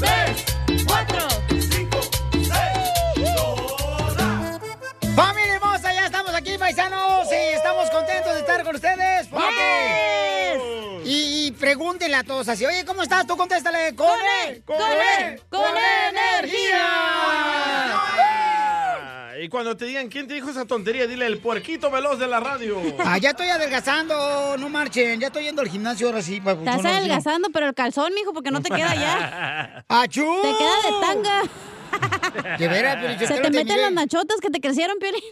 tres, 0.00 0.44
cuatro, 0.86 1.28
cinco, 1.70 2.00
seis, 2.32 3.28
¡Familia 5.14 5.54
hermosa! 5.54 5.92
Ya 5.92 6.06
estamos 6.06 6.34
aquí, 6.34 6.56
paisanos, 6.58 7.28
y 7.30 7.54
estamos 7.54 7.90
contentos 7.90 8.32
de 8.34 8.40
estar 8.40 8.64
con 8.64 8.74
ustedes. 8.74 9.28
Porque... 9.28 11.02
Y, 11.04 11.46
y 11.46 11.52
pregúntenle 11.52 12.16
a 12.16 12.24
todos 12.24 12.48
así, 12.48 12.64
oye, 12.64 12.84
¿cómo 12.84 13.02
estás? 13.02 13.26
Tú 13.26 13.36
contéstale, 13.36 13.94
¡con 13.94 14.18
E! 14.46 14.62
¡Con 14.64 14.76
E! 14.80 15.40
¡Con 15.50 15.76
energía! 16.08 16.86
Y 19.42 19.48
cuando 19.48 19.74
te 19.74 19.86
digan 19.86 20.08
quién 20.10 20.28
te 20.28 20.34
dijo 20.34 20.50
esa 20.50 20.66
tontería, 20.66 21.06
dile 21.06 21.24
el 21.24 21.38
puerquito 21.38 21.90
veloz 21.90 22.18
de 22.18 22.26
la 22.26 22.40
radio. 22.40 22.78
Ah, 22.98 23.16
ya 23.16 23.30
estoy 23.30 23.48
adelgazando, 23.48 24.56
no 24.58 24.68
marchen, 24.68 25.18
ya 25.18 25.28
estoy 25.28 25.44
yendo 25.44 25.62
al 25.62 25.68
gimnasio 25.68 26.08
ahora 26.08 26.20
sí. 26.20 26.42
Estás 26.44 26.84
adelgazando, 26.84 27.48
pero 27.50 27.66
el 27.66 27.74
calzón, 27.74 28.12
mijo, 28.14 28.34
porque 28.34 28.50
no 28.50 28.60
te 28.60 28.68
queda 28.68 28.94
ya. 28.94 29.84
¡Achú! 29.88 30.26
Te 30.42 30.48
queda 30.58 30.76
de 30.84 31.06
tanga. 31.06 32.58
De 32.58 32.68
veras, 32.68 32.98
pero 33.00 33.18
yo 33.18 33.26
Se 33.26 33.40
te 33.40 33.50
meten 33.50 33.80
las 33.80 33.92
nachotas 33.92 34.40
que 34.42 34.50
te 34.50 34.60
crecieron, 34.60 34.98
Piolín. 34.98 35.22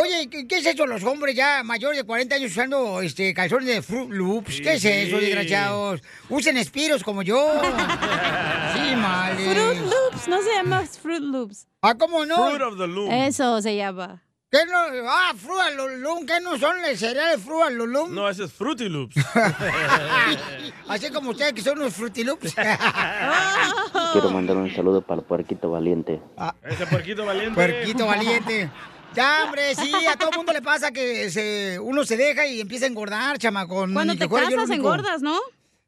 Oye, 0.00 0.28
¿qué, 0.30 0.46
qué 0.46 0.58
es 0.58 0.66
eso? 0.66 0.86
Los 0.86 1.02
hombres 1.02 1.34
ya 1.34 1.64
mayores 1.64 1.98
de 1.98 2.04
40 2.04 2.36
años 2.36 2.52
usando 2.52 3.00
este 3.00 3.34
calzones 3.34 3.66
de 3.66 3.82
Fruit 3.82 4.10
Loops. 4.10 4.60
¿Qué 4.60 4.74
es 4.74 4.84
eso, 4.84 5.18
sí. 5.18 5.24
desgraciados? 5.24 6.02
Usen 6.28 6.56
espiros 6.56 7.02
como 7.02 7.22
yo. 7.22 7.60
sí, 8.74 8.94
male. 8.94 9.54
Fruit 9.54 9.80
Loops, 9.80 10.28
no 10.28 10.40
se 10.40 10.54
llama 10.54 10.86
Fruit 10.86 11.20
Loops. 11.20 11.66
Ah, 11.82 11.96
¿cómo 11.96 12.24
no? 12.24 12.48
Fruit 12.48 12.62
of 12.62 12.78
the 12.78 12.86
Loom. 12.86 13.10
Eso 13.10 13.60
se 13.60 13.74
llama. 13.74 14.22
¿Qué 14.52 14.58
no? 14.66 14.78
Ah, 15.08 15.32
Fruit 15.36 15.80
of 15.80 15.90
the 15.90 15.96
Loom. 15.98 16.26
¿Qué 16.26 16.40
no 16.42 16.56
son 16.58 16.76
el 16.84 16.96
cereal 16.96 17.36
de 17.36 17.42
Fruit 17.42 17.62
of 17.64 17.68
the 17.70 17.86
Loom? 17.88 18.14
No, 18.14 18.28
ese 18.28 18.44
es 18.44 18.52
Fruity 18.52 18.88
Loops. 18.88 19.16
Así 20.88 21.10
como 21.10 21.30
ustedes 21.30 21.54
que 21.54 21.60
son 21.60 21.76
unos 21.76 21.94
Fruity 21.94 22.22
Loops. 22.22 22.54
Quiero 22.54 24.30
mandar 24.30 24.58
un 24.58 24.72
saludo 24.72 25.02
para 25.02 25.22
el 25.22 25.26
puerquito 25.26 25.72
valiente. 25.72 26.20
Ese 26.62 26.86
puerquito 26.86 27.26
valiente. 27.26 27.54
Puerquito 27.56 28.06
valiente. 28.06 28.70
Ya, 29.18 29.44
hombre, 29.44 29.74
sí, 29.74 29.92
a 30.06 30.16
todo 30.16 30.30
mundo 30.30 30.52
le 30.52 30.62
pasa 30.62 30.92
que 30.92 31.28
se, 31.28 31.80
uno 31.80 32.04
se 32.04 32.16
deja 32.16 32.46
y 32.46 32.60
empieza 32.60 32.84
a 32.84 32.88
engordar, 32.88 33.36
chamacón. 33.36 33.92
Cuando 33.92 34.14
te 34.14 34.28
casas, 34.28 34.70
engordas, 34.70 35.22
¿no? 35.22 35.36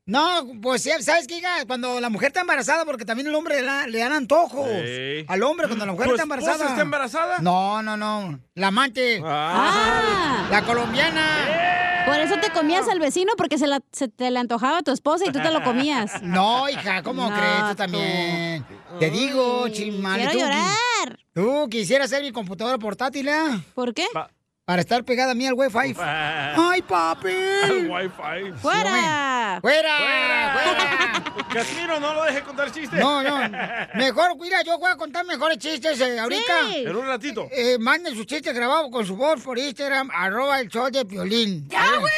No, 0.07 0.47
pues 0.61 0.83
sí, 0.83 0.91
¿sabes 1.01 1.27
qué? 1.29 1.39
hija? 1.39 1.65
Cuando 1.67 2.01
la 2.01 2.09
mujer 2.11 2.29
está 2.29 2.41
embarazada, 2.41 2.85
porque 2.85 3.05
también 3.05 3.29
el 3.29 3.35
hombre 3.35 3.61
le, 3.61 3.67
da- 3.67 3.87
le 3.87 3.99
dan 3.99 4.13
antojos. 4.13 4.67
Sí. 4.69 5.25
Al 5.29 5.43
hombre, 5.45 5.69
cuando 5.69 5.87
la 5.87 5.93
mujer 5.93 6.09
¿Tu 6.09 6.15
está 6.15 6.23
embarazada. 6.25 6.69
está 6.71 6.81
embarazada? 6.83 7.39
No, 7.41 7.83
no, 7.83 7.97
no. 7.97 8.41
La 8.55 8.69
amante. 8.69 9.23
Ah. 9.25 10.49
La 10.51 10.63
colombiana. 10.65 12.05
Por 12.07 12.17
eso 12.19 12.35
te 12.41 12.51
comías 12.51 12.89
al 12.89 12.99
vecino, 12.99 13.35
porque 13.37 13.57
se, 13.59 13.67
la- 13.69 13.83
se 13.93 14.09
te 14.09 14.31
le 14.33 14.39
antojaba 14.41 14.79
a 14.79 14.83
tu 14.83 14.91
esposa 14.91 15.25
y 15.27 15.33
tú 15.33 15.39
te 15.41 15.51
lo 15.53 15.63
comías. 15.63 16.11
No, 16.23 16.69
hija, 16.69 17.03
¿cómo 17.03 17.29
No, 17.31 17.37
crees? 17.37 17.61
Tú 17.61 17.69
tú. 17.69 17.75
también. 17.77 18.65
Te 18.99 19.11
digo, 19.11 19.69
chimale. 19.69 20.25
quiero 20.25 20.33
tú, 20.33 20.39
llorar. 20.41 21.19
Tú 21.35 21.69
quisieras 21.71 22.11
ser 22.11 22.23
mi 22.23 22.33
computadora 22.33 22.79
portátil, 22.79 23.29
¿eh? 23.29 23.63
¿Por 23.75 23.95
qué? 23.95 24.07
Para 24.71 24.83
estar 24.83 25.03
pegada 25.03 25.33
a 25.33 25.35
mí 25.35 25.45
al 25.49 25.55
Wi-Fi. 25.55 25.97
¡Ay, 25.99 26.81
papi! 26.83 27.33
Al 27.65 27.91
wifi. 27.91 28.53
¡Fuera! 28.63 29.59
¡Fuera! 29.61 29.97
¡Fuera! 30.53 31.25
Casimiro, 31.53 31.99
no 31.99 32.15
lo 32.15 32.23
deje 32.23 32.43
contar 32.43 32.71
chistes. 32.71 33.01
No, 33.01 33.21
no. 33.21 33.51
Mejor, 33.97 34.39
mira, 34.39 34.63
yo 34.63 34.79
voy 34.79 34.93
a 34.93 34.95
contar 34.95 35.27
mejores 35.27 35.59
chistes 35.59 36.01
eh, 36.01 36.21
ahorita. 36.21 36.53
Sí. 36.69 36.85
En 36.87 36.95
un 36.95 37.05
ratito. 37.05 37.49
Eh, 37.51 37.79
manden 37.81 38.15
sus 38.15 38.27
chistes 38.27 38.55
grabados 38.55 38.93
con 38.93 39.05
su 39.05 39.17
voz 39.17 39.43
por 39.43 39.59
Instagram, 39.59 40.09
arroba 40.15 40.61
el 40.61 40.69
show 40.69 40.89
de 40.89 41.05
Piolín. 41.05 41.69
¡Ya, 41.69 41.97
güey! 41.99 42.13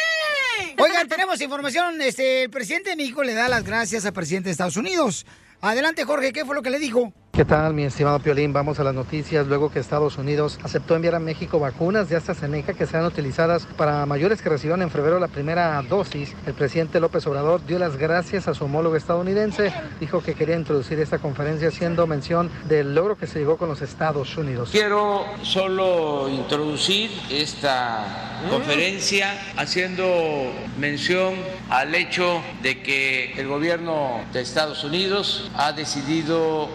Oigan, 0.79 1.09
tenemos 1.09 1.41
información. 1.41 2.03
Este, 2.03 2.43
el 2.43 2.51
presidente 2.51 2.91
de 2.91 2.97
México 2.97 3.23
le 3.23 3.33
da 3.33 3.49
las 3.49 3.65
gracias 3.65 4.05
al 4.05 4.13
presidente 4.13 4.51
de 4.51 4.53
Estados 4.53 4.77
Unidos. 4.77 5.25
Adelante, 5.63 6.05
Jorge, 6.05 6.35
¿qué 6.35 6.45
fue 6.45 6.55
lo 6.55 6.61
que 6.61 6.69
le 6.69 6.79
dijo? 6.79 7.15
¿Qué 7.33 7.47
tal, 7.47 7.73
mi 7.73 7.85
estimado 7.85 8.19
Piolín? 8.21 8.53
Vamos 8.53 8.79
a 8.79 8.85
las 8.85 8.95
noticias. 8.95 9.47
Luego 9.47 9.71
que 9.71 9.79
Estados 9.79 10.19
Unidos 10.19 10.59
aceptó 10.63 10.97
enviar 10.97 11.15
a 11.15 11.19
México 11.19 11.59
vacunas 11.59 12.11
de 12.11 12.17
AstraZeneca 12.17 12.75
que 12.75 12.85
serán 12.85 13.07
utilizadas 13.07 13.65
para 13.79 14.05
mayores 14.05 14.43
que 14.43 14.51
reciban 14.51 14.83
en 14.83 14.91
febrero 14.91 15.19
la 15.19 15.29
primera 15.29 15.81
dosis, 15.81 16.35
el 16.47 16.53
presidente 16.53 17.01
López 17.01 17.27
Obrador 17.27 17.65
dio 17.65 17.79
las 17.79 17.97
gracias 17.97 18.49
a 18.49 18.55
su 18.55 18.67
homólogo 18.67 18.97
estadounidense. 18.97 19.73
Dijo 19.99 20.23
que 20.23 20.35
quería 20.35 20.57
introducir 20.57 21.01
esta 21.01 21.21
conferencia 21.21 21.69
haciendo 21.69 22.07
mención 22.07 22.51
del 22.69 22.95
logro 22.95 23.17
que 23.17 23.27
se 23.27 23.39
llegó 23.39 23.57
con 23.57 23.71
los 23.71 23.81
Estados 23.81 24.37
Unidos. 24.37 24.69
Quiero 24.71 25.25
solo 25.41 26.29
introducir 26.29 27.11
esta 27.31 28.41
conferencia 28.51 29.55
haciendo 29.57 30.53
mención 30.79 31.33
al 31.71 31.95
hecho 31.95 32.43
de 32.63 32.83
que 32.83 33.33
el 33.39 33.49
gobierno 33.49 34.21
de 34.35 34.43
Estados 34.43 34.85
Unidos 34.85 35.51
ha 35.55 35.73
decidido 35.73 36.69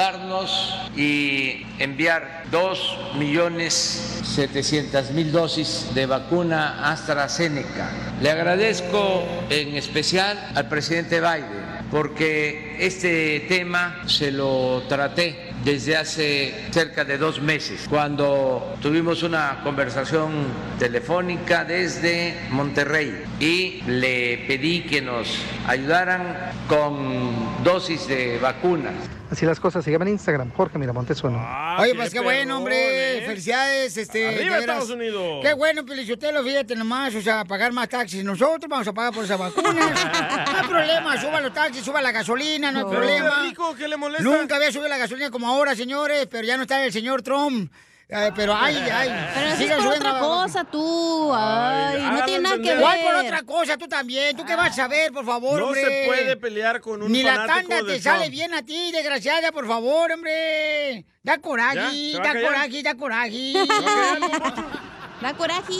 ayudarnos 0.00 0.74
y 0.96 1.66
enviar 1.78 2.44
2 2.50 2.98
millones 3.18 4.22
700 4.24 5.10
mil 5.10 5.30
dosis 5.30 5.88
de 5.94 6.06
vacuna 6.06 6.90
AstraZeneca. 6.90 7.90
Le 8.22 8.30
agradezco 8.30 9.22
en 9.50 9.76
especial 9.76 10.38
al 10.54 10.68
presidente 10.68 11.20
Biden 11.20 11.80
porque 11.90 12.76
este 12.80 13.40
tema 13.48 14.02
se 14.06 14.30
lo 14.30 14.84
traté 14.88 15.50
desde 15.64 15.96
hace 15.96 16.54
cerca 16.70 17.04
de 17.04 17.18
dos 17.18 17.42
meses, 17.42 17.86
cuando 17.90 18.76
tuvimos 18.80 19.22
una 19.22 19.60
conversación 19.62 20.30
telefónica 20.78 21.64
desde 21.64 22.38
Monterrey 22.50 23.24
y 23.38 23.82
le 23.86 24.44
pedí 24.46 24.82
que 24.82 25.02
nos 25.02 25.36
ayudaran 25.66 26.52
con 26.68 27.62
dosis 27.64 28.06
de 28.08 28.38
vacunas. 28.38 29.19
Así 29.30 29.46
las 29.46 29.60
cosas, 29.60 29.84
sígueme 29.84 30.06
en 30.06 30.12
Instagram, 30.12 30.50
Jorge 30.52 30.76
Miramontes 30.76 31.22
uno. 31.22 31.40
Oye, 31.78 31.94
pues 31.94 32.12
qué, 32.12 32.18
bueno, 32.18 32.58
hombre. 32.58 33.22
Felicidades, 33.24 33.96
este. 33.96 34.26
Arriba. 34.26 34.58
Estados 34.58 34.90
Unidos. 34.90 35.38
Qué 35.40 35.54
bueno, 35.54 35.86
Pelichotelo, 35.86 36.42
fíjate 36.42 36.74
nomás, 36.74 37.14
o 37.14 37.22
sea, 37.22 37.44
pagar 37.44 37.72
más 37.72 37.88
taxis. 37.88 38.24
Nosotros 38.24 38.68
vamos 38.68 38.88
a 38.88 38.92
pagar 38.92 39.14
por 39.14 39.24
esas 39.24 39.38
vacunas. 39.38 39.74
no 40.52 40.58
hay 40.58 40.66
problema, 40.66 41.20
suba 41.20 41.40
los 41.40 41.54
taxis, 41.54 41.84
suba 41.84 42.02
la 42.02 42.10
gasolina, 42.10 42.72
no 42.72 42.80
hay 42.80 42.84
problema. 42.86 43.28
usted 43.28 43.42
rico, 43.42 43.74
¿qué 43.76 43.86
le 43.86 43.96
molesta? 43.96 44.24
Nunca 44.24 44.56
había 44.56 44.72
subido 44.72 44.88
la 44.88 44.98
gasolina 44.98 45.30
como 45.30 45.46
ahora, 45.46 45.76
señores, 45.76 46.26
pero 46.28 46.44
ya 46.44 46.56
no 46.56 46.62
está 46.62 46.84
el 46.84 46.92
señor 46.92 47.22
Trump. 47.22 47.70
Eh, 48.12 48.30
pero 48.34 48.54
ay, 48.56 48.74
ay. 48.76 49.30
Pero 49.34 49.48
eso 49.50 49.62
es 49.62 49.84
por 49.84 49.94
otra 49.94 50.18
cosa, 50.18 50.64
tú. 50.64 51.30
Ay, 51.32 52.02
no 52.02 52.24
tiene 52.24 52.40
nada 52.40 52.56
que 52.56 52.70
ver. 52.70 52.80
¿Cuál 52.80 53.00
por 53.00 53.14
otra 53.14 53.42
cosa? 53.44 53.76
Tú 53.78 53.86
también. 53.86 54.36
¿Tú 54.36 54.44
qué 54.44 54.56
vas 54.56 54.76
a 54.78 54.88
ver, 54.88 55.12
por 55.12 55.24
favor, 55.24 55.60
No 55.60 55.66
hombre? 55.66 55.82
se 55.84 56.06
puede 56.06 56.36
pelear 56.36 56.80
con 56.80 57.02
un 57.02 57.12
Ni 57.12 57.22
la 57.22 57.46
tanda 57.46 57.82
te 57.86 58.00
sale 58.00 58.28
bien 58.28 58.52
a 58.54 58.62
ti, 58.62 58.90
desgraciada, 58.92 59.52
por 59.52 59.66
favor, 59.68 60.10
hombre. 60.10 61.04
Da 61.22 61.38
coraje, 61.38 61.76
¿Ya? 61.76 61.90
¿Se 61.90 62.18
va 62.18 62.30
a 62.30 62.34
da 62.34 62.40
coraje, 62.42 62.82
da 62.82 62.94
coraje. 62.96 63.52
Da 65.20 65.34
coraje. 65.34 65.74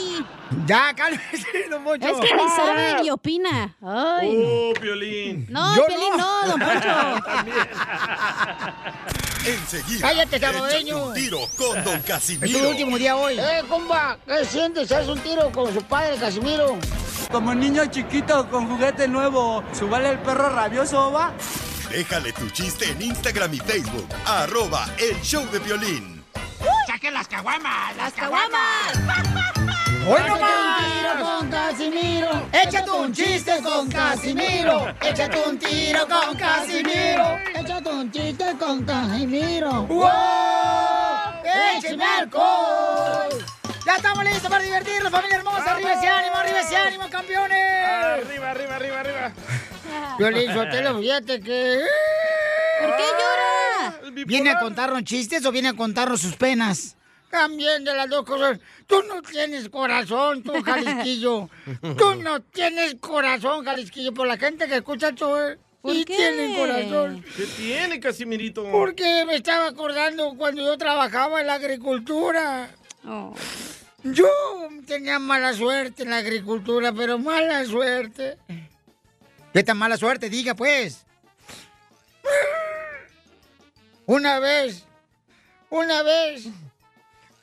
ya, 0.67 0.93
cálmese, 0.95 1.47
don 1.69 1.83
Poncho. 1.83 2.07
Es 2.07 2.17
que 2.19 2.35
ni 2.35 2.49
sabe 2.55 3.01
ni 3.01 3.09
opina. 3.09 3.75
Ay. 3.81 4.37
Oh, 4.45 4.73
Piolín. 4.79 5.47
No, 5.49 5.75
Yo 5.75 5.85
Pelín, 5.87 6.15
no, 6.17 6.47
don 6.47 6.59
Poncho. 6.59 6.89
Enseguida. 9.45 10.07
Cállate, 10.07 10.39
salvadoreño. 10.39 11.05
un 11.07 11.13
tiro 11.15 11.39
con 11.57 11.83
Don 11.83 11.95
Es 11.95 12.01
tu 12.05 12.07
Casimiro. 12.11 12.69
último 12.69 12.97
día 12.99 13.15
hoy. 13.15 13.39
Eh, 13.39 13.63
compa, 13.67 14.17
¿qué 14.27 14.45
sientes? 14.45 14.91
¿Haz 14.91 15.07
un 15.07 15.19
tiro 15.19 15.51
con 15.51 15.73
su 15.73 15.81
padre, 15.83 16.17
Casimiro? 16.17 16.77
como 17.31 17.53
niño 17.55 17.85
chiquito 17.85 18.47
con 18.49 18.67
juguete 18.67 19.07
nuevo. 19.07 19.63
¿Subale 19.73 20.09
el 20.09 20.19
perro 20.19 20.49
rabioso, 20.49 21.11
va? 21.11 21.31
Déjale 21.89 22.33
tu 22.33 22.49
chiste 22.49 22.89
en 22.91 23.01
Instagram 23.01 23.53
y 23.53 23.57
Facebook. 23.59 24.07
Arroba 24.25 24.85
El 24.99 25.19
Show 25.21 25.49
de 25.49 25.59
Violín. 25.59 26.20
¡Saquen 26.87 27.13
las 27.13 27.27
caguamas! 27.27 27.95
¡Las 27.97 28.13
caguamas! 28.13 28.93
Hoy 30.07 30.21
no 30.27 30.33
un 30.33 30.39
tiro 30.39 31.23
con 31.23 31.49
Casimiro. 31.49 32.47
Échate 32.51 32.91
un 32.91 33.13
chiste 33.13 33.61
con 33.61 33.89
Casimiro. 33.89 34.93
Échate 35.01 35.43
un 35.47 35.59
tiro 35.59 36.07
con 36.07 36.35
Casimiro. 36.35 37.37
Échate 37.53 37.89
un 37.89 38.11
chiste 38.11 38.45
con 38.59 38.83
Casimiro. 38.83 39.83
¡Wow! 39.83 40.09
¡Échame 41.77 42.03
alcohol! 42.03 43.45
Ya 43.85 43.95
estamos 43.95 44.23
listos 44.23 44.49
para 44.49 44.63
divertirnos, 44.63 45.11
familia 45.11 45.37
hermosa. 45.37 45.71
¡Arriba 45.71 45.93
ese 45.93 46.07
ánimo, 46.07 46.35
arriba 46.35 46.59
ese 46.61 46.77
ánimo, 46.77 47.09
campeones! 47.09 47.85
Arriba, 47.85 48.51
arriba, 48.51 48.75
arriba, 48.75 48.99
arriba. 48.99 49.31
Violín 50.17 50.53
Sotelo, 50.53 50.99
fíjate 50.99 51.41
que... 51.41 51.79
¿Por 52.79 52.95
qué 52.95 53.03
llora? 53.03 53.60
¿Viene 54.25 54.51
a 54.51 54.59
contarnos 54.59 55.03
chistes 55.03 55.45
o 55.45 55.51
viene 55.51 55.69
a 55.69 55.73
contarnos 55.73 56.21
sus 56.21 56.35
penas? 56.35 56.95
También 57.29 57.85
de 57.85 57.95
las 57.95 58.09
dos 58.09 58.25
cosas. 58.25 58.59
Tú 58.87 59.01
no 59.07 59.21
tienes 59.21 59.69
corazón, 59.69 60.43
tú, 60.43 60.53
Jalisquillo. 60.65 61.49
Tú 61.97 62.15
no 62.15 62.41
tienes 62.41 62.95
corazón, 62.95 63.63
Jalisquillo. 63.63 64.13
Por 64.13 64.27
la 64.27 64.37
gente 64.37 64.67
que 64.67 64.77
escucha 64.77 65.11
show, 65.13 65.37
¿eh? 65.37 65.57
¿Por 65.81 65.93
sí 65.93 66.05
qué? 66.05 66.15
tienen 66.15 66.55
corazón. 66.55 67.25
¿Qué 67.35 67.45
tiene, 67.45 67.99
Casimirito? 67.99 68.69
Porque 68.69 69.25
me 69.25 69.35
estaba 69.35 69.67
acordando 69.67 70.35
cuando 70.37 70.61
yo 70.61 70.77
trabajaba 70.77 71.41
en 71.41 71.47
la 71.47 71.55
agricultura. 71.55 72.69
Oh. 73.05 73.33
Yo 74.03 74.27
tenía 74.85 75.17
mala 75.17 75.53
suerte 75.53 76.03
en 76.03 76.09
la 76.11 76.17
agricultura, 76.17 76.91
pero 76.91 77.17
mala 77.17 77.65
suerte. 77.65 78.37
¿Qué 79.53 79.63
tan 79.63 79.77
mala 79.77 79.97
suerte? 79.97 80.29
Diga, 80.29 80.53
pues. 80.53 81.05
Una 84.11 84.39
vez, 84.39 84.85
una 85.69 86.03
vez, 86.03 86.49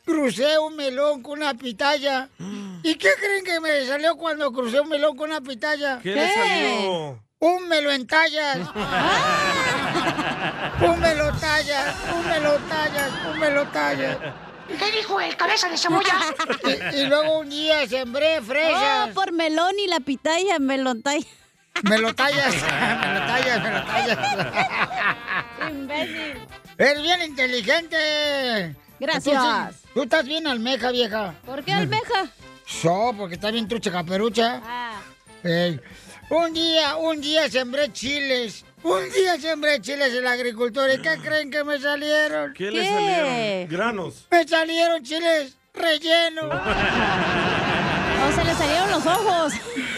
crucé 0.05 0.59
un 0.59 0.77
melón 0.77 1.23
con 1.23 1.39
una 1.39 1.55
pitaya. 1.55 2.29
¿Y 2.83 2.97
qué 2.97 3.09
creen 3.19 3.43
que 3.43 3.59
me 3.59 3.87
salió 3.87 4.17
cuando 4.17 4.53
crucé 4.53 4.79
un 4.79 4.91
melón 4.91 5.17
con 5.17 5.31
una 5.31 5.41
pitaya? 5.41 5.99
¿Qué 6.03 6.15
le 6.15 6.35
salió? 6.35 7.23
Un 7.39 7.69
melo 7.69 7.91
en 7.91 8.07
tallas. 8.07 8.59
un 10.83 11.01
melo 11.01 11.33
tallas, 11.41 11.97
un 12.15 12.29
melo 12.29 12.59
tallas, 12.69 13.13
un 13.33 13.39
melo 13.39 13.67
tallas. 13.69 14.19
¿Qué 14.79 14.93
dijo 14.93 15.19
el 15.23 15.39
cabeza 15.39 15.71
de 15.71 15.79
cebolla? 15.79 16.19
Y, 16.93 16.97
y 16.97 17.07
luego 17.07 17.39
un 17.39 17.49
día 17.49 17.89
sembré 17.89 18.43
fresas. 18.43 19.09
Oh, 19.09 19.15
por 19.15 19.33
melón 19.33 19.73
y 19.79 19.87
la 19.87 20.01
pitaya, 20.01 20.59
melón 20.59 21.01
talla. 21.01 21.25
Me 21.85 21.99
lo 21.99 22.15
tallas, 22.15 22.55
me 22.55 23.15
lo 23.15 23.21
tallas, 23.27 23.63
me 23.63 23.71
lo 23.71 23.85
tallas. 23.87 24.19
Imbécil. 25.71 26.47
Eres 26.77 27.03
bien 27.03 27.23
inteligente. 27.23 28.77
Gracias. 29.01 29.35
Entonces, 29.35 29.89
Tú 29.95 30.03
estás 30.03 30.25
bien 30.27 30.47
almeja, 30.47 30.93
vieja. 30.93 31.35
¿Por 31.45 31.65
qué 31.65 31.73
almeja? 31.73 32.31
So, 32.67 33.15
porque 33.17 33.35
está 33.35 33.51
bien 33.51 33.67
trucha 33.67 33.91
caperucha. 33.91 34.61
Ah. 34.65 35.01
Ey. 35.43 35.81
Un 36.31 36.53
día, 36.53 36.97
un 36.97 37.21
día 37.21 37.49
sembré 37.49 37.93
chiles. 37.93 38.65
Un 38.83 39.11
día 39.11 39.41
sembré 39.41 39.81
chiles 39.81 40.15
en 40.15 40.25
la 40.25 40.33
agricultura. 40.33 40.93
¿Y 40.93 40.99
qué 41.01 41.17
creen 41.17 41.51
que 41.51 41.65
me 41.65 41.81
salieron? 41.81 42.53
¿Qué, 42.53 42.71
le 42.71 42.87
salieron? 42.87 43.69
Granos. 43.69 44.27
Me 44.31 44.47
salieron 44.47 45.03
chiles 45.03 45.57
rellenos. 45.75 46.55
O 48.19 48.33
se 48.33 48.45
le 48.45 48.53
salieron 48.53 48.91
los 48.91 49.07
ojos. 49.07 49.53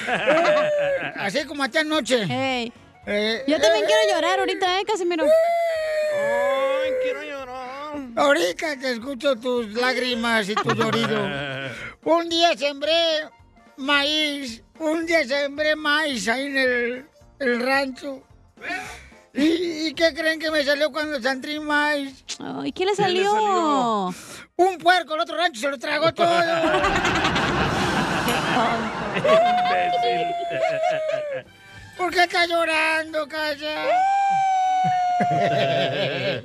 Así 1.16 1.44
como 1.46 1.62
a 1.62 1.68
ti 1.68 1.78
anoche. 1.78 2.26
Ey. 2.28 2.72
Eh, 3.06 3.42
Yo 3.46 3.58
también 3.60 3.84
eh, 3.84 3.86
quiero 3.86 4.14
llorar 4.14 4.38
ahorita, 4.40 4.80
¿eh, 4.80 4.84
Casimiro? 4.84 5.24
Ay, 5.24 6.90
quiero 7.02 7.22
llorar. 7.22 7.96
Ahorita 8.16 8.78
te 8.78 8.92
escucho 8.92 9.36
tus 9.36 9.72
lágrimas 9.74 10.48
y 10.48 10.54
tu 10.54 10.74
llorido. 10.74 11.18
Un 12.04 12.28
día 12.28 12.56
sembré 12.56 13.28
maíz, 13.76 14.62
un 14.78 15.04
día 15.06 15.24
sembré 15.26 15.76
maíz 15.76 16.26
ahí 16.28 16.46
en 16.46 16.56
el, 16.58 17.06
el 17.38 17.60
rancho. 17.62 18.22
¿Y, 19.34 19.88
y 19.88 19.94
qué 19.94 20.14
creen 20.14 20.38
que 20.40 20.50
me 20.50 20.64
salió 20.64 20.90
cuando 20.90 21.20
sembré 21.20 21.60
maíz? 21.60 22.24
Ay, 22.38 22.72
¿qué 22.72 22.86
le 22.86 22.92
¿Qué 22.92 22.96
le 22.96 22.96
salió? 22.96 23.30
salió? 23.32 24.14
Un 24.56 24.78
puerco, 24.78 25.14
el 25.14 25.20
otro 25.20 25.36
rancho 25.36 25.60
se 25.60 25.68
lo 25.68 25.78
tragó 25.78 26.12
todo. 26.14 26.30
¿Por 32.00 32.10
qué 32.10 32.22
estás 32.22 32.48
llorando, 32.48 33.28
calla? 33.28 33.90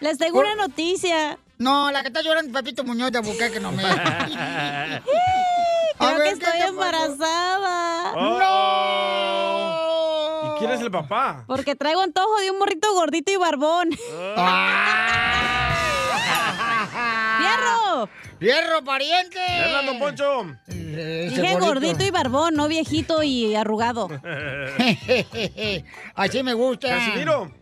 Les 0.00 0.18
tengo 0.18 0.40
una 0.40 0.54
noticia. 0.56 1.38
No, 1.56 1.90
la 1.90 2.02
que 2.02 2.08
está 2.08 2.20
llorando 2.20 2.50
es 2.50 2.56
Pepito 2.62 2.84
Muñoz 2.84 3.12
de 3.12 3.20
Bucaque, 3.20 3.58
no 3.58 3.72
me. 3.72 3.82
Creo 3.82 3.96
ver, 6.18 6.18
que 6.18 6.24
¿qué 6.24 6.30
estoy 6.32 6.60
embarazada. 6.68 8.12
Oh. 8.14 9.70
¿Y 10.44 10.48
quién 10.58 10.72
es 10.72 10.82
el 10.82 10.90
papá? 10.90 11.44
Porque 11.46 11.74
traigo 11.74 12.02
antojo 12.02 12.38
de 12.40 12.50
un 12.50 12.58
morrito 12.58 12.92
gordito 12.92 13.32
y 13.32 13.36
barbón. 13.36 13.88
¡Fierro! 17.38 18.08
¡Fierro, 18.38 18.84
pariente! 18.84 19.38
¡Hablan, 19.40 19.86
don 19.86 19.98
Poncho! 19.98 20.46
Dije 20.66 21.54
gordito 21.58 22.04
y 22.04 22.10
barbón, 22.10 22.54
no 22.54 22.68
viejito 22.68 23.22
y 23.22 23.54
arrugado. 23.54 24.08
Así 26.14 26.42
me 26.42 26.54
gusta. 26.54 26.88
Casimiro, 26.88 27.52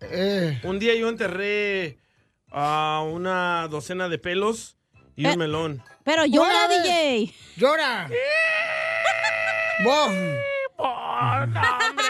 Eh, 0.00 0.60
un 0.64 0.78
día 0.78 0.94
yo 0.96 1.08
enterré 1.08 1.98
a 2.50 3.02
una 3.06 3.68
docena 3.68 4.08
de 4.08 4.18
pelos 4.18 4.76
y 5.16 5.26
Eh. 5.26 5.30
un 5.32 5.38
melón. 5.38 5.82
Pero 6.04 6.24
llora. 6.26 6.66
DJ. 6.68 7.32
¡Llora! 7.56 8.08
Oh, 9.86 10.08
no, 11.46 11.60
hombre. 11.88 12.04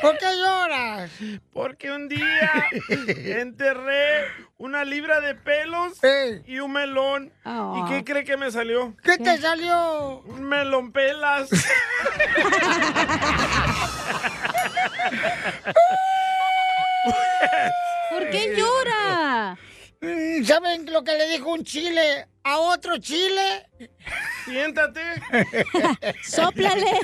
¿Por 0.00 0.16
qué 0.18 0.26
lloras? 0.36 1.10
Porque 1.52 1.90
un 1.90 2.08
día 2.08 2.64
enterré 3.08 4.24
una 4.58 4.84
libra 4.84 5.20
de 5.20 5.34
pelos 5.34 6.02
Eh, 6.02 6.42
y 6.46 6.58
un 6.58 6.72
melón. 6.72 7.32
Oh. 7.44 7.84
¿Y 7.86 7.90
qué 7.90 8.04
cree 8.04 8.24
que 8.24 8.36
me 8.36 8.50
salió? 8.50 8.94
¿Qué 9.02 9.18
te 9.18 9.38
salió? 9.38 10.20
Un 10.26 10.42
melón 10.44 10.92
pelas. 10.92 11.48
¿Por 18.10 18.30
qué 18.30 18.54
llora? 18.56 19.56
¿Saben 20.44 20.90
lo 20.92 21.04
que 21.04 21.16
le 21.16 21.28
dijo 21.28 21.50
un 21.50 21.62
chile 21.64 22.26
a 22.42 22.58
otro 22.58 22.98
chile? 22.98 23.68
Siéntate. 24.44 25.00
Sóplale. 26.22 26.98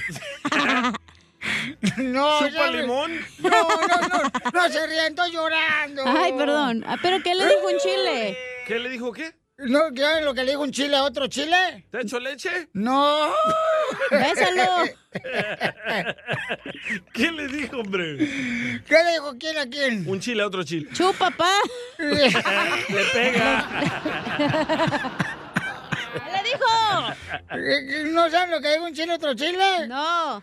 No, 1.99 2.38
Chupa 2.41 2.50
¿saben? 2.53 2.81
limón. 2.81 3.12
No, 3.38 3.50
no, 3.50 4.09
no, 4.09 4.23
no 4.53 4.69
se 4.69 4.87
rían, 4.87 5.07
estoy 5.09 5.31
llorando. 5.33 6.03
Ay, 6.07 6.33
perdón. 6.33 6.85
Ah, 6.87 6.97
¿Pero 7.00 7.23
qué 7.23 7.35
le 7.35 7.45
dijo 7.47 7.67
un 7.67 7.79
chile? 7.79 8.37
¿Qué 8.67 8.79
le 8.79 8.88
dijo 8.88 9.12
qué? 9.12 9.35
¿No 9.59 9.81
saben 9.97 10.25
lo 10.26 10.35
que 10.35 10.45
le 10.45 10.50
dijo 10.50 10.62
un 10.62 10.71
chile 10.71 10.97
a 10.97 11.05
otro 11.05 11.26
chile? 11.29 11.87
¿Te 11.91 12.03
echo 12.03 12.21
leche? 12.21 12.69
No. 12.75 13.33
Bésalo. 14.11 14.85
¿Qué 17.15 17.33
le 17.33 17.49
dijo, 17.49 17.79
hombre? 17.79 18.19
¿Qué 18.87 19.03
le 19.05 19.12
dijo 19.12 19.35
quién 19.41 19.57
a 19.57 19.67
quién? 19.67 20.05
Un 20.07 20.21
chile 20.21 20.43
a 20.43 20.47
otro 20.49 20.62
chile. 20.62 20.88
Chupa, 20.93 21.31
pa. 21.31 21.50
Le 21.99 22.31
pega. 23.15 23.67
¿Qué 26.12 26.21
le 26.33 26.43
dijo? 26.50 26.69
¿No 28.12 28.29
saben 28.31 28.50
lo 28.50 28.61
que 28.61 28.73
dijo 28.73 28.85
un 28.85 28.93
chile 28.95 29.12
a 29.12 29.17
otro 29.17 29.33
chile? 29.35 29.88
No. 29.88 30.43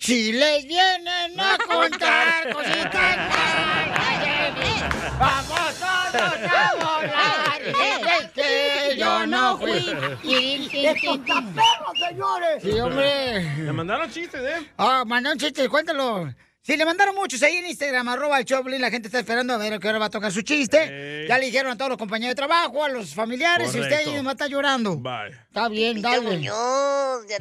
Chiles 0.00 0.64
vienen 0.66 1.38
a 1.38 1.58
contar 1.66 2.50
cositas 2.54 3.16
malas. 3.28 5.18
Vamos 5.18 5.74
todos 5.78 6.50
a 6.50 6.74
volar. 6.74 7.60
Es 8.20 8.30
que 8.32 8.96
yo 8.98 9.26
no 9.26 9.58
fui. 9.58 9.70
¡Esto 9.72 11.14
está 11.14 11.42
perro, 11.54 11.92
señores! 12.08 12.62
Sí, 12.62 12.70
hombre. 12.80 13.42
Le 13.56 13.72
mandaron 13.72 14.10
chistes, 14.10 14.40
¿eh? 14.40 14.66
Ah, 14.78 15.04
mandaron 15.06 15.38
chistes, 15.38 15.68
cuéntalo. 15.68 16.32
Sí, 16.62 16.76
le 16.76 16.84
mandaron 16.84 17.14
muchos 17.14 17.42
ahí 17.42 17.56
en 17.56 17.66
Instagram, 17.66 18.06
arroba 18.10 18.38
el 18.38 18.44
Choplin. 18.44 18.80
La 18.80 18.90
gente 18.90 19.08
está 19.08 19.18
esperando 19.20 19.54
a 19.54 19.56
ver 19.56 19.72
a 19.72 19.78
qué 19.78 19.88
hora 19.88 19.98
va 19.98 20.06
a 20.06 20.10
tocar 20.10 20.30
su 20.30 20.42
chiste. 20.42 21.26
Ya 21.26 21.38
le 21.38 21.46
dijeron 21.46 21.72
a 21.72 21.76
todos 21.76 21.88
los 21.88 21.98
compañeros 21.98 22.32
de 22.32 22.34
trabajo, 22.36 22.84
a 22.84 22.88
los 22.90 23.14
familiares, 23.14 23.68
y 23.74 23.80
usted 23.80 23.90
Correcto. 23.90 24.10
ahí 24.10 24.16
nomás 24.16 24.34
está 24.34 24.46
llorando. 24.46 24.96
Bye. 24.96 25.30
Está 25.30 25.68
bien, 25.70 26.02
dale. 26.02 26.20
Muñoz, 26.36 27.26
de. 27.26 27.38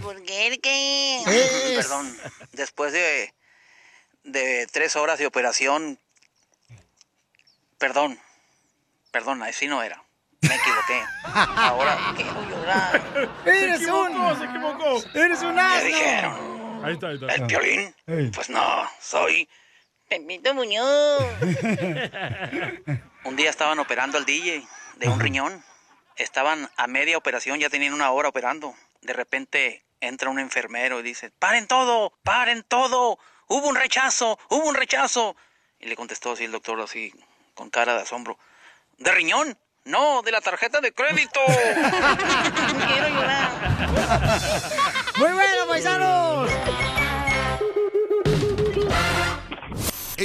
Es- 1.28 1.76
Perdón, 1.76 2.18
después 2.54 2.94
de, 2.94 3.34
de 4.24 4.68
tres 4.72 4.96
horas 4.96 5.20
de 5.20 5.26
operación, 5.26 6.00
perdón, 7.78 8.18
perdón, 9.12 9.44
así 9.44 9.68
no 9.68 9.84
era. 9.84 10.02
Me 10.42 10.56
equivoqué. 10.56 11.02
Ahora 11.34 11.98
quiero 12.16 12.50
llorar. 12.50 13.36
Eres 13.46 13.80
Se 13.80 13.84
equivocó, 13.84 14.28
un... 14.28 14.38
se 14.40 14.46
equivocó. 14.46 15.04
Eres 15.14 15.42
un 15.42 15.56
¿Qué 15.56 15.60
asno. 15.60 16.59
Dijeron? 16.80 16.86
Ahí 16.86 16.94
está, 16.94 17.08
ahí 17.08 17.16
está. 17.16 17.28
¿El 17.36 17.46
violín? 17.46 17.96
Ey. 18.08 18.32
Pues 18.32 18.50
no, 18.50 18.90
soy 19.02 19.48
Pepito 20.08 20.54
Muñoz. 20.54 21.24
Un 23.24 23.36
día 23.36 23.50
estaban 23.50 23.80
operando 23.80 24.18
al 24.18 24.26
DJ 24.26 24.64
de 24.98 25.08
un 25.08 25.20
riñón. 25.20 25.64
Estaban 26.16 26.70
a 26.78 26.88
media 26.88 27.18
operación, 27.18 27.60
ya 27.60 27.70
tenían 27.70 27.94
una 27.94 28.12
hora 28.12 28.30
operando. 28.30 28.74
De 29.02 29.14
repente 29.14 29.86
entra 30.02 30.30
un 30.30 30.40
enfermero 30.40 31.00
y 31.00 31.04
dice, 31.04 31.32
paren 31.40 31.68
todo, 31.68 32.14
paren 32.24 32.64
todo. 32.64 33.20
Hubo 33.48 33.68
un 33.68 33.76
rechazo, 33.76 34.40
hubo 34.50 34.68
un 34.68 34.76
rechazo. 34.76 35.36
Y 35.80 35.88
le 35.88 35.96
contestó 35.96 36.34
así 36.34 36.44
el 36.46 36.52
doctor, 36.52 36.80
así, 36.82 37.14
con 37.54 37.70
cara 37.70 37.96
de 37.96 38.02
asombro. 38.02 38.38
¿De 38.98 39.12
riñón? 39.12 39.58
No, 39.86 40.22
de 40.22 40.32
la 40.32 40.42
tarjeta 40.42 40.82
de 40.82 40.92
crédito. 40.92 41.40
Quiero 41.46 43.10
llorar. 43.10 43.50
Muy 45.18 45.32
bueno, 45.32 45.68
paisanos. 45.68 46.09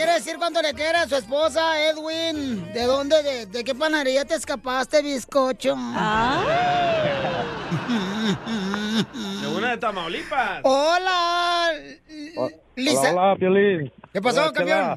quiere 0.00 0.14
decir 0.14 0.36
cuánto 0.38 0.62
le 0.62 0.72
quiere 0.72 0.96
a 0.96 1.06
su 1.06 1.14
esposa, 1.14 1.78
Edwin. 1.90 2.72
¿De 2.72 2.84
dónde, 2.84 3.22
de, 3.22 3.44
de 3.44 3.62
qué 3.62 3.74
panadería 3.74 4.24
te 4.24 4.34
escapaste, 4.34 5.02
bizcocho? 5.02 5.76
De 9.40 9.46
una 9.46 9.72
de 9.72 9.78
Tamaulipas. 9.78 10.60
Hola, 10.62 11.70
Lisa. 12.76 13.12
Hola, 13.12 13.36
Piolín. 13.36 13.92
¿Qué 14.12 14.22
pasó, 14.22 14.42
Hola, 14.42 14.52
camión? 14.52 14.78
Chela. 14.78 14.96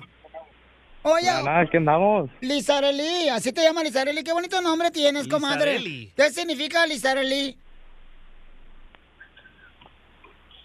Oye, 1.04 1.44
Nada, 1.44 1.70
¿qué 1.70 1.78
andamos? 1.78 2.30
Lizareli, 2.40 3.28
así 3.30 3.52
te 3.52 3.62
llama 3.62 3.84
Lizareli. 3.84 4.24
Qué 4.24 4.32
bonito 4.32 4.62
nombre 4.62 4.90
tienes, 4.90 5.28
comadre. 5.28 6.12
¿Qué 6.16 6.32
significa 6.32 6.86
Lizareli? 6.88 7.58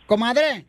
Comadre. 0.06 0.66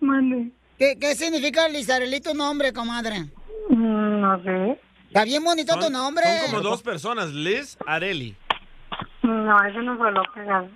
Mande. 0.00 0.52
¿Qué, 0.78 0.96
qué 0.98 1.14
significa 1.16 1.68
Lizareli 1.68 2.20
tu 2.20 2.34
nombre, 2.34 2.72
comadre? 2.72 3.30
Mm, 3.68 4.20
No 4.20 4.42
sé. 4.42 4.80
Está 5.08 5.24
bien 5.24 5.42
bonito 5.42 5.78
tu 5.78 5.90
nombre. 5.90 6.24
Son 6.42 6.50
como 6.50 6.62
dos 6.62 6.82
personas, 6.82 7.30
Liz 7.30 7.76
Areli. 7.86 8.36
No, 9.22 9.64
eso 9.64 9.82
no 9.82 9.96
fue 9.96 10.12
lo 10.12 10.22
que 10.34 10.68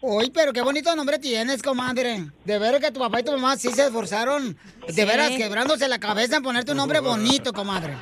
Uy, 0.00 0.30
pero 0.30 0.52
qué 0.52 0.62
bonito 0.62 0.94
nombre 0.96 1.18
tienes, 1.18 1.62
comadre. 1.62 2.30
De 2.44 2.58
ver 2.58 2.80
que 2.80 2.90
tu 2.90 3.00
papá 3.00 3.20
y 3.20 3.24
tu 3.24 3.32
mamá 3.32 3.56
sí 3.56 3.70
se 3.70 3.86
esforzaron, 3.86 4.56
de 4.88 5.04
veras 5.04 5.30
quebrándose 5.30 5.88
la 5.88 5.98
cabeza 5.98 6.36
en 6.36 6.42
ponerte 6.42 6.72
un 6.72 6.78
nombre 6.78 7.00
bonito, 7.00 7.52
comadre. 7.52 7.94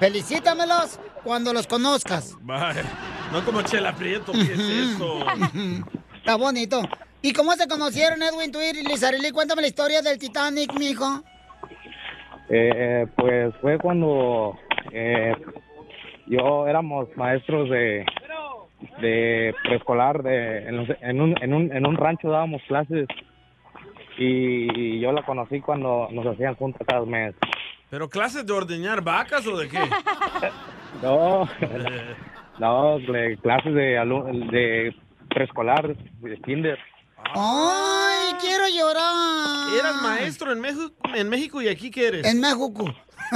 Felicítamelos 0.00 0.98
cuando 1.22 1.52
los 1.52 1.66
conozcas. 1.66 2.36
Vaya, 2.40 2.82
no 3.32 3.44
como 3.44 3.62
Chela 3.62 3.94
Prieto, 3.94 4.32
¿qué 4.32 4.52
es 4.52 4.58
eso? 4.58 5.20
Está 6.16 6.36
bonito. 6.36 6.82
¿Y 7.22 7.32
cómo 7.32 7.52
se 7.52 7.68
conocieron 7.68 8.22
Edwin, 8.22 8.50
tú 8.50 8.58
y 8.60 8.72
Lizareli? 8.86 9.30
Cuéntame 9.30 9.62
la 9.62 9.68
historia 9.68 10.00
del 10.02 10.18
Titanic, 10.18 10.72
mijo. 10.78 11.22
Eh, 12.48 13.06
pues 13.16 13.54
fue 13.60 13.78
cuando 13.78 14.58
eh, 14.92 15.34
yo 16.26 16.66
éramos 16.66 17.08
maestros 17.16 17.68
de, 17.70 18.04
de 19.00 19.54
preescolar, 19.62 20.22
de, 20.22 20.66
en, 20.68 20.76
los- 20.78 20.96
en 21.02 21.20
un, 21.20 21.34
en, 21.42 21.54
un, 21.54 21.72
en 21.76 21.86
un 21.86 21.96
rancho 21.96 22.30
dábamos 22.30 22.62
clases 22.66 23.06
y 24.18 24.98
yo 25.00 25.12
la 25.12 25.22
conocí 25.22 25.60
cuando 25.60 26.08
nos 26.10 26.26
hacían 26.26 26.54
juntas 26.56 26.86
cada 26.86 27.04
mes. 27.06 27.34
¿Pero 27.90 28.08
clases 28.08 28.46
de 28.46 28.52
ordeñar 28.52 29.02
vacas 29.02 29.46
o 29.46 29.56
de 29.58 29.68
qué? 29.68 29.78
No, 31.02 31.48
no, 32.58 32.98
de 32.98 33.38
clases 33.40 33.72
de, 33.72 33.96
alu- 33.96 34.50
de 34.50 34.92
preescolar, 35.28 35.94
de 35.96 36.36
kinder. 36.38 36.78
¡Ay, 37.34 38.34
quiero 38.40 38.64
llorar! 38.68 39.74
¿Eras 39.78 40.02
maestro 40.02 40.52
en 40.52 40.60
México, 40.60 40.92
en 41.14 41.28
México 41.28 41.62
y 41.62 41.68
aquí 41.68 41.90
qué 41.90 42.08
eres? 42.08 42.26
En 42.26 42.40
México. 42.40 42.92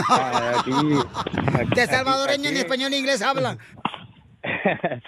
Ah, 0.08 0.52
Aquí, 0.60 0.70
aquí- 0.72 1.74
De 1.74 1.86
salvadoreño 1.86 2.48
en 2.48 2.56
español 2.56 2.92
e 2.92 2.98
inglés 2.98 3.22
habla. 3.22 3.56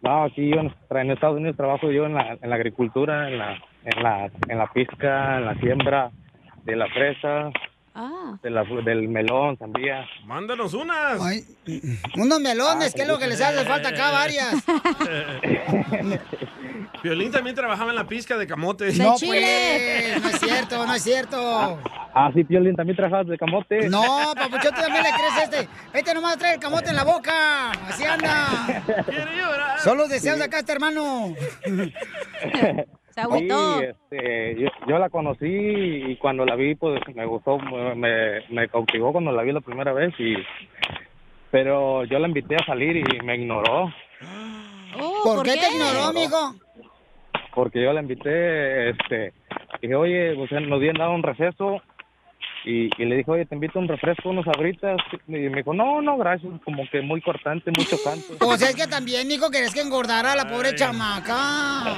No, 0.00 0.22
aquí 0.26 0.48
yo 0.48 0.60
en, 0.60 1.10
Estados 1.10 1.38
Unidos 1.38 1.56
trabajo 1.56 1.90
yo 1.90 2.06
en 2.06 2.14
la, 2.14 2.38
en 2.40 2.48
la 2.50 2.54
agricultura, 2.54 3.28
en 3.28 3.36
la, 3.36 3.54
en 3.84 4.00
la, 4.00 4.30
en 4.48 4.56
la 4.58 4.72
pizca, 4.72 5.38
en 5.38 5.44
la 5.46 5.54
siembra 5.58 6.12
de 6.62 6.76
la 6.76 6.86
fresa, 6.86 7.50
de 8.40 8.48
la, 8.50 8.62
del 8.84 9.08
melón, 9.08 9.58
sandía. 9.58 10.06
Mándanos 10.24 10.72
unas. 10.74 11.20
Unos 12.16 12.40
melones, 12.40 12.92
Ah, 12.92 12.94
que 12.94 13.02
es 13.02 13.08
lo 13.08 13.18
que 13.18 13.26
les 13.26 13.40
hace 13.40 13.64
falta 13.64 13.88
acá 13.88 14.12
varias. 14.12 14.54
Violín 17.02 17.30
también 17.30 17.54
trabajaba 17.54 17.90
en 17.90 17.96
la 17.96 18.04
pizca 18.04 18.36
de 18.36 18.46
camote. 18.46 18.92
No, 18.94 19.14
pues, 19.18 20.22
no 20.22 20.28
es 20.28 20.40
cierto, 20.40 20.86
no 20.86 20.94
es 20.94 21.02
cierto. 21.02 21.78
Ah, 22.14 22.30
sí, 22.34 22.44
Piolín, 22.44 22.74
también 22.74 22.96
trabajas 22.96 23.26
de 23.26 23.38
camote. 23.38 23.88
No, 23.88 24.32
papuchón, 24.34 24.74
tú 24.74 24.80
también 24.80 25.04
le 25.04 25.10
crees 25.10 25.32
a 25.32 25.42
este. 25.44 25.68
Este 25.92 26.14
nomás 26.14 26.38
trae 26.38 26.54
el 26.54 26.60
camote 26.60 26.90
en 26.90 26.96
la 26.96 27.04
boca. 27.04 27.70
Así 27.70 28.04
anda. 28.04 28.82
Solo 29.78 30.08
deseos 30.08 30.38
de 30.38 30.44
acá, 30.44 30.58
este 30.60 30.72
hermano. 30.72 31.34
Se 33.10 33.24
Sí, 33.24 33.48
este, 33.82 34.60
yo, 34.60 34.68
yo 34.86 34.98
la 34.98 35.10
conocí 35.10 35.46
y 35.46 36.16
cuando 36.16 36.44
la 36.44 36.54
vi, 36.54 36.76
pues 36.76 37.00
me 37.14 37.26
gustó, 37.26 37.58
me, 37.58 38.46
me 38.48 38.68
cautivó 38.68 39.10
cuando 39.10 39.32
la 39.32 39.42
vi 39.42 39.52
la 39.52 39.60
primera 39.60 39.92
vez 39.92 40.14
y... 40.18 40.34
Pero 41.50 42.04
yo 42.04 42.18
la 42.18 42.28
invité 42.28 42.56
a 42.56 42.66
salir 42.66 42.96
y 42.96 43.20
me 43.24 43.36
ignoró. 43.36 43.92
¿Por, 45.24 45.42
qué, 45.42 45.52
te 45.52 45.72
ignoró, 45.72 46.04
amigo? 46.04 46.54
Porque 47.58 47.82
yo 47.82 47.92
la 47.92 48.02
invité, 48.02 48.90
este, 48.90 49.32
dije, 49.82 49.96
oye, 49.96 50.32
pues 50.36 50.52
nos 50.52 50.70
habían 50.70 50.94
dado 50.94 51.10
un 51.10 51.24
receso 51.24 51.82
y, 52.70 52.90
y 53.02 53.04
le 53.06 53.16
dije, 53.16 53.30
oye, 53.30 53.46
te 53.46 53.54
invito 53.54 53.78
a 53.78 53.82
un 53.82 53.88
refresco, 53.88 54.28
unos 54.28 54.46
abritas, 54.46 54.96
y 55.26 55.32
me 55.32 55.56
dijo, 55.58 55.72
no, 55.72 56.02
no, 56.02 56.16
gracias, 56.18 56.52
como 56.64 56.82
que 56.90 57.00
muy 57.00 57.20
cortante, 57.22 57.70
muy 57.76 57.86
chocante. 57.86 58.34
Pues 58.38 58.60
es 58.62 58.74
que 58.74 58.86
también, 58.86 59.26
mijo, 59.26 59.50
querés 59.50 59.72
que 59.72 59.80
engordara 59.80 60.32
a 60.32 60.36
la 60.36 60.46
pobre 60.48 60.74
chamaca. 60.74 61.94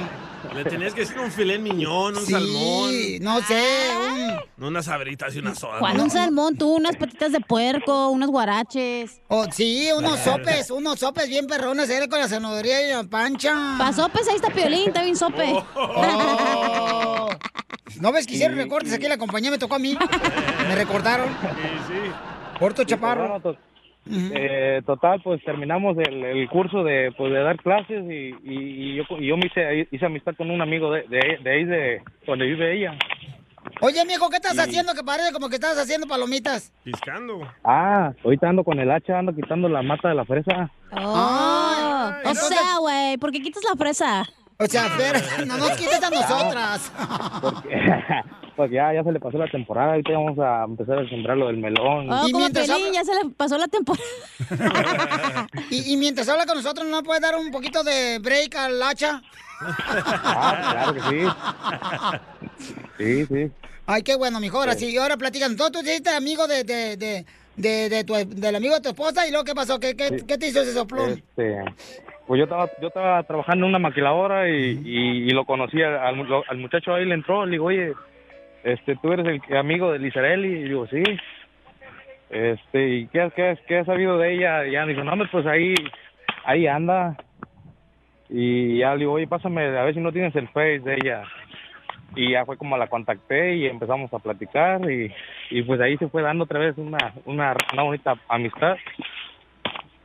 Le 0.55 0.63
tenías 0.65 0.93
que 0.95 1.01
decir 1.01 1.19
un 1.19 1.31
filé 1.31 1.59
miñón, 1.59 2.17
un 2.17 2.25
Sí, 2.25 2.31
salmón. 2.31 2.91
no 3.21 3.41
sé, 3.41 3.63
un... 3.99 4.31
No 4.57 4.67
unas 4.69 4.85
sabritas 4.85 5.35
y 5.35 5.39
una 5.39 5.53
soda. 5.55 5.79
¿Cuál 5.79 5.99
un 5.99 6.09
salmón? 6.09 6.57
Tú, 6.57 6.75
unas 6.75 6.95
patitas 6.95 7.31
de 7.31 7.39
puerco, 7.41 8.09
unos 8.09 8.29
guaraches. 8.29 9.21
Oh, 9.27 9.45
sí, 9.51 9.89
unos 9.95 10.19
sopes, 10.19 10.71
unos 10.71 10.99
sopes 10.99 11.29
bien 11.29 11.45
perrones, 11.47 11.89
él 11.89 12.09
con 12.09 12.19
la 12.19 12.27
zanahoria 12.27 12.87
y 12.87 12.91
la 12.91 13.03
pancha. 13.03 13.75
Pa' 13.77 13.93
sopes, 13.93 14.27
ahí 14.29 14.35
está 14.35 14.49
Piolín, 14.49 14.87
está 14.87 15.03
bien 15.03 15.15
sope. 15.15 15.53
Oh. 15.75 17.29
¿No 17.99 18.11
ves 18.11 18.25
que 18.25 18.33
hicieron 18.33 18.57
recortes 18.57 18.93
aquí? 18.93 19.07
La 19.07 19.17
compañía 19.17 19.51
me 19.51 19.57
tocó 19.59 19.75
a 19.75 19.79
mí. 19.79 19.95
Me 20.67 20.75
recordaron. 20.75 21.29
Corto 22.59 22.83
chaparro. 22.83 23.21
Bueno, 23.27 23.39
to- 23.41 23.57
eh, 24.09 24.81
total, 24.85 25.21
pues 25.23 25.43
terminamos 25.43 25.95
el, 25.97 26.23
el 26.25 26.49
curso 26.49 26.83
de, 26.83 27.11
pues, 27.15 27.31
de 27.31 27.39
dar 27.43 27.57
clases 27.57 28.03
y, 28.09 28.33
y, 28.43 28.93
y 28.93 28.95
yo, 28.95 29.03
y 29.19 29.27
yo 29.27 29.37
me 29.37 29.45
hice, 29.45 29.87
hice 29.91 30.05
amistad 30.05 30.33
con 30.35 30.49
un 30.49 30.59
amigo 30.61 30.91
de, 30.91 31.03
de, 31.03 31.37
de 31.43 31.51
ahí, 31.51 31.65
de 31.65 32.01
donde 32.25 32.45
vive 32.45 32.75
ella. 32.77 32.95
Oye, 33.79 34.03
mijo, 34.05 34.27
¿qué 34.29 34.37
estás 34.37 34.53
Sí. 34.53 34.59
haciendo? 34.59 34.93
Que 34.93 35.03
parece 35.03 35.31
como 35.31 35.49
que 35.49 35.55
estás 35.55 35.77
haciendo 35.77 36.07
palomitas. 36.07 36.73
Piscando. 36.83 37.47
Ah, 37.63 38.11
ahorita 38.23 38.49
ando 38.49 38.63
con 38.63 38.79
el 38.79 38.89
hacha, 38.91 39.19
ando 39.19 39.35
quitando 39.35 39.69
la 39.69 39.83
mata 39.83 40.09
de 40.09 40.15
la 40.15 40.25
fresa. 40.25 40.71
Oh, 40.93 42.11
o 42.25 42.33
sea, 42.33 42.77
güey, 42.79 43.17
¿por 43.17 43.31
qué 43.31 43.39
quitas 43.41 43.63
la 43.63 43.75
fresa? 43.75 44.27
O 44.61 44.67
sea, 44.67 44.89
Fer, 44.89 45.21
no 45.47 45.57
nos 45.57 45.71
quites 45.71 46.01
a 46.03 46.09
nosotras. 46.11 46.91
Pues 48.53 48.69
ya, 48.69 48.93
ya 48.93 49.01
se 49.01 49.11
le 49.13 49.19
pasó 49.19 49.37
la 49.37 49.47
temporada, 49.49 49.91
ahorita 49.93 50.11
vamos 50.11 50.37
a 50.37 50.65
empezar 50.65 50.99
a 50.99 51.09
sembrar 51.09 51.37
lo 51.37 51.47
del 51.47 51.57
melón. 51.57 52.11
Oh, 52.11 52.27
Y 52.27 52.31
como 52.31 52.39
mientras 52.43 52.67
Piolín, 52.67 52.93
ya 52.93 53.03
se 53.03 53.15
le 53.15 53.29
pasó 53.31 53.57
la 53.57 53.67
temporada. 53.67 54.05
Y, 55.71 55.93
y 55.93 55.97
mientras 55.97 56.27
habla 56.29 56.45
con 56.45 56.57
nosotros, 56.57 56.85
¿no 56.87 57.01
puede 57.01 57.21
dar 57.21 57.37
un 57.37 57.49
poquito 57.49 57.81
de 57.81 58.19
break 58.19 58.53
al 58.55 58.83
hacha? 58.83 59.21
Ah, 59.61 60.69
claro 60.73 60.93
que 60.93 61.01
sí. 61.09 61.25
Sí, 62.97 63.25
sí. 63.25 63.51
Ay, 63.87 64.03
qué 64.03 64.15
bueno, 64.15 64.39
mijo. 64.39 64.57
Ahora 64.59 64.75
sí, 64.75 64.95
ahora 64.97 65.17
platican. 65.17 65.55
¿Tú, 65.55 65.71
tú 65.71 65.79
hiciste 65.79 66.09
amigo 66.09 66.45
de, 66.45 66.63
de, 66.65 66.97
de, 66.97 67.25
de, 67.55 67.89
de 67.89 68.03
tu, 68.03 68.13
del 68.13 68.55
amigo 68.55 68.75
de 68.75 68.81
tu 68.81 68.89
esposa 68.89 69.25
y 69.27 69.31
luego 69.31 69.45
¿qué 69.45 69.55
pasó? 69.55 69.79
¿Qué, 69.79 69.95
qué, 69.95 70.23
qué 70.27 70.37
te 70.37 70.47
hizo 70.47 70.61
ese 70.61 70.73
soplón? 70.73 71.11
Este, 71.11 71.63
pues 72.31 72.39
yo 72.39 72.43
estaba, 72.45 72.69
yo 72.79 72.87
estaba 72.87 73.21
trabajando 73.23 73.65
en 73.65 73.71
una 73.71 73.79
maquiladora 73.79 74.47
y, 74.47 74.79
y, 74.85 75.29
lo 75.31 75.43
conocí 75.43 75.81
al, 75.83 75.97
al 75.97 76.15
mu- 76.15 76.43
al 76.47 76.57
muchacho 76.59 76.93
ahí 76.95 77.03
le 77.03 77.15
entró, 77.15 77.45
le 77.45 77.51
digo, 77.51 77.65
oye, 77.65 77.91
este, 78.63 78.95
tú 78.95 79.11
eres 79.11 79.41
el 79.49 79.57
amigo 79.57 79.91
de 79.91 79.99
Lizarelli, 79.99 80.47
y 80.47 80.63
digo, 80.63 80.87
sí. 80.87 81.03
Este, 82.29 82.87
¿y 82.87 83.07
qué, 83.07 83.29
qué, 83.35 83.57
qué 83.67 83.79
has 83.79 83.85
sabido 83.85 84.17
de 84.17 84.33
ella? 84.33 84.65
Y 84.65 84.71
ya 84.71 84.85
me 84.85 84.93
dijo, 84.93 85.03
no, 85.03 85.11
pues 85.29 85.45
ahí, 85.45 85.75
ahí 86.45 86.67
anda. 86.67 87.17
Y 88.29 88.77
ya 88.77 88.93
le 88.93 88.99
digo, 88.99 89.11
oye, 89.11 89.27
pásame, 89.27 89.65
a 89.65 89.83
ver 89.83 89.93
si 89.93 89.99
no 89.99 90.13
tienes 90.13 90.33
el 90.37 90.47
face 90.47 90.79
de 90.79 90.93
ella. 91.03 91.23
Y 92.15 92.31
ya 92.31 92.45
fue 92.45 92.55
como 92.55 92.77
la 92.77 92.87
contacté 92.87 93.55
y 93.57 93.65
empezamos 93.65 94.13
a 94.13 94.19
platicar 94.19 94.89
y, 94.89 95.13
y 95.49 95.63
pues 95.63 95.81
ahí 95.81 95.97
se 95.97 96.07
fue 96.07 96.21
dando 96.21 96.45
otra 96.45 96.59
vez 96.59 96.77
una, 96.77 97.13
una, 97.25 97.57
una 97.73 97.83
bonita 97.83 98.15
amistad. 98.29 98.77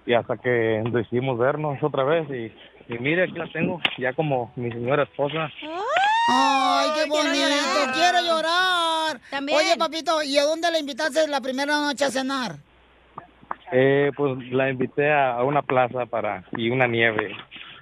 Y 0.06 0.14
hasta 0.14 0.36
que 0.36 0.82
decidimos 0.90 1.38
vernos 1.38 1.82
otra 1.82 2.04
vez 2.04 2.28
y, 2.30 2.92
y 2.94 2.98
mire, 2.98 3.24
aquí 3.24 3.32
la 3.38 3.48
tengo, 3.52 3.80
ya 3.98 4.12
como 4.12 4.52
mi 4.56 4.70
señora 4.70 5.02
esposa. 5.02 5.50
Ay, 6.28 6.88
qué 6.94 7.10
quiero 7.10 7.24
bonito, 7.24 7.48
llorar. 7.48 7.92
quiero 7.94 8.20
llorar. 8.26 9.20
También. 9.30 9.58
Oye, 9.58 9.76
papito, 9.76 10.22
¿y 10.22 10.38
a 10.38 10.44
dónde 10.44 10.70
le 10.70 10.78
invitaste 10.80 11.26
la 11.28 11.40
primera 11.40 11.78
noche 11.80 12.04
a 12.04 12.10
cenar? 12.10 12.56
Eh, 13.72 14.12
pues 14.16 14.38
la 14.52 14.70
invité 14.70 15.10
a, 15.10 15.34
a 15.34 15.42
una 15.44 15.62
plaza 15.62 16.06
para 16.06 16.44
y 16.56 16.70
una 16.70 16.86
nieve. 16.86 17.34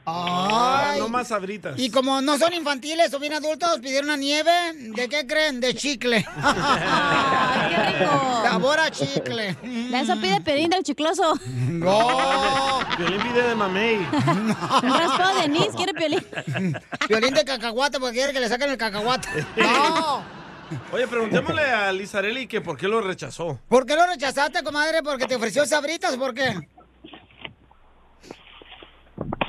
Ay. 0.07 1.01
No 1.01 1.09
más 1.09 1.29
sabritas. 1.29 1.79
Y 1.79 1.91
como 1.91 2.21
no 2.21 2.37
son 2.39 2.53
infantiles 2.53 3.13
o 3.15 3.19
bien 3.19 3.33
adultos, 3.33 3.79
pidieron 3.81 4.11
una 4.11 4.17
nieve. 4.17 4.53
¿De 4.75 5.09
qué 5.09 5.27
creen? 5.27 5.61
De 5.61 5.75
chicle. 5.75 6.27
¡Qué 7.69 7.77
rico! 7.77 8.43
Sabor 8.45 8.81
a 8.81 8.91
chicle. 8.91 9.55
De 9.63 10.01
eso 10.01 10.21
pide 10.21 10.41
Pelín 10.41 10.71
del 10.71 10.83
chicloso. 10.83 11.35
No. 11.47 12.81
Violín 12.99 13.23
pide 13.23 13.43
de 13.43 13.55
mamey. 13.55 13.97
Un 13.97 14.95
raspado 14.95 15.35
de 15.37 15.43
anís, 15.43 15.69
quiere 15.75 15.95
Pelín. 15.95 16.25
Violín 17.09 17.35
de 17.35 17.45
cacahuate 17.45 17.99
porque 17.99 18.15
quiere 18.17 18.33
que 18.33 18.41
le 18.41 18.49
saquen 18.49 18.71
el 18.71 18.77
cacahuate. 18.77 19.29
No. 19.57 20.23
Oye, 20.93 21.07
preguntémosle 21.07 21.63
a 21.63 21.93
Lizarelli 21.93 22.47
que 22.47 22.61
por 22.61 22.77
qué 22.77 22.89
lo 22.89 23.01
rechazó. 23.01 23.59
¿Por 23.69 23.87
qué 23.87 23.97
lo 23.97 24.07
rechazaste, 24.07 24.63
comadre? 24.63 25.03
¿Porque 25.03 25.27
te 25.27 25.37
ofreció 25.37 25.67
sabritas? 25.67 26.17
¿Por 26.17 26.35
qué? 26.35 26.55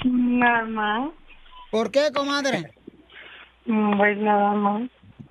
Nada 0.03 0.65
más. 0.65 1.09
¿Por 1.71 1.91
qué, 1.91 2.11
comadre? 2.13 2.73
Pues 3.65 4.17
nada 4.17 4.53
más. 4.53 4.89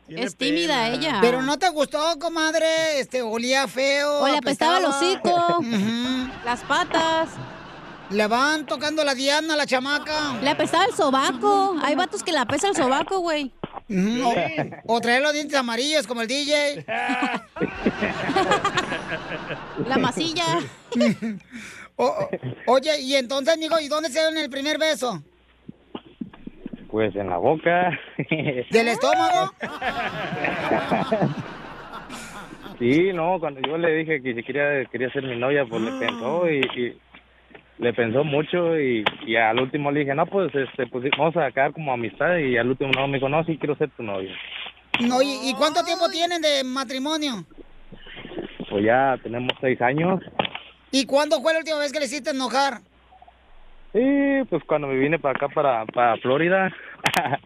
Es 0.09 0.37
tímida 0.37 0.89
ella. 0.91 1.19
Pero 1.21 1.43
no 1.43 1.59
te 1.59 1.69
gustó, 1.71 2.19
comadre. 2.19 3.01
Este, 3.01 3.23
olía 3.23 3.67
feo. 3.69 4.21
O 4.21 4.29
le 4.29 4.39
apestaba 4.39 4.79
el 4.79 4.85
hocico, 4.85 5.65
las 6.45 6.61
patas. 6.63 7.31
Le 8.11 8.27
van 8.27 8.67
tocando 8.67 9.03
la 9.03 9.15
diana 9.15 9.55
a 9.55 9.57
la 9.57 9.67
chamaca. 9.67 10.35
Le 10.43 10.51
apestaba 10.51 10.85
el 10.85 10.93
sobaco. 10.93 11.75
Hay 11.83 11.95
vatos 11.95 12.23
que 12.23 12.33
le 12.33 12.39
apesta 12.39 12.69
el 12.69 12.77
sobaco, 12.77 13.21
güey. 13.21 13.51
O, 13.91 14.35
o 14.95 15.01
traer 15.01 15.23
los 15.23 15.33
dientes 15.33 15.59
amarillos 15.59 16.07
como 16.07 16.21
el 16.23 16.29
DJ. 16.29 16.85
La 19.87 19.99
masilla. 19.99 20.45
O- 21.97 22.05
o- 22.07 22.29
oye, 22.73 23.01
y 23.01 23.15
entonces, 23.15 23.55
amigo, 23.55 23.79
¿y 23.81 23.89
dónde 23.89 24.09
se 24.11 24.19
dieron 24.21 24.37
el 24.39 24.51
primer 24.51 24.79
beso? 24.79 25.23
Pues 26.91 27.15
en 27.17 27.29
la 27.29 27.37
boca. 27.39 27.99
¿Del 28.71 28.89
estómago? 28.89 29.53
Sí, 32.79 33.13
no, 33.13 33.39
cuando 33.39 33.61
yo 33.61 33.79
le 33.79 33.95
dije 33.95 34.21
que 34.21 34.35
si 34.35 34.43
quería, 34.43 34.85
quería 34.87 35.09
ser 35.11 35.23
mi 35.23 35.37
novia, 35.37 35.65
pues 35.65 35.81
le 35.81 35.93
pensó 35.93 36.51
y, 36.51 36.59
y 36.77 36.99
le 37.79 37.93
pensó 37.93 38.25
mucho 38.25 38.77
y, 38.79 39.05
y 39.27 39.37
al 39.37 39.61
último 39.61 39.93
le 39.93 40.01
dije, 40.01 40.13
no, 40.15 40.27
pues, 40.27 40.53
este, 40.55 40.89
pues 40.89 41.05
vamos 41.17 41.37
a 41.37 41.53
quedar 41.53 41.73
como 41.73 41.93
amistad 41.93 42.37
y 42.39 42.57
al 42.57 42.69
último 42.71 42.91
no, 42.97 43.07
me 43.07 43.19
dijo, 43.19 43.29
no, 43.29 43.45
sí 43.45 43.57
quiero 43.59 43.77
ser 43.77 43.91
tu 43.91 44.03
novia. 44.03 44.35
No, 45.01 45.23
¿y, 45.23 45.51
y 45.51 45.55
cuánto 45.55 45.85
tiempo 45.85 46.09
tienen 46.11 46.43
de 46.43 46.65
matrimonio? 46.65 47.45
Pues 48.69 48.85
ya 48.85 49.17
tenemos 49.23 49.53
seis 49.61 49.81
años. 49.81 50.21
¿Y 50.95 51.07
cuándo 51.07 51.41
fue 51.43 51.53
la 51.53 51.59
última 51.59 51.79
vez 51.79 51.93
que 51.93 51.99
le 51.99 52.05
hiciste 52.07 52.31
enojar? 52.31 52.81
Sí, 53.93 54.01
pues 54.49 54.63
cuando 54.65 54.87
me 54.87 54.97
vine 54.97 55.19
para 55.19 55.37
acá, 55.37 55.49
para, 55.49 55.85
para 55.87 56.17
Florida. 56.19 56.73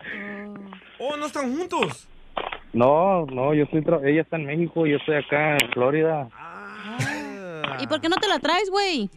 Oh, 1.00 1.16
no 1.16 1.26
están 1.26 1.56
juntos. 1.56 2.08
no, 2.72 3.24
no, 3.26 3.54
yo 3.54 3.62
estoy, 3.64 3.82
tra- 3.82 4.04
ella 4.04 4.22
está 4.22 4.34
en 4.36 4.46
México, 4.46 4.84
yo 4.84 4.96
estoy 4.96 5.14
acá 5.14 5.52
en 5.52 5.70
Florida. 5.72 6.28
¿Y 7.78 7.86
por 7.86 8.00
qué 8.00 8.08
no 8.08 8.16
te 8.16 8.26
la 8.26 8.40
traes, 8.40 8.68
güey? 8.68 9.08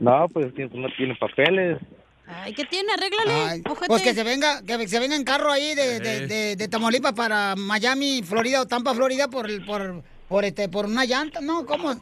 No, 0.00 0.26
pues 0.32 0.46
no 0.74 0.88
tiene 0.96 1.14
papeles. 1.14 1.78
Ay, 2.26 2.54
¿qué 2.54 2.64
tiene? 2.64 2.92
Arréglale, 2.92 3.62
ojete. 3.70 3.86
Pues 3.86 4.02
que 4.02 4.14
se 4.14 4.24
venga, 4.24 4.62
que 4.62 4.88
se 4.88 4.98
venga 4.98 5.14
en 5.14 5.22
carro 5.22 5.52
ahí 5.52 5.76
de, 5.76 6.00
de, 6.00 6.26
de- 6.26 6.56
de 6.56 6.68
Tamaulipas 6.68 7.12
para 7.12 7.54
Miami, 7.56 8.22
Florida 8.24 8.62
o 8.62 8.66
Tampa, 8.66 8.94
Florida 8.94 9.28
por 9.28 9.48
el, 9.48 9.64
por, 9.64 10.02
por 10.32 10.44
este, 10.46 10.66
por 10.70 10.86
una 10.86 11.04
llanta. 11.04 11.42
No, 11.42 11.66
¿cómo? 11.66 11.92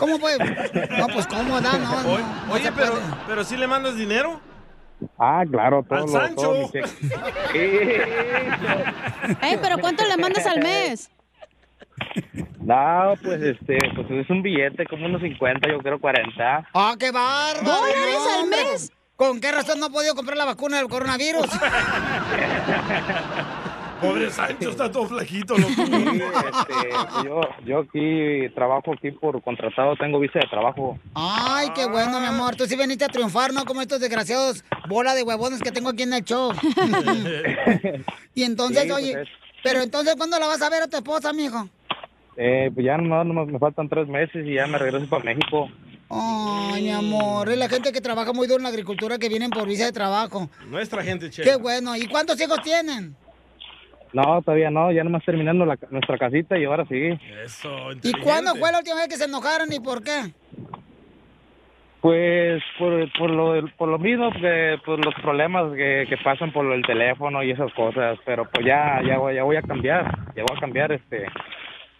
¿Cómo 0.00 0.18
puede? 0.18 0.38
No, 0.98 1.06
pues 1.06 1.24
cómo 1.28 1.60
da, 1.60 1.78
no, 1.78 2.02
no, 2.02 2.12
Oye, 2.14 2.24
no 2.48 2.52
oye, 2.52 2.64
se 2.64 2.72
pero, 2.72 2.90
puede. 2.94 3.04
pero 3.28 3.44
sí 3.44 3.56
le 3.56 3.68
mandas 3.68 3.94
dinero. 3.96 4.40
Ah, 5.16 5.44
claro, 5.48 5.84
todo 5.88 6.00
Al 6.00 6.06
lo, 6.06 6.10
Sancho. 6.10 6.34
todo 6.42 6.54
mi. 6.54 6.66
Ey, 9.40 9.56
pero 9.62 9.78
¿cuánto 9.78 10.04
le 10.04 10.16
mandas 10.16 10.44
al 10.46 10.58
mes? 10.58 11.08
No, 12.60 13.14
pues 13.22 13.40
este, 13.40 13.78
pues 13.94 14.10
es 14.10 14.28
un 14.30 14.42
billete, 14.42 14.84
como 14.86 15.06
unos 15.06 15.22
50, 15.22 15.68
yo 15.70 15.78
creo 15.78 16.00
40. 16.00 16.68
¡Ah, 16.74 16.96
qué 16.98 17.12
bárbaro! 17.12 17.62
¿Dólares 17.62 18.18
No, 18.18 18.40
al 18.40 18.46
mes? 18.48 18.90
¿Con 19.14 19.40
qué 19.40 19.52
razón 19.52 19.78
no 19.78 19.86
ha 19.86 19.90
podido 19.90 20.16
comprar 20.16 20.36
la 20.36 20.44
vacuna 20.44 20.78
del 20.78 20.88
coronavirus? 20.88 21.46
Pobre 24.00 24.30
Sancho, 24.30 24.70
está 24.70 24.90
todo 24.90 25.06
flaquito, 25.06 25.56
loco. 25.56 25.72
Sí, 25.74 25.82
este, 25.82 26.88
pues 27.12 27.24
yo, 27.24 27.40
yo 27.64 27.78
aquí 27.80 28.48
trabajo 28.54 28.92
aquí 28.92 29.10
por 29.10 29.42
contratado, 29.42 29.96
tengo 29.96 30.18
visa 30.20 30.38
de 30.38 30.46
trabajo. 30.48 30.98
Ay, 31.14 31.68
qué 31.74 31.86
bueno, 31.86 32.20
mi 32.20 32.26
amor. 32.26 32.56
Tú 32.56 32.66
sí 32.66 32.76
veniste 32.76 33.04
a 33.06 33.08
triunfar, 33.08 33.52
¿no? 33.54 33.64
Como 33.64 33.80
estos 33.80 34.00
desgraciados 34.00 34.64
bola 34.88 35.14
de 35.14 35.22
huevones 35.22 35.62
que 35.62 35.72
tengo 35.72 35.88
aquí 35.88 36.02
en 36.02 36.12
el 36.12 36.24
show. 36.24 36.52
y 38.34 38.42
entonces, 38.42 38.82
Sí, 38.82 38.88
pues 38.88 38.98
oye, 39.02 39.22
es- 39.22 39.28
pero 39.64 39.80
entonces, 39.82 40.14
¿cuándo 40.16 40.38
la 40.38 40.46
vas 40.46 40.62
a 40.62 40.70
ver 40.70 40.82
a 40.82 40.86
tu 40.88 40.96
esposa, 40.96 41.32
mijo? 41.32 41.68
Eh, 42.36 42.70
pues 42.74 42.84
ya 42.84 42.98
no, 42.98 43.24
no, 43.24 43.46
me 43.46 43.58
faltan 43.58 43.88
tres 43.88 44.06
meses 44.08 44.46
y 44.46 44.54
ya 44.54 44.66
me 44.66 44.76
regreso 44.78 45.06
para 45.08 45.24
México. 45.24 45.68
Ay, 46.10 46.82
mi 46.82 46.90
amor, 46.92 47.48
es 47.48 47.56
la 47.58 47.68
gente 47.68 47.90
que 47.92 48.00
trabaja 48.00 48.32
muy 48.32 48.46
duro 48.46 48.58
en 48.58 48.62
la 48.64 48.68
agricultura 48.68 49.18
que 49.18 49.28
vienen 49.28 49.50
por 49.50 49.66
visa 49.66 49.86
de 49.86 49.92
trabajo. 49.92 50.48
Nuestra 50.68 51.02
gente, 51.02 51.30
che. 51.30 51.42
Qué 51.42 51.56
bueno. 51.56 51.96
¿Y 51.96 52.06
cuántos 52.06 52.40
hijos 52.40 52.60
tienen? 52.62 53.16
No, 54.16 54.40
todavía 54.40 54.70
no, 54.70 54.90
ya 54.92 55.04
nomás 55.04 55.22
terminando 55.26 55.66
la, 55.66 55.76
nuestra 55.90 56.16
casita 56.16 56.56
y 56.56 56.64
ahora 56.64 56.86
sí. 56.88 57.10
Eso, 57.44 57.68
¿Y 58.02 58.12
cuándo 58.12 58.54
fue 58.54 58.72
la 58.72 58.78
última 58.78 58.96
vez 58.96 59.08
que 59.08 59.16
se 59.16 59.26
enojaron 59.26 59.70
y 59.70 59.78
por 59.78 60.02
qué? 60.02 60.32
Pues 62.00 62.62
por, 62.78 63.12
por, 63.12 63.28
lo, 63.28 63.68
por 63.76 63.90
lo 63.90 63.98
mismo, 63.98 64.30
que, 64.32 64.78
por 64.86 65.04
los 65.04 65.14
problemas 65.16 65.70
que, 65.74 66.06
que 66.08 66.16
pasan 66.24 66.50
por 66.50 66.64
el 66.72 66.82
teléfono 66.86 67.42
y 67.42 67.50
esas 67.50 67.70
cosas, 67.74 68.18
pero 68.24 68.48
pues 68.48 68.64
ya, 68.64 69.02
ya, 69.06 69.18
voy, 69.18 69.34
ya 69.34 69.42
voy 69.42 69.56
a 69.56 69.62
cambiar, 69.62 70.06
ya 70.34 70.44
voy 70.44 70.56
a 70.56 70.60
cambiar, 70.60 70.92
este, 70.92 71.26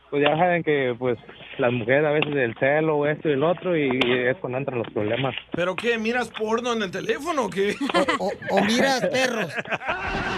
pues 0.08 0.22
ya 0.22 0.38
saben 0.38 0.62
que 0.62 0.94
pues 0.98 1.18
las 1.58 1.70
mujeres 1.70 2.06
a 2.06 2.12
veces 2.12 2.34
el 2.34 2.54
celo, 2.54 3.06
esto 3.06 3.28
y 3.28 3.32
el 3.32 3.44
otro, 3.44 3.76
y, 3.76 3.90
y 3.92 4.12
es 4.26 4.38
cuando 4.38 4.56
entran 4.56 4.78
los 4.78 4.90
problemas. 4.90 5.34
¿Pero 5.52 5.76
qué? 5.76 5.98
¿Miras 5.98 6.30
porno 6.30 6.72
en 6.72 6.84
el 6.84 6.90
teléfono 6.90 7.44
o 7.44 7.50
qué? 7.50 7.74
O, 8.18 8.32
o 8.52 8.64
miras 8.64 9.06
perros. 9.08 9.52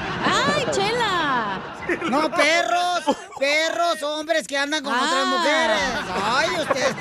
No, 2.11 2.31
perros, 2.31 3.17
perros, 3.39 4.03
hombres 4.03 4.47
que 4.47 4.57
andan 4.57 4.83
con 4.83 4.93
otras 4.93 5.13
Ah. 5.13 5.25
mujeres. 5.39 5.81
Ay, 6.25 6.49
usted. 6.61 6.97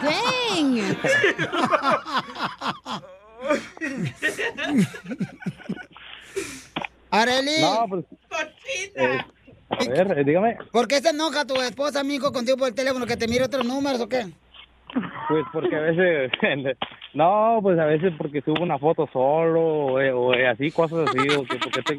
Areli. 7.10 7.60
No, 7.60 7.86
pues... 7.88 8.04
eh, 8.94 9.18
a 9.70 9.84
ver, 10.04 10.18
eh, 10.18 10.24
dígame. 10.24 10.56
¿Por 10.72 10.86
qué 10.88 11.00
se 11.00 11.10
enoja 11.10 11.44
tu 11.44 11.54
esposa, 11.60 12.00
amigo, 12.00 12.32
contigo 12.32 12.56
por 12.56 12.68
el 12.68 12.74
teléfono? 12.74 13.06
¿Que 13.06 13.16
te 13.16 13.28
mire 13.28 13.44
otros 13.44 13.64
números 13.64 14.00
o 14.00 14.08
qué? 14.08 14.26
Pues 15.28 15.44
porque 15.52 15.76
a 15.76 15.80
veces, 15.80 16.32
no, 17.14 17.58
pues 17.62 17.78
a 17.78 17.84
veces 17.84 18.12
porque 18.18 18.42
subo 18.42 18.62
una 18.62 18.78
foto 18.78 19.08
solo 19.12 19.60
o, 19.60 20.00
eh, 20.00 20.12
o, 20.12 20.34
eh, 20.34 20.48
así, 20.48 20.70
cosas 20.70 21.08
así, 21.08 21.18
o 21.36 21.44
que 21.44 21.56
porque 21.56 21.82
te... 21.82 21.96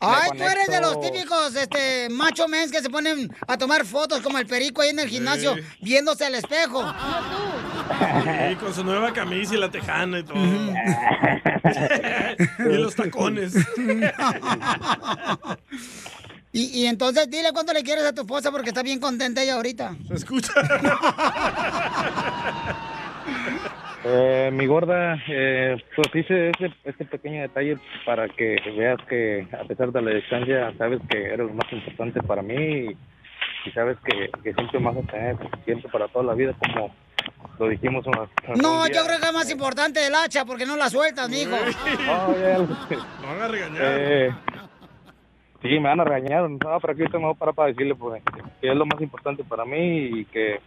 Ay, 0.00 0.30
tú 0.36 0.42
eres 0.42 0.66
de 0.66 0.80
los 0.80 1.00
típicos 1.00 1.54
este, 1.54 2.08
macho 2.10 2.48
mens 2.48 2.72
que 2.72 2.80
se 2.80 2.90
ponen 2.90 3.32
a 3.46 3.56
tomar 3.56 3.84
fotos 3.84 4.20
como 4.20 4.38
el 4.38 4.46
perico 4.46 4.82
ahí 4.82 4.88
en 4.88 4.98
el 4.98 5.08
gimnasio, 5.08 5.54
viéndose 5.80 6.26
al 6.26 6.34
espejo. 6.34 6.82
Sí, 8.24 8.56
con 8.56 8.74
su 8.74 8.82
nueva 8.82 9.12
camisa 9.12 9.54
y 9.54 9.58
la 9.58 9.70
tejana 9.70 10.18
y 10.18 10.24
todo. 10.24 10.38
y 12.70 12.78
los 12.78 12.96
tacones. 12.96 13.54
Y, 16.52 16.82
y 16.82 16.86
entonces 16.86 17.30
dile 17.30 17.50
cuánto 17.52 17.72
le 17.72 17.82
quieres 17.82 18.04
a 18.04 18.14
tu 18.14 18.22
esposa 18.22 18.50
porque 18.50 18.68
está 18.68 18.82
bien 18.82 19.00
contenta 19.00 19.42
ella 19.42 19.54
ahorita. 19.54 19.96
Se 20.08 20.14
escucha. 20.14 20.52
Eh, 24.04 24.50
mi 24.52 24.66
gorda, 24.66 25.16
eh, 25.28 25.76
pues 25.94 26.08
hice 26.12 26.50
ese, 26.50 26.74
ese 26.82 27.04
pequeño 27.04 27.42
detalle 27.42 27.78
para 28.04 28.28
que 28.28 28.56
veas 28.76 28.98
que 29.08 29.46
a 29.52 29.62
pesar 29.62 29.92
de 29.92 30.02
la 30.02 30.10
distancia, 30.10 30.72
sabes 30.76 30.98
que 31.08 31.18
eres 31.22 31.46
lo 31.46 31.54
más 31.54 31.72
importante 31.72 32.20
para 32.20 32.42
mí 32.42 32.54
y, 32.54 32.96
y 33.64 33.70
sabes 33.72 33.96
que, 34.04 34.28
que 34.42 34.52
siempre 34.54 34.80
me 34.80 34.86
vas 34.86 34.96
a 34.96 35.12
tener 35.12 35.36
siempre 35.64 35.88
para 35.88 36.08
toda 36.08 36.24
la 36.24 36.34
vida, 36.34 36.52
como 36.58 36.92
lo 37.60 37.68
dijimos 37.68 38.04
una, 38.06 38.28
No, 38.60 38.88
yo 38.88 39.04
creo 39.04 39.20
que 39.20 39.26
es 39.26 39.32
más 39.32 39.50
importante 39.50 40.04
el 40.04 40.14
hacha 40.16 40.44
porque 40.44 40.66
no 40.66 40.76
la 40.76 40.90
sueltas, 40.90 41.28
mijo. 41.28 41.56
Ya. 42.40 42.58
Lo 42.58 43.28
van 43.28 43.40
a 43.40 43.48
regañar. 43.48 43.82
Eh, 43.84 44.34
sí, 45.62 45.68
me 45.80 45.88
van 45.88 46.00
a 46.00 46.04
regañar. 46.04 46.48
No, 46.50 46.58
pero 46.58 46.92
aquí 46.92 47.02
ahorita 47.02 47.18
me 47.18 47.24
voy 47.24 47.34
a 47.34 47.38
parar 47.38 47.54
para 47.54 47.68
decirle 47.68 47.94
pues, 47.94 48.22
que 48.60 48.70
es 48.70 48.76
lo 48.76 48.86
más 48.86 49.00
importante 49.00 49.44
para 49.44 49.64
mí 49.64 50.20
y 50.20 50.24
que, 50.26 50.60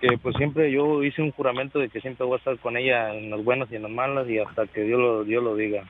que 0.00 0.18
pues 0.18 0.36
siempre 0.36 0.70
yo 0.70 1.02
hice 1.02 1.22
un 1.22 1.32
juramento 1.32 1.78
de 1.78 1.88
que 1.88 2.00
siempre 2.00 2.24
voy 2.24 2.34
a 2.34 2.38
estar 2.38 2.58
con 2.58 2.76
ella 2.76 3.14
en 3.14 3.30
las 3.30 3.44
buenas 3.44 3.70
y 3.70 3.76
en 3.76 3.82
las 3.82 3.90
malas 3.90 4.28
y 4.28 4.38
hasta 4.38 4.66
que 4.66 4.82
Dios 4.82 5.00
lo, 5.00 5.24
Dios 5.24 5.42
lo 5.42 5.56
diga. 5.56 5.84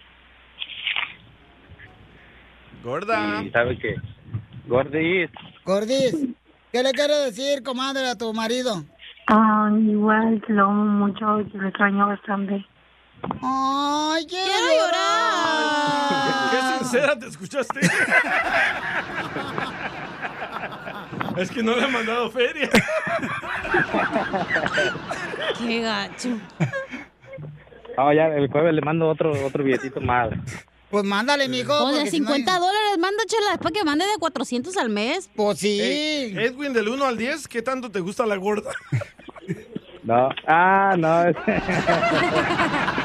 Gorda. 2.82 3.42
Y 3.44 3.50
sabe 3.50 3.78
que 3.78 3.94
Gordis, 4.66 5.30
Gordis, 5.64 6.14
¿qué 6.72 6.82
le 6.82 6.92
quieres 6.92 7.24
decir, 7.26 7.62
comadre, 7.62 8.08
a 8.08 8.16
tu 8.16 8.32
marido? 8.32 8.84
Ah, 9.28 9.70
igual 9.76 10.42
que 10.46 10.52
lo 10.52 10.66
amo 10.66 11.06
mucho 11.06 11.40
y 11.40 11.44
que 11.46 11.58
lo 11.58 11.68
extraño 11.68 12.06
bastante. 12.06 12.64
¡Ay, 13.42 14.26
quiero, 14.26 14.52
Qué 16.50 16.78
sincera 16.78 17.18
te 17.18 17.26
escuchaste. 17.28 17.80
es 21.36 21.50
que 21.50 21.62
no 21.62 21.76
le 21.76 21.84
han 21.84 21.92
mandado 21.92 22.30
feria. 22.30 22.68
Qué 25.58 25.80
gacho. 25.80 26.38
ah, 27.96 28.14
ya 28.14 28.26
el 28.26 28.48
jueves 28.48 28.74
le 28.74 28.80
mando 28.80 29.08
otro 29.08 29.32
otro 29.44 29.64
billetito 29.64 30.00
más. 30.00 30.30
Pues 30.90 31.04
mándale, 31.04 31.48
mijo. 31.48 31.72
O 31.72 31.88
de 31.88 31.94
porque 31.94 32.10
si 32.10 32.20
no 32.20 32.28
50 32.34 32.58
dólares, 32.58 32.98
mándachela 32.98 33.56
para 33.58 33.70
que 33.70 33.82
mande 33.84 34.04
de 34.04 34.18
400 34.18 34.76
al 34.76 34.90
mes. 34.90 35.30
Pues 35.34 35.58
sí. 35.58 35.80
Ey, 35.80 36.36
Edwin, 36.36 36.74
del 36.74 36.88
1 36.88 37.04
al 37.04 37.16
10, 37.16 37.48
¿qué 37.48 37.62
tanto 37.62 37.90
te 37.90 38.00
gusta 38.00 38.26
la 38.26 38.36
gorda? 38.36 38.72
No, 40.02 40.28
ah, 40.46 40.94
no. 40.98 41.22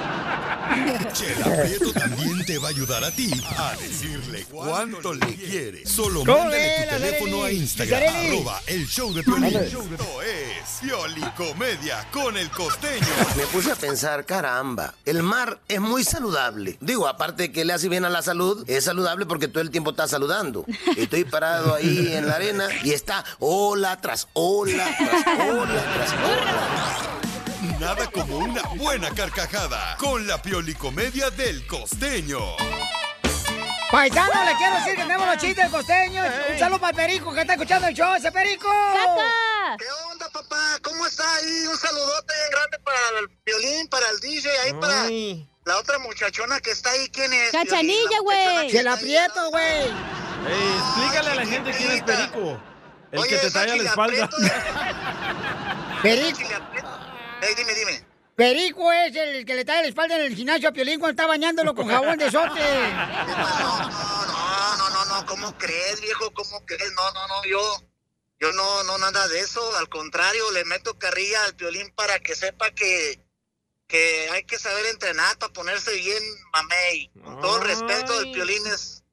Chela 1.13 1.63
Prieto 1.63 1.92
también 1.94 2.46
te 2.46 2.58
va 2.58 2.68
a 2.68 2.72
ayudar 2.72 3.04
a 3.04 3.12
ti 3.12 3.32
a 3.58 3.76
decirle 3.78 4.46
cuánto 4.50 5.13
le 5.13 5.36
quieres. 5.36 5.90
Solo 5.90 6.24
¿Cómo 6.24 6.38
mándale 6.40 6.86
tu 6.90 6.96
teléfono 6.96 7.44
a? 7.44 7.52
Instagram, 7.52 8.16
arroba 8.16 8.62
el 8.68 8.88
show 8.88 9.13
de 9.13 9.24
Piolín. 9.24 9.56
Esto 9.56 10.22
es 10.22 10.80
Piolicomedia 10.82 12.06
con 12.12 12.38
el 12.38 12.50
costeño. 12.52 13.08
Me 13.36 13.44
puse 13.48 13.72
a 13.72 13.76
pensar, 13.76 14.26
caramba, 14.26 14.94
el 15.06 15.24
mar 15.24 15.60
es 15.68 15.80
muy 15.82 16.04
saludable. 16.04 16.78
Digo, 16.82 17.08
aparte 17.08 17.44
de 17.44 17.52
que 17.52 17.66
le 17.66 17.74
hace 17.74 17.90
bien 17.90 18.06
a 18.06 18.10
la 18.10 18.22
salud, 18.22 18.63
es 18.70 18.84
saludable 18.84 19.26
porque 19.26 19.48
todo 19.48 19.62
el 19.62 19.72
tiempo 19.72 19.92
está 19.92 20.08
saludando. 20.08 20.66
Estoy 20.96 21.24
parado 21.24 21.74
ahí 21.76 22.13
en 22.13 22.28
la 22.28 22.36
arena 22.36 22.68
y 22.84 22.92
está 22.92 23.24
ola 23.40 24.00
tras 24.02 24.28
ola 24.34 24.86
tras 24.98 25.26
ola 25.50 25.94
tras 25.96 26.12
ola. 26.13 27.27
Nada 27.80 28.10
como 28.10 28.38
una 28.40 28.63
buena 28.76 29.12
carcajada 29.12 29.98
con 29.98 30.26
la 30.26 30.42
Piolicomedia 30.42 31.30
del 31.30 31.68
costeño. 31.68 32.40
Paisano, 33.92 34.44
le 34.46 34.56
quiero 34.56 34.76
decir 34.78 34.96
que 34.96 35.04
tenemos 35.04 35.28
los 35.28 35.38
chistes 35.38 35.63
del 35.63 35.72
costeño. 35.72 36.24
Un 36.52 36.58
saludo 36.58 36.80
para 36.80 36.90
el 36.90 36.96
perico 36.96 37.32
que 37.34 37.42
está 37.42 37.54
escuchando 37.54 37.88
el 37.88 37.94
show, 37.94 38.16
ese 38.16 38.32
perico. 38.32 38.68
¿Qué 39.78 39.86
onda, 40.12 40.28
papá? 40.30 40.80
¿Cómo 40.82 41.06
está 41.06 41.24
ahí? 41.36 41.68
Un 41.68 41.78
saludote 41.78 42.34
grande 42.52 42.80
para 42.80 43.20
el 43.20 43.28
violín, 43.46 43.88
para 43.90 44.10
el 44.10 44.20
DJ, 44.22 44.50
ahí 44.60 44.74
para 44.74 45.08
la 45.66 45.78
otra 45.78 46.00
muchachona 46.00 46.60
que 46.60 46.72
está 46.72 46.90
ahí. 46.90 47.08
¿Quién 47.10 47.32
es? 47.32 47.52
Cachanilla, 47.52 48.20
güey. 48.24 48.72
Se 48.72 48.82
la 48.82 48.94
aprieto, 48.94 49.52
güey. 49.52 49.84
Ey, 49.84 50.78
explícale 50.80 51.30
a 51.30 51.36
la 51.36 51.46
gente 51.46 51.72
quién 51.78 51.92
es 51.92 52.02
Perico. 52.02 52.60
El 53.12 53.24
que 53.28 53.38
te 53.38 53.52
talla 53.52 53.76
la 53.76 53.84
espalda. 53.84 54.30
Perico. 56.02 56.40
Ey, 57.47 57.55
dime, 57.55 57.73
dime. 57.73 58.05
Perico 58.36 58.91
es 58.91 59.15
el 59.15 59.45
que 59.45 59.55
le 59.55 59.63
trae 59.63 59.81
la 59.81 59.88
espalda 59.88 60.15
en 60.17 60.23
el 60.23 60.36
gimnasio 60.36 60.67
a 60.67 60.73
Piolín 60.73 60.99
cuando 60.99 61.12
está 61.12 61.27
bañándolo 61.27 61.73
con 61.73 61.88
jabón 61.88 62.17
de 62.17 62.29
sote. 62.29 62.62
No, 64.27 64.77
no, 64.77 64.89
no, 64.89 65.05
no, 65.05 65.25
¿cómo 65.25 65.57
crees, 65.57 66.01
viejo? 66.01 66.31
¿Cómo 66.33 66.65
crees? 66.65 66.91
No, 66.93 67.12
no, 67.12 67.27
no, 67.27 67.45
yo, 67.45 67.62
yo 68.39 68.51
no, 68.51 68.83
no, 68.83 68.97
nada 68.97 69.27
de 69.29 69.39
eso. 69.39 69.77
Al 69.77 69.88
contrario, 69.88 70.51
le 70.51 70.65
meto 70.65 70.99
carrilla 70.99 71.45
al 71.45 71.53
violín 71.53 71.89
para 71.95 72.19
que 72.19 72.36
sepa 72.36 72.69
que, 72.71 73.23
que 73.88 74.29
hay 74.31 74.43
que 74.43 74.60
saber 74.60 74.86
entrenar 74.88 75.38
para 75.38 75.53
ponerse 75.53 75.95
bien 75.95 76.21
mamey. 76.51 77.12
Con 77.23 77.41
todo 77.41 77.60
respeto, 77.62 78.19
el 78.19 78.33
violín 78.33 78.67
es, 78.67 79.03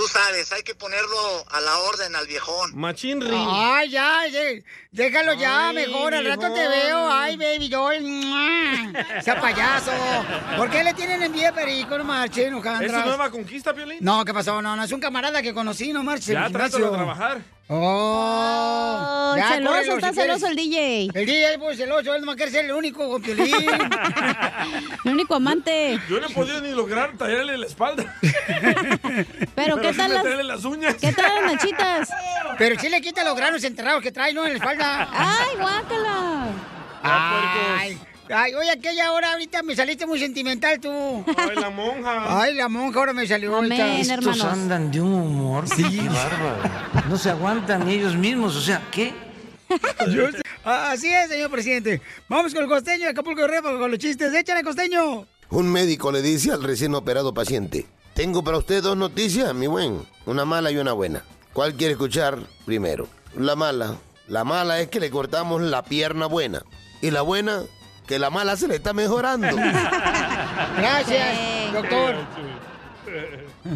tú 0.00 0.08
sabes, 0.08 0.50
hay 0.52 0.62
que 0.62 0.74
ponerlo 0.74 1.44
a 1.50 1.60
la 1.60 1.78
orden 1.80 2.16
al 2.16 2.26
viejón. 2.26 2.74
Machín 2.74 3.20
ring. 3.20 3.46
Ay, 3.50 3.90
ya, 3.90 4.26
ya, 4.28 4.40
déjalo 4.90 5.34
ya, 5.34 5.68
Ay, 5.68 5.74
mejor, 5.74 6.14
al 6.14 6.24
rato 6.24 6.50
te 6.54 6.68
veo. 6.68 7.12
Ay, 7.12 7.36
baby. 7.36 7.70
¡mua! 8.00 9.20
Sea 9.22 9.38
payaso. 9.38 9.92
¿Por 10.56 10.70
qué 10.70 10.82
le 10.82 10.94
tienen 10.94 11.22
envidia 11.22 11.52
Perico? 11.52 11.98
No 11.98 12.04
marche, 12.04 12.46
¿Es 12.46 12.50
Alejandra. 12.50 13.02
tu 13.02 13.08
nueva 13.08 13.30
conquista, 13.30 13.74
Piolín? 13.74 13.98
No, 14.00 14.24
¿qué 14.24 14.32
pasó? 14.32 14.62
No, 14.62 14.74
no, 14.74 14.82
es 14.84 14.92
un 14.92 15.00
camarada 15.00 15.42
que 15.42 15.52
conocí, 15.52 15.92
no 15.92 16.02
marche. 16.02 16.32
Ya, 16.32 16.48
trátalo 16.48 16.90
de 16.90 16.96
trabajar. 16.96 17.42
Oh, 17.72 19.32
Oh, 19.32 19.34
celoso, 19.36 19.68
córrelo, 19.72 19.94
está 19.94 20.08
si 20.08 20.14
quieres. 20.14 20.34
celoso 20.40 20.46
el 20.48 20.56
DJ. 20.56 21.08
El 21.14 21.24
DJ 21.26 21.52
es 21.52 21.58
muy 21.60 21.76
celoso, 21.76 22.14
él 22.16 22.24
no 22.24 22.34
quiere 22.34 22.50
ser 22.50 22.64
el 22.64 22.72
único 22.72 23.08
con. 23.08 23.22
El 25.04 25.12
único 25.12 25.36
amante. 25.36 25.98
Yo 26.08 26.20
no 26.20 26.26
he 26.26 26.30
podido 26.30 26.60
ni 26.60 26.70
lograr 26.72 27.12
tallarle 27.16 27.56
la 27.56 27.66
espalda. 27.66 28.16
Pero, 29.54 29.76
¿qué 29.80 29.92
tal 29.92 30.12
las- 30.48 30.64
uñas. 30.64 30.96
¿Qué 30.96 31.12
tal 31.12 31.32
las 31.44 31.52
nachitas? 31.54 32.08
Pero 32.58 32.78
sí 32.80 32.88
le 32.88 33.00
quita 33.00 33.22
los 33.24 33.36
granos 33.36 33.62
enterrados 33.64 34.02
que 34.02 34.10
trae, 34.12 34.32
¿no? 34.34 34.44
En 34.44 34.50
la 34.54 34.58
espalda. 34.58 35.08
¡Ay, 35.12 35.56
guácala! 35.56 36.46
Ay, 37.02 37.98
ay, 38.32 38.54
oye, 38.54 38.70
aquella 38.70 39.12
hora 39.12 39.32
ahorita 39.32 39.62
me 39.62 39.74
saliste 39.76 40.06
muy 40.06 40.18
sentimental 40.18 40.80
tú. 40.80 41.24
Ay, 41.36 41.56
la 41.56 41.70
monja. 41.70 42.42
Ay, 42.42 42.54
la 42.54 42.68
monja 42.68 42.98
ahora 42.98 43.12
me 43.12 43.26
salió. 43.26 43.56
Amén, 43.56 43.80
ahorita. 43.80 44.14
hermanos. 44.14 44.44
andan 44.44 44.90
de 44.90 45.00
un 45.00 45.12
humor. 45.12 45.68
Sí. 45.68 45.82
Qué 45.82 46.08
bárbaro. 46.08 47.08
No 47.08 47.16
se 47.16 47.30
aguantan 47.30 47.88
ellos 47.88 48.14
mismos. 48.16 48.56
O 48.56 48.60
sea, 48.60 48.82
¿qué? 48.90 49.12
Yo. 50.12 50.26
Ah, 50.64 50.90
Así 50.92 51.08
es, 51.08 51.28
señor 51.28 51.50
presidente. 51.50 52.02
Vamos 52.28 52.52
con 52.52 52.62
el 52.62 52.68
costeño 52.68 53.04
de 53.04 53.10
Acapulco 53.10 53.40
Guerrero 53.40 53.78
con 53.78 53.90
los 53.90 53.98
chistes. 53.98 54.34
Échale, 54.34 54.62
costeño. 54.62 55.26
Un 55.50 55.70
médico 55.72 56.12
le 56.12 56.22
dice 56.22 56.52
al 56.52 56.62
recién 56.62 56.94
operado 56.94 57.34
paciente, 57.34 57.86
tengo 58.14 58.44
para 58.44 58.58
usted 58.58 58.82
dos 58.82 58.96
noticias, 58.96 59.52
mi 59.54 59.66
buen, 59.66 60.06
una 60.26 60.44
mala 60.44 60.70
y 60.70 60.76
una 60.76 60.92
buena. 60.92 61.24
¿Cuál 61.52 61.74
quiere 61.74 61.92
escuchar 61.92 62.38
primero? 62.64 63.08
La 63.36 63.56
mala. 63.56 63.96
La 64.28 64.44
mala 64.44 64.80
es 64.80 64.88
que 64.88 65.00
le 65.00 65.10
cortamos 65.10 65.60
la 65.60 65.82
pierna 65.82 66.26
buena. 66.26 66.62
Y 67.02 67.10
la 67.10 67.22
buena, 67.22 67.62
que 68.10 68.18
la 68.18 68.28
mala 68.28 68.56
se 68.56 68.66
le 68.66 68.74
está 68.74 68.92
mejorando. 68.92 69.46
Gracias, 70.76 71.72
doctor. 71.72 72.16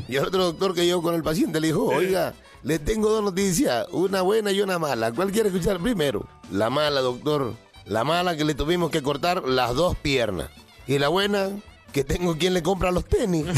Y 0.09 0.17
el 0.17 0.25
otro 0.25 0.47
doctor 0.47 0.75
que 0.75 0.85
llegó 0.85 1.03
con 1.03 1.15
el 1.15 1.23
paciente 1.23 1.61
le 1.61 1.69
dijo, 1.69 1.85
oiga, 1.85 2.35
le 2.65 2.81
tengo 2.81 3.11
dos 3.11 3.23
noticias, 3.23 3.87
una 3.93 4.23
buena 4.23 4.51
y 4.51 4.61
una 4.61 4.81
mala. 4.81 5.13
¿Cuál 5.13 5.31
quiere 5.31 5.51
escuchar 5.51 5.79
primero? 5.79 6.27
La 6.51 6.69
mala, 6.69 7.01
doctor. 7.01 7.55
La 7.85 8.03
mala 8.03 8.37
que 8.37 8.45
le 8.45 8.57
tuvimos 8.57 8.91
que 8.91 9.05
cortar 9.05 9.45
las 9.45 9.73
dos 9.77 9.97
piernas. 9.99 10.51
Y 10.89 10.99
la 10.99 11.07
buena, 11.07 11.51
que 11.93 12.03
tengo 12.03 12.37
quien 12.37 12.55
le 12.55 12.63
compra 12.65 12.91
los 12.91 13.05
tenis. 13.05 13.47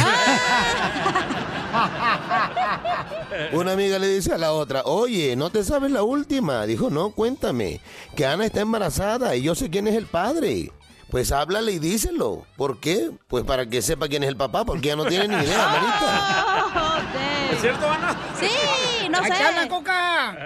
Una 3.52 3.72
amiga 3.72 3.98
le 3.98 4.08
dice 4.08 4.32
a 4.32 4.38
la 4.38 4.52
otra, 4.52 4.82
oye, 4.84 5.36
¿no 5.36 5.50
te 5.50 5.64
sabes 5.64 5.90
la 5.90 6.02
última? 6.02 6.64
Dijo, 6.66 6.90
no, 6.90 7.10
cuéntame, 7.10 7.80
que 8.14 8.26
Ana 8.26 8.46
está 8.46 8.60
embarazada 8.60 9.34
y 9.36 9.42
yo 9.42 9.54
sé 9.54 9.70
quién 9.70 9.86
es 9.88 9.94
el 9.94 10.06
padre. 10.06 10.72
Pues 11.10 11.30
háblale 11.30 11.72
y 11.72 11.78
díselo. 11.78 12.44
¿Por 12.56 12.80
qué? 12.80 13.10
Pues 13.28 13.44
para 13.44 13.66
que 13.66 13.80
sepa 13.80 14.08
quién 14.08 14.24
es 14.24 14.28
el 14.28 14.36
papá, 14.36 14.64
porque 14.64 14.88
ya 14.88 14.96
no 14.96 15.04
tiene 15.04 15.28
ni 15.28 15.34
idea, 15.44 15.68
manita. 15.68 17.02
¿Es 17.52 17.60
cierto, 17.60 17.88
Ana? 17.88 18.16
Sí, 18.40 19.08
no 19.08 19.18
¡Ahí 19.18 19.30
sé. 19.30 19.44
habla, 19.44 19.68
Coca! 19.68 20.36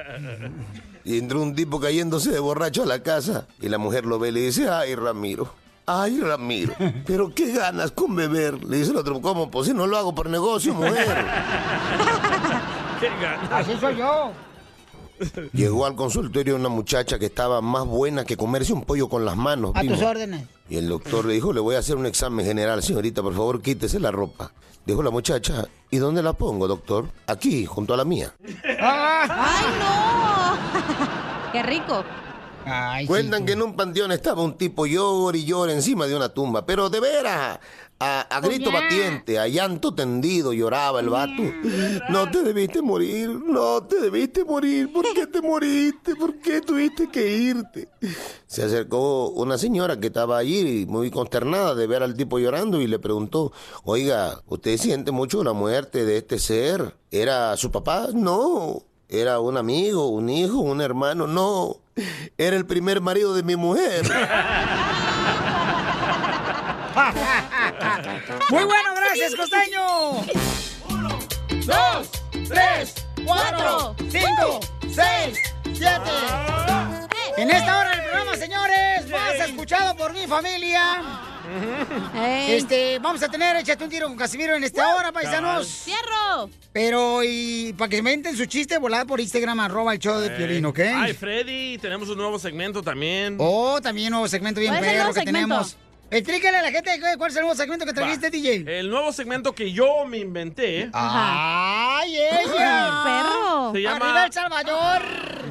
Y 1.02 1.18
entró 1.18 1.40
un 1.40 1.54
tipo 1.54 1.80
cayéndose 1.80 2.30
de 2.30 2.38
borracho 2.40 2.82
a 2.82 2.86
la 2.86 3.02
casa. 3.02 3.46
Y 3.58 3.70
la 3.70 3.78
mujer 3.78 4.04
lo 4.04 4.18
ve 4.18 4.28
y 4.28 4.32
le 4.32 4.40
dice, 4.40 4.68
ay, 4.68 4.94
Ramiro. 4.94 5.54
Ay, 5.92 6.20
Ramiro, 6.20 6.72
pero 7.04 7.34
qué 7.34 7.52
ganas 7.52 7.90
con 7.90 8.14
beber. 8.14 8.62
Le 8.64 8.76
dice 8.76 8.92
el 8.92 8.96
otro, 8.98 9.20
¿cómo? 9.20 9.50
Pues 9.50 9.66
si 9.66 9.74
no 9.74 9.88
lo 9.88 9.96
hago 9.96 10.14
por 10.14 10.30
negocio, 10.30 10.72
mujer. 10.72 11.26
Qué 13.00 13.08
ganas. 13.20 13.50
Así 13.50 13.72
soy 13.80 13.96
yo. 13.96 14.30
Llegó 15.52 15.86
al 15.86 15.96
consultorio 15.96 16.54
una 16.54 16.68
muchacha 16.68 17.18
que 17.18 17.26
estaba 17.26 17.60
más 17.60 17.84
buena 17.86 18.24
que 18.24 18.36
comerse 18.36 18.72
un 18.72 18.84
pollo 18.84 19.08
con 19.08 19.24
las 19.24 19.36
manos. 19.36 19.72
A 19.74 19.82
tus 19.82 20.00
órdenes. 20.00 20.46
Y 20.68 20.76
el 20.76 20.88
doctor 20.88 21.24
le 21.24 21.34
dijo, 21.34 21.52
le 21.52 21.58
voy 21.58 21.74
a 21.74 21.80
hacer 21.80 21.96
un 21.96 22.06
examen 22.06 22.46
general, 22.46 22.84
señorita, 22.84 23.20
por 23.20 23.34
favor, 23.34 23.60
quítese 23.60 23.98
la 23.98 24.12
ropa. 24.12 24.52
Dijo 24.86 25.02
la 25.02 25.10
muchacha, 25.10 25.66
¿y 25.90 25.96
dónde 25.98 26.22
la 26.22 26.34
pongo, 26.34 26.68
doctor? 26.68 27.08
Aquí, 27.26 27.66
junto 27.66 27.94
a 27.94 27.96
la 27.96 28.04
mía. 28.04 28.32
¡Ay, 28.80 29.64
no! 29.80 31.52
¡Qué 31.52 31.64
rico! 31.64 32.04
Cuentan 33.06 33.44
que 33.46 33.52
en 33.52 33.62
un 33.62 33.74
panteón 33.74 34.12
estaba 34.12 34.42
un 34.42 34.56
tipo 34.56 34.86
llor 34.86 35.36
y 35.36 35.44
llor 35.44 35.70
encima 35.70 36.06
de 36.06 36.16
una 36.16 36.28
tumba, 36.28 36.64
pero 36.64 36.90
de 36.90 37.00
veras, 37.00 37.58
a, 37.98 38.20
a 38.22 38.40
grito 38.40 38.72
batiente, 38.72 39.38
a 39.38 39.46
llanto 39.46 39.94
tendido 39.94 40.52
lloraba 40.52 41.00
el 41.00 41.10
vato. 41.10 41.42
No 42.08 42.30
te 42.30 42.42
debiste 42.42 42.80
morir, 42.80 43.28
no 43.28 43.82
te 43.82 44.00
debiste 44.00 44.44
morir, 44.44 44.90
¿por 44.92 45.12
qué 45.12 45.26
te 45.26 45.42
moriste? 45.42 46.16
¿Por 46.16 46.38
qué 46.38 46.60
tuviste 46.62 47.08
que 47.08 47.36
irte? 47.36 47.88
Se 48.46 48.62
acercó 48.62 49.28
una 49.28 49.58
señora 49.58 50.00
que 50.00 50.06
estaba 50.06 50.38
allí 50.38 50.86
muy 50.88 51.10
consternada 51.10 51.74
de 51.74 51.86
ver 51.86 52.02
al 52.02 52.14
tipo 52.14 52.38
llorando 52.38 52.80
y 52.80 52.86
le 52.86 52.98
preguntó, 52.98 53.52
oiga, 53.84 54.40
¿usted 54.46 54.78
siente 54.78 55.10
mucho 55.12 55.44
la 55.44 55.52
muerte 55.52 56.04
de 56.06 56.16
este 56.16 56.38
ser? 56.38 56.96
¿Era 57.10 57.56
su 57.56 57.70
papá? 57.70 58.08
No. 58.14 58.82
¿Era 59.08 59.40
un 59.40 59.56
amigo, 59.56 60.06
un 60.06 60.30
hijo, 60.30 60.60
un 60.60 60.80
hermano? 60.80 61.26
No. 61.26 61.78
Era 62.38 62.56
el 62.56 62.66
primer 62.66 63.00
marido 63.00 63.34
de 63.34 63.42
mi 63.42 63.56
mujer. 63.56 64.02
Muy 68.50 68.64
bueno, 68.64 68.94
gracias, 68.94 69.34
costeño. 69.34 70.24
dos, 71.66 72.10
tres, 72.48 72.94
cuatro, 73.24 73.94
cinco, 74.10 74.60
seis, 74.92 75.38
siete. 75.72 76.10
En 77.36 77.50
esta 77.50 77.78
hora 77.78 77.90
del 77.90 78.02
programa, 78.02 78.36
señores, 78.36 79.08
más 79.10 79.34
escuchado 79.34 79.96
por 79.96 80.12
mi 80.12 80.26
familia. 80.26 81.29
Este, 82.48 82.98
vamos 82.98 83.22
a 83.22 83.28
tener 83.28 83.56
Échate 83.56 83.84
un 83.84 83.90
tiro 83.90 84.08
con 84.08 84.16
Casimiro 84.16 84.54
en 84.54 84.64
esta 84.64 84.94
hora, 84.94 85.12
paisanos. 85.12 85.66
¡Cierro! 85.66 86.50
Pero, 86.72 87.22
y 87.24 87.72
para 87.76 87.88
que 87.88 87.96
se 87.96 88.02
meten 88.02 88.36
su 88.36 88.46
chiste, 88.46 88.78
volada 88.78 89.04
por 89.04 89.20
Instagram, 89.20 89.60
arroba 89.60 89.92
el 89.92 89.98
show 89.98 90.18
de 90.18 90.30
Piolín, 90.30 90.64
¿ok? 90.66 90.80
Ay, 90.94 91.12
Freddy, 91.14 91.78
tenemos 91.78 92.08
un 92.08 92.18
nuevo 92.18 92.38
segmento 92.38 92.82
también. 92.82 93.36
Oh, 93.38 93.80
también 93.80 94.10
nuevo 94.10 94.28
segmento 94.28 94.60
bien 94.60 94.72
¿Cuál 94.72 94.84
es 94.84 94.90
el 94.90 94.96
perro 94.98 95.08
que 95.14 95.20
segmento? 95.20 95.38
tenemos. 95.48 95.76
Explícale 96.12 96.56
a 96.58 96.62
la 96.62 96.72
gente 96.72 96.90
cuál 97.16 97.30
es 97.30 97.36
el 97.36 97.42
nuevo 97.42 97.56
segmento 97.56 97.86
que 97.86 97.92
trajiste, 97.92 98.30
DJ. 98.30 98.64
El 98.80 98.90
nuevo 98.90 99.12
segmento 99.12 99.54
que 99.54 99.70
yo 99.72 100.04
me 100.06 100.18
inventé. 100.18 100.90
¡Ay, 100.92 102.16
ella! 102.16 103.02
perro! 103.04 103.70
Se 103.72 103.82
llama- 103.82 103.96
¡Arriba 104.06 104.26
El 104.26 104.32
Salvador! 104.32 105.02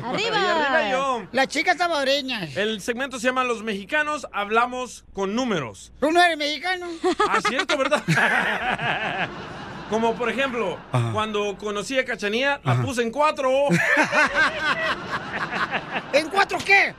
¡Arriba! 0.03 0.37
Y 0.37 0.45
arriba 0.45 0.91
yo. 0.91 1.23
Las 1.31 1.47
chicas 1.47 1.77
salvadoreñas. 1.77 2.57
El 2.57 2.81
segmento 2.81 3.19
se 3.19 3.27
llama 3.27 3.45
Los 3.45 3.63
mexicanos 3.63 4.27
hablamos 4.33 5.05
con 5.13 5.33
números. 5.33 5.93
¿Tú 6.01 6.11
no 6.11 6.21
eres 6.21 6.37
mexicano? 6.37 6.87
Ah, 7.29 7.39
cierto, 7.47 7.77
¿verdad? 7.77 8.03
Como 9.89 10.13
por 10.15 10.29
ejemplo, 10.29 10.77
cuando 11.13 11.57
conocí 11.57 11.97
a 11.97 12.03
Cachanía, 12.05 12.59
la 12.63 12.75
puse 12.81 13.01
en 13.01 13.11
cuatro. 13.11 13.49
¿En 16.13 16.29
cuatro 16.29 16.57
qué? 16.63 16.93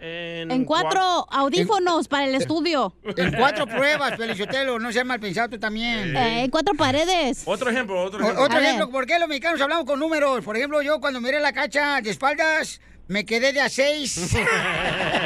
En, 0.00 0.50
En 0.50 0.64
cuatro 0.64 1.00
audífonos 1.30 2.08
para 2.08 2.24
el 2.24 2.34
estudio. 2.34 2.94
En 3.16 3.32
cuatro 3.32 3.66
pruebas, 3.66 4.16
Felicitelo, 4.16 4.78
no 4.78 4.90
seas 4.92 5.04
mal 5.06 5.20
pensado 5.20 5.48
tú 5.50 5.58
también. 5.58 6.16
Eh, 6.16 6.44
en 6.44 6.50
cuatro 6.50 6.74
paredes. 6.74 7.42
Otro 7.44 7.70
ejemplo, 7.70 8.02
otro 8.02 8.18
O- 8.18 8.22
ejemplo. 8.22 8.44
otro 8.44 8.58
ejemplo, 8.58 8.90
¿por 8.90 9.06
qué 9.06 9.18
los 9.18 9.28
mexicanos 9.28 9.60
hablamos 9.60 9.84
con 9.84 9.98
números? 10.00 10.44
Por 10.44 10.56
ejemplo, 10.56 10.82
yo 10.82 11.00
cuando 11.00 11.20
miré 11.20 11.40
la 11.40 11.52
cacha 11.52 12.00
de 12.00 12.10
espaldas, 12.10 12.80
me 13.06 13.24
quedé 13.24 13.52
de 13.52 13.60
a 13.60 13.68
seis. 13.68 14.30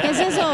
¿Qué 0.01 0.09
es 0.09 0.19
eso? 0.19 0.51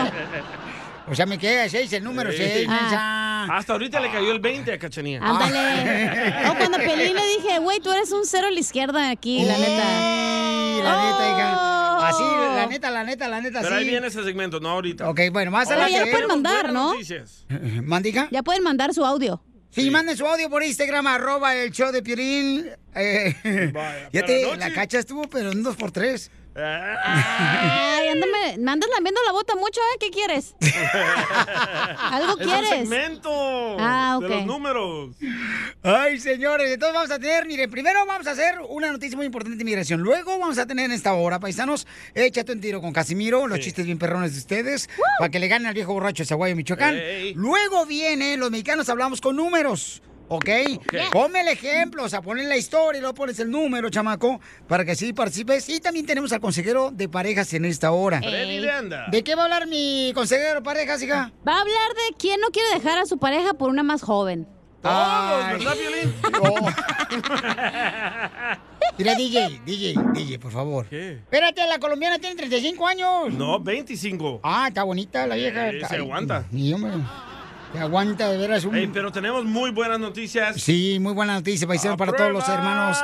O 1.11 1.15
sea, 1.15 1.25
me 1.25 1.37
quedé 1.39 1.55
de 1.55 1.61
a 1.63 1.69
seis, 1.69 1.91
el 1.93 2.03
número 2.03 2.31
Sí. 2.31 2.37
seis, 2.37 2.67
Ah. 2.69 3.47
Hasta 3.51 3.73
ahorita 3.73 3.99
le 3.99 4.11
cayó 4.11 4.31
el 4.31 4.39
20 4.39 4.73
a 4.73 4.77
Cachanía. 4.77 5.19
Ándale. 5.23 6.47
O 6.49 6.55
cuando 6.55 6.77
Pelín 6.77 7.15
le 7.15 7.25
dije, 7.37 7.57
güey, 7.59 7.79
tú 7.79 7.91
eres 7.91 8.11
un 8.11 8.25
cero 8.25 8.47
a 8.47 8.51
la 8.51 8.59
izquierda 8.59 9.09
aquí, 9.09 9.43
la 9.45 9.57
neta. 9.57 9.83
Sí, 9.83 10.81
la 10.83 11.03
neta, 11.03 11.29
hija. 11.31 11.68
Así, 12.09 12.23
Oh. 12.23 12.55
la 12.55 12.65
neta, 12.67 12.89
la 12.91 13.03
neta, 13.03 13.27
la 13.27 13.41
neta, 13.41 13.61
Pero 13.61 13.75
ahí 13.75 13.87
viene 13.89 14.07
ese 14.07 14.23
segmento, 14.23 14.59
no 14.59 14.69
ahorita. 14.69 15.09
Ok, 15.09 15.21
bueno, 15.31 15.51
más 15.51 15.67
adelante. 15.69 15.93
ya 15.93 16.05
lo 16.05 16.11
pueden 16.11 16.27
mandar, 16.27 16.73
¿no? 16.73 16.93
¿Mandica? 17.83 18.27
Ya 18.31 18.43
pueden 18.43 18.63
mandar 18.63 18.93
su 18.93 19.05
audio. 19.05 19.41
Sí, 19.71 19.89
manden 19.91 20.17
su 20.17 20.25
audio 20.25 20.49
por 20.49 20.63
Instagram, 20.63 21.05
arroba 21.07 21.55
el 21.55 21.71
show 21.71 21.91
de 21.91 22.01
Piolín. 22.01 22.65
Eh, 22.95 23.35
fíjate, 24.11 24.47
para 24.49 24.55
la 24.57 24.73
cacha 24.73 24.97
estuvo, 24.99 25.23
pero 25.29 25.51
en 25.51 25.61
dos 25.61 25.75
por 25.75 25.91
tres. 25.91 26.31
Ay, 26.61 28.07
ándame, 28.09 28.57
me 28.57 28.71
andas 28.71 28.89
lambiendo 28.93 29.21
la 29.25 29.31
bota 29.31 29.55
mucho, 29.55 29.79
¿eh? 29.93 29.97
¿Qué 29.99 30.09
quieres? 30.09 30.55
¿Algo 32.11 32.33
Es 32.33 32.37
un 32.37 32.43
quieres? 32.43 32.69
segmento 32.69 33.29
Ah, 33.79 34.17
de 34.21 34.27
los 34.29 34.45
números. 34.45 35.15
Ay, 35.83 36.19
señores, 36.19 36.71
entonces 36.71 36.93
vamos 36.93 37.11
a 37.11 37.19
tener, 37.19 37.45
mire, 37.45 37.67
primero 37.67 38.05
vamos 38.05 38.27
a 38.27 38.31
hacer 38.31 38.55
una 38.69 38.91
noticia 38.91 39.15
muy 39.15 39.25
importante 39.25 39.55
de 39.57 39.61
inmigración. 39.63 40.01
Luego 40.01 40.37
vamos 40.37 40.57
a 40.57 40.65
tener 40.65 40.85
en 40.85 40.91
esta 40.91 41.13
hora, 41.13 41.39
paisanos, 41.39 41.87
échate 42.13 42.51
un 42.51 42.61
tiro 42.61 42.81
con 42.81 42.91
Casimiro, 42.93 43.47
los 43.47 43.59
chistes 43.59 43.85
bien 43.85 43.97
perrones 43.97 44.33
de 44.33 44.39
ustedes, 44.39 44.89
para 45.19 45.29
que 45.29 45.39
le 45.39 45.47
ganen 45.47 45.67
al 45.67 45.73
viejo 45.73 45.93
borracho 45.93 46.23
de 46.23 46.27
Zaguayo, 46.27 46.55
Michoacán. 46.55 46.99
Luego 47.35 47.85
viene, 47.85 48.37
los 48.37 48.51
mexicanos 48.51 48.89
hablamos 48.89 49.21
con 49.21 49.35
números. 49.35 50.01
¿Ok? 50.29 50.49
Ponme 51.11 51.41
el 51.41 51.47
ejemplo, 51.47 52.03
o 52.03 52.09
sea, 52.09 52.21
ponle 52.21 52.43
la 52.43 52.55
historia 52.55 52.99
y 52.99 53.01
luego 53.01 53.15
pones 53.15 53.39
el 53.39 53.49
número, 53.49 53.89
chamaco, 53.89 54.39
para 54.67 54.85
que 54.85 54.91
así 54.91 55.11
participes. 55.11 55.67
Y 55.69 55.79
también 55.79 56.05
tenemos 56.05 56.31
al 56.31 56.39
consejero 56.39 56.91
de 56.91 57.09
parejas 57.09 57.51
en 57.53 57.65
esta 57.65 57.91
hora. 57.91 58.19
Freddy 58.19 58.59
de 58.59 58.71
anda. 58.71 59.07
¿De 59.11 59.23
qué 59.23 59.35
va 59.35 59.41
a 59.41 59.45
hablar 59.45 59.67
mi 59.67 60.11
consejero 60.13 60.55
de 60.55 60.61
parejas, 60.61 61.01
hija? 61.01 61.31
Va 61.47 61.57
a 61.57 61.61
hablar 61.61 61.89
de 61.89 62.15
quién 62.17 62.39
no 62.41 62.49
quiere 62.49 62.69
dejar 62.75 62.99
a 62.99 63.05
su 63.05 63.17
pareja 63.17 63.55
por 63.55 63.69
una 63.69 63.81
más 63.81 64.03
joven. 64.03 64.47
Todos, 64.81 64.95
Ay. 64.95 65.57
¿verdad, 65.57 65.75
Violín? 65.75 66.13
Mira, 68.97 69.15
DJ, 69.15 69.61
DJ, 69.65 69.95
DJ, 70.13 70.39
por 70.39 70.51
favor. 70.51 70.87
¿Qué? 70.87 71.13
Espérate, 71.13 71.65
la 71.67 71.79
colombiana 71.79 72.19
tiene 72.19 72.35
35 72.35 72.87
años. 72.87 73.33
No, 73.33 73.59
25. 73.59 74.41
Ah, 74.43 74.65
está 74.69 74.83
bonita 74.83 75.27
la 75.27 75.35
vieja. 75.35 75.69
Eh, 75.69 75.81
se 75.87 75.97
aguanta. 75.97 76.45
Sí, 76.51 76.73
hombre. 76.73 76.91
Se 77.71 77.79
aguanta, 77.79 78.29
de 78.29 78.37
veras. 78.37 78.65
Un... 78.65 78.91
Pero 78.91 79.11
tenemos 79.11 79.45
muy 79.45 79.71
buenas 79.71 79.99
noticias. 79.99 80.59
Sí, 80.59 80.97
muy 80.99 81.13
buena 81.13 81.35
noticia, 81.35 81.67
paisano, 81.67 81.97
para 81.97 82.13
todos 82.13 82.31
los 82.31 82.47
hermanos 82.49 82.97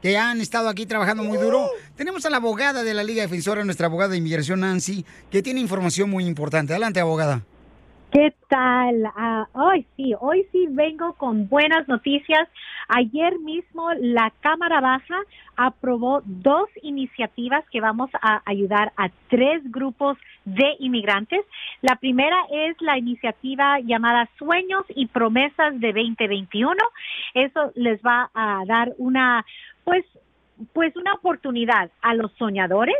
que 0.00 0.16
han 0.16 0.40
estado 0.40 0.68
aquí 0.68 0.86
trabajando 0.86 1.24
muy 1.24 1.36
duro. 1.36 1.68
Tenemos 1.96 2.24
a 2.24 2.30
la 2.30 2.36
abogada 2.36 2.84
de 2.84 2.94
la 2.94 3.02
Liga 3.02 3.22
Defensora, 3.22 3.64
nuestra 3.64 3.86
abogada 3.86 4.12
de 4.12 4.18
inmigración, 4.18 4.60
Nancy, 4.60 5.04
que 5.30 5.42
tiene 5.42 5.60
información 5.60 6.10
muy 6.10 6.26
importante. 6.26 6.72
Adelante, 6.72 7.00
abogada. 7.00 7.42
¿Qué 8.12 8.32
tal? 8.48 9.10
Ah, 9.16 9.48
hoy 9.54 9.84
sí, 9.96 10.14
hoy 10.20 10.46
sí 10.52 10.68
vengo 10.70 11.14
con 11.14 11.48
buenas 11.48 11.88
noticias. 11.88 12.48
Ayer 12.86 13.40
mismo 13.40 13.88
la 13.94 14.32
Cámara 14.40 14.80
Baja 14.80 15.16
aprobó 15.56 16.22
dos 16.24 16.68
iniciativas 16.82 17.64
que 17.72 17.80
vamos 17.80 18.10
a 18.22 18.40
ayudar 18.44 18.92
a 18.96 19.08
tres 19.28 19.62
grupos 19.64 20.16
de 20.44 20.76
inmigrantes. 20.78 21.44
La 21.82 21.96
primera 21.96 22.36
es 22.50 22.76
la 22.80 22.98
iniciativa 22.98 23.80
llamada 23.80 24.28
Sueños 24.38 24.84
y 24.94 25.06
Promesas 25.06 25.78
de 25.80 25.92
2021. 25.92 26.76
Eso 27.34 27.72
les 27.74 28.00
va 28.02 28.30
a 28.34 28.64
dar 28.66 28.92
una, 28.98 29.44
pues, 29.84 30.04
pues 30.72 30.94
una 30.96 31.14
oportunidad 31.14 31.90
a 32.02 32.14
los 32.14 32.32
soñadores 32.32 32.96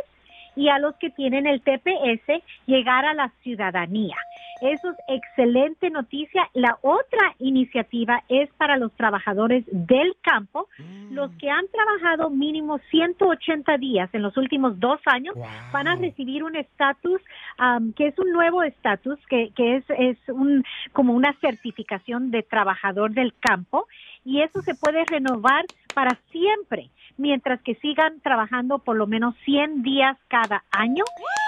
y 0.55 0.69
a 0.69 0.79
los 0.79 0.95
que 0.95 1.09
tienen 1.09 1.47
el 1.47 1.61
TPS 1.61 2.43
llegar 2.65 3.05
a 3.05 3.13
la 3.13 3.31
ciudadanía. 3.43 4.15
Eso 4.61 4.91
es 4.91 4.97
excelente 5.07 5.89
noticia. 5.89 6.49
La 6.53 6.77
otra 6.81 7.35
iniciativa 7.39 8.23
es 8.29 8.49
para 8.53 8.77
los 8.77 8.91
trabajadores 8.93 9.65
del 9.69 10.15
campo, 10.21 10.67
los 11.11 11.31
que 11.33 11.49
han 11.49 11.65
trabajado 11.67 12.29
mínimo 12.29 12.79
180 12.89 13.77
días 13.77 14.09
en 14.13 14.21
los 14.21 14.37
últimos 14.37 14.79
dos 14.79 14.99
años 15.05 15.35
van 15.71 15.87
a 15.87 15.95
recibir 15.95 16.43
un 16.43 16.55
estatus 16.55 17.21
am, 17.57 17.93
que 17.93 18.07
es 18.07 18.19
un 18.19 18.31
nuevo 18.31 18.63
estatus 18.63 19.19
que, 19.27 19.51
que 19.55 19.77
es, 19.77 19.83
es 19.97 20.17
un 20.29 20.63
como 20.93 21.13
una 21.13 21.33
certificación 21.41 22.31
de 22.31 22.43
trabajador 22.43 23.11
del 23.11 23.33
campo 23.39 23.87
y 24.23 24.41
eso 24.41 24.61
se 24.61 24.75
puede 24.75 25.03
renovar 25.05 25.65
para 25.95 26.19
siempre 26.31 26.91
mientras 27.17 27.61
que 27.61 27.75
sigan 27.75 28.19
trabajando 28.19 28.79
por 28.79 28.97
lo 28.97 29.07
menos 29.07 29.33
100 29.45 29.81
días 29.81 30.17
cada 30.27 30.63
año 30.71 31.05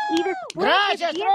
Y 0.09 0.23
después 0.23 0.67
Gracias, 0.67 1.13
de 1.13 1.19
10 1.19 1.29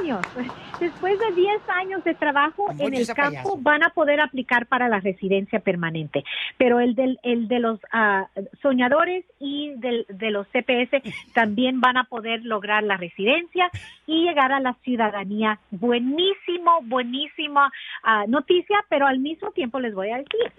años, 0.00 0.26
después 0.80 1.18
de 1.18 1.32
10 1.32 1.60
años 1.68 2.04
de 2.04 2.14
trabajo 2.14 2.66
Como 2.66 2.86
en 2.86 2.94
el 2.94 3.06
campo, 3.06 3.20
payaso. 3.22 3.58
van 3.58 3.82
a 3.82 3.90
poder 3.90 4.20
aplicar 4.20 4.66
para 4.66 4.88
la 4.88 5.00
residencia 5.00 5.60
permanente. 5.60 6.24
Pero 6.56 6.80
el, 6.80 6.94
del, 6.94 7.18
el 7.22 7.48
de 7.48 7.58
los 7.58 7.80
ah, 7.92 8.28
soñadores 8.60 9.24
y 9.40 9.72
del, 9.76 10.06
de 10.08 10.30
los 10.30 10.46
CPS 10.48 11.02
también 11.34 11.80
van 11.80 11.96
a 11.96 12.04
poder 12.04 12.44
lograr 12.44 12.82
la 12.84 12.96
residencia 12.96 13.70
y 14.06 14.24
llegar 14.24 14.52
a 14.52 14.60
la 14.60 14.74
ciudadanía. 14.84 15.58
Buenísimo, 15.70 16.80
buenísima 16.82 17.72
ah, 18.02 18.24
noticia, 18.28 18.84
pero 18.88 19.06
al 19.06 19.18
mismo 19.18 19.50
tiempo 19.50 19.80
les 19.80 19.94
voy 19.94 20.10
a 20.10 20.18
decir, 20.18 20.52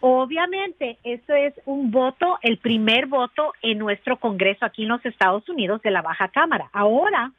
Obviamente, 0.00 0.98
esto 1.02 1.34
es 1.34 1.54
un 1.66 1.90
voto, 1.90 2.38
el 2.42 2.58
primer 2.58 3.06
voto 3.06 3.52
en 3.62 3.78
nuestro 3.78 4.18
Congreso 4.18 4.64
aquí 4.64 4.82
en 4.82 4.88
los 4.88 5.04
Estados 5.04 5.48
Unidos 5.48 5.82
de 5.82 5.90
la 5.90 6.02
Baja 6.02 6.28
Cámara. 6.28 6.70
Ahora, 6.84 7.32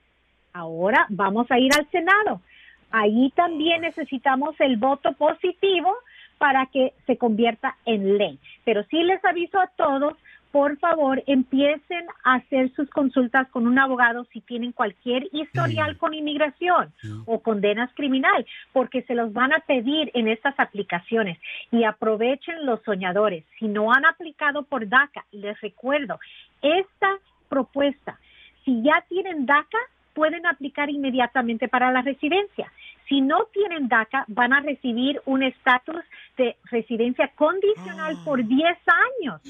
ahora 0.53 1.05
vamos 1.09 1.45
a 1.51 1.59
ir 1.59 1.71
al 1.77 1.87
Senado. 1.91 2.41
Ahí 2.89 3.31
también 3.35 3.81
necesitamos 3.81 4.55
el 4.59 4.77
voto 4.77 5.13
positivo 5.13 5.95
para 6.39 6.65
que 6.65 6.93
se 7.05 7.17
convierta 7.17 7.75
en 7.85 8.17
ley. 8.17 8.39
Pero 8.63 8.83
sí 8.89 9.03
les 9.03 9.23
aviso 9.23 9.59
a 9.59 9.67
todos, 9.67 10.15
por 10.51 10.79
favor, 10.79 11.21
empiecen 11.27 12.07
a 12.23 12.35
hacer 12.35 12.73
sus 12.73 12.89
consultas 12.89 13.47
con 13.49 13.67
un 13.67 13.77
abogado 13.77 14.25
si 14.33 14.41
tienen 14.41 14.71
cualquier 14.71 15.27
historial 15.31 15.95
con 15.97 16.15
inmigración 16.15 16.91
o 17.27 17.41
condenas 17.41 17.93
criminal, 17.93 18.47
porque 18.73 19.03
se 19.03 19.13
los 19.13 19.31
van 19.31 19.53
a 19.53 19.59
pedir 19.59 20.09
en 20.15 20.27
estas 20.27 20.59
aplicaciones. 20.59 21.37
Y 21.71 21.83
aprovechen 21.83 22.65
los 22.65 22.81
soñadores. 22.81 23.45
Si 23.59 23.67
no 23.67 23.93
han 23.93 24.07
aplicado 24.07 24.63
por 24.63 24.89
DACA, 24.89 25.23
les 25.31 25.61
recuerdo, 25.61 26.19
esta 26.63 27.19
propuesta, 27.47 28.17
si 28.65 28.81
ya 28.83 29.05
tienen 29.07 29.45
DACA, 29.45 29.77
pueden 30.13 30.45
aplicar 30.47 30.89
inmediatamente 30.89 31.67
para 31.67 31.91
la 31.91 32.01
residencia. 32.01 32.71
Si 33.07 33.21
no 33.21 33.45
tienen 33.53 33.87
DACA, 33.87 34.25
van 34.27 34.53
a 34.53 34.61
recibir 34.61 35.21
un 35.25 35.43
estatus 35.43 36.03
de 36.37 36.55
residencia 36.71 37.31
condicional 37.35 38.17
por 38.25 38.43
10 38.43 38.77
años 39.21 39.41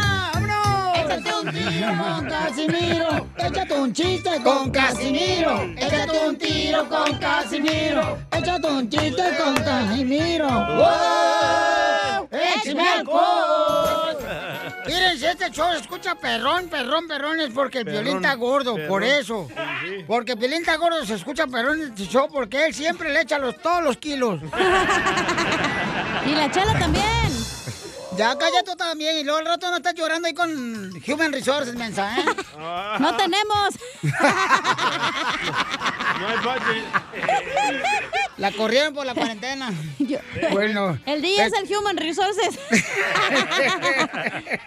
Con 1.65 2.27
Casimiro. 2.27 3.27
Échate 3.37 3.75
un 3.75 3.93
chiste 3.93 4.31
con 4.43 4.71
Casimiro. 4.71 5.63
Échate 5.77 6.27
un 6.27 6.37
tiro 6.37 6.89
con 6.89 7.19
Casimiro. 7.19 8.19
Échate 8.33 8.67
un 8.67 8.89
chiste 8.89 9.23
con 9.39 9.55
Casimiro. 9.57 10.49
¡Wow! 10.49 12.29
¡Échame! 12.31 13.05
Miren, 14.87 15.19
si 15.19 15.27
este 15.27 15.51
show 15.51 15.71
se 15.73 15.81
escucha 15.81 16.15
perrón, 16.15 16.69
perrón, 16.69 17.07
perrón, 17.07 17.41
es 17.41 17.51
porque 17.51 17.79
el 17.79 17.85
Perrón, 17.85 18.03
violín 18.05 18.17
está 18.25 18.35
gordo, 18.35 18.77
por 18.89 19.05
eso. 19.05 19.49
Porque 20.07 20.33
el 20.33 20.39
violín 20.39 20.61
está 20.61 20.77
gordo 20.77 21.05
se 21.05 21.15
escucha 21.15 21.47
perrón 21.47 21.81
en 21.83 21.89
este 21.89 22.07
show 22.07 22.29
porque 22.33 22.67
él 22.67 22.75
siempre 22.75 23.13
le 23.13 23.21
echa 23.21 23.39
los, 23.39 23.61
todos 23.61 23.83
los 23.83 23.97
kilos. 23.99 24.41
Y 26.27 26.35
la 26.35 26.51
chela 26.51 26.79
también. 26.79 27.30
Ya 28.17 28.37
calla 28.37 28.63
tú 28.65 28.75
también 28.77 29.17
y 29.19 29.25
luego 29.25 29.39
al 29.39 29.47
rato 29.47 29.71
no 29.71 29.77
estás 29.77 29.95
llorando 29.95 30.27
ahí 30.27 30.35
con 30.35 30.51
Human 31.07 31.33
Resources, 31.33 31.75
mensa, 31.75 32.17
¿eh? 32.19 32.25
No 32.99 33.17
tenemos. 33.17 33.75
No 36.21 36.29
hay 36.29 36.37
budget. 36.39 36.85
La 38.37 38.53
corrieron 38.53 38.93
por 38.95 39.07
la 39.07 39.15
cuarentena. 39.15 39.73
Bueno. 40.51 40.99
El 41.07 41.23
día 41.23 41.47
es 41.47 41.53
el 41.53 41.77
Human 41.77 41.97
Resources. 41.97 42.59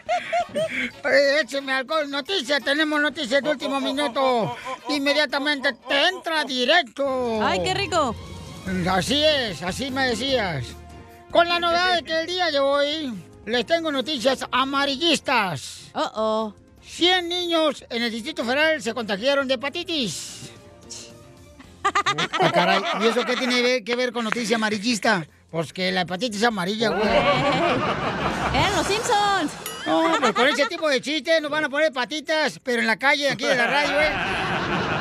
Eh, 1.06 1.40
Écheme 1.42 1.74
alcohol. 1.74 2.10
Noticias, 2.10 2.64
tenemos 2.64 3.02
noticias 3.02 3.42
de 3.42 3.50
último 3.50 3.80
minuto. 3.80 4.56
Inmediatamente 4.90 5.74
te 5.88 6.08
entra 6.08 6.44
directo. 6.44 7.40
Ay, 7.44 7.62
qué 7.64 7.74
rico. 7.74 8.16
Así 8.90 9.24
es, 9.24 9.62
así 9.64 9.90
me 9.90 10.08
decías. 10.08 10.66
Con 11.32 11.50
la 11.50 11.60
novedad 11.60 11.96
de 11.96 12.04
que 12.04 12.20
el 12.22 12.28
día 12.28 12.52
de 12.52 12.60
hoy 12.60 13.14
les 13.46 13.66
tengo 13.66 13.92
noticias 13.92 14.46
amarillistas. 14.52 15.92
Oh, 15.94 16.12
oh. 16.16 16.54
100 16.86 17.30
niños 17.30 17.86
en 17.90 18.04
el 18.04 18.12
Distrito 18.12 18.44
Federal 18.44 18.82
se 18.82 18.94
contagiaron 18.94 19.48
de 19.48 19.56
hepatitis. 19.56 20.52
Ah, 21.84 22.52
caray, 22.52 22.82
¿y 23.02 23.08
eso 23.08 23.26
qué 23.26 23.36
tiene 23.36 23.84
que 23.84 23.96
ver 23.96 24.12
con 24.12 24.24
noticia 24.24 24.56
amarillista? 24.56 25.26
Pues 25.50 25.74
que 25.74 25.92
la 25.92 26.02
hepatitis 26.02 26.44
amarilla, 26.44 26.90
güey. 26.90 27.08
¡Eran 28.54 28.76
los 28.76 28.88
Simpsons! 28.88 29.52
No, 29.86 30.16
pues 30.20 30.34
con 30.34 30.48
ese 30.48 30.66
tipo 30.68 30.88
de 30.88 31.02
chistes 31.02 31.42
nos 31.42 31.52
van 31.52 31.66
a 31.66 31.70
poner 31.70 31.92
patitas, 31.92 32.60
pero 32.64 32.82
en 32.82 32.88
la 32.88 32.98
calle 32.98 33.30
aquí 33.30 33.46
de 33.46 33.56
la 33.56 33.68
radio, 33.68 34.00
¿eh? 34.00 34.12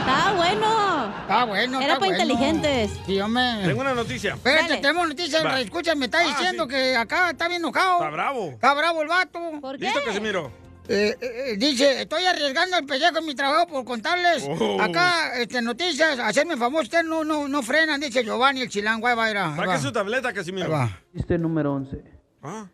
Está 0.01 0.33
bueno. 0.37 0.92
Está 1.21 1.45
bueno, 1.45 1.81
Era 1.81 1.95
está 1.95 1.99
para 2.01 2.17
bueno. 2.17 2.23
inteligentes. 2.33 2.91
Sí, 3.07 3.21
hombre. 3.21 3.43
Tengo 3.65 3.81
una 3.81 3.95
noticia. 3.95 4.35
Espérate, 4.35 4.69
Dale. 4.69 4.81
tenemos 4.81 5.09
noticias, 5.09 5.45
Va. 5.45 5.61
escucha, 5.61 5.95
me 5.95 6.07
está 6.07 6.19
Ah, 6.19 6.27
diciendo 6.27 6.65
sí. 6.65 6.71
que 6.71 6.97
acá 6.97 7.31
está 7.31 7.49
bien 7.49 7.61
enojado. 7.63 7.99
Está 7.99 8.11
bravo. 8.11 8.49
Está 8.51 8.75
bravo 8.75 9.03
el 9.03 9.09
vato. 9.09 9.41
¿Por 9.61 9.79
¿Listo, 9.81 10.01
Casimiro? 10.05 10.51
Eh, 10.89 11.17
eh, 11.21 11.53
eh, 11.53 11.57
dice, 11.57 12.03
estoy 12.03 12.25
arriesgando 12.25 12.77
el 12.77 12.85
pellejo 12.85 13.19
en 13.19 13.25
mi 13.27 13.35
trabajo 13.37 13.69
por 13.69 13.85
contarles 13.85 14.45
Oh. 14.49 14.83
acá 14.83 15.37
este, 15.41 15.63
noticias, 15.63 16.19
hacerme 16.19 16.57
famoso. 16.57 16.83
Ustedes 16.83 17.05
no, 17.05 17.23
no, 17.25 17.47
no 17.47 17.63
frenan, 17.63 18.01
dice 18.01 18.25
Giovanni 18.25 18.63
el 18.63 18.69
chilango. 18.69 19.07
Ahí 19.07 19.15
va, 19.17 19.25
ahí 19.27 19.35
va, 19.35 19.55
Saque 19.57 19.79
su 19.79 19.93
tableta, 19.93 20.33
Casimiro. 20.33 20.67
Ahí 20.67 20.73
va. 20.73 21.01
Chiste 21.15 21.39
número 21.39 21.73
11. 21.75 22.03
Ah. 22.43 22.67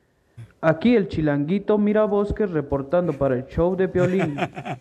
Aquí 0.63 0.97
el 0.97 1.09
chilanguito 1.09 1.77
mira 1.77 2.05
bosques 2.05 2.51
reportando 2.51 3.13
para 3.13 3.35
el 3.37 3.47
show 3.47 3.77
de 3.77 3.89
Piolín. 3.89 4.37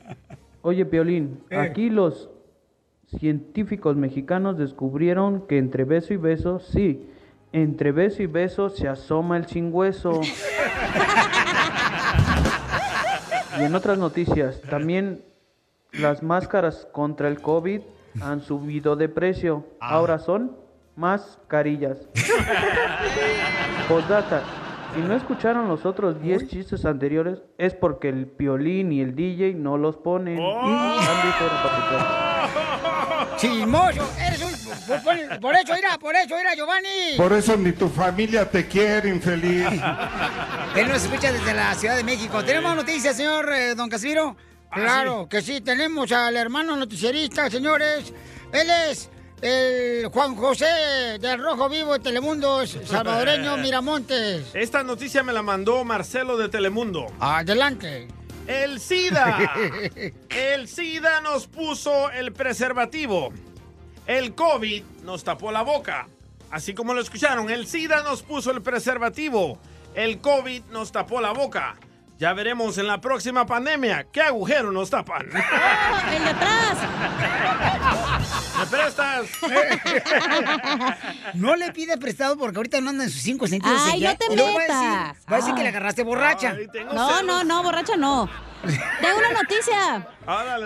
Oye, 0.62 0.86
Piolín, 0.86 1.44
Eh. 1.50 1.58
aquí 1.58 1.90
los 1.90 2.30
científicos 3.08 3.96
mexicanos 3.96 4.58
descubrieron 4.58 5.48
que 5.48 5.58
entre 5.58 5.86
beso 5.86 6.14
y 6.14 6.18
beso, 6.18 6.60
sí, 6.60 7.10
entre 7.54 7.92
beso 7.92 8.22
y 8.22 8.28
beso 8.28 8.70
se 8.70 8.88
asoma 8.88 9.38
el 9.38 9.46
chingüeso. 9.46 10.22
Y 13.60 13.64
en 13.64 13.74
otras 13.74 13.98
noticias, 13.98 14.62
también 14.70 15.24
las 15.94 16.22
máscaras 16.22 16.88
contra 16.92 17.28
el 17.28 17.42
COVID 17.42 17.82
han 18.22 18.42
subido 18.42 18.96
de 18.96 19.10
precio. 19.10 19.66
Ahora 19.80 20.20
son 20.20 20.56
mascarillas. 20.96 22.08
Postdata, 23.88 24.44
si 24.94 25.02
no 25.02 25.16
escucharon 25.16 25.68
los 25.68 25.86
otros 25.86 26.22
10 26.22 26.48
chistes 26.50 26.86
anteriores, 26.86 27.42
es 27.58 27.74
porque 27.74 28.10
el 28.10 28.28
piolín 28.28 28.92
y 28.92 29.02
el 29.02 29.16
DJ 29.16 29.56
no 29.56 29.78
los 29.78 29.98
ponen. 29.98 30.38
Repetición. 30.38 32.02
Chismoso, 33.38 34.10
eres 34.20 34.42
un... 34.42 34.52
Por, 34.88 35.02
por- 35.04 35.40
por 35.40 35.56
eso, 35.56 35.74
mira, 35.74 35.98
por 35.98 36.16
eso, 36.16 36.36
mira, 36.38 36.56
Giovanni. 36.56 37.16
Por 37.18 37.34
eso 37.34 37.56
ni 37.58 37.72
tu 37.74 37.90
familia 37.90 38.50
te 38.50 38.68
quiere, 38.68 39.10
infeliz. 39.10 39.66
Él 40.76 40.88
nos 40.88 41.04
escucha 41.04 41.32
desde 41.32 41.54
la 41.54 41.74
Ciudad 41.76 41.96
de 41.96 42.04
México. 42.04 42.44
¿Tenemos 42.44 42.76
noticias, 42.76 43.16
señor 43.16 43.52
eh, 43.54 43.76
Don 43.76 43.90
Casimiro? 43.90 44.36
Ah, 44.70 44.76
Claro 44.76 45.28
que 45.30 45.42
sí, 45.42 45.62
tenemos 45.62 46.12
al 46.12 46.36
hermano 46.38 46.76
noticierista, 46.76 47.50
señores. 47.50 48.14
Él 48.52 48.68
es 48.90 49.10
el 49.42 50.08
Juan 50.08 50.36
José 50.36 50.66
del 51.20 51.42
Rojo 51.42 51.70
Vivo 51.70 51.94
de 51.94 52.00
Telemundo 52.00 52.66
salvadoreño 52.66 53.58
Miramontes. 53.58 54.48
Esta 54.54 54.84
noticia 54.84 55.24
me 55.24 55.32
la 55.34 55.42
mandó 55.42 55.84
Marcelo 55.84 56.38
de 56.38 56.50
Telemundo. 56.50 57.08
Adelante. 57.20 58.08
El 58.48 58.80
SIDA. 58.80 59.54
El 60.30 60.68
SIDA 60.68 61.22
nos 61.22 61.48
puso 61.48 62.10
el 62.12 62.32
preservativo. 62.32 63.34
El 64.06 64.36
COVID 64.36 64.84
nos 65.04 65.24
tapó 65.26 65.52
la 65.52 65.64
boca. 65.64 66.08
Así 66.50 66.74
como 66.74 66.94
lo 66.94 67.02
escucharon, 67.02 67.50
el 67.50 67.68
SIDA 67.68 68.04
nos 68.04 68.24
puso 68.24 68.52
el 68.52 68.62
preservativo. 68.62 69.60
El 69.94 70.20
COVID 70.20 70.64
nos 70.72 70.94
tapó 70.94 71.20
la 71.20 71.32
boca. 71.34 71.76
Ya 72.20 72.34
veremos 72.34 72.78
en 72.80 72.88
la 72.88 73.00
próxima 73.00 73.46
pandemia 73.46 74.08
qué 74.12 74.22
agujero 74.22 74.72
nos 74.72 74.90
tapan. 74.90 75.28
¡El 76.16 76.24
de 76.24 76.30
atrás! 76.32 76.78
¿Me 78.60 78.66
prestas? 78.66 79.28
No 81.36 81.56
le 81.56 81.72
pide 81.74 81.96
prestado 81.98 82.36
porque 82.38 82.58
ahorita 82.58 82.82
no 82.82 82.90
anda 82.90 83.04
en 83.04 83.12
sus 83.12 83.22
cinco 83.22 83.46
sentidos. 83.46 83.80
Ay, 83.86 84.02
no 84.02 84.18
te 84.18 84.36
luego 84.36 84.56
va 84.58 84.64
a 84.64 84.68
decir- 84.68 84.90
metas. 84.90 85.18
Va 85.32 85.36
a 85.36 85.40
decir 85.40 85.54
que 85.54 85.62
le 85.62 85.70
agarraste 85.70 86.04
borracha. 86.04 86.56
No, 86.92 87.22
no, 87.22 87.44
no, 87.44 87.62
borracha 87.62 87.96
no. 87.96 88.28
Tengo 89.00 89.18
una 89.20 89.30
noticia. 89.44 90.08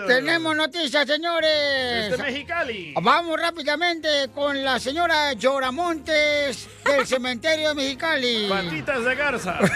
Tenemos 0.06 0.56
noticias, 0.56 1.06
señores. 1.06 2.10
Desde 2.10 2.22
Mexicali. 2.22 2.94
Vamos 3.02 3.38
rápidamente 3.38 4.30
con 4.34 4.64
la 4.64 4.80
señora 4.80 5.34
Lloramontes 5.34 6.66
del 6.86 7.06
cementerio 7.06 7.68
de 7.68 7.74
Mexicali. 7.74 8.48
Patitas 8.48 9.04
de 9.04 9.14
garza. 9.14 9.58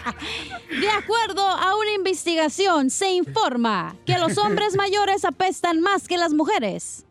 De 0.80 0.88
acuerdo 0.90 1.46
a 1.46 1.76
una 1.76 1.92
investigación, 1.92 2.90
se 2.90 3.10
informa 3.10 3.96
que 4.04 4.18
los 4.18 4.38
hombres 4.38 4.74
mayores 4.76 5.24
apestan 5.24 5.80
más 5.80 6.08
que 6.08 6.18
las 6.18 6.32
mujeres. 6.32 7.04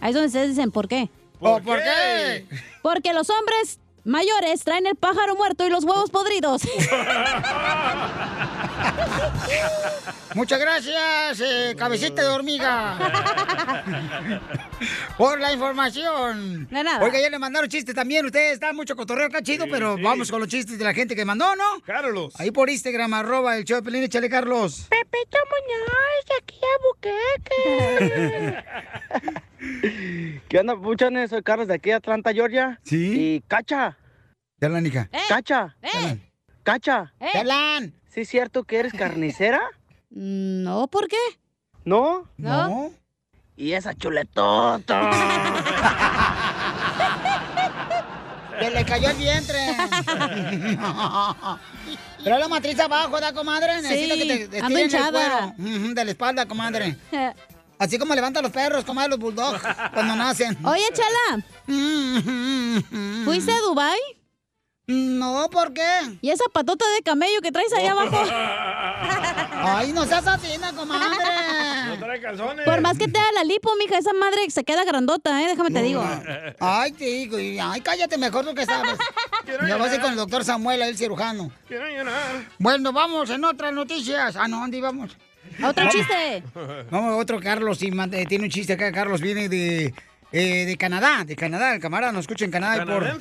Ahí 0.00 0.10
es 0.10 0.14
donde 0.14 0.26
ustedes 0.26 0.48
dicen, 0.50 0.70
¿por 0.70 0.88
qué? 0.88 1.08
¿Por, 1.38 1.62
¿por 1.62 1.78
qué? 1.78 2.46
Porque 2.82 3.12
los 3.12 3.30
hombres 3.30 3.78
mayores 4.04 4.62
traen 4.64 4.86
el 4.86 4.96
pájaro 4.96 5.34
muerto 5.36 5.66
y 5.66 5.70
los 5.70 5.84
huevos 5.84 6.10
podridos. 6.10 6.62
Muchas 10.34 10.58
gracias, 10.58 11.40
eh, 11.40 11.74
cabecita 11.76 12.22
de 12.22 12.28
hormiga. 12.28 12.98
Por 15.16 15.40
la 15.40 15.52
información. 15.52 16.66
De 16.68 16.82
nada. 16.82 17.04
Oiga, 17.04 17.20
ya 17.20 17.30
le 17.30 17.38
mandaron 17.38 17.68
chistes 17.68 17.94
también. 17.94 18.26
Ustedes 18.26 18.54
están 18.54 18.74
mucho 18.74 18.96
cotorreo 18.96 19.26
acá 19.26 19.42
chido, 19.42 19.66
pero 19.70 19.96
vamos 19.96 20.30
con 20.30 20.40
los 20.40 20.48
chistes 20.48 20.76
de 20.78 20.84
la 20.84 20.92
gente 20.92 21.14
que 21.14 21.24
mandó, 21.24 21.54
¿no? 21.54 21.80
Carlos. 21.84 22.34
Ahí 22.38 22.50
por 22.50 22.68
Instagram, 22.68 23.14
arroba 23.14 23.56
el 23.56 23.64
show 23.64 23.76
de 23.76 23.82
Pelín, 23.82 24.02
échale, 24.02 24.28
Carlos. 24.28 24.86
Pepe 24.90 25.18
aquí 26.40 26.60
a 26.62 26.78
Buqueque. 26.82 28.64
¿Qué 30.48 30.58
onda, 30.58 30.76
puchones? 30.76 31.30
Soy 31.30 31.42
Carlos 31.42 31.68
de 31.68 31.74
aquí 31.74 31.90
de 31.90 31.96
Atlanta, 31.96 32.32
Georgia. 32.32 32.80
Sí. 32.82 33.36
Y 33.36 33.40
Cacha. 33.42 33.96
¿Qué 34.58 34.66
hablan, 34.66 34.86
hija? 34.86 35.08
Cacha. 35.28 35.76
Cacha. 36.62 37.12
¿Qué 37.32 37.38
hablan? 37.38 37.94
¿Sí 38.14 38.20
es 38.20 38.28
cierto 38.28 38.62
que 38.62 38.78
eres 38.78 38.92
carnicera? 38.92 39.60
No, 40.08 40.86
¿por 40.86 41.08
qué? 41.08 41.16
¿No? 41.84 42.28
No. 42.36 42.92
Y 43.56 43.72
esa 43.72 43.92
chuletota. 43.92 45.10
Que 48.60 48.70
le 48.70 48.84
cayó 48.84 49.10
el 49.10 49.16
vientre. 49.16 49.58
Pero 52.22 52.38
la 52.38 52.46
matriz 52.46 52.78
abajo, 52.78 53.18
¿da, 53.18 53.32
comadre? 53.32 53.82
Necesito 53.82 54.14
Sí, 54.14 54.20
que 54.20 54.46
te, 54.46 54.58
estiren 54.58 54.94
el 54.94 55.10
cuero. 55.10 55.54
De 55.92 56.04
la 56.04 56.10
espalda, 56.12 56.46
comadre. 56.46 56.96
Así 57.80 57.98
como 57.98 58.14
levantan 58.14 58.44
los 58.44 58.52
perros, 58.52 58.84
comadre, 58.84 59.10
los 59.10 59.18
bulldogs, 59.18 59.60
cuando 59.92 60.14
nacen. 60.14 60.56
Oye, 60.64 60.84
Chala. 60.92 61.44
¿Fuiste 63.24 63.50
a 63.50 63.58
Dubai? 63.58 63.98
No, 64.86 65.48
¿por 65.50 65.72
qué? 65.72 65.82
¿Y 66.20 66.28
esa 66.30 66.44
patota 66.52 66.84
de 66.96 67.02
camello 67.02 67.40
que 67.42 67.50
traes 67.50 67.72
ahí 67.72 67.86
abajo? 67.86 68.16
Ay, 69.66 69.92
no 69.94 70.04
seas 70.04 70.26
así, 70.26 70.48
comadre. 70.76 71.06
No 71.88 71.98
trae 71.98 72.20
calzones. 72.20 72.64
Por 72.66 72.80
más 72.82 72.98
que 72.98 73.08
te 73.08 73.18
haga 73.18 73.32
la 73.32 73.44
lipo, 73.44 73.70
mija, 73.78 73.96
esa 73.96 74.12
madre 74.12 74.50
se 74.50 74.62
queda 74.62 74.84
grandota, 74.84 75.42
¿eh? 75.42 75.46
Déjame 75.48 75.70
te 75.70 75.80
digo. 75.82 76.04
Ay, 76.60 76.92
te 76.92 77.04
digo, 77.06 77.38
y- 77.38 77.58
ay, 77.58 77.80
cállate 77.80 78.18
mejor 78.18 78.44
tú 78.44 78.54
que 78.54 78.66
sabes. 78.66 78.98
Ya 79.66 79.76
vas 79.78 79.90
a 79.90 79.94
ir 79.94 80.00
con 80.02 80.10
el 80.10 80.16
doctor 80.16 80.44
Samuel, 80.44 80.82
el 80.82 80.98
cirujano. 80.98 81.50
Quiero 81.66 81.88
llorar. 81.88 82.44
Bueno, 82.58 82.92
vamos 82.92 83.30
en 83.30 83.42
otras 83.44 83.72
noticias. 83.72 84.36
Ah, 84.36 84.48
no, 84.48 84.60
¿dónde 84.60 84.76
íbamos? 84.78 85.16
Otro 85.62 85.84
Vamos. 85.86 85.94
chiste. 85.94 86.42
Vamos, 86.90 87.22
otro 87.22 87.40
Carlos, 87.40 87.78
manda- 87.92 88.18
eh, 88.18 88.26
tiene 88.26 88.44
un 88.44 88.50
chiste 88.50 88.74
acá. 88.74 88.92
Carlos 88.92 89.20
viene 89.22 89.48
de, 89.48 89.94
eh, 90.36 90.64
de 90.66 90.76
Canadá, 90.76 91.24
de 91.24 91.36
Canadá. 91.36 91.74
El 91.74 91.80
camarada 91.80 92.12
nos 92.12 92.22
escucha 92.22 92.44
en 92.44 92.50
Canadá 92.50 92.82
y 92.82 92.86
por, 92.86 93.20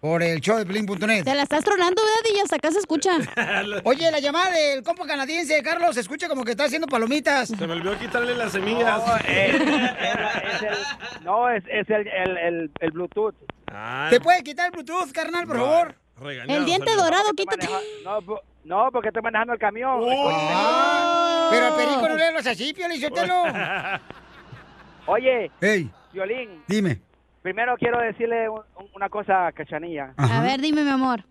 por 0.00 0.22
el 0.22 0.40
show 0.40 0.56
de 0.58 0.64
Pelín.net. 0.66 1.24
Te 1.24 1.34
la 1.34 1.42
estás 1.42 1.64
tronando, 1.64 2.00
¿verdad? 2.02 2.36
Y 2.36 2.40
hasta 2.40 2.56
acá 2.56 2.70
se 2.70 2.78
escucha. 2.78 3.10
Oye, 3.84 4.10
la 4.10 4.20
llamada 4.20 4.50
del 4.52 4.82
compa 4.82 5.06
canadiense, 5.06 5.62
Carlos, 5.62 5.94
se 5.94 6.00
escucha 6.02 6.28
como 6.28 6.44
que 6.44 6.52
está 6.52 6.64
haciendo 6.64 6.86
palomitas. 6.86 7.48
Se 7.48 7.66
me 7.66 7.72
olvidó 7.72 7.98
quitarle 7.98 8.34
las 8.36 8.52
semillas. 8.52 9.00
No, 11.22 11.48
es, 11.50 11.64
es 11.68 11.88
el, 11.90 12.06
el, 12.08 12.36
el, 12.38 12.70
el 12.80 12.90
Bluetooth. 12.92 13.34
Ah, 13.70 14.08
¿Te 14.10 14.20
puede 14.20 14.42
quitar 14.42 14.66
el 14.66 14.72
Bluetooth, 14.72 15.10
carnal, 15.12 15.46
por 15.46 15.56
favor? 15.56 15.94
regañado 16.20 16.58
El 16.60 16.64
diente 16.66 16.88
salió. 16.88 17.02
dorado, 17.04 17.32
quítate. 17.32 17.66
maneja- 17.66 17.80
No, 18.04 18.20
no, 18.64 18.90
porque 18.92 19.08
estoy 19.08 19.22
manejando 19.22 19.54
el 19.54 19.58
camión. 19.58 20.00
Ah, 20.08 21.48
pero 21.50 21.66
al 21.66 21.74
perico 21.76 22.08
no 22.08 22.14
le 22.16 22.32
los 22.32 22.46
así, 22.46 22.72
Pio. 22.72 22.86
Oye, 25.06 25.50
Hey, 25.60 25.90
Violín, 26.12 26.62
dime. 26.68 27.00
primero 27.42 27.76
quiero 27.76 27.98
decirle 28.00 28.48
un- 28.48 28.62
un- 28.76 28.90
una 28.94 29.08
cosa 29.08 29.46
a 29.46 29.52
Cachanilla. 29.52 30.12
A 30.16 30.40
ver, 30.42 30.60
dime, 30.60 30.82
mi 30.82 30.90
amor. 30.90 31.24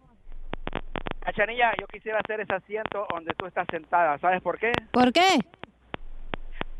Cachanilla, 1.22 1.72
yo 1.80 1.86
quisiera 1.88 2.20
hacer 2.20 2.42
ese 2.42 2.54
asiento 2.54 3.06
donde 3.14 3.34
tú 3.38 3.46
estás 3.46 3.68
sentada. 3.70 4.18
¿Sabes 4.20 4.42
por 4.42 4.58
qué? 4.58 4.72
¿Por 4.92 5.14
qué? 5.14 5.40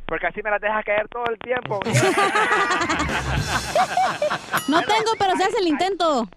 Porque 0.08 0.28
así 0.28 0.42
me 0.44 0.50
la 0.50 0.60
dejas 0.60 0.84
caer 0.84 1.08
todo 1.10 1.24
el 1.30 1.38
tiempo. 1.40 1.80
No 4.68 4.82
tengo, 4.84 5.12
pero 5.18 5.36
se 5.36 5.44
hace 5.44 5.58
el 5.60 5.68
intento. 5.68 6.28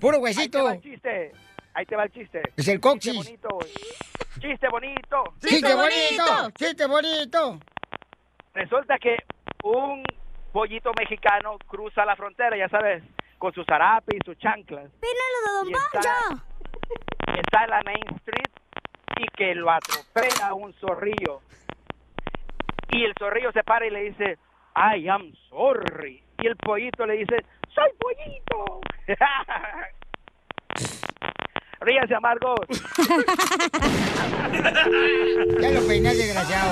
Puro 0.00 0.16
Ahí 0.16 0.20
te 0.20 0.58
huesito. 0.58 0.64
va 0.64 0.72
el 0.74 0.80
chiste. 0.82 1.32
Ahí 1.74 1.84
te 1.86 1.96
va 1.96 2.04
el 2.04 2.12
chiste. 2.12 2.38
Es 2.56 2.68
el 2.68 2.74
Chiste 2.76 2.80
coxis. 2.80 3.14
bonito. 3.16 3.48
Chiste 4.40 4.68
bonito. 4.68 5.24
Chiste 5.40 5.74
bonito, 5.74 6.50
chiste 6.56 6.86
bonito. 6.86 7.58
Resulta 8.54 8.96
que 8.98 9.16
un 9.64 10.02
pollito 10.58 10.90
mexicano 10.98 11.56
cruza 11.68 12.04
la 12.04 12.16
frontera, 12.16 12.56
ya 12.56 12.68
sabes, 12.68 13.04
con 13.38 13.52
sus 13.52 13.64
zarapes 13.64 14.18
y 14.20 14.24
sus 14.24 14.36
chanclas. 14.38 14.90
¡Pínalo 15.00 15.70
Y 15.70 15.72
está, 15.72 16.34
está 17.38 17.62
en 17.62 17.70
la 17.70 17.80
Main 17.84 18.02
Street 18.16 18.50
y 19.20 19.28
que 19.36 19.54
lo 19.54 19.70
atropella 19.70 20.54
un 20.54 20.74
zorrillo. 20.74 21.42
Y 22.90 23.04
el 23.04 23.14
zorrillo 23.16 23.52
se 23.52 23.62
para 23.62 23.86
y 23.86 23.90
le 23.90 24.00
dice, 24.10 24.36
I 24.74 25.08
am 25.08 25.32
sorry. 25.48 26.24
Y 26.40 26.48
el 26.48 26.56
pollito 26.56 27.06
le 27.06 27.18
dice, 27.18 27.36
soy 27.72 27.92
pollito. 28.00 28.80
Ríase, 31.82 32.16
amargos. 32.16 32.66
Ya 35.60 35.70
lo 35.70 35.86
peiné, 35.86 36.14
desgraciado. 36.14 36.70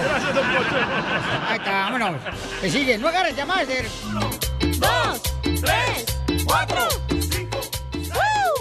Ahí 1.49 1.59
está, 1.59 1.71
vámonos. 1.91 2.21
Que 2.61 2.71
sigue, 2.71 2.99
no 2.99 3.09
agarres 3.09 3.37
llamadas. 3.37 3.69
de- 3.69 3.85
Dos, 4.79 5.23
tres, 5.43 6.07
cuatro, 6.47 6.79
cinco, 7.31 7.59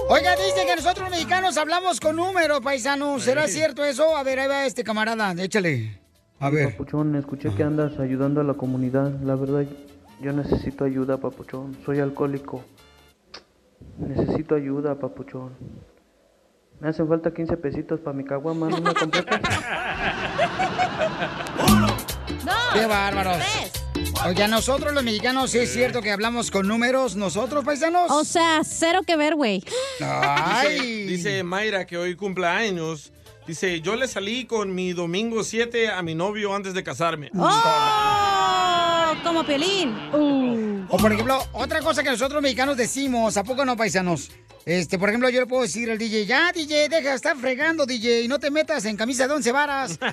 Oiga, 0.09 0.35
dice 0.35 0.65
que 0.67 0.75
nosotros 0.75 0.99
los 1.01 1.09
mexicanos 1.11 1.57
hablamos 1.57 1.99
con 1.99 2.15
números, 2.15 2.61
paisanos. 2.61 3.23
¿Será 3.23 3.47
cierto 3.47 3.83
eso? 3.83 4.15
A 4.15 4.23
ver, 4.23 4.39
ahí 4.39 4.47
va 4.47 4.65
este 4.65 4.83
camarada, 4.83 5.33
échale. 5.43 5.99
A 6.39 6.49
ver. 6.49 6.71
Papuchón, 6.71 7.15
escuché 7.15 7.49
que 7.55 7.63
andas 7.63 7.97
ayudando 7.99 8.41
a 8.41 8.43
la 8.43 8.53
comunidad. 8.53 9.11
La 9.23 9.35
verdad, 9.35 9.65
yo 10.21 10.31
necesito 10.33 10.83
ayuda, 10.85 11.17
Papuchón. 11.17 11.77
Soy 11.85 11.99
alcohólico. 11.99 12.63
Necesito 13.97 14.55
ayuda, 14.55 14.95
Papuchón. 14.95 15.53
Me 16.79 16.89
hacen 16.89 17.07
falta 17.07 17.33
15 17.33 17.57
pesitos 17.57 17.99
para 18.01 18.15
mi 18.15 18.23
caguama, 18.25 18.69
¿no 18.69 18.81
me 18.81 18.93
completas? 18.93 19.39
¡Qué 22.73 22.85
bárbaros! 22.85 23.37
Oiga, 24.25 24.47
nosotros 24.47 24.93
los 24.93 25.03
mexicanos, 25.03 25.51
¿sí 25.51 25.59
es 25.59 25.71
cierto 25.71 26.01
que 26.01 26.11
hablamos 26.11 26.51
con 26.51 26.67
números 26.67 27.15
nosotros, 27.15 27.63
paisanos? 27.63 28.11
O 28.11 28.23
sea, 28.23 28.61
cero 28.63 29.01
que 29.05 29.15
ver, 29.15 29.35
güey. 29.35 29.59
Dice, 29.59 29.73
Ay. 30.01 31.05
dice 31.05 31.43
Mayra 31.43 31.85
que 31.85 31.97
hoy 31.97 32.15
cumple 32.15 32.47
años. 32.47 33.11
Dice, 33.47 33.79
yo 33.81 33.95
le 33.95 34.07
salí 34.07 34.45
con 34.45 34.73
mi 34.73 34.93
domingo 34.93 35.43
7 35.43 35.89
a 35.89 36.01
mi 36.01 36.15
novio 36.15 36.55
antes 36.55 36.73
de 36.73 36.83
casarme. 36.83 37.29
¡Oh! 37.37 38.34
Como 39.23 39.43
Piolín. 39.45 39.95
Uh. 40.13 40.85
O 40.89 40.97
por 40.97 41.11
ejemplo, 41.11 41.39
otra 41.53 41.81
cosa 41.81 42.03
que 42.03 42.09
nosotros 42.09 42.41
mexicanos 42.41 42.77
decimos, 42.77 43.37
¿a 43.37 43.43
poco 43.43 43.65
no, 43.65 43.75
paisanos? 43.75 44.31
Este, 44.65 44.97
por 44.97 45.09
ejemplo, 45.09 45.29
yo 45.29 45.41
le 45.41 45.45
puedo 45.45 45.61
decir 45.61 45.91
al 45.91 45.97
DJ, 45.97 46.25
ya, 46.25 46.51
DJ, 46.51 46.89
deja 46.89 47.09
de 47.09 47.15
estar 47.15 47.37
fregando, 47.37 47.85
DJ, 47.85 48.23
y 48.23 48.27
no 48.27 48.39
te 48.39 48.49
metas 48.49 48.85
en 48.85 48.97
camisa 48.97 49.27
de 49.27 49.33
once 49.33 49.51
varas. 49.51 49.99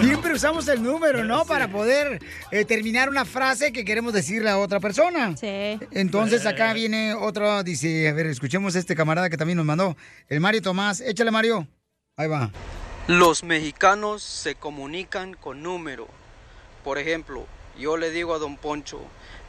Bien, 0.00 0.18
pero 0.22 0.34
usamos 0.34 0.68
el 0.68 0.82
número, 0.82 1.24
¿no? 1.24 1.46
Para 1.46 1.68
poder 1.68 2.22
eh, 2.50 2.66
terminar 2.66 3.08
una 3.08 3.24
frase 3.24 3.72
que 3.72 3.84
queremos 3.84 4.12
decirle 4.12 4.50
a 4.50 4.58
otra 4.58 4.78
persona. 4.78 5.34
Sí. 5.36 5.78
Entonces 5.90 6.44
acá 6.44 6.74
viene 6.74 7.14
otro, 7.14 7.62
dice, 7.62 8.08
a 8.08 8.12
ver, 8.12 8.26
escuchemos 8.26 8.76
a 8.76 8.78
este 8.78 8.94
camarada 8.94 9.30
que 9.30 9.38
también 9.38 9.56
nos 9.56 9.64
mandó, 9.64 9.96
el 10.28 10.40
Mario 10.40 10.60
Tomás. 10.60 11.00
Échale, 11.00 11.30
Mario. 11.30 11.66
Ahí 12.16 12.28
va. 12.28 12.50
Los 13.06 13.42
mexicanos 13.42 14.22
se 14.22 14.54
comunican 14.56 15.32
con 15.34 15.62
número. 15.62 16.08
Por 16.86 16.98
ejemplo, 16.98 17.44
yo 17.76 17.96
le 17.96 18.12
digo 18.12 18.32
a 18.32 18.38
don 18.38 18.58
Poncho, 18.58 19.00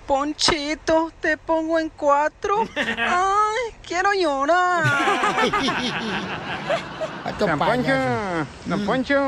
Ponchito, 0.08 1.12
te 1.20 1.38
pongo 1.38 1.78
en 1.80 1.89
cuatro. 1.89 2.64
Ay, 2.76 3.74
quiero 3.86 4.14
llorar. 4.14 4.86
Don 7.38 7.60
Poncho, 7.60 7.91
don 8.66 8.86
Poncho. 8.86 9.20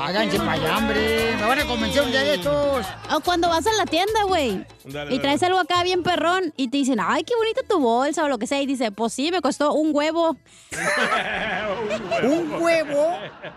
Háganse 0.00 0.36
para 0.38 0.52
allá, 0.52 0.76
hombre. 0.78 1.34
Me 1.36 1.42
van 1.46 1.58
a 1.60 1.66
convencer 1.66 2.02
un 2.02 2.10
día 2.10 2.20
de 2.22 2.34
estos. 2.34 2.86
O 3.14 3.20
cuando 3.20 3.48
vas 3.48 3.66
a 3.66 3.72
la 3.72 3.86
tienda, 3.86 4.24
güey. 4.24 4.64
Y 5.10 5.18
traes 5.20 5.42
algo 5.42 5.58
acá 5.58 5.82
bien 5.82 6.02
perrón 6.02 6.52
y 6.56 6.68
te 6.68 6.76
dicen, 6.76 6.98
ay, 7.00 7.24
qué 7.24 7.34
bonita 7.34 7.62
tu 7.66 7.80
bolsa 7.80 8.22
o 8.24 8.28
lo 8.28 8.38
que 8.38 8.46
sea. 8.46 8.60
Y 8.60 8.66
dice, 8.66 8.92
pues 8.92 9.12
sí, 9.14 9.30
me 9.32 9.40
costó 9.40 9.72
un 9.72 9.90
huevo. 9.94 10.36
¿Un 12.22 12.62
huevo? 12.62 13.06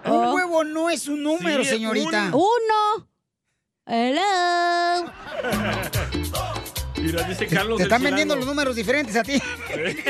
Un 0.05 0.11
Oh. 0.11 0.33
huevo 0.33 0.63
no 0.63 0.89
es 0.89 1.07
un 1.07 1.21
número, 1.21 1.63
Sí, 1.63 1.69
señorita. 1.71 2.29
un- 2.31 2.33
Uno. 2.33 3.07
Hello. 3.87 5.11
Mira, 6.97 7.23
dice 7.23 7.45
Carlos 7.45 7.77
Te 7.77 7.83
el 7.83 7.87
están 7.87 8.01
vendiendo 8.03 8.35
los 8.35 8.45
números 8.47 8.75
diferentes 8.75 9.15
a 9.15 9.21
ti. 9.23 9.39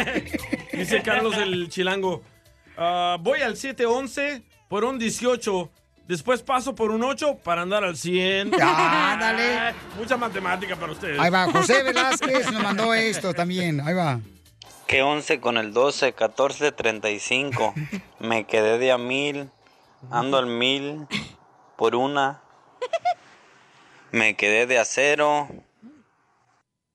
Dice 0.72 1.02
Carlos 1.02 1.36
el 1.38 1.68
chilango. 1.70 2.22
"Ah, 2.78 3.18
voy 3.20 3.42
al 3.42 3.58
711 3.58 4.44
por 4.70 4.86
un 4.86 4.98
18. 4.98 5.70
Después 6.08 6.42
paso 6.44 6.74
por 6.76 6.92
un 6.92 7.04
8 7.04 7.40
para 7.44 7.64
andar 7.64 7.84
al 7.84 7.98
100. 7.98 8.54
Ándale. 8.62 9.74
Mucha 9.98 10.16
matemática 10.16 10.76
para 10.78 10.94
ustedes. 10.94 11.20
Ahí 11.20 11.30
va, 11.30 11.52
José 11.52 11.84
Velázquez 11.84 12.52
nos 12.54 12.64
mandó 12.64 12.94
esto 12.94 13.34
también. 13.34 13.82
Ahí 13.82 13.94
va. 13.94 14.22
Que 14.88 15.02
11 15.02 15.42
con 15.42 15.58
el 15.58 15.74
12, 15.74 16.14
14, 16.14 16.72
35. 16.72 17.74
Me 18.20 18.46
quedé 18.46 18.78
de 18.78 18.92
a 18.94 18.98
mil, 18.98 19.50
ando 20.12 20.38
al 20.38 20.46
mil 20.46 21.08
por 21.76 21.96
una. 21.96 22.42
Me 24.16 24.34
quedé 24.38 24.66
de 24.66 24.80
a 24.80 24.86
cero. 24.86 25.50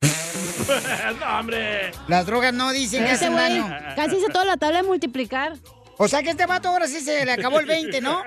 no, 1.21 1.39
hombre. 1.39 1.93
Las 2.09 2.25
drogas 2.25 2.55
no 2.55 2.73
dicen 2.73 3.05
que 3.05 3.13
Ese 3.13 3.27
hacen 3.27 3.37
daño. 3.37 3.69
casi 3.95 4.17
hizo 4.17 4.29
toda 4.29 4.47
la 4.47 4.57
tabla 4.57 4.81
de 4.81 4.89
multiplicar. 4.89 5.53
O 5.99 6.09
sea 6.09 6.23
que 6.23 6.31
este 6.31 6.47
vato 6.47 6.71
ahora 6.71 6.87
sí 6.87 7.01
se 7.01 7.27
le 7.27 7.33
acabó 7.33 7.61
el 7.61 7.67
20, 7.67 8.01
¿no? 8.01 8.23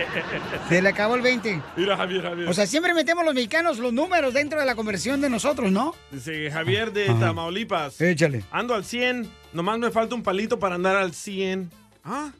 Se 0.68 0.82
le 0.82 0.88
acabó 0.90 1.14
el 1.14 1.22
20. 1.22 1.62
Mira, 1.76 1.96
Javier, 1.96 2.22
Javier. 2.24 2.46
O 2.46 2.52
sea, 2.52 2.66
siempre 2.66 2.92
metemos 2.92 3.24
los 3.24 3.32
mexicanos 3.32 3.78
los 3.78 3.94
números 3.94 4.34
dentro 4.34 4.60
de 4.60 4.66
la 4.66 4.74
conversión 4.74 5.22
de 5.22 5.30
nosotros, 5.30 5.72
¿no? 5.72 5.94
Dice 6.10 6.50
Javier 6.50 6.92
de 6.92 7.08
Ajá. 7.08 7.18
Tamaulipas. 7.18 7.98
Échale. 8.02 8.44
Ando 8.50 8.74
al 8.74 8.84
100. 8.84 9.30
Nomás 9.54 9.78
me 9.78 9.90
falta 9.90 10.14
un 10.14 10.22
palito 10.22 10.58
para 10.58 10.74
andar 10.74 10.94
al 10.94 11.14
100. 11.14 11.70
¿Ah? 12.04 12.32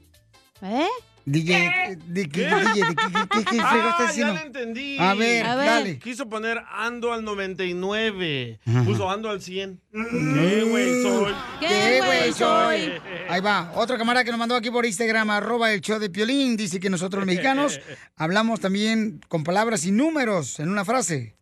¿Eh? 0.60 0.86
DJ, 1.28 1.96
¿de 2.06 2.28
qué, 2.28 2.46
DJ, 2.46 2.74
de 2.86 2.94
qué, 2.94 2.94
qué, 2.94 3.28
qué, 3.30 3.44
qué 3.44 3.44
fregado 3.44 3.94
Ah, 3.98 4.12
ya 4.14 4.32
le 4.32 4.40
entendí. 4.42 4.96
A 5.00 5.14
ver, 5.14 5.44
A 5.44 5.56
ver. 5.56 5.66
dale. 5.66 5.98
Quiso 5.98 6.28
poner 6.28 6.62
ando 6.72 7.12
al 7.12 7.24
99. 7.24 8.60
Ajá. 8.64 8.84
Puso 8.84 9.10
ando 9.10 9.28
al 9.28 9.42
100. 9.42 9.80
¿Qué 9.92 10.64
güey 10.70 11.02
soy? 11.02 11.34
¿Qué 11.58 12.00
güey 12.04 12.32
soy? 12.32 12.92
Ahí 13.28 13.40
va, 13.40 13.72
otro 13.74 13.98
camarada 13.98 14.22
que 14.24 14.30
nos 14.30 14.38
mandó 14.38 14.54
aquí 14.54 14.70
por 14.70 14.86
Instagram, 14.86 15.28
arroba 15.30 15.72
el 15.72 15.80
show 15.80 15.98
de 15.98 16.10
Piolín, 16.10 16.56
dice 16.56 16.78
que 16.78 16.88
nosotros 16.90 17.18
los 17.20 17.26
mexicanos 17.26 17.80
hablamos 18.16 18.60
también 18.60 19.20
con 19.26 19.42
palabras 19.42 19.84
y 19.84 19.90
números 19.90 20.60
en 20.60 20.68
una 20.68 20.84
frase. 20.84 21.34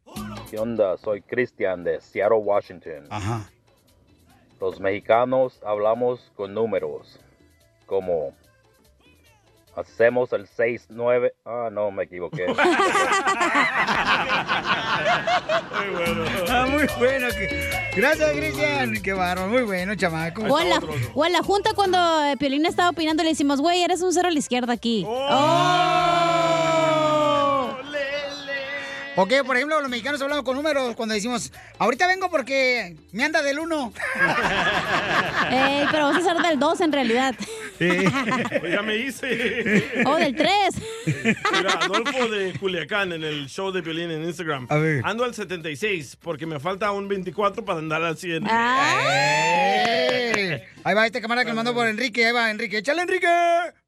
¿Qué 0.50 0.58
onda? 0.58 0.96
Soy 0.96 1.20
Cristian 1.20 1.84
de 1.84 2.00
Seattle, 2.00 2.38
Washington. 2.38 3.06
Ajá. 3.10 3.50
Los 4.62 4.80
mexicanos 4.80 5.60
hablamos 5.66 6.32
con 6.36 6.54
números, 6.54 7.20
como 7.84 8.34
hacemos 9.76 10.32
el 10.32 10.46
6-9. 10.46 11.32
Ah, 11.44 11.68
no, 11.70 11.90
me 11.90 12.04
equivoqué. 12.04 12.46
Ah, 16.48 16.66
muy 16.70 16.86
bueno. 16.98 17.26
Gracias, 17.96 18.30
Cristian. 18.32 19.02
Qué 19.02 19.12
bárbaro, 19.12 19.48
muy 19.48 19.62
bueno, 19.62 19.94
chamaco. 19.94 20.42
O 20.42 20.60
en, 20.60 20.70
la, 20.70 20.80
o 21.14 21.26
en 21.26 21.32
la 21.32 21.42
junta 21.42 21.72
cuando 21.74 21.98
eh, 22.24 22.36
Piolín 22.38 22.64
estaba 22.66 22.90
opinando 22.90 23.22
le 23.22 23.30
decimos, 23.30 23.60
güey, 23.60 23.82
eres 23.82 24.02
un 24.02 24.12
cero 24.12 24.28
a 24.28 24.30
la 24.30 24.38
izquierda 24.38 24.72
aquí. 24.72 25.04
Oh. 25.06 25.94
Ok, 29.16 29.32
por 29.46 29.56
ejemplo, 29.56 29.80
los 29.80 29.88
mexicanos 29.88 30.20
hablamos 30.22 30.44
con 30.44 30.56
números 30.56 30.96
cuando 30.96 31.14
decimos, 31.14 31.52
ahorita 31.78 32.08
vengo 32.08 32.28
porque 32.30 32.96
me 33.12 33.22
anda 33.22 33.42
del 33.42 33.60
uno. 33.60 33.92
Ey, 35.50 35.86
pero 35.92 36.06
vas 36.06 36.16
a 36.16 36.20
ser 36.20 36.36
del 36.38 36.58
2 36.58 36.80
en 36.80 36.92
realidad. 36.92 37.34
ya 38.70 38.82
me 38.82 38.96
hice. 38.96 40.04
O 40.06 40.16
del 40.16 40.34
3. 40.34 40.48
Mira, 41.56 41.72
Adolfo 41.80 42.28
de 42.28 42.52
Culiacán 42.58 43.12
en 43.12 43.24
el 43.24 43.48
show 43.48 43.72
de 43.72 43.80
violín 43.80 44.10
en 44.10 44.24
Instagram. 44.24 44.66
A 44.70 44.76
ver. 44.76 45.02
Ando 45.04 45.24
al 45.24 45.34
76 45.34 46.16
porque 46.20 46.46
me 46.46 46.60
falta 46.60 46.90
un 46.92 47.08
24 47.08 47.64
para 47.64 47.78
andar 47.78 48.02
al 48.02 48.16
100. 48.16 48.46
¡Eh! 48.46 50.64
Ahí 50.84 50.94
va 50.94 51.06
este 51.06 51.20
camarada 51.20 51.44
que 51.44 51.50
nos 51.50 51.56
mandó 51.56 51.74
por 51.74 51.86
Enrique. 51.86 52.26
Ahí 52.26 52.32
va, 52.32 52.50
Enrique. 52.50 52.78
¡Échale, 52.78 53.02
Enrique! 53.02 53.26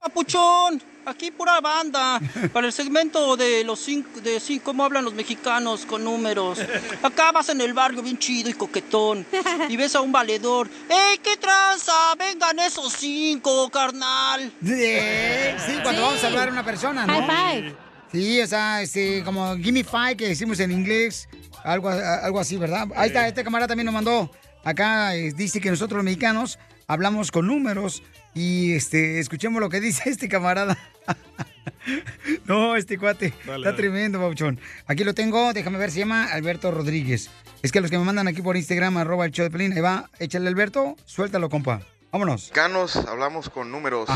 Papuchón, 0.06 0.80
aquí 1.04 1.32
pura 1.32 1.60
banda. 1.60 2.20
Para 2.52 2.68
el 2.68 2.72
segmento 2.72 3.36
de 3.36 3.64
los 3.64 3.80
cinco, 3.80 4.20
de 4.20 4.38
cinco, 4.38 4.66
cómo 4.66 4.84
hablan 4.84 5.04
los 5.04 5.14
mexicanos 5.14 5.84
con 5.84 6.04
números. 6.04 6.60
Acá 7.02 7.32
vas 7.32 7.48
en 7.48 7.60
el 7.60 7.74
barrio 7.74 8.02
bien 8.02 8.16
chido 8.16 8.48
y 8.48 8.52
coquetón. 8.52 9.26
Y 9.68 9.76
ves 9.76 9.96
a 9.96 10.02
un 10.02 10.12
valedor. 10.12 10.68
¡Ey, 10.88 11.18
qué 11.18 11.36
tranza! 11.38 12.14
Vengan 12.16 12.56
esos 12.60 12.92
cinco, 12.92 13.68
carnal. 13.68 14.52
Eh, 14.64 15.56
Sí, 15.66 15.72
cuando 15.82 16.02
vamos 16.02 16.22
a 16.22 16.26
hablar 16.28 16.48
a 16.50 16.52
una 16.52 16.64
persona, 16.64 17.04
¿no? 17.04 17.12
High 17.12 17.26
five. 17.62 17.74
Sí, 18.12 18.40
o 18.40 18.46
sea, 18.46 18.80
este, 18.82 19.24
como 19.24 19.56
gimme 19.56 19.82
five 19.82 20.16
que 20.16 20.28
decimos 20.28 20.60
en 20.60 20.70
inglés, 20.70 21.28
algo, 21.64 21.88
algo 21.88 22.38
así, 22.38 22.56
¿verdad? 22.58 22.86
Ahí 22.94 23.08
está, 23.08 23.26
este 23.26 23.42
camarada 23.42 23.66
también 23.66 23.86
nos 23.86 23.94
mandó. 23.94 24.30
Acá 24.62 25.16
eh, 25.16 25.32
dice 25.34 25.60
que 25.60 25.68
nosotros 25.68 25.96
los 25.96 26.04
mexicanos 26.04 26.60
hablamos 26.86 27.32
con 27.32 27.48
números 27.48 28.04
y 28.36 28.74
este, 28.74 29.18
escuchemos 29.18 29.60
lo 29.60 29.70
que 29.70 29.80
dice 29.80 30.02
este 30.10 30.28
camarada. 30.28 30.76
no, 32.44 32.76
este 32.76 32.98
cuate. 32.98 33.30
Dale, 33.46 33.56
está 33.58 33.70
dale. 33.70 33.76
tremendo, 33.76 34.20
Pauchón. 34.20 34.60
Aquí 34.86 35.04
lo 35.04 35.14
tengo, 35.14 35.54
déjame 35.54 35.78
ver, 35.78 35.90
se 35.90 36.00
llama 36.00 36.26
Alberto 36.26 36.70
Rodríguez. 36.70 37.30
Es 37.62 37.72
que 37.72 37.80
los 37.80 37.90
que 37.90 37.98
me 37.98 38.04
mandan 38.04 38.28
aquí 38.28 38.42
por 38.42 38.56
Instagram, 38.56 38.98
arroba 38.98 39.24
el 39.24 39.32
show 39.32 39.44
de 39.44 39.50
Pelín, 39.50 39.72
ahí 39.72 39.80
va, 39.80 40.10
échale 40.18 40.48
Alberto, 40.48 40.96
suéltalo, 41.06 41.48
compa. 41.48 41.80
Vámonos. 42.12 42.42
mexicanos 42.42 42.96
hablamos 42.96 43.48
con 43.48 43.70
números. 43.72 44.08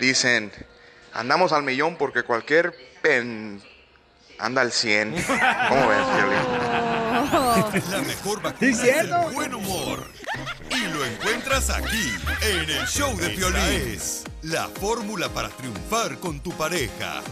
Dicen, 0.00 0.52
andamos 1.14 1.52
al 1.52 1.62
millón 1.62 1.96
porque 1.96 2.22
cualquier 2.22 2.74
pen 3.02 3.60
anda 4.38 4.60
al 4.60 4.70
100. 4.70 5.14
¿Cómo 5.68 5.88
ves, 5.88 5.98
Piolín? 6.14 7.90
La 7.90 8.02
mejor 8.02 8.42
vacuna 8.42 8.58
¿Sí, 8.60 8.66
es 8.66 8.80
cierto? 8.80 9.28
el 9.28 9.34
buen 9.34 9.54
humor. 9.54 10.10
Y 10.70 10.86
lo 10.92 11.04
encuentras 11.04 11.70
aquí, 11.70 12.10
en 12.42 12.70
el 12.70 12.86
show 12.86 13.16
de 13.16 13.30
Piolín. 13.30 13.94
es 13.94 14.24
la 14.42 14.68
fórmula 14.68 15.28
para 15.28 15.48
triunfar 15.48 16.18
con 16.18 16.40
tu 16.40 16.50
pareja. 16.52 17.22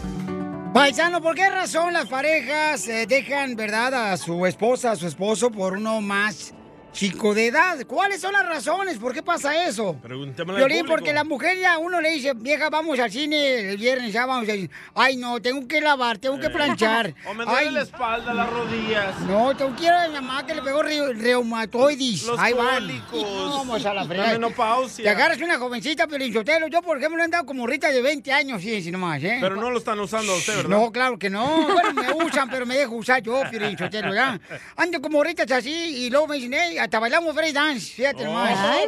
Paisano, 0.73 1.21
¿por 1.21 1.35
qué 1.35 1.49
razón 1.49 1.93
las 1.93 2.07
parejas 2.07 2.87
eh, 2.87 3.05
dejan, 3.07 3.55
verdad, 3.55 4.11
a 4.11 4.17
su 4.17 4.45
esposa, 4.45 4.91
a 4.91 4.95
su 4.95 5.07
esposo 5.07 5.51
por 5.51 5.73
uno 5.73 6.01
más 6.01 6.53
chico 6.93 7.33
de 7.33 7.47
edad? 7.47 7.85
¿Cuáles 7.87 8.21
son 8.21 8.31
las 8.33 8.45
razones? 8.47 8.97
¿Por 8.99 9.13
qué 9.13 9.21
pasa 9.23 9.65
eso? 9.67 9.97
Preguntémosle 10.01 10.61
al 10.63 10.67
Violín, 10.69 10.85
porque 10.87 11.11
la 11.11 11.23
mujer 11.23 11.57
ya 11.59 11.77
uno 11.79 11.99
le 11.99 12.11
dice, 12.11 12.33
vieja, 12.35 12.69
vamos 12.69 12.99
al 12.99 13.11
cine 13.11 13.71
el 13.71 13.77
viernes, 13.77 14.13
ya 14.13 14.25
vamos 14.25 14.47
a 14.47 14.53
ir. 14.55 14.69
Ay, 14.93 15.17
no, 15.17 15.41
tengo 15.41 15.67
que 15.67 15.81
lavar, 15.81 16.17
tengo 16.19 16.39
que 16.39 16.49
planchar. 16.49 17.13
O 17.27 17.33
me 17.33 17.45
duele 17.45 17.59
Ay, 17.59 17.71
la 17.71 17.81
espalda, 17.81 18.33
las 18.33 18.49
rodillas. 18.49 19.19
no, 19.21 19.55
tengo 19.57 19.75
quiero 19.75 19.97
a 19.97 20.07
mi 20.07 20.13
mamá 20.13 20.45
que 20.45 20.53
le 20.55 20.61
pegó 20.61 20.83
re- 20.83 21.13
reumatoidis. 21.13 22.23
Los 22.27 22.39
Ahí 22.39 22.53
van. 22.53 22.75
cólicos. 22.83 23.23
Vamos 23.57 23.85
a 23.85 23.93
la 23.93 24.01
La 24.03 24.07
fregada. 24.07 24.31
menopausia. 24.33 25.03
Te 25.03 25.09
agarras 25.09 25.41
una 25.41 25.57
jovencita, 25.57 26.07
Piolín 26.07 26.33
Sotelo. 26.33 26.67
Yo, 26.67 26.81
por 26.81 26.97
ejemplo, 26.97 27.19
he 27.21 27.25
andado 27.25 27.45
como 27.45 27.65
Rita 27.65 27.89
de 27.89 28.01
20 28.01 28.31
años, 28.31 28.61
sí, 28.61 28.81
sí, 28.81 28.91
nomás, 28.91 29.23
¿eh? 29.23 29.37
Pero 29.41 29.55
no 29.55 29.71
lo 29.71 29.77
están 29.79 29.99
usando 29.99 30.33
a 30.33 30.35
usted, 30.37 30.55
¿verdad? 30.57 30.69
No, 30.69 30.91
claro 30.91 31.17
que 31.17 31.29
no. 31.29 31.67
Bueno, 31.73 31.93
me 31.93 32.23
usan, 32.25 32.49
pero 32.49 32.65
me 32.65 32.75
dejo 32.77 32.95
usar 32.95 33.21
yo, 33.23 33.41
Piolín 33.49 33.77
Sotelo, 33.77 34.13
¿ya? 34.13 34.39
Ando 34.75 35.01
como 35.01 35.17
ahorita 35.19 35.43
así 35.55 35.71
y 35.71 36.09
luego 36.09 36.27
me 36.27 36.35
dicen, 36.35 36.53
hey, 36.53 36.77
hasta 36.83 36.99
bailamos 36.99 37.33
break 37.33 37.53
dance. 37.53 37.93
Fíjate 37.93 38.25
nomás. 38.25 38.57
Ay, 38.59 38.83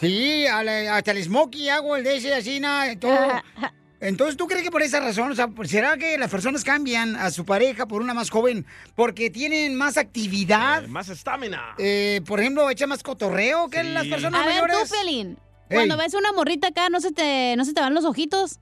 Sí, 0.00 0.46
a 0.46 0.62
la- 0.62 0.96
hasta 0.96 1.10
el 1.12 1.22
smokey 1.22 1.68
hago 1.68 1.96
el 1.96 2.04
de 2.04 2.16
ese 2.16 2.34
así, 2.34 2.60
nada, 2.60 2.94
todo. 2.98 3.18
Entonces, 4.00 4.36
¿tú 4.36 4.46
crees 4.46 4.62
que 4.62 4.70
por 4.70 4.82
esa 4.82 5.00
razón, 5.00 5.30
o 5.30 5.34
sea, 5.34 5.48
será 5.64 5.96
que 5.98 6.16
las 6.16 6.30
personas 6.30 6.64
cambian 6.64 7.16
a 7.16 7.30
su 7.30 7.44
pareja 7.44 7.86
por 7.86 8.00
una 8.00 8.14
más 8.14 8.30
joven 8.30 8.64
porque 8.94 9.28
tienen 9.30 9.74
más 9.76 9.98
actividad? 9.98 10.86
Más 10.86 11.08
estamina. 11.10 11.74
Eh, 11.76 12.22
por 12.26 12.40
ejemplo, 12.40 12.70
echa 12.70 12.86
más 12.86 13.02
cotorreo 13.02 13.68
que 13.68 13.82
Sí. 13.82 13.88
las 13.90 14.06
personas 14.06 14.42
A 14.42 14.46
ver, 14.46 14.62
mayores. 14.62 14.88
tú, 14.88 14.94
Pelín. 14.96 15.38
Cuando 15.68 15.96
ves 15.98 16.14
una 16.14 16.32
morrita 16.32 16.68
acá, 16.68 16.88
¿no 16.88 17.00
se 17.00 17.12
te, 17.12 17.54
no 17.56 17.64
se 17.64 17.74
te 17.74 17.80
van 17.80 17.94
los 17.94 18.04
ojitos? 18.04 18.58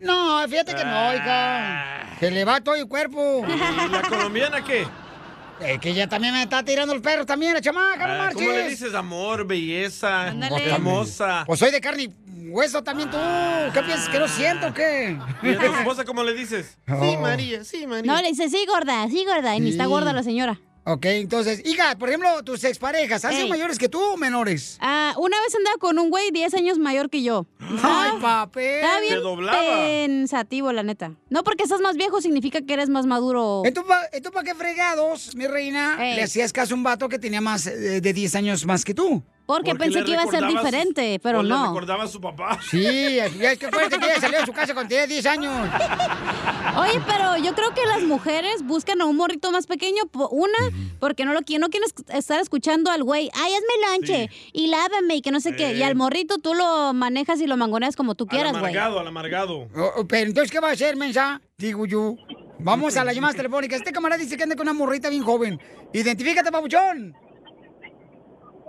No, 0.00 0.42
fíjate 0.48 0.74
que 0.74 0.84
no, 0.84 1.14
hija. 1.14 2.16
Se 2.18 2.30
le 2.30 2.44
va 2.44 2.60
todo 2.60 2.74
el 2.74 2.88
cuerpo. 2.88 3.44
¿Y 3.46 3.88
la 3.90 4.02
colombiana 4.08 4.64
qué? 4.64 4.86
Es 5.60 5.78
que 5.80 5.90
ella 5.90 6.08
también 6.08 6.34
me 6.34 6.42
está 6.42 6.62
tirando 6.62 6.92
el 6.92 7.02
perro 7.02 7.26
también, 7.26 7.54
la 7.54 7.60
chamaca, 7.60 8.06
no 8.06 8.18
marches. 8.18 8.34
¿Cómo 8.36 8.50
le 8.52 8.68
dices 8.68 8.94
amor, 8.94 9.46
belleza, 9.46 10.28
Ándale. 10.28 10.70
famosa? 10.70 11.44
Pues 11.46 11.58
soy 11.58 11.70
de 11.70 11.80
carne 11.80 12.04
y 12.04 12.48
hueso 12.48 12.82
también 12.82 13.10
tú. 13.10 13.16
¿Qué 13.74 13.82
piensas 13.82 14.08
que 14.08 14.18
no 14.18 14.28
siento 14.28 14.68
o 14.68 14.74
qué? 14.74 15.16
¿Y 15.42 15.48
a 15.50 15.58
tu 15.58 15.64
esposa 15.74 16.04
cómo 16.04 16.22
le 16.22 16.32
dices? 16.34 16.78
Sí, 17.00 17.16
María, 17.16 17.64
sí, 17.64 17.86
María. 17.86 18.12
No, 18.12 18.20
le 18.22 18.28
dice, 18.28 18.48
sí, 18.48 18.64
gorda, 18.66 19.08
sí, 19.08 19.24
gorda. 19.26 19.56
Y 19.56 19.60
ni 19.60 19.70
está 19.70 19.86
gorda 19.86 20.12
la 20.12 20.22
señora. 20.22 20.58
Ok, 20.90 21.04
entonces, 21.04 21.60
hija, 21.66 21.98
por 21.98 22.08
ejemplo, 22.08 22.42
tus 22.44 22.64
exparejas, 22.64 23.22
¿han 23.22 23.32
sido 23.32 23.44
Ey. 23.44 23.50
mayores 23.50 23.78
que 23.78 23.90
tú 23.90 24.00
o 24.00 24.16
menores? 24.16 24.78
Ah, 24.80 25.12
una 25.18 25.38
vez 25.42 25.54
andaba 25.54 25.76
con 25.76 25.98
un 25.98 26.08
güey 26.08 26.30
10 26.30 26.54
años 26.54 26.78
mayor 26.78 27.10
que 27.10 27.22
yo. 27.22 27.46
Ay, 27.82 28.12
papel. 28.22 28.86
Te 29.06 29.16
doblaba. 29.16 29.60
pensativo, 29.60 30.72
la 30.72 30.82
neta. 30.82 31.12
No 31.28 31.44
porque 31.44 31.64
estás 31.64 31.82
más 31.82 31.96
viejo 31.98 32.22
significa 32.22 32.62
que 32.62 32.72
eres 32.72 32.88
más 32.88 33.04
maduro. 33.04 33.64
¿Entonces 33.66 33.92
para 34.32 34.44
qué 34.44 34.54
fregados, 34.54 35.36
mi 35.36 35.46
reina, 35.46 35.98
Ey. 36.00 36.16
le 36.16 36.22
hacías 36.22 36.54
caso 36.54 36.72
a 36.72 36.78
un 36.78 36.82
vato 36.84 37.10
que 37.10 37.18
tenía 37.18 37.42
más 37.42 37.66
eh, 37.66 38.00
de 38.00 38.12
10 38.14 38.34
años 38.36 38.64
más 38.64 38.82
que 38.82 38.94
tú? 38.94 39.22
Porque 39.48 39.74
pensé 39.74 40.04
que 40.04 40.10
iba 40.10 40.24
a 40.24 40.26
ser 40.26 40.46
diferente, 40.46 41.18
pero 41.22 41.38
o 41.38 41.42
le 41.42 41.48
no. 41.48 41.68
recordaba 41.68 42.04
a 42.04 42.06
su 42.06 42.20
papá. 42.20 42.58
Sí, 42.68 43.18
es 43.18 43.32
que 43.56 43.66
acuérdate 43.66 43.98
que 43.98 44.04
ella 44.04 44.20
salió 44.20 44.40
de 44.40 44.44
su 44.44 44.52
casa 44.52 44.74
cuando 44.74 44.90
tenía 44.90 45.06
10 45.06 45.24
años. 45.24 45.54
Oye, 46.76 47.00
pero 47.06 47.38
yo 47.38 47.54
creo 47.54 47.72
que 47.72 47.80
las 47.86 48.02
mujeres 48.02 48.62
buscan 48.62 49.00
a 49.00 49.06
un 49.06 49.16
morrito 49.16 49.50
más 49.50 49.66
pequeño. 49.66 50.02
Una, 50.30 50.58
porque 51.00 51.24
no 51.24 51.32
lo 51.32 51.40
quieren, 51.40 51.62
no 51.62 51.70
quieren 51.70 51.88
estar 52.12 52.40
escuchando 52.40 52.90
al 52.90 53.02
güey, 53.02 53.30
ay, 53.32 53.52
hazme 53.54 53.90
lonche 53.90 54.30
y 54.52 54.66
lávame 54.66 55.16
y 55.16 55.22
que 55.22 55.30
no 55.30 55.40
sé 55.40 55.56
qué. 55.56 55.72
Y 55.72 55.82
al 55.82 55.94
morrito 55.94 56.36
tú 56.36 56.52
lo 56.52 56.92
manejas 56.92 57.40
y 57.40 57.46
lo 57.46 57.56
mangoneas 57.56 57.96
como 57.96 58.14
tú 58.14 58.24
Al 58.24 58.28
quieras, 58.28 58.52
güey. 58.52 58.64
amargado, 58.76 59.00
al 59.00 59.06
amargado. 59.06 59.68
Oh, 59.74 59.92
oh, 59.96 60.06
pero 60.06 60.28
entonces, 60.28 60.50
¿qué 60.52 60.60
va 60.60 60.68
a 60.68 60.72
hacer, 60.72 60.94
mensa? 60.94 61.40
Digo 61.56 61.86
yo. 61.86 62.16
Vamos 62.58 62.98
a 62.98 63.04
las 63.04 63.14
llamadas 63.14 63.36
telefónicas. 63.36 63.78
Este 63.78 63.92
camarada 63.92 64.20
dice 64.20 64.36
que 64.36 64.42
anda 64.42 64.56
con 64.56 64.66
una 64.68 64.74
morrita 64.74 65.08
bien 65.08 65.22
joven. 65.22 65.58
Identifícate, 65.94 66.50
papuchón. 66.52 67.14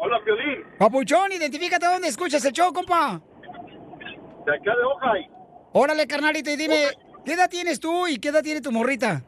Hola, 0.02 0.18
Piolín. 0.24 0.64
Papuchón, 0.78 1.32
identifícate 1.34 1.86
dónde 1.86 2.08
escuchas 2.08 2.44
el 2.46 2.54
show, 2.54 2.72
compa. 2.72 3.22
De 4.46 4.56
acá 4.56 4.76
de 4.76 4.84
Ojai. 4.84 5.30
Órale, 5.74 6.08
carnalito, 6.08 6.50
y 6.50 6.56
dime, 6.56 6.86
¿qué 7.26 7.34
edad 7.34 7.50
tienes 7.50 7.80
tú 7.82 8.08
y 8.08 8.18
qué 8.18 8.30
edad 8.30 8.42
tiene 8.42 8.62
tu 8.62 8.72
morrita? 8.72 9.22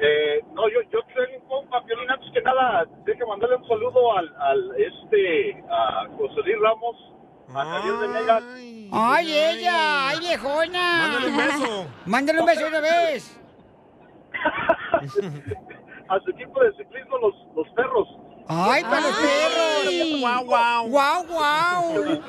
Eh, 0.00 0.42
no, 0.52 0.68
yo, 0.68 0.82
yo 0.92 0.98
tengo 1.14 1.38
un 1.40 1.48
compa, 1.48 1.84
Piolín. 1.84 2.10
Antes 2.10 2.28
que 2.32 2.42
nada, 2.42 2.84
deje 3.04 3.24
mandarle 3.24 3.56
un 3.56 3.68
saludo 3.68 4.16
al, 4.18 4.34
al 4.36 4.72
este, 4.76 5.64
a 5.70 6.06
José 6.16 6.40
Luis 6.44 6.56
Ramos, 6.60 6.96
a 7.54 7.64
Javier 7.64 7.94
Venegas. 8.00 8.42
Ay, 8.92 9.32
ella, 9.32 10.08
ay, 10.08 10.18
viejona. 10.18 10.98
Mándale 10.98 11.28
un 11.28 11.36
beso. 11.36 11.86
Mándale 12.06 12.40
un 12.40 12.46
beso 12.46 12.66
una 12.66 12.80
vez. 12.80 13.40
a 16.08 16.20
su 16.20 16.30
equipo 16.30 16.60
de 16.62 16.72
ciclismo, 16.72 17.18
los, 17.18 17.34
los 17.54 17.68
perros. 17.74 18.08
Ay, 18.48 18.82
para 18.84 19.00
los 19.00 19.16
perros. 19.16 20.20
Guau, 20.20 20.44
guau. 20.44 20.88
Guau, 20.88 21.26
guau. 21.26 22.22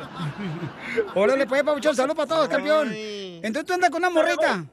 Órale, 1.16 1.46
pues, 1.46 1.64
papuchón, 1.64 1.96
salud 1.96 2.16
para 2.16 2.28
todos, 2.28 2.48
campeón. 2.48 2.90
Entonces 2.94 3.66
tú 3.66 3.74
andas 3.74 3.90
con 3.90 4.00
una 4.00 4.10
morrita. 4.10 4.66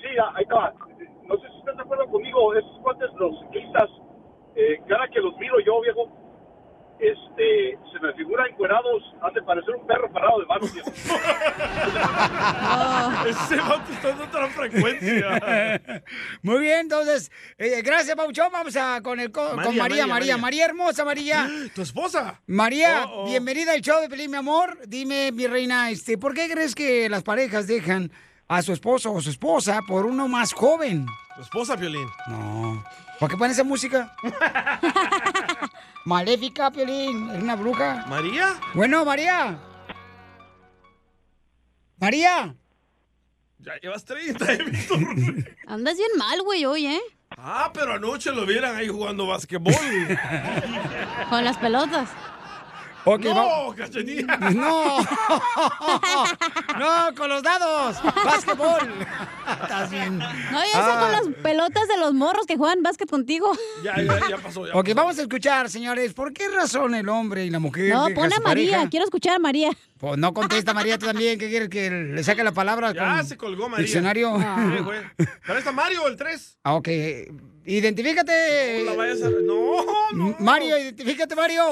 Sí, 0.00 0.08
ahí 0.34 0.42
está. 0.42 0.72
No 1.28 1.36
sé 1.36 1.48
si 1.48 1.58
estás 1.58 1.76
de 1.76 1.82
acuerdo 1.82 2.06
conmigo, 2.08 2.54
esos 2.54 2.78
cuates, 2.82 3.08
los 3.18 3.38
ciclistas, 3.40 3.88
eh, 4.56 4.80
cada 4.88 5.06
que 5.08 5.20
los 5.20 5.36
miro 5.36 5.60
yo, 5.60 5.80
viejo, 5.80 6.08
este, 7.02 7.78
se 7.92 7.98
me 8.00 8.12
figuran 8.14 8.46
encuerados, 8.50 9.02
han 9.22 9.34
de 9.34 9.42
parecer 9.42 9.74
un 9.74 9.86
perro 9.86 10.10
parado 10.12 10.38
de 10.40 10.46
manos. 10.46 10.72
viejo. 10.72 10.90
Ese 13.28 13.56
vato 13.56 13.92
está 13.92 14.10
en 14.10 14.20
otra 14.20 14.46
frecuencia. 14.48 16.02
Muy 16.42 16.60
bien, 16.60 16.80
entonces, 16.80 17.30
eh, 17.58 17.82
gracias, 17.84 18.14
Pauchón. 18.16 18.48
Vamos 18.52 18.76
a 18.76 19.00
con, 19.02 19.18
el, 19.20 19.30
co- 19.32 19.48
con 19.50 19.56
María, 19.56 19.72
María, 19.82 19.82
María, 19.82 20.06
María, 20.06 20.06
María, 20.06 20.36
María. 20.38 20.64
hermosa, 20.66 21.04
María. 21.04 21.48
¿Tu 21.74 21.82
esposa? 21.82 22.40
María, 22.46 23.04
Oh, 23.06 23.22
oh. 23.22 23.26
bienvenida 23.26 23.72
al 23.72 23.80
show 23.80 24.00
de 24.00 24.08
Pelín, 24.08 24.30
mi 24.30 24.36
amor. 24.36 24.78
Dime, 24.86 25.32
mi 25.32 25.46
reina, 25.46 25.90
este, 25.90 26.18
¿por 26.18 26.34
qué 26.34 26.48
crees 26.50 26.74
que 26.74 27.08
las 27.08 27.22
parejas 27.22 27.66
dejan 27.66 28.10
a 28.48 28.62
su 28.62 28.72
esposo 28.72 29.12
o 29.12 29.20
su 29.20 29.30
esposa 29.30 29.80
por 29.88 30.06
uno 30.06 30.28
más 30.28 30.52
joven? 30.52 31.06
¿Tu 31.36 31.42
esposa, 31.42 31.76
Piolín? 31.76 32.06
No. 32.28 32.84
¿Por 33.18 33.30
qué 33.30 33.36
ponen 33.36 33.52
esa 33.52 33.64
música? 33.64 34.12
Maléfica, 36.04 36.70
Piolín. 36.70 37.30
Es 37.30 37.42
una 37.42 37.56
bruja. 37.56 38.04
¿María? 38.08 38.54
Bueno, 38.74 39.04
María. 39.04 39.58
María. 41.98 42.54
Ya 43.58 43.76
llevas 43.80 44.04
30, 44.04 44.52
he 44.52 44.62
visto. 44.64 44.94
Andas 45.66 45.96
bien 45.96 46.10
mal, 46.18 46.42
güey, 46.42 46.64
hoy, 46.64 46.86
¿eh? 46.86 47.00
Ah, 47.38 47.70
pero 47.72 47.94
anoche 47.94 48.32
lo 48.32 48.44
vieran 48.44 48.74
ahí 48.76 48.88
jugando 48.88 49.26
basquetbol. 49.26 49.72
Con 51.30 51.44
las 51.44 51.56
pelotas. 51.58 52.10
No, 53.04 53.74
cachanilla. 53.76 54.36
No. 54.54 54.98
no, 56.78 57.14
con 57.16 57.28
los 57.28 57.42
dados. 57.42 57.96
Básquetbol. 58.24 58.92
Estás 59.62 59.90
bien. 59.90 60.18
No, 60.18 60.26
ya 60.64 60.70
sea 60.72 60.92
Ah. 60.92 61.00
con 61.00 61.12
las 61.12 61.36
pelotas 61.42 61.88
de 61.88 61.96
los 61.98 62.14
morros 62.14 62.46
que 62.46 62.56
juegan 62.56 62.82
básquet 62.82 63.08
contigo. 63.10 63.50
Ya, 63.82 63.96
ya, 64.00 64.20
ya 64.30 64.38
pasó. 64.38 64.66
Ya 64.66 64.72
Ok, 64.74 64.90
vamos 64.94 65.18
a 65.18 65.22
escuchar, 65.22 65.68
señores. 65.70 66.12
¿Por 66.14 66.32
qué 66.32 66.48
razón 66.48 66.94
el 66.94 67.08
hombre 67.08 67.44
y 67.44 67.50
la 67.50 67.58
mujer 67.58 67.92
No, 67.92 68.04
pon 68.14 68.32
a 68.32 68.38
María. 68.40 68.70
pareja? 68.72 68.88
Quiero 68.90 69.04
escuchar 69.04 69.36
a 69.36 69.38
María. 69.38 69.70
Pues 69.98 70.18
no 70.18 70.32
contesta 70.34 70.72
María 70.74 70.98
tú 70.98 71.06
también. 71.06 71.38
¿Qué 71.38 71.48
quieres 71.48 71.68
que 71.68 71.90
le 71.90 72.22
saque 72.24 72.42
la 72.44 72.52
palabra? 72.52 72.92
Ya 72.92 73.16
con 73.16 73.26
se 73.26 73.36
colgó 73.36 73.68
María. 73.68 73.84
Diccionario. 73.84 74.36
Sí, 74.38 74.82
güey. 74.84 75.00
Pero 75.46 75.58
está 75.58 75.72
Mario, 75.72 76.06
el 76.06 76.16
3. 76.16 76.58
Ah, 76.64 76.74
ok. 76.74 76.88
Identifícate. 77.64 78.82
No 78.84 78.90
la 78.90 78.96
vayas 78.96 79.22
a... 79.22 79.30
No, 79.30 79.84
no. 80.12 80.36
Mario, 80.40 80.76
identifícate, 80.78 81.34
Mario. 81.36 81.64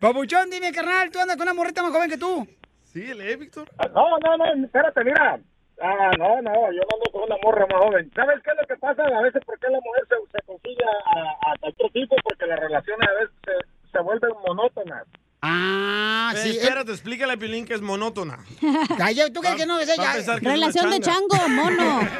Papuchón, 0.00 0.50
dime, 0.50 0.72
carnal, 0.72 1.10
¿tú 1.10 1.18
andas 1.18 1.36
con 1.36 1.44
una 1.44 1.54
morrita 1.54 1.82
más 1.82 1.92
joven 1.92 2.10
que 2.10 2.18
tú? 2.18 2.46
Sí, 2.92 3.04
¿eh, 3.04 3.36
Víctor? 3.36 3.68
No, 3.94 4.18
no, 4.18 4.36
no, 4.36 4.64
espérate, 4.64 5.04
mira. 5.04 5.38
Ah, 5.82 6.10
no, 6.18 6.40
no, 6.40 6.52
yo 6.72 6.80
no 6.80 6.94
ando 6.96 7.10
con 7.12 7.22
una 7.24 7.36
morra 7.42 7.66
más 7.70 7.78
joven. 7.82 8.10
¿Sabes 8.14 8.40
qué 8.42 8.50
es 8.50 8.56
lo 8.60 8.66
que 8.66 8.76
pasa? 8.80 9.02
A 9.02 9.20
veces, 9.22 9.42
¿por 9.44 9.58
qué 9.58 9.66
la 9.70 9.78
mujer 9.84 10.04
se, 10.08 10.16
se 10.38 10.46
consigue 10.46 10.84
a, 10.84 11.50
a 11.50 11.54
otro 11.60 11.88
tipo? 11.92 12.16
Porque 12.24 12.46
las 12.46 12.58
relaciones 12.60 13.08
a 13.08 13.12
veces 13.20 13.34
se, 13.44 13.52
se 13.92 13.98
vuelven 14.02 14.30
monótonas. 14.46 15.04
Ah, 15.42 16.32
Eh, 16.34 16.38
sí. 16.38 16.50
espérate, 16.58 16.92
explícale 16.92 17.34
a 17.34 17.36
Pilín 17.36 17.66
que 17.66 17.74
es 17.74 17.82
monótona. 17.82 18.38
Ay, 19.02 19.16
¿tú 19.34 19.40
crees 19.40 19.56
que 19.56 19.66
no 19.66 19.78
es 19.78 19.88
ella? 19.90 20.16
es 20.16 20.26
Relación 20.42 20.90
de 20.90 21.00
changa. 21.00 21.36
chango, 21.38 21.48
mono. 21.50 22.00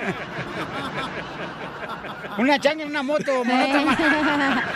Una 2.39 2.59
changa 2.59 2.83
en 2.83 2.91
una 2.91 3.03
moto, 3.03 3.43
monótona. 3.43 4.65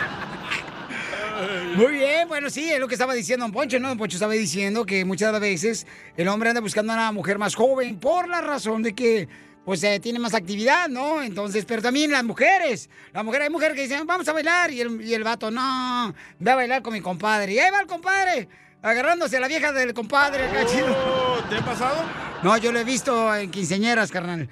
Muy 1.81 1.93
bien, 1.93 2.27
bueno, 2.27 2.51
sí, 2.51 2.71
es 2.71 2.79
lo 2.79 2.87
que 2.87 2.93
estaba 2.93 3.15
diciendo 3.15 3.43
Don 3.43 3.51
Poncho, 3.51 3.79
¿no? 3.79 3.87
Don 3.87 3.97
Poncho 3.97 4.15
estaba 4.15 4.33
diciendo 4.33 4.85
que 4.85 5.03
muchas 5.03 5.39
veces 5.39 5.87
el 6.15 6.27
hombre 6.27 6.49
anda 6.49 6.61
buscando 6.61 6.93
a 6.93 6.95
una 6.95 7.11
mujer 7.11 7.39
más 7.39 7.55
joven 7.55 7.99
por 7.99 8.27
la 8.27 8.39
razón 8.39 8.83
de 8.83 8.93
que, 8.93 9.27
pues, 9.65 9.81
eh, 9.83 9.99
tiene 9.99 10.19
más 10.19 10.35
actividad, 10.35 10.89
¿no? 10.89 11.23
Entonces, 11.23 11.65
pero 11.65 11.81
también 11.81 12.11
las 12.11 12.23
mujeres. 12.23 12.87
Las 13.11 13.25
mujeres, 13.25 13.47
hay 13.47 13.51
mujeres 13.51 13.75
que 13.75 13.81
dicen, 13.81 14.05
vamos 14.05 14.27
a 14.27 14.33
bailar, 14.33 14.69
y 14.69 14.81
el, 14.81 15.01
y 15.01 15.15
el 15.15 15.23
vato, 15.23 15.49
no, 15.49 16.13
ve 16.37 16.51
a 16.51 16.55
bailar 16.55 16.83
con 16.83 16.93
mi 16.93 17.01
compadre. 17.01 17.53
Y 17.53 17.57
ahí 17.57 17.71
va 17.71 17.79
el 17.79 17.87
compadre, 17.87 18.47
agarrándose 18.83 19.37
a 19.37 19.39
la 19.39 19.47
vieja 19.47 19.71
del 19.71 19.95
compadre. 19.95 20.49
Oh, 20.83 21.39
¿Te 21.49 21.55
ha 21.55 21.65
pasado? 21.65 22.03
No, 22.43 22.55
yo 22.57 22.71
lo 22.71 22.77
he 22.77 22.83
visto 22.83 23.33
en 23.33 23.49
quinceñeras, 23.49 24.11
carnal. 24.11 24.47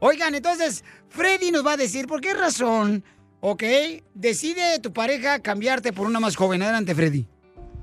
Oigan, 0.00 0.34
entonces, 0.34 0.84
Freddy 1.08 1.50
nos 1.50 1.64
va 1.64 1.72
a 1.72 1.76
decir 1.78 2.06
por 2.06 2.20
qué 2.20 2.34
razón, 2.34 3.02
¿ok? 3.46 3.62
Decide 4.14 4.78
tu 4.78 4.94
pareja 4.94 5.38
cambiarte 5.40 5.92
por 5.92 6.06
una 6.06 6.18
más 6.18 6.34
joven. 6.34 6.62
Adelante, 6.62 6.94
Freddy. 6.94 7.26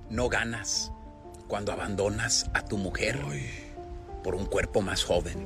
No 0.10 0.28
ganas 0.28 0.92
cuando 1.48 1.72
abandonas 1.72 2.50
a 2.56 2.66
tu 2.66 2.80
mujer 2.80 3.20
por 4.24 4.34
un 4.34 4.48
cuerpo 4.48 4.82
más 4.82 5.04
joven. 5.04 5.46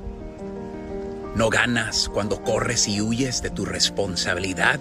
No 1.36 1.50
ganas 1.50 2.08
cuando 2.08 2.42
corres 2.44 2.88
y 2.88 3.02
huyes 3.02 3.42
de 3.42 3.50
tu 3.50 3.66
responsabilidad 3.66 4.80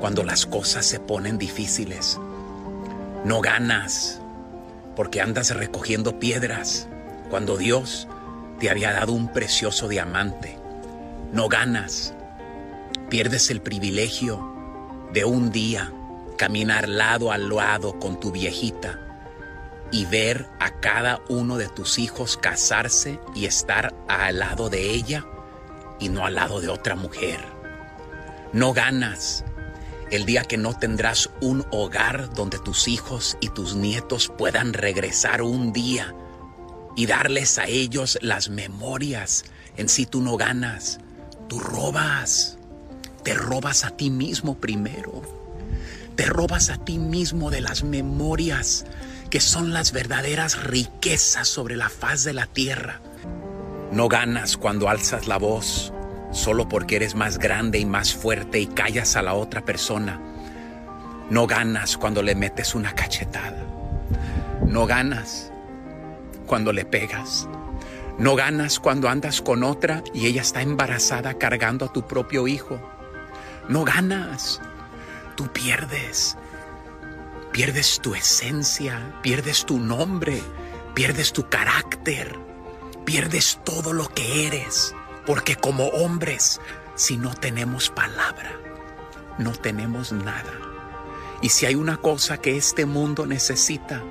cuando 0.00 0.24
las 0.24 0.46
cosas 0.46 0.86
se 0.86 1.00
ponen 1.00 1.36
difíciles. 1.36 2.18
No 3.26 3.42
ganas 3.42 4.22
porque 4.96 5.20
andas 5.20 5.54
recogiendo 5.54 6.18
piedras 6.18 6.88
cuando 7.28 7.58
Dios 7.58 8.08
te 8.58 8.70
había 8.70 8.92
dado 8.92 9.12
un 9.12 9.30
precioso 9.34 9.86
diamante. 9.86 10.56
No 11.34 11.50
ganas. 11.50 12.14
Pierdes 13.10 13.50
el 13.50 13.60
privilegio 13.60 14.51
de 15.12 15.24
un 15.24 15.50
día 15.50 15.92
caminar 16.38 16.88
lado 16.88 17.30
a 17.30 17.38
lado 17.38 17.98
con 17.98 18.18
tu 18.18 18.32
viejita 18.32 18.98
y 19.90 20.06
ver 20.06 20.46
a 20.58 20.80
cada 20.80 21.20
uno 21.28 21.58
de 21.58 21.68
tus 21.68 21.98
hijos 21.98 22.36
casarse 22.36 23.20
y 23.34 23.44
estar 23.44 23.94
al 24.08 24.38
lado 24.38 24.70
de 24.70 24.90
ella 24.90 25.26
y 26.00 26.08
no 26.08 26.24
al 26.24 26.34
lado 26.34 26.60
de 26.60 26.68
otra 26.68 26.96
mujer. 26.96 27.40
No 28.52 28.72
ganas 28.72 29.44
el 30.10 30.26
día 30.26 30.44
que 30.44 30.58
no 30.58 30.76
tendrás 30.76 31.30
un 31.40 31.64
hogar 31.70 32.34
donde 32.34 32.58
tus 32.58 32.88
hijos 32.88 33.36
y 33.40 33.48
tus 33.48 33.74
nietos 33.74 34.32
puedan 34.36 34.72
regresar 34.72 35.42
un 35.42 35.72
día 35.72 36.14
y 36.96 37.06
darles 37.06 37.58
a 37.58 37.66
ellos 37.66 38.18
las 38.20 38.48
memorias. 38.48 39.44
En 39.76 39.88
sí 39.88 40.06
tú 40.06 40.20
no 40.20 40.36
ganas, 40.36 41.00
tú 41.48 41.60
robas. 41.60 42.58
Te 43.24 43.34
robas 43.34 43.84
a 43.84 43.90
ti 43.90 44.10
mismo 44.10 44.56
primero. 44.56 45.22
Te 46.16 46.26
robas 46.26 46.70
a 46.70 46.78
ti 46.78 46.98
mismo 46.98 47.50
de 47.50 47.60
las 47.60 47.84
memorias 47.84 48.84
que 49.30 49.40
son 49.40 49.72
las 49.72 49.92
verdaderas 49.92 50.64
riquezas 50.64 51.48
sobre 51.48 51.76
la 51.76 51.88
faz 51.88 52.24
de 52.24 52.34
la 52.34 52.46
tierra. 52.46 53.00
No 53.92 54.08
ganas 54.08 54.56
cuando 54.56 54.88
alzas 54.88 55.26
la 55.26 55.38
voz 55.38 55.92
solo 56.32 56.68
porque 56.68 56.96
eres 56.96 57.14
más 57.14 57.38
grande 57.38 57.78
y 57.78 57.84
más 57.84 58.14
fuerte 58.14 58.58
y 58.58 58.66
callas 58.66 59.16
a 59.16 59.22
la 59.22 59.34
otra 59.34 59.64
persona. 59.64 60.20
No 61.30 61.46
ganas 61.46 61.96
cuando 61.96 62.22
le 62.22 62.34
metes 62.34 62.74
una 62.74 62.94
cachetada. 62.94 63.64
No 64.66 64.86
ganas 64.86 65.52
cuando 66.46 66.72
le 66.72 66.84
pegas. 66.84 67.48
No 68.18 68.34
ganas 68.34 68.80
cuando 68.80 69.08
andas 69.08 69.40
con 69.40 69.62
otra 69.62 70.02
y 70.12 70.26
ella 70.26 70.42
está 70.42 70.62
embarazada 70.62 71.34
cargando 71.34 71.86
a 71.86 71.92
tu 71.92 72.06
propio 72.06 72.48
hijo. 72.48 72.80
No 73.68 73.84
ganas. 73.84 74.60
Tú 75.36 75.48
pierdes. 75.52 76.36
Pierdes 77.52 78.00
tu 78.00 78.14
esencia, 78.14 79.14
pierdes 79.22 79.66
tu 79.66 79.78
nombre, 79.78 80.42
pierdes 80.94 81.34
tu 81.34 81.48
carácter, 81.50 82.38
pierdes 83.04 83.60
todo 83.64 83.92
lo 83.92 84.08
que 84.08 84.46
eres. 84.46 84.94
Porque 85.26 85.56
como 85.56 85.88
hombres, 85.88 86.60
si 86.94 87.16
no 87.18 87.34
tenemos 87.34 87.90
palabra, 87.90 88.52
no 89.38 89.52
tenemos 89.52 90.12
nada. 90.12 90.52
Y 91.42 91.50
si 91.50 91.66
hay 91.66 91.74
una 91.74 91.98
cosa 91.98 92.38
que 92.38 92.56
este 92.56 92.86
mundo 92.86 93.26
necesita, 93.26 94.02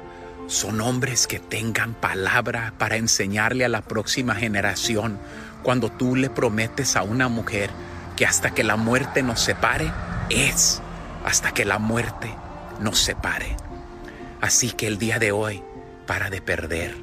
son 0.47 0.81
hombres 0.81 1.27
que 1.27 1.39
tengan 1.39 1.93
palabra 1.93 2.73
para 2.77 2.97
enseñarle 2.97 3.63
a 3.65 3.69
la 3.69 3.81
próxima 3.81 4.35
generación. 4.35 5.17
Cuando 5.63 5.89
tú 5.89 6.15
le 6.15 6.29
prometes 6.29 6.95
a 6.95 7.03
una 7.03 7.29
mujer 7.29 7.69
que 8.15 8.25
hasta 8.25 8.51
que 8.51 8.63
la 8.63 8.75
muerte 8.75 9.23
nos 9.23 9.39
separe, 9.41 9.91
es 10.29 10.81
hasta 11.25 11.53
que 11.53 11.65
la 11.65 11.79
muerte 11.79 12.33
nos 12.79 12.99
separe. 12.99 13.55
Así 14.41 14.71
que 14.71 14.87
el 14.87 14.97
día 14.97 15.19
de 15.19 15.31
hoy, 15.31 15.63
para 16.07 16.29
de 16.29 16.41
perder 16.41 16.95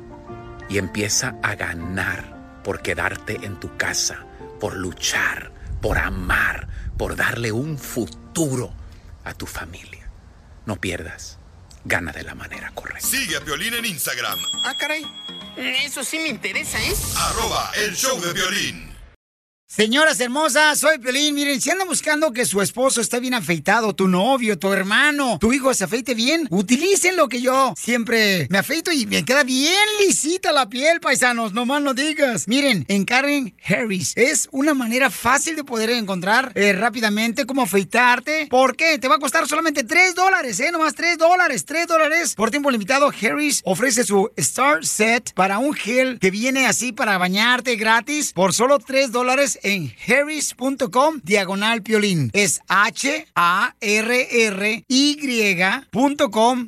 y 0.69 0.79
empieza 0.79 1.35
a 1.43 1.55
ganar 1.55 2.61
por 2.65 2.83
quedarte 2.83 3.39
en 3.43 3.59
tu 3.61 3.77
casa, 3.77 4.25
por 4.61 4.77
luchar, 4.77 5.53
por 5.81 5.99
amar, 5.99 6.69
por 6.97 7.17
darle 7.17 7.53
un 7.53 7.79
futuro 7.79 8.73
a 9.25 9.35
tu 9.35 9.47
familia. 9.47 10.11
No 10.67 10.77
pierdas, 10.77 11.39
gana 11.85 12.13
de 12.13 12.25
la 12.25 12.35
manera 12.35 12.71
correcta. 12.75 13.07
Sigue 13.07 13.37
a 13.37 13.41
Piolín 13.41 13.75
en 13.75 13.85
Instagram, 13.87 14.39
Ah, 14.65 14.75
caray. 14.79 15.07
Eso 15.57 16.05
sí 16.05 16.19
me 16.19 16.29
interesa, 16.29 16.79
¿eh? 16.81 16.95
arroba 17.17 17.71
el 17.77 17.95
show 17.97 18.21
de 18.21 18.33
violín. 18.33 18.88
Señoras 19.79 20.19
hermosas, 20.19 20.81
soy 20.81 20.99
Piolín. 20.99 21.37
Miren, 21.37 21.61
si 21.61 21.71
andan 21.71 21.87
buscando 21.87 22.33
que 22.33 22.45
su 22.45 22.61
esposo 22.61 23.01
esté 23.01 23.21
bien 23.21 23.35
afeitado, 23.35 23.95
tu 23.95 24.09
novio, 24.09 24.59
tu 24.59 24.73
hermano, 24.73 25.39
tu 25.39 25.53
hijo 25.53 25.73
se 25.73 25.85
afeite 25.85 26.15
bien, 26.15 26.49
utilicen 26.51 27.15
lo 27.15 27.29
que 27.29 27.41
yo 27.41 27.75
siempre 27.77 28.49
me 28.51 28.59
afeito 28.59 28.91
y 28.91 29.07
me 29.07 29.25
queda 29.25 29.45
bien 29.45 29.79
lisita 30.05 30.51
la 30.51 30.69
piel, 30.69 30.99
paisanos. 30.99 31.53
No 31.53 31.65
más 31.65 31.81
no 31.81 31.95
digas. 31.95 32.49
Miren, 32.49 32.87
encarguen 32.89 33.55
Harris. 33.65 34.15
Es 34.17 34.49
una 34.51 34.75
manera 34.75 35.11
fácil 35.11 35.55
de 35.55 35.63
poder 35.63 35.91
encontrar 35.91 36.51
eh, 36.57 36.73
rápidamente 36.73 37.47
cómo 37.47 37.63
afeitarte. 37.63 38.49
¿Por 38.51 38.75
qué? 38.75 38.99
Te 38.99 39.07
va 39.07 39.15
a 39.15 39.21
costar 39.21 39.47
solamente 39.47 39.85
3 39.85 40.17
dólares, 40.17 40.59
¿eh? 40.59 40.73
Nomás 40.73 40.97
3 40.97 41.19
dólares, 41.19 41.65
3 41.65 41.87
dólares. 41.87 42.35
Por 42.35 42.51
tiempo 42.51 42.73
limitado, 42.73 43.13
Harris 43.23 43.63
ofrece 43.65 44.03
su 44.03 44.29
Star 44.35 44.85
Set 44.85 45.33
para 45.35 45.59
un 45.59 45.73
gel 45.73 46.19
que 46.19 46.33
viene 46.33 46.67
así 46.67 46.91
para 46.91 47.17
bañarte 47.17 47.77
gratis 47.77 48.33
por 48.33 48.53
solo 48.53 48.81
3 48.81 49.13
dólares 49.13 49.57
en 49.69 49.93
harris.com 50.07 51.21
diagonal 51.23 51.83
piolín. 51.83 52.31
Es 52.33 52.61
H-A-R-R-Y.com 52.69 53.29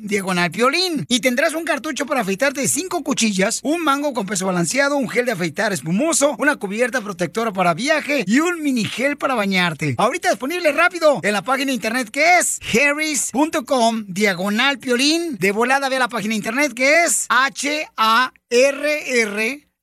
diagonal 0.01 0.51
piolín. 0.51 1.05
Y 1.07 1.19
tendrás 1.19 1.53
un 1.53 1.65
cartucho 1.65 2.05
para 2.05 2.21
afeitarte 2.21 2.61
de 2.61 2.67
5 2.67 3.03
cuchillas, 3.03 3.59
un 3.63 3.83
mango 3.83 4.13
con 4.13 4.25
peso 4.25 4.45
balanceado, 4.45 4.97
un 4.97 5.09
gel 5.09 5.25
de 5.25 5.33
afeitar 5.33 5.73
espumoso, 5.73 6.35
una 6.37 6.55
cubierta 6.55 7.01
protectora 7.01 7.51
para 7.51 7.73
viaje 7.73 8.23
y 8.27 8.39
un 8.39 8.61
mini 8.61 8.85
gel 8.85 9.17
para 9.17 9.35
bañarte. 9.35 9.95
Ahorita 9.97 10.29
disponible 10.29 10.71
rápido 10.71 11.19
en 11.23 11.33
la 11.33 11.41
página 11.41 11.67
de 11.71 11.75
internet 11.75 12.09
que 12.09 12.37
es 12.37 12.59
harris.com 12.73 14.05
diagonal 14.07 14.79
piolín. 14.79 15.37
De 15.37 15.51
volada 15.51 15.89
ve 15.89 15.97
a 15.97 15.99
la 15.99 16.09
página 16.09 16.31
de 16.31 16.37
internet 16.37 16.73
que 16.73 17.03
es 17.03 17.25
H-A-R-R 17.29 18.31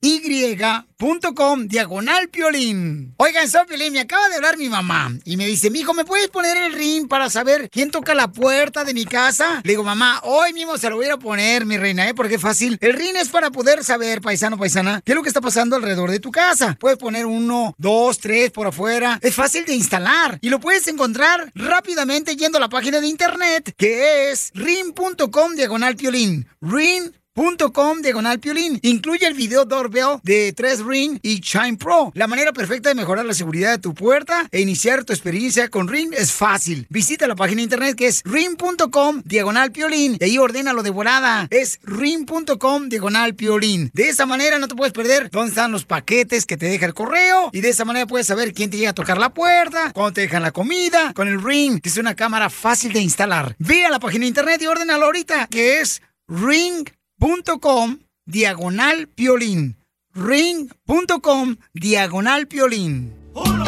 y.com 0.01 1.67
diagonal 1.67 2.29
piolín. 2.29 3.15
Oigan, 3.17 3.49
soy 3.49 3.67
Piolín, 3.67 3.93
me 3.93 4.01
acaba 4.01 4.29
de 4.29 4.37
hablar 4.37 4.57
mi 4.57 4.69
mamá 4.69 5.13
y 5.25 5.37
me 5.37 5.47
dice, 5.47 5.71
mijo, 5.71 5.93
¿me 5.95 6.05
puedes 6.05 6.29
poner 6.29 6.57
el 6.57 6.73
ring 6.73 7.09
para 7.09 7.29
saber 7.31 7.69
quién 7.71 7.91
toca 7.91 8.15
la 8.15 8.31
puerta 8.31 8.85
de 8.85 8.95
mi 8.95 9.05
casa? 9.05 9.61
Le 9.65 9.73
digo, 9.73 9.83
mamá, 9.83 10.21
hoy 10.23 10.53
mismo 10.53 10.79
se 10.79 10.89
lo 10.89 10.97
voy 10.97 11.07
a 11.07 11.17
poner, 11.17 11.67
mi 11.67 11.77
reina, 11.77 12.09
¿eh? 12.09 12.15
Porque 12.15 12.37
es 12.37 12.41
fácil. 12.41 12.79
El 12.81 12.93
ring 12.93 13.17
es 13.17 13.29
para 13.29 13.51
poder 13.51 13.85
saber, 13.85 14.21
paisano, 14.21 14.57
paisana, 14.57 15.03
qué 15.05 15.13
es 15.13 15.17
lo 15.17 15.23
que 15.23 15.29
está 15.29 15.41
pasando 15.41 15.77
alrededor 15.77 16.11
de 16.11 16.21
tu 16.21 16.31
casa. 16.31 16.77
Puedes 16.79 16.99
poner 16.99 17.27
uno, 17.27 17.75
dos, 17.79 18.19
tres 18.19 18.51
por 18.51 18.67
afuera. 18.67 19.19
Es 19.23 19.35
fácil 19.35 19.65
de 19.65 19.75
instalar 19.75 20.39
y 20.41 20.49
lo 20.49 20.61
puedes 20.61 20.87
encontrar 20.89 21.51
rápidamente 21.55 22.37
yendo 22.37 22.59
a 22.59 22.61
la 22.61 22.69
página 22.69 23.01
de 23.01 23.09
internet 23.09 23.75
que 23.77 24.31
es 24.31 24.51
ring.com 24.55 25.55
diagonal 25.55 25.97
piolín. 25.97 26.47
Ring 26.61 27.13
.com 27.39 28.03
diagonal 28.03 28.41
piolín. 28.41 28.81
Incluye 28.83 29.25
el 29.25 29.35
video 29.35 29.65
doorbell 29.65 30.19
de 30.25 30.53
3 30.53 30.85
Ring 30.85 31.21
y 31.23 31.41
Chime 31.41 31.77
Pro. 31.77 32.11
La 32.15 32.27
manera 32.27 32.53
perfecta 32.53 32.89
de 32.89 32.97
mejorar 32.97 33.25
la 33.25 33.33
seguridad 33.33 33.71
de 33.71 33.79
tu 33.79 33.95
puerta 33.95 34.49
e 34.51 34.61
iniciar 34.61 35.05
tu 35.05 35.13
experiencia 35.13 35.69
con 35.69 35.87
Ring 35.87 36.13
es 36.17 36.33
fácil. 36.33 36.89
Visita 36.91 37.29
la 37.29 37.37
página 37.37 37.59
de 37.59 37.65
internet 37.65 37.97
que 37.97 38.09
es 38.09 38.23
ring.com 38.25 39.23
diagonal 39.25 39.71
piolín 39.71 40.17
y 40.19 40.25
ahí 40.25 40.37
ordénalo 40.37 40.83
de 40.83 40.91
volada. 40.91 41.47
Es 41.51 41.79
ring.com 41.85 42.89
diagonal 42.89 43.37
piolín. 43.37 43.91
De 43.95 44.09
esa 44.09 44.27
manera 44.27 44.59
no 44.59 44.67
te 44.67 44.75
puedes 44.75 44.93
perder 44.93 45.31
dónde 45.31 45.51
están 45.51 45.71
los 45.71 45.85
paquetes 45.85 46.45
que 46.45 46.57
te 46.57 46.67
deja 46.67 46.87
el 46.87 46.95
correo 46.95 47.51
y 47.53 47.61
de 47.61 47.69
esa 47.69 47.85
manera 47.85 48.09
puedes 48.09 48.27
saber 48.27 48.53
quién 48.53 48.69
te 48.69 48.79
llega 48.79 48.91
a 48.91 48.95
tocar 48.95 49.19
la 49.19 49.33
puerta, 49.33 49.93
cuándo 49.93 50.15
te 50.15 50.23
dejan 50.23 50.43
la 50.43 50.51
comida, 50.51 51.13
con 51.15 51.29
el 51.29 51.41
Ring, 51.41 51.81
que 51.81 51.89
es 51.89 51.99
una 51.99 52.17
cámara 52.17 52.51
fácil 52.51 52.93
de 52.93 53.01
instalar. 53.01 53.55
Ve 53.61 53.85
a 53.85 53.91
la 53.91 54.01
página 54.01 54.23
de 54.23 54.29
internet 54.29 54.61
y 54.61 54.67
ordénalo 54.67 55.07
ahorita 55.07 55.47
que 55.47 55.79
es 55.81 56.03
ring 56.29 56.85
ring.com 57.21 57.99
diagonal 58.27 59.09
piolín. 59.09 59.77
ring.com 60.15 61.57
diagonal 61.75 62.47
piolín. 62.47 63.13
Uno, 63.35 63.65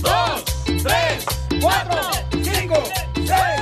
dos, 0.00 0.44
tres, 0.82 1.26
cuatro, 1.60 2.00
cinco, 2.42 2.82
seis, 3.16 3.60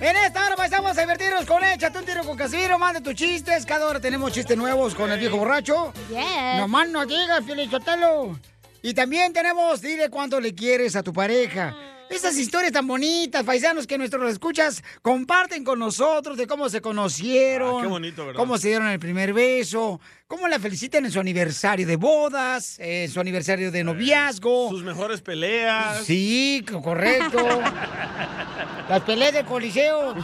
En 0.00 0.16
esta 0.18 0.46
hora 0.46 0.56
pasamos 0.56 0.98
a 0.98 1.00
divertirnos 1.00 1.46
con 1.46 1.64
Échate 1.64 1.98
un 1.98 2.04
tiro 2.04 2.24
con 2.24 2.36
Casimiro. 2.36 2.78
Manda 2.78 3.00
tus 3.00 3.14
chistes. 3.14 3.64
Cada 3.64 3.86
hora 3.86 4.00
tenemos 4.00 4.32
chistes 4.32 4.56
nuevos 4.56 4.94
con 4.94 5.10
el 5.10 5.18
viejo 5.18 5.38
borracho. 5.38 5.94
Yes. 6.10 6.58
Nomás 6.58 6.88
no 6.90 7.06
digas, 7.06 7.42
Piolichotelo. 7.44 8.38
Y 8.82 8.92
también 8.92 9.32
tenemos, 9.32 9.80
dile 9.80 10.10
cuánto 10.10 10.40
le 10.40 10.54
quieres 10.54 10.94
a 10.94 11.02
tu 11.02 11.14
pareja. 11.14 11.74
Esas 12.10 12.36
historias 12.36 12.70
tan 12.72 12.86
bonitas, 12.86 13.42
paisanos, 13.44 13.86
que 13.86 13.98
nuestros 13.98 14.30
escuchas 14.30 14.82
comparten 15.02 15.64
con 15.64 15.78
nosotros 15.78 16.36
de 16.36 16.46
cómo 16.46 16.68
se 16.68 16.80
conocieron. 16.80 17.78
Ah, 17.78 17.82
qué 17.82 17.88
bonito, 17.88 18.26
¿verdad? 18.26 18.38
Cómo 18.38 18.56
se 18.58 18.68
dieron 18.68 18.88
el 18.88 18.98
primer 18.98 19.32
beso. 19.32 20.00
Cómo 20.26 20.46
la 20.48 20.58
felicitan 20.58 21.04
en 21.04 21.10
su 21.10 21.18
aniversario 21.20 21.86
de 21.86 21.96
bodas, 21.96 22.78
en 22.78 23.10
su 23.10 23.20
aniversario 23.20 23.70
de 23.72 23.84
noviazgo. 23.84 24.68
Sus 24.70 24.82
mejores 24.84 25.20
peleas. 25.22 26.04
Sí, 26.04 26.64
co- 26.70 26.82
correcto. 26.82 27.38
Las 28.88 29.00
peleas 29.02 29.32
del 29.32 29.46
coliseo. 29.46 30.14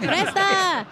¡Presta! 0.00 0.86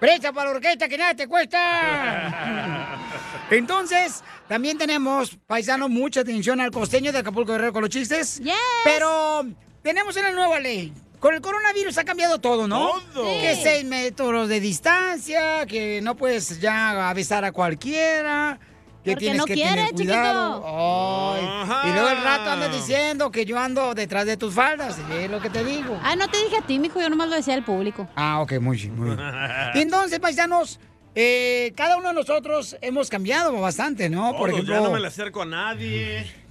¡Presta 0.00 0.32
para 0.32 0.50
la 0.50 0.56
orquesta 0.56 0.88
que 0.88 0.96
nada 0.96 1.14
te 1.14 1.26
cuesta! 1.26 2.98
Entonces, 3.50 4.22
también 4.46 4.78
tenemos, 4.78 5.36
paisano, 5.46 5.88
mucha 5.88 6.20
atención 6.20 6.60
al 6.60 6.70
costeño 6.70 7.12
de 7.12 7.18
Acapulco 7.18 7.52
Guerrero 7.52 7.72
con 7.72 7.82
los 7.82 7.90
chistes. 7.90 8.40
Pero 8.84 9.46
tenemos 9.82 10.16
una 10.16 10.30
nueva 10.30 10.60
ley. 10.60 10.92
Con 11.18 11.34
el 11.34 11.40
coronavirus 11.40 11.98
ha 11.98 12.04
cambiado 12.04 12.38
todo, 12.38 12.68
¿no? 12.68 12.92
Todo. 13.12 13.24
Que 13.40 13.56
Sí. 13.56 13.62
seis 13.64 13.84
metros 13.84 14.48
de 14.48 14.60
distancia, 14.60 15.66
que 15.66 16.00
no 16.00 16.14
puedes 16.16 16.60
ya 16.60 17.12
besar 17.12 17.44
a 17.44 17.50
cualquiera. 17.50 18.60
Que 19.04 19.12
Porque 19.12 19.20
tienes 19.24 19.38
no 19.38 19.44
que 19.46 19.54
quiere, 19.54 19.70
tener 19.70 19.94
cuidado. 19.94 20.54
chiquito. 20.60 21.32
Ay, 21.32 21.88
Y 21.88 21.92
luego 21.94 22.08
el 22.08 22.22
rato 22.22 22.50
andas 22.50 22.72
diciendo 22.72 23.30
que 23.30 23.44
yo 23.46 23.58
ando 23.58 23.94
detrás 23.94 24.26
de 24.26 24.36
tus 24.36 24.52
faldas. 24.54 24.98
Es 25.12 25.30
lo 25.30 25.40
que 25.40 25.50
te 25.50 25.64
digo. 25.64 25.98
Ah, 26.02 26.16
no 26.16 26.28
te 26.28 26.42
dije 26.42 26.56
a 26.58 26.62
ti, 26.62 26.78
mijo, 26.78 27.00
yo 27.00 27.08
nomás 27.08 27.28
lo 27.28 27.36
decía 27.36 27.54
al 27.54 27.64
público. 27.64 28.08
Ah, 28.16 28.40
ok, 28.40 28.54
muy 28.60 28.76
bien, 28.76 28.96
muy 28.96 29.16
bien. 29.16 29.20
Y 29.74 29.80
entonces, 29.80 30.18
paisanos, 30.18 30.80
eh, 31.14 31.72
cada 31.76 31.96
uno 31.96 32.08
de 32.08 32.14
nosotros 32.14 32.76
hemos 32.80 33.08
cambiado 33.08 33.52
bastante, 33.60 34.10
¿no? 34.10 34.36
Por 34.36 34.50
ejemplo, 34.50 34.74
ya 34.74 34.80
no 34.80 34.90
me 34.90 35.00
le 35.00 35.06
acerco 35.08 35.42
a 35.42 35.46
nadie. 35.46 36.26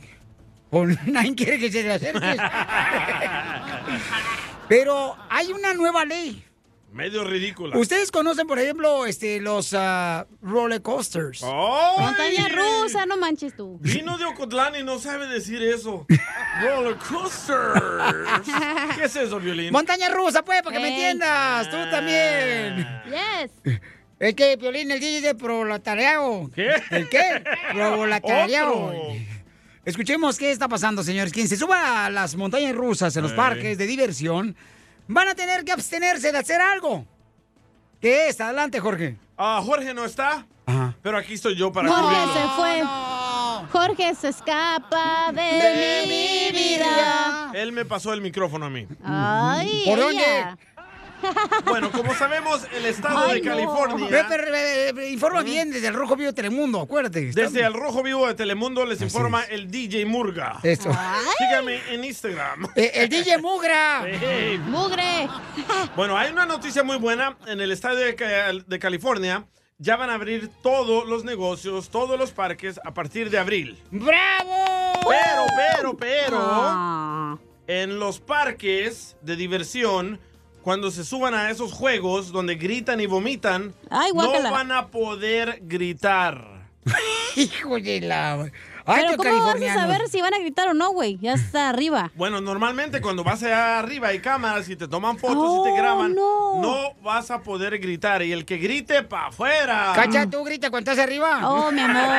Pues 0.70 0.98
nadie 1.08 1.34
quiere 1.34 1.60
que 1.60 1.72
se 1.72 1.82
le 1.82 1.94
acerques. 1.94 2.38
Pero 4.68 5.16
hay 5.30 5.54
una 5.54 5.74
nueva 5.74 6.04
ley. 6.04 6.44
Medio 6.92 7.24
ridícula. 7.24 7.78
Ustedes 7.78 8.12
conocen, 8.12 8.48
por 8.48 8.58
ejemplo, 8.60 9.06
este, 9.06 9.40
los 9.42 9.74
ah, 9.74 10.26
roller 10.42 10.82
coasters. 10.82 11.42
¡Oh! 11.44 11.98
Montaña 12.00 12.48
rusa, 12.48 13.06
no 13.06 13.18
manches 13.18 13.56
tú. 13.56 13.78
Vino 13.82 14.18
de 14.18 14.26
Ocotlán 14.26 14.76
y 14.76 14.84
no 14.84 14.98
sabe 14.98 15.28
decir 15.28 15.62
eso. 15.62 16.06
Roller 16.62 16.96
coasters. 16.96 17.82
¿Qué 18.96 19.04
es 19.04 19.16
eso, 19.16 19.40
Violín? 19.40 19.72
Montaña 19.72 20.10
rusa, 20.10 20.44
pues, 20.44 20.62
para 20.62 20.76
que 20.76 20.82
me 20.82 20.90
entiendas. 20.90 21.70
Tú 21.70 21.78
también. 21.92 22.88
Yes. 23.06 23.80
Es 24.20 24.34
que 24.34 24.56
Violín, 24.56 24.90
el 24.90 25.00
DJ 25.00 25.22
de 25.22 25.36
proletariado. 25.36 26.50
¿Qué? 26.56 26.70
¿El 26.90 27.10
qué? 27.10 27.44
Proletariado. 27.74 28.94
Escuchemos 29.86 30.38
qué 30.38 30.52
está 30.52 30.68
pasando, 30.68 31.04
señores. 31.04 31.32
Quien 31.32 31.48
se 31.48 31.58
suba 31.58 32.06
a 32.06 32.10
las 32.10 32.36
montañas 32.36 32.76
rusas 32.76 33.16
en 33.16 33.24
los 33.24 33.34
parques 33.34 33.78
de 33.78 33.86
diversión 33.86 34.56
van 35.08 35.28
a 35.28 35.36
tener 35.36 35.64
que 35.64 35.72
abstenerse 35.72 36.32
de 36.32 36.38
hacer 36.38 36.62
algo. 36.62 37.06
¿Qué 38.02 38.30
es? 38.30 38.40
Adelante, 38.40 38.80
Jorge. 38.80 39.18
Ah, 39.38 39.62
Jorge 39.64 39.94
no 39.94 40.06
está, 40.06 40.46
pero 41.02 41.18
aquí 41.18 41.34
estoy 41.36 41.56
yo 41.56 41.72
para 41.72 41.90
Jorge 41.90 42.04
cubrirlo. 42.04 42.34
se 42.34 42.56
fue. 42.56 42.84
Jorge 43.72 44.16
se 44.16 44.30
escapa 44.30 45.32
de, 45.34 46.06
mi 46.08 46.58
vida. 46.58 47.52
Él 47.54 47.72
me 47.72 47.86
pasó 47.86 48.14
el 48.14 48.22
micrófono 48.22 48.66
a 48.66 48.70
mí. 48.70 48.88
Ay, 49.04 49.84
¿Por 49.86 50.00
ella. 50.00 50.58
Bueno, 51.66 51.92
como 51.92 52.14
sabemos, 52.16 52.62
el 52.76 52.86
estado 52.86 53.18
Ay, 53.28 53.42
de 53.42 53.46
no. 53.50 53.52
California... 53.56 54.26
Pero, 54.30 54.52
ve, 54.52 54.92
ve, 54.94 55.10
informa 55.10 55.42
bien 55.44 55.72
desde 55.72 55.88
el 55.88 55.94
Rojo 55.94 56.16
Vivo 56.16 56.28
de 56.28 56.34
Telemundo, 56.34 56.82
acuérdate. 56.82 57.30
Está- 57.30 57.42
Desde 57.42 57.62
el 57.66 57.74
Rojo 57.74 58.04
Vivo 58.04 58.28
de 58.28 58.36
Telemundo 58.36 58.86
les 58.86 59.02
informa 59.02 59.44
el 59.46 59.70
DJ 59.70 60.06
Murga. 60.06 60.60
Eso. 60.64 60.92
Síganme 61.38 61.80
en 61.94 62.04
Instagram. 62.04 62.68
Eh, 62.76 62.92
el 62.94 63.10
DJ 63.10 63.38
Mugra. 63.40 64.04
Hey. 64.06 64.60
Mugre. 64.66 65.28
Bueno, 65.96 66.18
hay 66.18 66.32
una 66.32 66.46
noticia 66.46 66.84
muy 66.84 66.98
buena. 66.98 67.38
En 67.48 67.60
el 67.62 67.72
estadio 67.72 68.00
de, 68.00 68.16
Ca- 68.16 68.54
de 68.66 68.80
California 68.80 69.46
ya 69.80 69.96
van 69.96 70.10
a 70.10 70.16
abrir 70.16 70.50
todos 70.64 71.08
los 71.08 71.24
negocios, 71.24 71.90
todos 71.90 72.18
los 72.18 72.32
parques 72.32 72.80
a 72.84 72.94
partir 72.94 73.30
de 73.30 73.38
abril. 73.40 73.78
¡Bravo! 73.92 74.54
Pero, 75.08 75.46
pero, 75.56 75.98
pero, 75.98 76.40
Ah. 76.42 77.38
en 77.68 78.00
los 78.00 78.20
parques 78.20 79.18
de 79.22 79.36
diversión, 79.36 80.20
cuando 80.68 80.92
se 80.92 81.06
suban 81.06 81.34
a 81.34 81.50
esos 81.50 81.72
juegos 81.72 82.34
donde 82.34 82.56
gritan 82.56 83.00
y 83.00 83.06
vomitan, 83.06 83.74
Ay, 83.90 84.12
no 84.14 84.52
van 84.52 84.74
a 84.74 84.88
poder 84.88 85.60
gritar. 85.62 86.46
Hijo 87.38 87.80
de 87.80 88.02
la... 88.02 88.34
Ay, 88.86 89.06
Pero 89.06 89.16
¿cómo 89.16 89.46
vas 89.46 89.62
a 89.62 89.74
saber 89.74 90.10
si 90.10 90.22
van 90.22 90.34
a 90.34 90.40
gritar 90.40 90.68
o 90.68 90.74
no, 90.74 90.90
güey? 90.92 91.18
Ya 91.22 91.36
está 91.36 91.70
arriba. 91.70 92.12
Bueno, 92.16 92.42
normalmente 92.42 93.00
cuando 93.00 93.24
vas 93.24 93.44
allá 93.44 93.80
arriba 93.80 94.10
hay 94.10 94.20
cámaras 94.20 94.68
y 94.68 94.76
te 94.76 94.90
toman 94.90 95.18
fotos 95.18 95.38
y 95.38 95.58
Oh, 95.60 95.64
te 95.64 95.72
graban, 95.72 96.14
no. 96.14 96.62
no 96.62 96.94
vas 97.02 97.32
a 97.32 97.42
poder 97.42 97.80
gritar. 97.80 98.22
Y 98.24 98.34
el 98.34 98.44
que 98.44 98.58
grite, 98.58 99.04
pa' 99.04 99.28
afuera. 99.28 99.94
Cacha, 99.96 100.30
tú 100.30 100.44
grita 100.44 100.70
cuando 100.70 100.92
estás 100.92 101.02
arriba. 101.02 101.50
Oh, 101.50 101.72
mi 101.72 101.80
amor. 101.80 102.04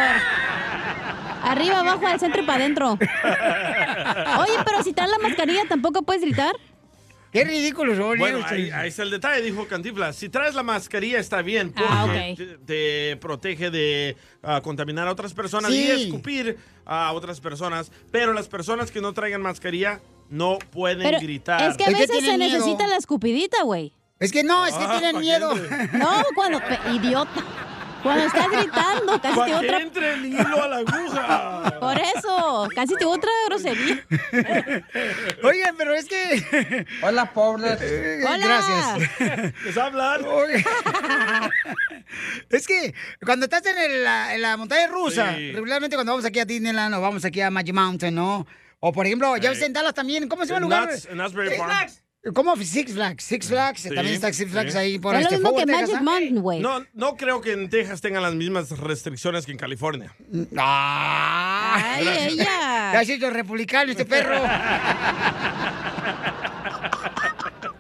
Arriba, 1.41 1.81
abajo, 1.81 2.07
al 2.07 2.19
centro 2.19 2.43
y 2.43 2.45
para 2.47 2.65
adentro. 2.65 2.93
Oye, 2.93 4.53
pero 4.65 4.83
si 4.83 4.93
traes 4.93 5.11
la 5.11 5.19
mascarilla, 5.19 5.63
¿tampoco 5.69 6.03
puedes 6.03 6.23
gritar? 6.23 6.55
Qué 7.33 7.45
ridículo 7.45 7.95
son. 7.97 8.17
¿eh? 8.17 8.21
Bueno, 8.21 8.39
ahí, 8.39 8.43
ustedes. 8.43 8.73
ahí 8.73 8.89
está 8.89 9.03
el 9.03 9.11
detalle, 9.11 9.43
dijo 9.43 9.67
Cantiflas. 9.67 10.17
Si 10.17 10.29
traes 10.29 10.55
la 10.55 10.63
mascarilla 10.63 11.19
está 11.19 11.43
bien, 11.43 11.73
porque 11.73 11.89
Ah, 11.93 12.05
ok. 12.07 12.37
te, 12.37 12.59
te 13.11 13.17
protege 13.19 13.71
de 13.71 14.17
ah, 14.43 14.61
contaminar 14.63 15.07
a 15.09 15.13
otras 15.13 15.35
personas 15.35 15.71
Sí. 15.71 15.83
y 15.87 15.91
escupir 16.07 16.57
a 16.87 17.13
otras 17.13 17.41
personas. 17.41 17.93
Pero 18.11 18.33
las 18.33 18.49
personas 18.49 18.91
que 18.91 19.01
no 19.01 19.13
traigan 19.13 19.43
mascarilla 19.43 20.01
no 20.31 20.59
pueden 20.71 21.03
Pero 21.03 21.21
gritar. 21.21 21.71
es 21.71 21.77
que 21.77 21.85
a 21.85 21.89
veces 21.91 22.25
se 22.25 22.37
miedo. 22.39 22.39
necesita 22.39 22.87
la 22.87 22.97
escupidita, 22.97 23.63
güey. 23.63 23.93
Es 24.21 24.33
que 24.33 24.43
no, 24.43 24.67
es 24.67 24.75
que 24.75 24.85
Ah, 24.85 24.99
tienen 24.99 25.13
¿pa' 25.15 25.21
miedo. 25.21 25.55
No, 25.93 26.23
cuando... 26.35 26.59
pe- 26.61 26.79
Idiota. 26.95 27.45
Cuando 28.03 28.25
estás 28.25 28.47
gritando, 28.51 29.21
casi 29.21 29.35
te 29.45 29.55
otra... 29.55 29.81
entre 29.81 30.13
el 30.15 30.27
hilo 30.27 30.63
a 30.63 30.69
la 30.69 30.77
aguja. 30.79 31.79
Por 31.81 31.99
eso, 31.99 32.69
casi 32.75 32.95
te 32.97 33.05
otra 33.05 33.31
grosería. 33.49 34.05
Oigan, 35.43 35.77
pero 35.77 35.95
es 35.95 36.07
que... 36.07 36.87
Hola, 37.03 37.33
pobres. 37.33 37.79
Eh, 37.81 38.21
Hola. 38.25 38.47
Gracias. 38.47 39.53
¿Les 39.65 39.77
hablan? 39.77 40.21
Es 42.51 42.67
que 42.67 42.95
cuando 43.25 43.45
estás 43.45 43.65
en, 43.67 43.79
el- 43.79 44.05
la, 44.05 44.35
en 44.35 44.43
la 44.43 44.57
montaña 44.57 44.87
rusa, 44.87 45.35
Sí. 45.37 45.53
regularmente 45.53 45.97
cuando 45.97 46.13
vamos 46.13 46.25
aquí 46.25 46.39
a 46.41 46.45
Disneyland 46.45 46.95
o 46.95 47.01
vamos 47.01 47.25
aquí 47.25 47.41
a 47.41 47.51
Magic 47.51 47.75
Mountain, 47.75 48.15
¿no? 48.15 48.47
O 48.81 48.93
por 48.93 49.07
ejemplo, 49.07 49.37
ya 49.37 49.51
ves 49.51 49.59
Sí. 49.59 49.65
en 49.65 49.73
Dallas 49.73 49.95
también, 49.95 50.29
¿cómo 50.29 50.43
se 50.45 50.49
llama 50.55 50.59
el 50.59 50.63
lugar? 50.63 50.89
Nuts- 50.89 51.09
en 51.11 51.21
Asbury. 51.21 51.51
¿Cómo? 52.35 52.57
Six 52.57 52.93
Flags. 52.93 53.25
Six 53.25 53.49
Flags. 53.49 53.81
Sí, 53.81 53.95
También 53.95 54.15
está 54.15 54.33
Six 54.33 54.51
Flags 54.51 54.73
sí. 54.73 54.79
ahí 54.79 54.99
por 54.99 55.15
Es 55.15 55.23
lo 55.23 55.29
este 55.29 55.39
mismo 55.39 55.57
que 55.57 55.67
Magic. 55.67 56.01
Mountain, 56.01 56.41
güey. 56.41 56.61
No, 56.61 56.85
no 56.95 57.17
creo 57.17 57.41
que 57.41 57.53
en 57.53 57.71
Texas 57.71 58.01
tengan 58.01 58.23
las 58.23 58.35
mismas 58.35 58.71
restricciones 58.79 59.47
que 59.47 59.53
en 59.53 59.59
California. 59.59 60.15
Ah, 60.57 61.95
Ay, 61.97 62.09
ella. 62.33 62.45
Ya 62.93 63.01
ha 63.01 63.05
sido 63.05 63.31
republicano 63.31 63.91
este 63.91 64.05
perro. 64.05 64.41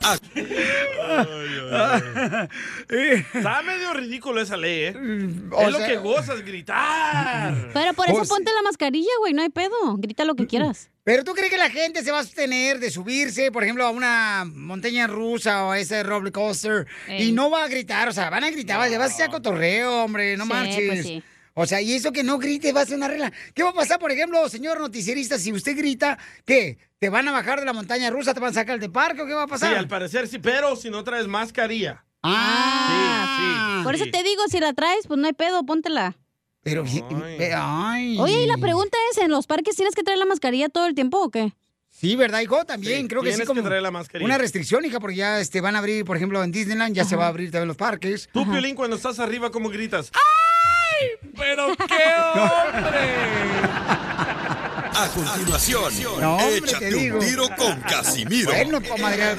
Está 2.88 3.62
medio 3.62 3.92
ridículo 3.92 4.40
esa 4.40 4.57
ley, 4.57 4.84
¿eh? 4.84 4.92
Mm, 4.92 5.53
o 5.53 5.62
es 5.62 5.72
lo 5.72 5.78
que 5.78 5.96
gozas, 5.96 6.42
gritar. 6.42 7.70
Pero 7.72 7.94
por 7.94 8.09
eso 8.09 8.22
ponte 8.28 8.53
la 8.53 8.62
mascarilla, 8.62 9.11
güey, 9.20 9.34
no 9.34 9.42
hay 9.42 9.51
pedo. 9.51 9.96
Grita 9.96 10.24
lo 10.24 10.34
que 10.34 10.46
quieras. 10.46 10.90
Pero 11.09 11.25
tú 11.25 11.33
crees 11.33 11.51
que 11.51 11.57
la 11.57 11.71
gente 11.71 12.05
se 12.05 12.11
va 12.11 12.19
a 12.19 12.21
abstener 12.21 12.79
de 12.81 12.91
subirse, 12.91 13.51
por 13.51 13.65
ejemplo, 13.65 13.87
a 13.87 13.89
una 13.91 14.45
montaña 14.45 15.07
rusa 15.07 15.65
o 15.65 15.71
a 15.71 15.79
ese 15.79 16.03
roller 16.03 16.31
coaster 16.35 16.87
Ey. 17.07 17.29
y 17.29 17.33
no 17.33 17.49
va 17.49 17.65
a 17.65 17.69
gritar, 17.69 18.09
o 18.09 18.13
sea, 18.13 18.29
van 18.29 18.45
a 18.45 18.51
gritar, 18.51 18.79
va 18.79 19.05
a 19.05 19.09
ser 19.09 19.31
cotorreo, 19.31 20.05
hombre, 20.05 20.37
no 20.37 20.45
Sí, 20.45 20.51
marches. 20.51 20.87
pues 20.87 21.03
sí. 21.07 21.23
O 21.55 21.65
sea, 21.67 21.81
y 21.81 21.95
eso 21.95 22.13
que 22.13 22.23
no 22.25 22.37
grite 22.37 22.75
va 22.75 22.83
a 22.83 22.85
ser 22.85 22.97
una 22.99 23.09
regla. 23.09 23.33
¿Qué 23.55 23.63
va 23.63 23.71
a 23.71 23.73
pasar, 23.73 23.99
por 23.99 24.13
ejemplo, 24.13 24.47
señor 24.51 24.79
noticierista, 24.81 25.39
si 25.39 25.51
usted 25.51 25.75
grita, 25.79 26.19
¿qué? 26.45 26.77
¿Te 26.99 27.09
van 27.09 27.27
a 27.27 27.33
bajar 27.33 27.59
de 27.61 27.65
la 27.65 27.73
montaña 27.73 28.11
rusa, 28.11 28.35
te 28.35 28.41
van 28.41 28.51
a 28.51 28.53
sacar 28.53 28.79
del 28.79 28.93
parque 28.93 29.23
o 29.23 29.27
qué 29.27 29.33
va 29.33 29.45
a 29.45 29.47
Sí, 29.47 29.51
pasar? 29.53 29.75
al 29.77 29.89
parecer 29.89 30.29
sí, 30.29 30.39
pero 30.39 30.77
si 30.77 30.91
no 30.91 31.05
traes 31.05 31.27
mascarilla. 31.27 32.05
Ah, 32.23 33.79
Sí, 33.79 33.85
Por 33.85 33.95
eso 33.95 34.05
te 34.13 34.23
digo, 34.23 34.43
si 34.51 34.61
la 34.61 34.75
traes, 34.75 35.07
pues 35.07 35.19
no 35.19 35.27
hay 35.27 35.33
pedo, 35.33 35.65
póntela. 35.65 36.19
Pero, 36.63 36.85
Ay. 36.85 37.51
ay. 37.55 38.19
Oye, 38.21 38.43
y 38.43 38.47
la 38.47 38.59
pregunta 38.59 38.97
es, 39.13 39.19
¿en 39.19 39.31
los 39.31 39.47
parques 39.47 39.75
tienes 39.77 39.95
que 39.95 40.03
traer 40.03 40.19
la 40.19 40.27
mascarilla 40.27 40.69
todo 40.69 40.87
el 40.87 40.95
tiempo 40.95 41.19
o 41.23 41.31
qué? 41.31 41.53
Sí, 41.91 42.15
¿verdad, 42.15 42.41
hijo? 42.41 42.65
También 42.65 43.03
Sí, 43.03 43.09
creo 43.09 43.23
que 43.23 43.29
sí, 43.29 43.33
tienes 43.35 43.49
como 43.49 43.63
que 43.63 43.67
traer 43.69 43.83
la 43.83 43.91
mascarilla. 43.91 44.27
una 44.27 44.39
restricción, 44.39 44.85
hija, 44.85 45.01
porque 45.01 45.17
ya 45.17 45.41
este, 45.41 45.61
van 45.61 45.75
a 45.75 45.79
abrir, 45.79 46.05
por 46.05 46.17
ejemplo, 46.17 46.43
en 46.45 46.53
Disneyland, 46.53 46.95
ya 46.95 47.05
se 47.05 47.17
va 47.17 47.25
a 47.25 47.29
abrir 47.29 47.51
también 47.51 47.69
los 47.69 47.77
parques. 47.77 48.29
Tú, 48.33 48.49
Piolín, 48.49 48.75
cuando 48.77 48.97
estás 48.97 49.19
arriba, 49.19 49.51
¿cómo 49.51 49.69
gritas? 49.69 50.13
¡Ay! 50.13 51.31
¡Pero 51.37 51.75
qué 51.77 51.85
hombre! 52.35 52.99
A 55.01 55.09
continuación, 55.15 55.93
No, 56.21 56.37
hombre, 56.37 56.59
échate 56.59 56.91
te 56.91 57.13
un 57.13 57.21
tiro 57.21 57.49
con 57.57 57.81
Casimiro. 57.83 58.51
Bueno, 58.53 58.81
comadre. 58.83 59.37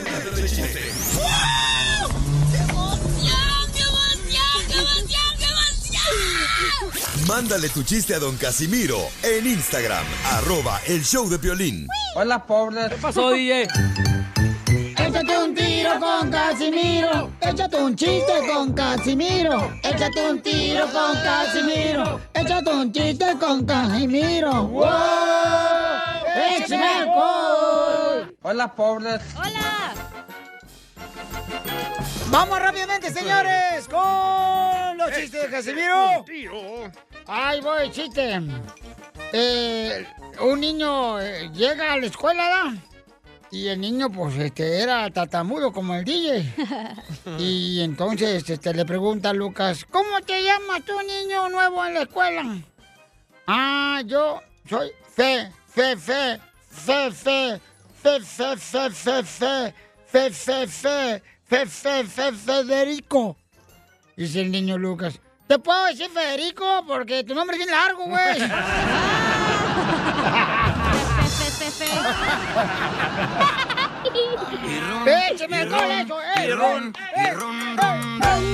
Mándale 7.27 7.69
tu 7.69 7.83
chiste 7.83 8.15
a 8.15 8.19
don 8.19 8.35
Casimiro 8.37 8.97
en 9.23 9.45
Instagram, 9.45 10.05
arroba 10.31 10.79
el 10.87 11.03
show 11.03 11.29
de 11.29 11.37
violín. 11.37 11.87
Hola, 12.15 12.45
pobres. 12.45 12.89
¿Qué 12.89 12.95
pasó, 12.95 13.31
DJ? 13.31 13.67
Échate 14.97 15.37
un 15.37 15.55
tiro 15.55 15.99
con 15.99 16.29
Casimiro. 16.29 17.31
Échate 17.41 17.77
un 17.77 17.95
chiste 17.95 18.33
con 18.47 18.73
Casimiro. 18.73 19.71
Échate 19.83 20.29
un 20.29 20.41
tiro 20.41 20.85
con 20.91 21.15
Casimiro. 21.23 22.21
Échate 22.33 22.69
un 22.71 22.91
chiste 22.91 23.25
con 23.39 23.65
Casimiro. 23.65 24.67
¡Wow! 24.67 24.85
¡Échame! 26.57 27.05
Hola, 28.41 28.75
pobres. 28.75 29.21
¡Hola! 29.35 29.93
Vamos 32.31 32.59
rápidamente, 32.59 33.11
señores, 33.11 33.87
con 33.87 34.97
los 34.97 35.11
chistes 35.11 35.41
de 35.41 35.49
Casimiro. 35.49 36.23
Ahí 37.25 37.59
voy, 37.61 37.89
chiste. 37.89 38.39
Eh, 39.33 40.05
un 40.41 40.59
niño 40.59 41.19
eh, 41.19 41.49
llega 41.53 41.93
a 41.93 41.97
la 41.97 42.05
escuela, 42.05 42.43
¿verdad? 42.43 42.83
Y 43.51 43.67
el 43.67 43.81
niño, 43.81 44.11
pues, 44.11 44.37
este, 44.37 44.79
era 44.79 45.09
tatamudo 45.09 45.73
como 45.73 45.95
el 45.95 46.05
DJ. 46.05 46.53
Y 47.39 47.81
entonces, 47.81 48.47
este, 48.47 48.75
le 48.75 48.85
pregunta 48.85 49.31
a 49.31 49.33
Lucas, 49.33 49.85
¿cómo 49.89 50.21
te 50.21 50.43
llamas 50.43 50.83
tú, 50.85 50.93
niño 51.01 51.49
nuevo 51.49 51.83
en 51.83 51.95
la 51.95 52.01
escuela? 52.03 52.43
Ah, 53.47 54.03
yo 54.05 54.39
soy 54.69 54.91
Fe, 55.15 55.51
Fe, 55.67 55.97
Fe, 55.97 56.39
Fe, 56.69 57.11
Fe, 57.11 57.59
Fe, 58.03 58.19
Fe, 58.21 58.57
Fe, 58.57 58.89
Fe, 58.91 59.23
Fe, 59.23 59.73
Fe, 60.05 60.31
Fe, 60.31 60.67
Fe, 60.67 61.23
Fe, 61.49 61.65
Fe, 61.65 62.03
Fe, 62.03 62.31
Federico. 62.31 63.35
Dice 64.15 64.41
el 64.41 64.51
niño 64.51 64.77
Lucas. 64.77 65.19
¿Te 65.47 65.57
puedo 65.57 65.85
decir 65.85 66.09
Federico? 66.11 66.85
Porque 66.85 67.23
tu 67.23 67.33
nombre 67.33 67.57
es 67.57 67.65
bien 67.65 67.71
largo, 67.71 68.05
güey. 68.05 68.37
¡Écheme 75.31 75.57
alcohol 75.57 75.91
eso! 75.91 76.21
¡Eh, 76.21 76.25
eh, 76.37 76.51
eh, 77.17 77.33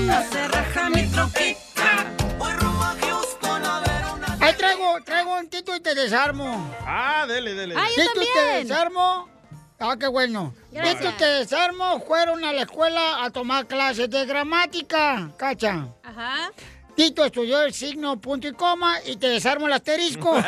No 0.05 0.23
se 0.31 0.47
raja 0.47 0.89
mi 0.89 1.07
troquita. 1.07 2.05
Voy 2.37 2.53
rumbo 2.53 2.83
a 2.83 2.95
Houston 3.01 3.65
a 3.65 3.79
ver 3.81 4.05
una. 4.13 4.37
Ahí 4.39 4.53
traigo, 4.53 5.01
traigo 5.03 5.37
un 5.37 5.49
tito 5.49 5.75
y 5.75 5.81
te 5.81 5.95
desarmo. 5.95 6.73
Ah, 6.85 7.25
dele, 7.27 7.53
dele. 7.55 7.75
Ah, 7.77 7.87
Tito 7.93 8.21
y 8.21 8.27
te 8.33 8.63
desarmo. 8.63 9.34
Ah, 9.80 9.95
qué 9.99 10.07
bueno. 10.07 10.53
Gracias. 10.71 10.99
Tito 10.99 11.09
y 11.09 11.17
te 11.17 11.26
desarmo 11.26 11.99
fueron 12.01 12.43
a 12.45 12.53
la 12.53 12.61
escuela 12.61 13.23
a 13.23 13.30
tomar 13.30 13.67
clases 13.67 14.09
de 14.09 14.26
gramática, 14.26 15.30
cacha. 15.38 15.88
Ajá. 16.03 16.51
Tito 16.95 17.26
estudió 17.26 17.61
el 17.61 17.73
signo 17.73 18.17
punto 18.21 18.47
y 18.47 18.53
coma 18.53 18.95
y 19.05 19.17
te 19.17 19.28
desarmo 19.28 19.67
el 19.67 19.73
asterisco. 19.73 20.38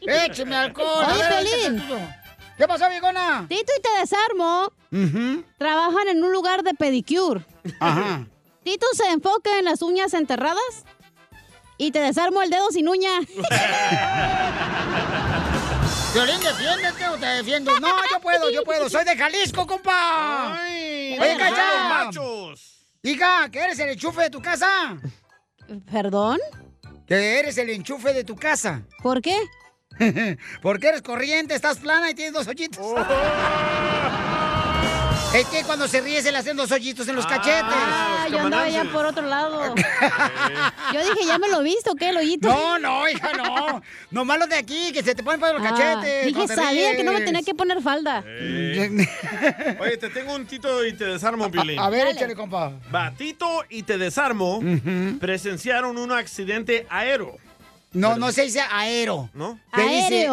Écheme 0.00 0.56
alcohol. 0.56 1.06
Oye, 1.10 1.22
ver, 1.22 1.44
Tito. 1.44 1.98
¿Qué 2.56 2.68
pasó, 2.68 2.88
Vigona? 2.88 3.46
Tito 3.48 3.72
y 3.76 3.82
te 3.82 3.88
desarmo. 4.00 4.72
Trabajan 5.58 6.08
en 6.08 6.22
un 6.22 6.32
lugar 6.32 6.62
de 6.62 6.74
pedicure. 6.74 7.44
Ajá. 7.80 8.26
Tito 8.62 8.86
se 8.94 9.08
enfoca 9.08 9.58
en 9.58 9.64
las 9.64 9.82
uñas 9.82 10.14
enterradas. 10.14 10.84
Y 11.76 11.90
te 11.90 11.98
desarmo 12.00 12.40
el 12.42 12.50
dedo 12.50 12.70
sin 12.70 12.88
uña. 12.88 13.10
Violín, 16.14 16.40
defiéndete 16.40 17.08
o 17.08 17.16
te 17.16 17.26
defiendo. 17.26 17.80
No, 17.80 17.88
yo 18.12 18.20
puedo, 18.20 18.48
yo 18.50 18.62
puedo. 18.62 18.88
Soy 18.88 19.04
de 19.04 19.16
Jalisco, 19.16 19.66
compa. 19.66 20.52
Oye, 20.52 21.18
¡Ay, 21.20 21.36
Cacha. 21.36 21.88
machos! 21.88 22.86
Hija, 23.02 23.48
que 23.50 23.58
eres 23.58 23.78
el 23.80 23.90
enchufe 23.90 24.22
de 24.22 24.30
tu 24.30 24.40
casa. 24.40 24.96
¿Perdón? 25.90 26.38
Que 27.06 27.40
eres 27.40 27.58
el 27.58 27.70
enchufe 27.70 28.14
de 28.14 28.22
tu 28.22 28.36
casa. 28.36 28.82
¿Por 29.02 29.20
qué? 29.20 29.36
Porque 30.62 30.88
eres 30.88 31.02
corriente, 31.02 31.54
estás 31.54 31.78
plana 31.78 32.10
y 32.10 32.14
tienes 32.14 32.32
dos 32.32 32.46
hoyitos. 32.46 32.86
Es 35.34 35.46
que 35.48 35.64
cuando 35.64 35.88
se 35.88 36.00
ríe 36.00 36.22
se 36.22 36.30
le 36.30 36.38
hacen 36.38 36.56
dos 36.56 36.70
hoyitos 36.70 37.08
en 37.08 37.16
los 37.16 37.26
cachetes. 37.26 37.64
Ah, 37.66 38.26
yo 38.30 38.38
andaba 38.38 38.68
ya 38.68 38.84
por 38.84 39.04
otro 39.04 39.26
lado. 39.26 39.74
Yo 40.92 41.00
dije, 41.00 41.26
¿ya 41.26 41.38
me 41.38 41.48
lo 41.48 41.60
he 41.60 41.64
visto? 41.64 41.94
¿Qué, 41.96 42.10
el 42.10 42.16
hoyito? 42.18 42.46
No, 42.48 42.78
no, 42.78 43.08
hija, 43.08 43.32
no. 43.32 43.82
Nomás 44.12 44.38
los 44.38 44.48
de 44.48 44.56
aquí, 44.56 44.92
que 44.92 45.02
se 45.02 45.14
te 45.14 45.24
ponen 45.24 45.40
para 45.40 45.54
los 45.58 45.62
Ah, 45.66 45.70
cachetes. 45.70 46.26
Dije, 46.26 46.46
sabía 46.46 46.96
que 46.96 47.02
no 47.02 47.12
me 47.12 47.22
tenía 47.22 47.42
que 47.42 47.54
poner 47.54 47.82
falda. 47.82 48.22
Oye, 49.80 49.96
te 49.98 50.10
tengo 50.10 50.34
un 50.34 50.46
Tito 50.46 50.84
y 50.84 50.92
te 50.92 51.04
desarmo, 51.06 51.50
Piolín. 51.50 51.80
A 51.80 51.90
ver, 51.90 52.08
échale, 52.08 52.36
compa. 52.36 52.72
Va, 52.94 53.10
Tito 53.10 53.64
y 53.68 53.82
te 53.82 53.98
desarmo 53.98 54.60
presenciaron 55.18 55.98
un 55.98 56.12
accidente 56.12 56.86
aéreo. 56.88 57.38
No, 57.92 58.16
no 58.16 58.30
se 58.30 58.42
dice 58.42 58.60
aero. 58.70 59.30
¿No? 59.34 59.58
Se 59.74 59.82
dice 59.82 60.28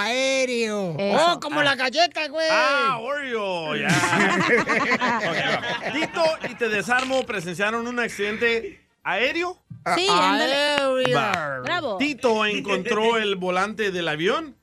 Aéreo. 0.00 0.96
Aéreo. 0.96 0.98
Eso. 0.98 1.32
Oh, 1.34 1.40
como 1.40 1.60
Ah. 1.60 1.64
la 1.64 1.74
galleta, 1.76 2.26
güey. 2.28 2.46
Ah, 2.50 2.98
Oreo, 3.00 3.76
ya. 3.76 3.88
Tito 5.92 6.24
y 6.50 6.54
te 6.54 6.68
desarmo 6.68 7.24
presenciaron 7.24 7.86
un 7.86 7.98
accidente 8.00 8.80
aéreo. 9.04 9.58
Sí, 9.96 10.06
Ah, 10.08 10.30
ándale. 10.32 11.12
Va. 11.14 11.60
Bravo. 11.64 11.96
Tito 11.98 12.46
encontró 12.46 13.16
el 13.18 13.34
volante 13.36 13.90
del 13.90 14.06
avión 14.08 14.56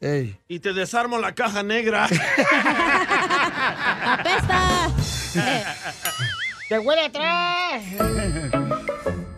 y 0.48 0.60
te 0.60 0.74
desarmo 0.74 1.20
la 1.20 1.34
caja 1.36 1.62
negra. 1.64 2.06
¡Apesta! 4.06 4.90
¡Te 6.70 6.80
huele 6.80 7.06
atrás! 7.06 7.82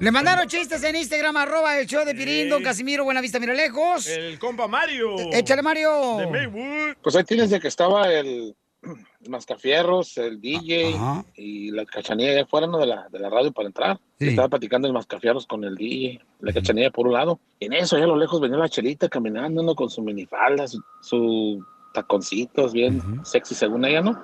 Le 0.02 0.10
mandaron 0.10 0.48
chistes 0.48 0.84
en 0.84 0.96
Instagram, 0.96 1.38
arroba 1.38 1.78
el 1.78 1.86
show 1.86 2.04
de 2.04 2.16
Pirín, 2.16 2.50
don 2.50 2.64
Casimiro, 2.64 3.04
buena 3.04 3.22
vista, 3.22 3.40
mira 3.40 3.54
lejos. 3.54 4.08
El 4.08 4.40
compa 4.40 4.68
Mario. 4.68 5.16
Échale, 5.32 5.62
Mario. 5.62 6.18
De 6.18 6.26
Maywood. 6.26 6.96
Pues 7.04 7.16
ahí 7.16 7.24
tienes 7.24 7.52
de 7.52 7.60
que 7.60 7.68
estaba 7.68 8.12
el, 8.12 8.56
el 8.82 9.30
Mascafierros, 9.30 10.18
el 10.18 10.42
DJ 10.42 10.96
y 11.36 11.70
la 11.70 11.86
cachanilla 11.86 12.32
allá 12.32 12.42
afuera 12.46 12.66
¿no? 12.66 12.80
de, 12.80 12.88
la, 12.88 13.10
de 13.10 13.20
la 13.20 13.30
radio 13.30 13.52
para 13.52 13.68
entrar. 13.68 14.00
Estaba 14.18 14.50
platicando 14.50 14.88
el 14.88 14.94
Mascafierros 14.96 15.46
con 15.46 15.64
el 15.64 15.76
DJ, 15.76 16.20
la 16.40 16.52
cachanilla 16.52 16.90
por 16.90 17.06
un 17.06 17.14
lado. 17.14 17.40
Y 17.60 17.66
en 17.66 17.74
eso, 17.74 17.96
allá 17.96 18.06
a 18.06 18.08
lo 18.08 18.18
lejos 18.18 18.42
venía 18.42 18.58
la 18.58 18.70
chelita 18.70 19.08
caminando 19.08 19.62
¿no? 19.62 19.76
con 19.76 19.92
su 19.92 20.02
minifalda, 20.02 20.68
su, 20.68 20.82
su 21.02 21.64
taconcitos 21.94 22.74
bien 22.74 23.24
sexy 23.24 23.54
según 23.54 23.86
ella, 23.86 24.02
¿no? 24.02 24.20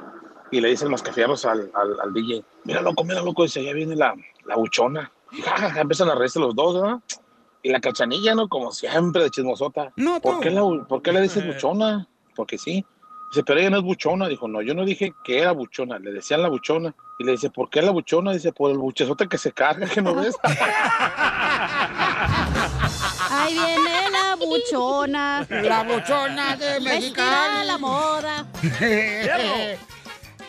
Y 0.51 0.59
le 0.59 0.69
dice 0.69 0.85
el 0.85 0.89
Mascafierros 0.89 1.45
al, 1.45 1.69
al, 1.75 1.99
al 2.01 2.13
DJ, 2.13 2.43
mira 2.63 2.81
loco, 2.81 3.03
mira 3.03 3.21
loco, 3.21 3.43
dice, 3.43 3.59
allá 3.59 3.73
viene 3.73 3.95
la, 3.95 4.15
la 4.47 4.55
buchona. 4.55 5.11
Y 5.31 5.41
ja, 5.41 5.57
ja, 5.57 5.69
ja, 5.71 5.81
empiezan 5.81 6.09
a 6.09 6.15
reírse 6.15 6.39
los 6.39 6.55
dos, 6.55 6.81
¿verdad? 6.81 6.99
Y 7.63 7.69
la 7.69 7.79
cachanilla, 7.79 8.35
¿no? 8.35 8.47
Como 8.47 8.71
siempre 8.71 9.23
de 9.23 9.29
chismosota. 9.29 9.91
No, 9.95 10.21
¿Por 10.21 10.39
qué, 10.39 10.49
la, 10.49 10.61
¿Por 10.87 11.01
qué 11.01 11.11
le 11.11 11.21
dices 11.21 11.45
buchona? 11.45 12.07
Porque 12.35 12.57
sí. 12.57 12.85
Dice, 13.31 13.43
pero 13.43 13.59
ella 13.59 13.69
no 13.71 13.77
es 13.77 13.83
buchona. 13.83 14.27
Dijo, 14.29 14.47
no, 14.47 14.61
yo 14.61 14.73
no 14.73 14.85
dije 14.85 15.13
que 15.23 15.39
era 15.39 15.51
buchona. 15.51 15.99
Le 15.99 16.13
decían 16.13 16.41
la 16.41 16.49
buchona. 16.49 16.95
Y 17.19 17.25
le 17.25 17.33
dice, 17.33 17.49
¿por 17.49 17.69
qué 17.69 17.81
la 17.81 17.91
buchona? 17.91 18.31
Dice, 18.31 18.53
por 18.53 18.71
el 18.71 18.77
buchezote 18.77 19.27
que 19.27 19.37
se 19.37 19.51
carga, 19.51 19.87
que 19.87 20.01
no 20.01 20.15
ves. 20.15 20.37
Ahí 23.29 23.53
viene 23.53 24.11
la 24.11 24.35
buchona. 24.35 25.45
La 25.49 25.83
buchona 25.83 26.55
de 26.55 26.79
Mexicali. 26.79 27.59
a 27.59 27.63
la 27.65 27.77
moda. 27.77 28.47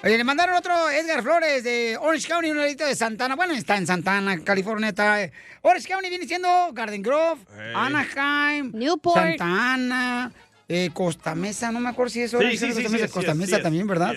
Oye, 0.05 0.16
le 0.16 0.22
mandaron 0.22 0.55
otro 0.55 0.90
Edgar 0.90 1.22
Flores 1.22 1.64
de 1.64 1.96
Orange 2.01 2.28
County, 2.28 2.51
un 2.53 2.59
ladito 2.59 2.86
de 2.86 2.94
Santana. 2.94 3.34
Bueno, 3.34 3.55
está 3.55 3.76
en 3.76 3.86
Santana, 3.86 4.38
California. 4.44 4.90
Está, 4.90 5.22
eh, 5.24 5.32
Orange 5.62 5.88
County 5.88 6.09
viene 6.09 6.26
siendo 6.26 6.49
Garden 6.72 7.03
Grove, 7.03 7.40
Hey. 7.57 7.72
Anaheim, 7.74 8.70
Newport. 8.74 9.16
Santa 9.16 9.74
Ana, 9.74 10.32
eh, 10.68 10.90
Costa 10.94 11.34
Mesa. 11.34 11.72
No 11.72 11.80
me 11.80 11.88
acuerdo 11.88 12.11
si 12.11 12.22
es 12.22 12.32
Orange 12.32 12.59
sí, 12.59 12.66
Costa 12.68 12.82
sí 12.82 12.88
Mesa, 12.90 13.05
es, 13.07 13.11
Costa 13.11 13.32
sí 13.32 13.38
es, 13.38 13.38
Mesa 13.38 13.57
sí 13.57 13.62
también, 13.62 13.86
¿verdad? 13.88 14.14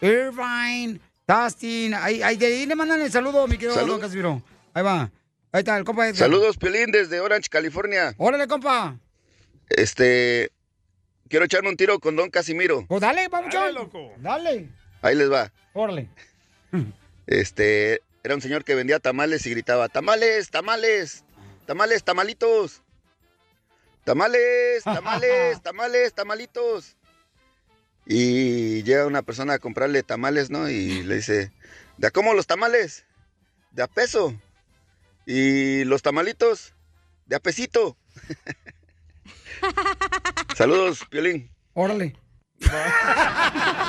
sí 0.00 0.06
Irvine, 0.06 0.98
Dustin. 1.28 1.92
Ahí, 1.94 2.22
ahí, 2.22 2.36
de 2.36 2.46
ahí 2.46 2.66
le 2.66 2.74
mandan 2.74 3.02
el 3.02 3.12
saludo, 3.12 3.46
mi 3.46 3.58
querido 3.58 3.74
Salud. 3.74 3.92
Don 3.92 4.00
Casimiro. 4.00 4.42
Ahí 4.72 4.82
va. 4.82 5.10
Ahí 5.52 5.58
está, 5.58 5.76
el 5.76 5.84
compa 5.84 6.04
Edgar. 6.06 6.16
Saludos, 6.16 6.56
Piolín, 6.56 6.92
desde 6.92 7.20
Orange, 7.20 7.50
California. 7.50 8.14
Órale, 8.16 8.48
compa. 8.48 8.96
Este. 9.68 10.50
Quiero 11.28 11.44
echarme 11.44 11.68
un 11.68 11.76
tiro 11.76 11.98
con 12.00 12.16
Don 12.16 12.30
Casimiro. 12.30 12.86
Pues 12.88 13.02
dale, 13.02 13.28
vamos, 13.28 13.54
Dale. 14.18 14.79
Ahí 15.02 15.14
les 15.14 15.30
va. 15.30 15.52
Órale. 15.72 16.08
Este. 17.26 18.02
Era 18.22 18.34
un 18.34 18.42
señor 18.42 18.64
que 18.64 18.74
vendía 18.74 18.98
tamales 19.00 19.46
y 19.46 19.50
gritaba: 19.50 19.88
¡Tamales, 19.88 20.50
tamales! 20.50 21.24
¡Tamales, 21.66 22.04
tamalitos! 22.04 22.82
¡Tamales, 24.04 24.84
tamales, 24.84 25.62
tamales, 25.62 26.12
tamalitos! 26.12 26.96
Y 28.04 28.82
llega 28.82 29.06
una 29.06 29.22
persona 29.22 29.54
a 29.54 29.58
comprarle 29.58 30.02
tamales, 30.02 30.50
¿no? 30.50 30.68
Y 30.68 31.02
le 31.02 31.16
dice: 31.16 31.52
¿De 31.96 32.06
a 32.08 32.10
cómo 32.10 32.34
los 32.34 32.46
tamales? 32.46 33.06
De 33.70 33.82
a 33.82 33.86
peso. 33.86 34.34
Y 35.26 35.84
los 35.84 36.02
tamalitos, 36.02 36.74
de 37.26 37.36
a 37.36 37.40
pesito. 37.40 37.96
Saludos, 40.56 41.04
Piolín. 41.08 41.50
Órale. 41.74 42.16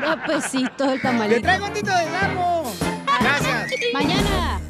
No, 0.00 0.24
pesito 0.26 0.84
el 0.84 0.90
Le 0.92 0.98
tamalito. 0.98 1.42
traigo 1.42 1.66
un 1.66 1.72
tito 1.72 1.90
de 1.90 2.10
largo. 2.10 2.72
Gracias. 3.20 3.70
Mañana. 3.92 4.60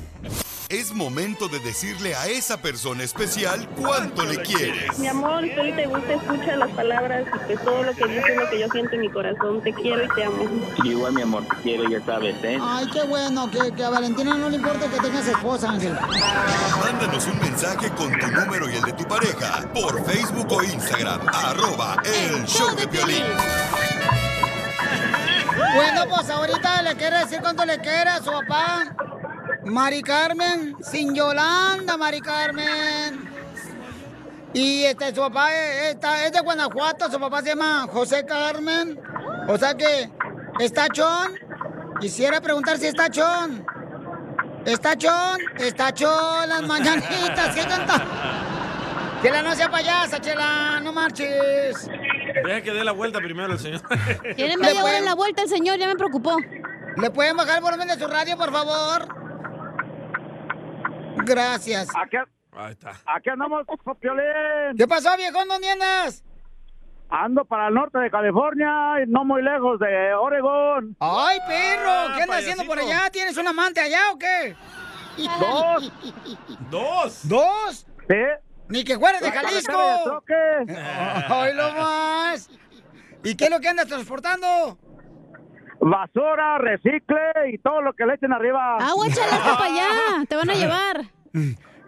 Es 0.68 0.92
momento 0.92 1.48
de 1.48 1.58
decirle 1.58 2.14
a 2.14 2.28
esa 2.28 2.62
persona 2.62 3.02
especial 3.02 3.68
cuánto 3.76 4.22
le 4.24 4.36
quieres. 4.40 4.96
Mi 5.00 5.08
amor, 5.08 5.42
si 5.42 5.72
te 5.72 5.86
gusta, 5.86 6.12
escucha 6.14 6.54
las 6.56 6.70
palabras 6.70 7.24
y 7.26 7.38
pues 7.46 7.64
todo 7.64 7.82
lo 7.82 7.92
que 7.92 8.06
dices 8.06 8.24
es 8.30 8.36
lo 8.36 8.48
que 8.50 8.60
yo 8.60 8.68
siento 8.68 8.94
en 8.94 9.00
mi 9.00 9.08
corazón. 9.08 9.60
Te 9.62 9.72
quiero 9.74 10.04
y 10.04 10.08
te 10.14 10.22
amo. 10.24 10.44
Igual, 10.84 11.12
mi 11.14 11.22
amor, 11.22 11.42
te 11.44 11.56
quiero, 11.62 11.90
ya 11.90 12.00
sabes, 12.06 12.36
¿eh? 12.44 12.56
Ay, 12.62 12.88
qué 12.92 13.02
bueno, 13.02 13.50
que, 13.50 13.72
que 13.74 13.82
a 13.82 13.90
Valentina 13.90 14.36
no 14.36 14.48
le 14.48 14.56
importa 14.58 14.86
que 14.88 15.00
tengas 15.00 15.26
esposa, 15.26 15.70
Ángel. 15.70 15.92
Mándanos 16.80 17.26
un 17.26 17.38
mensaje 17.40 17.88
con 17.90 18.16
tu 18.16 18.26
número 18.28 18.70
y 18.70 18.76
el 18.76 18.82
de 18.82 18.92
tu 18.92 19.04
pareja 19.08 19.68
por 19.74 20.04
Facebook 20.06 20.52
o 20.52 20.62
Instagram, 20.62 21.20
arroba 21.32 21.96
el 22.04 22.44
show 22.46 22.76
de 22.76 22.86
violín. 22.86 23.24
Bueno, 25.74 26.04
pues 26.08 26.28
ahorita 26.30 26.82
le 26.82 26.94
quiere 26.96 27.18
decir 27.20 27.40
cuánto 27.40 27.64
le 27.64 27.78
quiere 27.78 28.10
a 28.10 28.18
su 28.18 28.30
papá. 28.30 28.84
Mari 29.64 30.02
Carmen, 30.02 30.76
sin 30.82 31.14
Yolanda, 31.14 31.96
Mari 31.96 32.20
Carmen. 32.20 33.28
Y 34.52 34.82
este, 34.84 35.14
su 35.14 35.20
papá 35.20 35.54
es, 35.54 35.94
está- 35.94 36.24
es 36.24 36.32
de 36.32 36.40
Guanajuato, 36.40 37.10
su 37.10 37.20
papá 37.20 37.40
se 37.42 37.50
llama 37.50 37.86
José 37.92 38.24
Carmen. 38.26 38.98
O 39.48 39.56
sea 39.58 39.74
que, 39.76 40.10
¿está 40.58 40.88
chón? 40.88 41.38
Quisiera 42.00 42.40
preguntar 42.40 42.78
si 42.78 42.86
está 42.86 43.08
chón. 43.10 43.64
¿Está 44.64 44.96
chón? 44.96 45.38
Está 45.58 45.92
chón 45.92 46.48
las 46.48 46.62
mañanitas, 46.62 47.54
¿qué 47.54 47.62
canta? 47.62 48.02
Chela, 49.22 49.42
no 49.42 49.54
sea 49.54 49.70
payasa, 49.70 50.18
Chela, 50.20 50.80
no 50.82 50.92
marches. 50.92 51.88
Deja 52.32 52.62
que 52.62 52.72
dé 52.72 52.84
la 52.84 52.92
vuelta 52.92 53.18
primero 53.18 53.52
el 53.52 53.58
señor. 53.58 53.82
Tiene 54.36 54.56
media 54.56 54.84
hora 54.84 54.98
en 54.98 55.04
la 55.04 55.14
vuelta 55.14 55.42
el 55.42 55.48
señor, 55.48 55.78
ya 55.78 55.86
me 55.86 55.96
preocupó. 55.96 56.36
¿Le 56.96 57.10
pueden 57.10 57.36
bajar 57.36 57.58
el 57.58 57.62
volumen 57.62 57.88
de 57.88 57.98
su 57.98 58.06
radio, 58.06 58.36
por 58.36 58.50
favor? 58.52 59.08
Gracias. 61.24 61.88
¿A 61.94 62.06
qué, 62.08 62.18
Ahí 62.52 62.72
está. 62.72 62.92
Aquí 63.06 63.30
andamos, 63.30 63.64
Piolín. 64.00 64.76
¿Qué 64.76 64.86
pasó, 64.88 65.16
viejón? 65.16 65.48
¿Dónde 65.48 65.70
andas? 65.70 66.24
Ando 67.08 67.44
para 67.44 67.68
el 67.68 67.74
norte 67.74 67.98
de 67.98 68.10
California 68.10 69.02
y 69.02 69.10
no 69.10 69.24
muy 69.24 69.42
lejos 69.42 69.78
de 69.80 70.14
Oregón. 70.14 70.96
¡Ay, 71.00 71.38
perro! 71.46 72.14
¿Qué 72.16 72.22
andas 72.22 72.38
haciendo 72.38 72.64
por 72.64 72.78
allá? 72.78 73.10
¿Tienes 73.10 73.36
un 73.36 73.48
amante 73.48 73.80
allá 73.80 74.12
o 74.12 74.18
qué? 74.18 74.56
Dos. 75.40 75.92
¿Dos? 76.70 77.20
¿Dos? 77.28 77.86
Sí. 78.08 78.14
Ni 78.70 78.84
que 78.84 78.98
fueras 78.98 79.20
de 79.20 79.30
Jalisco. 79.30 80.22
¡Ay, 81.28 81.54
lo 81.54 81.72
más! 81.72 82.48
¿Y 83.24 83.34
qué 83.34 83.44
es 83.44 83.50
lo 83.50 83.60
que 83.60 83.68
andas 83.68 83.86
transportando? 83.86 84.78
Basura, 85.80 86.58
recicle 86.58 87.16
y 87.52 87.58
todo 87.58 87.82
lo 87.82 87.92
que 87.94 88.06
le 88.06 88.14
echen 88.14 88.32
arriba. 88.32 88.76
Agua, 88.78 89.06
échale 89.08 89.32
esto 89.32 89.52
para 89.58 89.64
allá. 89.64 90.24
Te 90.28 90.36
van 90.36 90.50
a 90.50 90.54
llevar. 90.54 91.04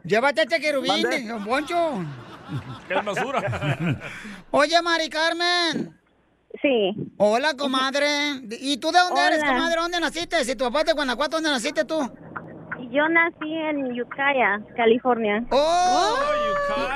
Llévate 0.04 0.42
este 0.42 0.60
querubín, 0.60 1.28
don 1.28 1.44
Poncho. 1.44 2.04
¿Qué 2.88 2.94
es 2.94 3.04
basura? 3.04 3.40
Oye, 4.50 4.82
Mari 4.82 5.08
Carmen. 5.08 5.98
Sí. 6.60 6.94
Hola, 7.16 7.54
comadre. 7.56 8.06
¿Y 8.60 8.76
tú 8.78 8.90
de 8.90 8.98
dónde 8.98 9.20
eres, 9.26 9.40
comadre? 9.44 9.80
¿Dónde 9.80 10.00
naciste? 10.00 10.44
Si 10.44 10.56
tu 10.56 10.64
papá 10.64 10.80
es 10.80 10.86
de 10.86 10.92
Guanajuato, 10.92 11.36
¿dónde 11.36 11.50
naciste 11.50 11.84
tú? 11.84 11.98
Yo 12.92 13.08
nací 13.08 13.50
en 13.50 13.98
Ukiah, 13.98 14.60
California. 14.76 15.42
¡Oh! 15.50 16.14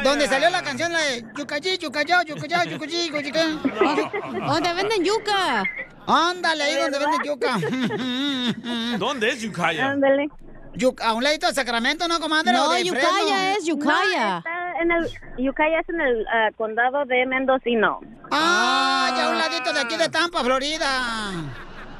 Donde 0.04 0.26
salió 0.26 0.50
la 0.50 0.62
canción 0.62 0.92
la 0.92 1.00
de 1.00 1.24
Yucayí, 1.34 1.78
Yucayá, 1.78 2.22
Yucayá, 2.22 2.64
Yucayí, 2.64 3.08
Yucayí. 3.08 3.32
Donde 4.46 4.74
venden 4.74 5.02
yuca. 5.02 5.64
Ándale, 6.06 6.64
ahí 6.64 6.76
donde 6.76 6.98
venden 6.98 7.22
yuca. 7.24 7.56
¿Dónde 8.98 9.30
es 9.30 9.40
Yucaya? 9.40 9.86
Ándale. 9.92 10.28
A 11.02 11.14
un 11.14 11.24
ladito 11.24 11.46
de 11.46 11.54
Sacramento, 11.54 12.06
¿no, 12.06 12.20
comadre? 12.20 12.52
No, 12.52 12.68
¿O 12.68 12.72
de 12.74 12.82
Ukiah 12.82 13.52
es 13.56 13.70
Ukiah. 13.70 13.88
No, 13.90 14.38
está 14.38 14.72
en 14.82 14.92
el, 14.92 15.48
Ukiah 15.48 15.80
es 15.80 15.88
en 15.88 16.00
el 16.02 16.26
ah, 16.28 16.50
condado 16.58 17.06
de 17.06 17.24
Mendocino. 17.24 18.00
Ah, 18.30 19.10
ya 19.16 19.28
a 19.28 19.30
un 19.30 19.38
ladito 19.38 19.72
de 19.72 19.80
aquí 19.80 19.96
de 19.96 20.10
Tampa, 20.10 20.44
Florida. 20.44 21.32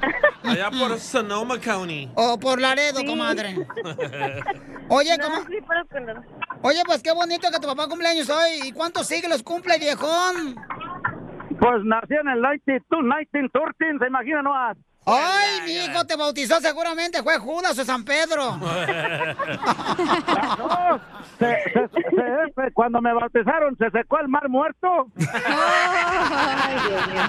Allá 0.45 0.71
por 0.71 0.99
Sonoma 0.99 1.59
County. 1.61 2.09
O 2.15 2.39
por 2.39 2.61
Laredo, 2.61 3.05
comadre. 3.05 3.57
Oye, 4.89 5.17
No, 5.19 5.25
coma- 5.25 5.45
sí, 5.49 5.57
pero 5.67 5.87
con 5.89 6.07
los- 6.07 6.25
Oye, 6.63 6.83
pues 6.87 7.03
qué 7.03 7.13
bonito 7.13 7.49
que 7.51 7.59
tu 7.59 7.67
papá 7.67 7.89
cumpleaños 7.89 8.29
hoy. 8.31 8.69
¿Y 8.69 8.73
cuántos 8.73 9.07
siglos 9.07 9.43
cumple, 9.43 9.79
viejón? 9.79 10.57
Pues 11.59 11.83
nací 11.85 12.15
en 12.15 12.29
el 12.29 12.41
92, 12.41 13.03
1913, 13.03 13.99
se 13.99 14.07
imagina 14.07 14.43
nomás. 14.43 14.77
Ay, 15.07 15.61
mi 15.65 15.73
hijo 15.73 16.05
te 16.05 16.17
bautizó 16.17 16.61
seguramente, 16.61 17.23
fue 17.23 17.39
Judas 17.39 17.79
o 17.79 17.85
San 17.85 18.05
Pedro. 18.05 18.59
No, 20.59 21.01
se- 21.39 21.63
se- 21.73 21.89
se- 21.89 22.53
se- 22.55 22.73
cuando 22.73 23.01
me 23.01 23.13
bautizaron, 23.15 23.77
¿se 23.79 23.91
secó 23.91 24.19
el 24.19 24.29
mar 24.29 24.49
muerto? 24.49 25.07
Ay, 25.19 26.77
Dios 26.89 27.09
mío. 27.09 27.23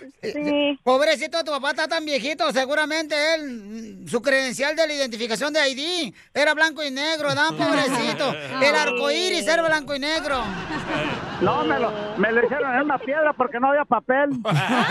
Sí. 0.21 0.79
Pobrecito, 0.83 1.43
tu 1.43 1.51
papá 1.51 1.71
está 1.71 1.87
tan 1.87 2.05
viejito, 2.05 2.51
seguramente 2.51 3.15
él, 3.33 4.03
mm, 4.03 4.07
su 4.07 4.21
credencial 4.21 4.75
de 4.75 4.85
la 4.85 4.93
identificación 4.93 5.51
de 5.51 5.67
ID 5.69 6.13
era 6.33 6.53
blanco 6.53 6.83
y 6.83 6.91
negro, 6.91 7.29
¿verdad? 7.29 7.49
Pobrecito. 7.57 8.31
El 8.61 8.75
arco 8.75 9.09
iris 9.09 9.47
era 9.47 9.63
blanco 9.63 9.95
y 9.95 9.99
negro. 9.99 10.43
No, 11.41 11.63
me 11.63 11.79
lo, 11.79 11.91
me 12.17 12.31
lo 12.31 12.45
hicieron 12.45 12.71
en 12.75 12.81
una 12.81 12.99
piedra 12.99 13.33
porque 13.33 13.59
no 13.59 13.69
había 13.69 13.83
papel. 13.83 14.29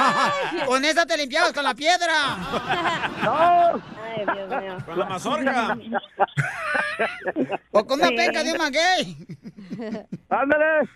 Con 0.67 0.85
esa 0.85 1.07
te 1.07 1.17
limpiabas 1.17 1.53
con 1.53 1.63
la 1.63 1.75
piedra. 1.75 2.37
No. 3.23 3.81
Ay, 4.03 4.27
Dios 4.35 4.61
mío. 4.61 4.77
Con 4.85 4.99
la 4.99 5.05
mazorca. 5.05 5.79
O 7.71 7.87
con 7.87 8.01
una 8.01 8.09
penca 8.09 8.43
de 8.43 8.51
un 8.51 8.59
maguey. 8.59 9.17
Ándale. 10.29 10.89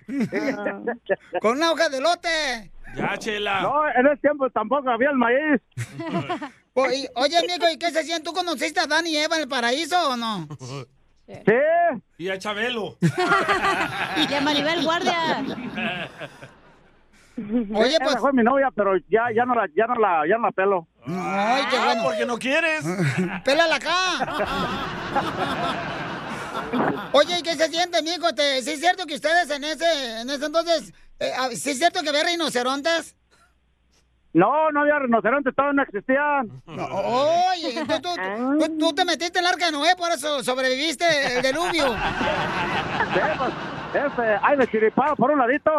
Con 1.41 1.57
una 1.59 1.71
hoja 1.71 1.89
de 1.89 2.01
lote. 2.01 2.73
Ya, 2.97 3.17
chela. 3.19 3.61
No, 3.63 3.89
en 3.89 4.07
ese 4.07 4.17
tiempo 4.19 4.49
tampoco 4.51 4.89
había 4.91 5.11
el 5.11 5.17
maíz. 5.17 5.61
Oye, 6.77 7.09
oye, 7.15 7.39
amigo, 7.39 7.69
¿y 7.73 7.79
qué 7.79 7.93
se 7.93 8.03
siente? 8.03 8.25
¿Tú 8.25 8.33
conociste 8.33 8.81
a 8.81 8.87
Dan 8.89 9.07
y 9.07 9.17
Eva 9.17 9.37
en 9.37 9.43
el 9.43 9.49
paraíso 9.49 9.97
o 10.11 10.17
no? 10.17 10.49
Sí. 11.27 11.55
Y 12.19 12.29
a 12.29 12.39
Chabelo. 12.39 12.97
Y 14.29 14.35
a 14.35 14.41
Maribel 14.41 14.83
Guardia. 14.83 15.45
Oye, 17.75 17.95
Esa 17.95 18.05
pues. 18.05 18.17
fue 18.19 18.33
mi 18.33 18.43
novia, 18.43 18.71
pero 18.75 18.97
ya, 19.09 19.27
ya 19.35 19.45
no 19.45 19.55
la, 19.55 19.69
ya 19.77 19.87
no 19.87 19.95
la, 19.95 20.23
ya 20.29 20.37
no 20.37 20.47
la 20.47 20.53
pelo. 20.53 20.89
Ay, 21.07 21.63
qué 21.71 21.77
Ah, 21.79 21.85
bueno. 21.87 22.03
porque 22.03 22.27
no 22.27 22.39
quieres. 22.39 22.85
Pélala 23.45 23.77
acá. 23.77 24.19
Oye, 27.13 27.39
¿y 27.39 27.43
qué 27.43 27.55
se 27.57 27.69
siente? 27.69 28.03
¿Te, 28.35 28.63
¿Sí 28.63 28.71
es 28.73 28.81
cierto 28.81 29.07
que 29.07 29.15
ustedes 29.15 29.49
en 29.51 29.65
ese, 29.65 30.21
en 30.21 30.31
ese 30.31 30.47
entonces, 30.47 30.93
eh, 31.21 31.33
ah, 31.39 31.49
sí 31.55 31.71
es 31.71 31.79
cierto 31.79 32.03
que 32.03 32.09
había 32.09 32.25
rinocerontes? 32.25 33.15
No, 34.33 34.71
no 34.73 34.81
había 34.81 34.99
rinocerontes, 34.99 35.55
todavía 35.55 35.75
no 35.77 35.83
existían. 35.85 36.63
Oye, 36.67 37.85
tú, 37.87 38.01
tú- 38.01 38.59
tú- 38.59 38.79
tú 38.79 38.93
te 38.95 39.05
metiste 39.05 39.39
en 39.39 39.45
el 39.45 39.51
arca 39.53 39.67
de 39.67 39.73
Noé, 39.73 39.95
por 39.97 40.11
eso 40.11 40.43
sobreviviste 40.43 41.37
el 41.37 41.43
diluvio. 41.43 41.95
Sí, 41.95 43.21
pues, 43.39 44.05
este, 44.05 44.39
ay, 44.43 44.57
de 44.59 44.67
chiripado 44.69 45.15
por 45.15 45.31
un 45.31 45.39
ladito. 45.39 45.71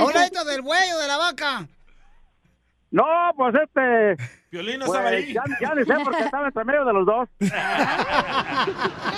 Un 0.00 0.12
ladito 0.12 0.44
del 0.44 0.62
buey 0.62 0.90
o 0.92 0.98
de 0.98 1.06
la 1.06 1.16
vaca. 1.16 1.68
No, 2.90 3.04
pues 3.36 3.54
este. 3.54 4.16
Violín 4.50 4.78
no 4.80 4.86
pues, 4.86 4.98
estaba 4.98 5.14
ahí. 5.14 5.32
ya, 5.32 5.42
ya 5.60 5.74
ni 5.74 5.84
sé 5.84 5.94
porque 6.02 6.22
estaba 6.24 6.46
entre 6.46 6.64
medio 6.64 6.84
de 6.86 6.92
los 6.94 7.04
dos. 7.06 7.28
¿Qué 7.38 7.46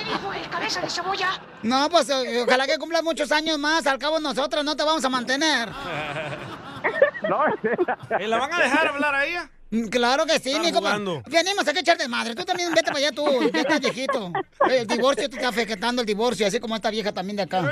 dijo 0.05 0.33
el 0.33 0.49
cabeza 0.51 0.81
de 0.81 0.91
cebolla? 0.91 1.29
No, 1.63 1.89
pues 1.89 2.09
eh, 2.11 2.43
ojalá 2.47 2.67
que 2.67 2.79
cumplas 2.79 3.03
muchos 3.05 3.31
años 3.31 3.59
más. 3.59 3.87
Al 3.87 3.99
cabo 3.99 4.19
nosotros 4.19 4.65
no 4.65 4.75
te 4.75 4.83
vamos 4.83 5.05
a 5.05 5.09
mantener. 5.09 5.69
No, 7.29 7.45
¿Y 8.19 8.27
la 8.27 8.39
van 8.39 8.53
a 8.53 8.59
dejar 8.61 8.89
hablar 8.89 9.15
a 9.15 9.25
ella? 9.25 9.51
Mm, 9.71 9.85
Claro 9.89 10.27
que 10.27 10.41
sí, 10.41 10.53
jugando. 10.73 11.23
Venimos 11.27 11.69
a 11.69 11.73
que 11.73 11.81
echar 11.81 11.97
de 11.97 12.09
madre. 12.09 12.35
Tú 12.35 12.45
también 12.45 12.71
vete 12.75 12.87
para 12.87 12.99
allá, 12.99 13.13
tú. 13.13 13.25
Ya 13.53 13.61
estás 13.61 13.81
viejito. 13.81 14.33
El 14.69 14.87
divorcio 14.87 15.29
te 15.31 15.37
está 15.37 15.49
afectando 15.49 16.03
el 16.03 16.07
divorcio, 16.07 16.45
así 16.47 16.59
como 16.59 16.75
esta 16.75 16.91
vieja 16.91 17.13
también 17.13 17.37
de 17.37 17.43
acá. 17.45 17.63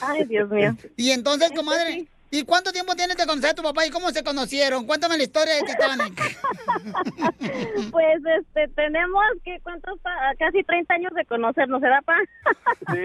Ay, 0.00 0.24
Dios 0.24 0.50
mío. 0.50 0.74
Y 0.96 1.10
entonces, 1.12 1.52
comadre, 1.54 2.06
¿y 2.34 2.44
cuánto 2.44 2.72
tiempo 2.72 2.94
tienes 2.96 3.16
de 3.16 3.26
conocer 3.26 3.50
a 3.50 3.54
tu 3.54 3.62
papá 3.62 3.86
y 3.86 3.90
cómo 3.90 4.10
se 4.10 4.24
conocieron? 4.24 4.86
Cuéntame 4.86 5.16
la 5.16 5.22
historia 5.22 5.54
de 5.54 5.62
Titanic. 5.62 6.38
Pues, 7.90 8.20
este, 8.38 8.68
tenemos 8.74 9.22
que, 9.44 9.60
¿cuántos? 9.62 9.98
Casi 10.38 10.64
30 10.64 10.94
años 10.94 11.12
de 11.14 11.24
conocernos, 11.26 11.80
¿verdad, 11.80 12.02
pa? 12.04 12.16
Sí. 12.92 12.98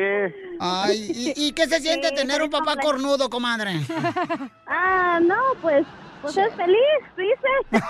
Ay, 0.59 1.11
¿y, 1.13 1.34
y 1.47 1.51
qué 1.51 1.67
se 1.67 1.80
siente 1.80 2.09
Sí, 2.09 2.15
tener 2.15 2.41
un 2.41 2.49
papá 2.49 2.75
cornudo, 2.77 3.30
comadre? 3.30 3.73
Ah, 4.67 5.19
no, 5.21 5.36
pues, 5.61 5.86
pues 6.21 6.38
es 6.38 6.53
feliz, 6.55 6.77
dice. 7.17 7.82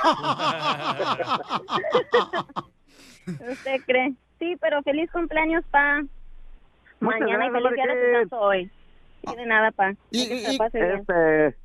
¿Usted 3.51 3.81
cree? 3.85 4.13
Sí, 4.39 4.55
pero 4.59 4.81
feliz 4.83 5.09
cumpleaños, 5.11 5.63
pa. 5.71 6.01
Muchas 6.99 7.19
Mañana 7.21 7.45
y 7.45 7.49
gracias, 7.49 7.63
feliz 7.63 7.75
día 7.75 8.19
de 8.19 8.27
hoy. 8.31 8.71
Sí, 9.29 9.35
de 9.35 9.45
nada, 9.45 9.71
pa. 9.71 9.91
Y- 10.11 10.21
y-. 10.23 10.57
Este, 10.73 11.55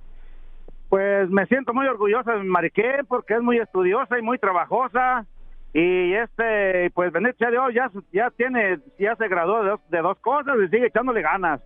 pues 0.88 1.28
me 1.30 1.46
siento 1.46 1.72
muy 1.74 1.86
orgullosa 1.86 2.32
de 2.32 2.40
mi 2.40 2.48
Mariquel 2.48 3.04
porque 3.06 3.34
es 3.34 3.40
muy 3.42 3.58
estudiosa 3.58 4.18
y 4.18 4.22
muy 4.22 4.38
trabajosa. 4.38 5.26
Y 5.72 6.14
este, 6.14 6.90
pues 6.92 7.10
bendito 7.12 7.36
sea 7.38 7.50
Dios, 7.50 7.64
ya, 7.74 7.90
ya 8.12 8.30
tiene, 8.30 8.78
ya 8.98 9.16
se 9.16 9.26
graduó 9.26 9.62
de 9.64 9.70
dos, 9.70 9.80
de 9.88 9.98
dos 10.02 10.16
cosas 10.20 10.54
y 10.64 10.68
sigue 10.68 10.86
echándole 10.86 11.20
ganas. 11.20 11.60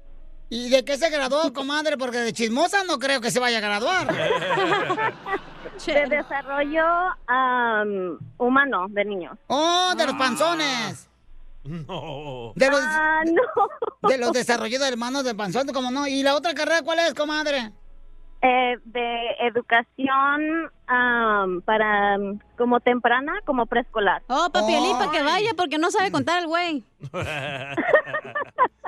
¿Y 0.51 0.71
de 0.71 0.83
qué 0.83 0.97
se 0.97 1.11
graduó, 1.11 1.53
comadre? 1.53 1.99
Porque 1.99 2.17
de 2.19 2.33
chismosa 2.33 2.85
no 2.85 2.99
creo 2.99 3.21
que 3.21 3.31
se 3.31 3.39
vaya 3.39 3.59
a 3.59 3.61
graduar. 3.61 4.07
De 5.87 6.07
desarrollo 6.07 6.85
am, 7.29 8.19
humano 8.37 8.87
de 8.89 9.05
niños. 9.05 9.39
Oh, 9.47 9.93
de 9.97 10.07
los 10.07 10.15
panzones. 10.17 11.08
No. 11.65 12.53
De 12.57 12.71
los, 12.71 12.81
Ah, 12.83 13.23
no. 13.27 14.09
de 14.09 14.19
los 14.19 14.33
desarrollos 14.33 14.81
de 14.81 14.89
hermanos 14.89 15.25
de 15.25 15.35
panzón, 15.35 15.67
como 15.69 15.91
no. 15.91 16.07
¿Y 16.07 16.23
la 16.23 16.35
otra 16.35 16.55
carrera 16.55 16.83
cuál 16.83 16.99
es, 17.01 17.15
comadre? 17.15 17.73
Eh, 18.43 18.77
de 18.85 19.31
educación 19.41 20.71
am, 20.89 21.61
para 21.63 22.17
como 22.57 22.81
temprana, 22.81 23.35
como 23.45 23.67
preescolar. 23.67 24.23
Oh, 24.29 24.49
papi, 24.53 24.73
para 24.99 25.11
que 25.13 25.23
vaya 25.23 25.51
porque 25.57 25.79
no 25.79 25.91
sabe 25.91 26.11
contar 26.11 26.41
el 26.41 26.47
güey. 26.49 26.83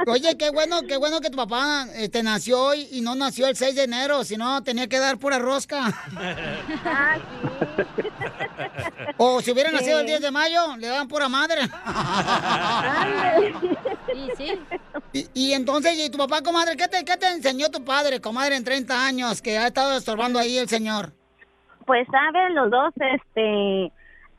Oye, 0.06 0.36
qué 0.38 0.50
bueno, 0.50 0.80
qué 0.88 0.96
bueno 0.96 1.20
que 1.20 1.28
tu 1.30 1.36
papá 1.36 1.86
este, 1.94 2.22
nació 2.22 2.58
hoy 2.60 2.88
y 2.90 3.02
no 3.02 3.14
nació 3.14 3.46
el 3.48 3.56
6 3.56 3.74
de 3.76 3.84
enero, 3.84 4.24
si 4.24 4.36
no 4.38 4.62
tenía 4.62 4.88
que 4.88 4.98
dar 4.98 5.18
pura 5.18 5.38
rosca. 5.38 5.92
Ah, 6.84 7.18
O 9.18 9.42
si 9.42 9.50
hubiera 9.52 9.68
Sí. 9.70 9.76
nacido 9.76 10.00
el 10.00 10.06
10 10.06 10.20
de 10.22 10.30
mayo, 10.30 10.76
le 10.78 10.86
daban 10.86 11.06
pura 11.06 11.28
madre. 11.28 11.62
Sí, 14.12 14.28
sí. 14.36 14.60
Y, 15.12 15.28
y 15.34 15.52
entonces, 15.52 15.98
¿y 15.98 16.08
tu 16.10 16.16
papá, 16.18 16.42
comadre? 16.42 16.76
¿qué 16.76 16.88
te, 16.88 17.04
¿Qué 17.04 17.16
te 17.16 17.26
enseñó 17.28 17.68
tu 17.70 17.84
padre, 17.84 18.20
comadre, 18.20 18.56
en 18.56 18.64
30 18.64 19.04
años, 19.06 19.42
que 19.42 19.58
ha 19.58 19.66
estado 19.66 19.96
estorbando 19.96 20.38
ahí 20.38 20.56
el 20.58 20.68
señor? 20.68 21.12
Pues 21.90 22.06
saben, 22.06 22.54
los 22.54 22.70
dos, 22.70 22.94
este, 22.94 23.92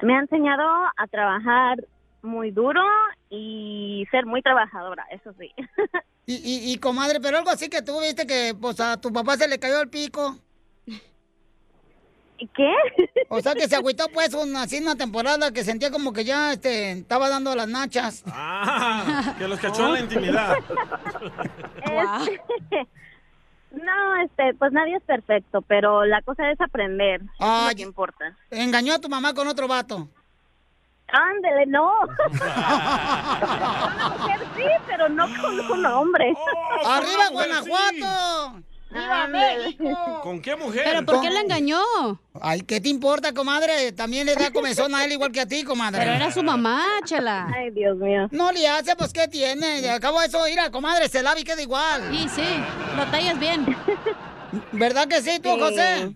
me 0.04 0.16
ha 0.16 0.22
enseñado 0.22 0.64
a 0.96 1.06
trabajar 1.08 1.86
muy 2.22 2.50
duro 2.52 2.82
y 3.30 4.08
ser 4.10 4.26
muy 4.26 4.42
trabajadora, 4.42 5.06
eso 5.12 5.34
sí. 5.38 5.52
Y, 6.26 6.36
y, 6.36 6.72
y, 6.72 6.78
comadre, 6.78 7.20
pero 7.20 7.40
algo 7.40 7.50
así 7.50 7.68
que 7.68 7.82
tú 7.82 8.00
viste 8.00 8.26
que 8.26 8.56
pues 8.58 8.80
a 8.80 9.02
tu 9.02 9.12
papá 9.12 9.36
se 9.36 9.50
le 9.50 9.60
cayó 9.60 9.82
el 9.82 9.90
pico. 9.90 10.38
¿Qué? 12.38 12.74
O 13.28 13.42
sea 13.42 13.54
que 13.54 13.68
se 13.68 13.76
agüitó 13.82 14.08
pues 14.14 14.34
una, 14.34 14.62
así 14.62 14.80
una 14.80 14.96
temporada 14.96 15.52
que 15.52 15.66
sentía 15.66 15.92
como 15.92 16.14
que 16.14 16.24
ya 16.24 16.54
este, 16.54 16.92
estaba 16.92 17.28
dando 17.28 17.54
las 17.54 17.68
nachas. 17.68 18.24
Ah, 18.28 19.36
que 19.38 19.46
los 19.46 19.60
cachó 19.60 19.88
en 19.88 19.94
la 19.94 20.00
intimidad. 20.06 20.56
Este, 21.84 22.88
no, 23.72 24.16
este, 24.24 24.54
pues 24.56 24.72
nadie 24.72 24.96
es 24.96 25.04
perfecto, 25.04 25.62
pero 25.62 26.06
la 26.06 26.22
cosa 26.22 26.50
es 26.52 26.60
aprender. 26.62 27.22
Eso 27.40 27.62
es 27.64 27.70
lo 27.70 27.76
que 27.76 27.84
importa. 27.84 28.36
Engañó 28.50 28.94
a 28.94 29.00
tu 29.00 29.10
mamá 29.10 29.34
con 29.34 29.48
otro 29.48 29.68
vato. 29.68 30.08
Ándele, 31.08 31.66
no. 31.68 31.92
Mujer 34.20 34.40
sí, 34.56 34.64
pero 34.88 35.10
no 35.10 35.28
con 35.42 35.60
un 35.60 35.86
hombre. 35.86 36.34
¡Arriba, 36.86 37.30
Guanajuato! 37.32 38.64
¡Viva 38.92 39.28
México! 39.28 40.20
¿Con 40.22 40.42
qué 40.42 40.56
mujer? 40.56 40.84
¿Pero 40.86 41.06
por 41.06 41.22
qué 41.22 41.30
la 41.30 41.40
engañó? 41.42 41.80
Ay, 42.42 42.62
¿qué 42.62 42.82
te 42.82 42.90
importa, 42.90 43.34
comadre? 43.34 43.92
También 43.94 44.26
le 44.26 44.36
da 44.36 44.52
comezón 44.54 44.94
a 44.94 45.06
él 45.06 45.14
igual 45.14 45.32
que 45.32 45.42
a 45.42 45.46
ti, 45.48 45.64
comadre. 45.64 46.00
Pero 46.00 46.12
era 46.12 46.32
su 46.32 46.44
mamá, 46.44 46.84
chela. 47.06 47.48
Ay, 47.56 47.72
Dios 47.72 47.98
mío. 47.98 48.28
No 48.32 48.52
le 48.52 48.68
hace, 48.68 48.96
pues, 48.96 49.14
¿qué 49.14 49.28
tiene? 49.28 49.90
Acabo 49.90 50.20
de 50.20 50.28
eso, 50.28 50.40
mira, 50.46 50.70
comadre, 50.72 51.08
se 51.08 51.24
lava 51.24 51.40
y 51.40 51.44
queda 51.44 51.62
igual. 51.62 52.02
Sí, 52.12 52.28
sí, 52.30 52.44
lo 52.98 53.06
tallas 53.06 53.40
bien. 53.40 53.66
¿Verdad 54.74 55.08
que 55.08 55.22
sí, 55.22 55.40
tú, 55.40 55.54
Sí. 55.54 55.60
José? 55.60 56.16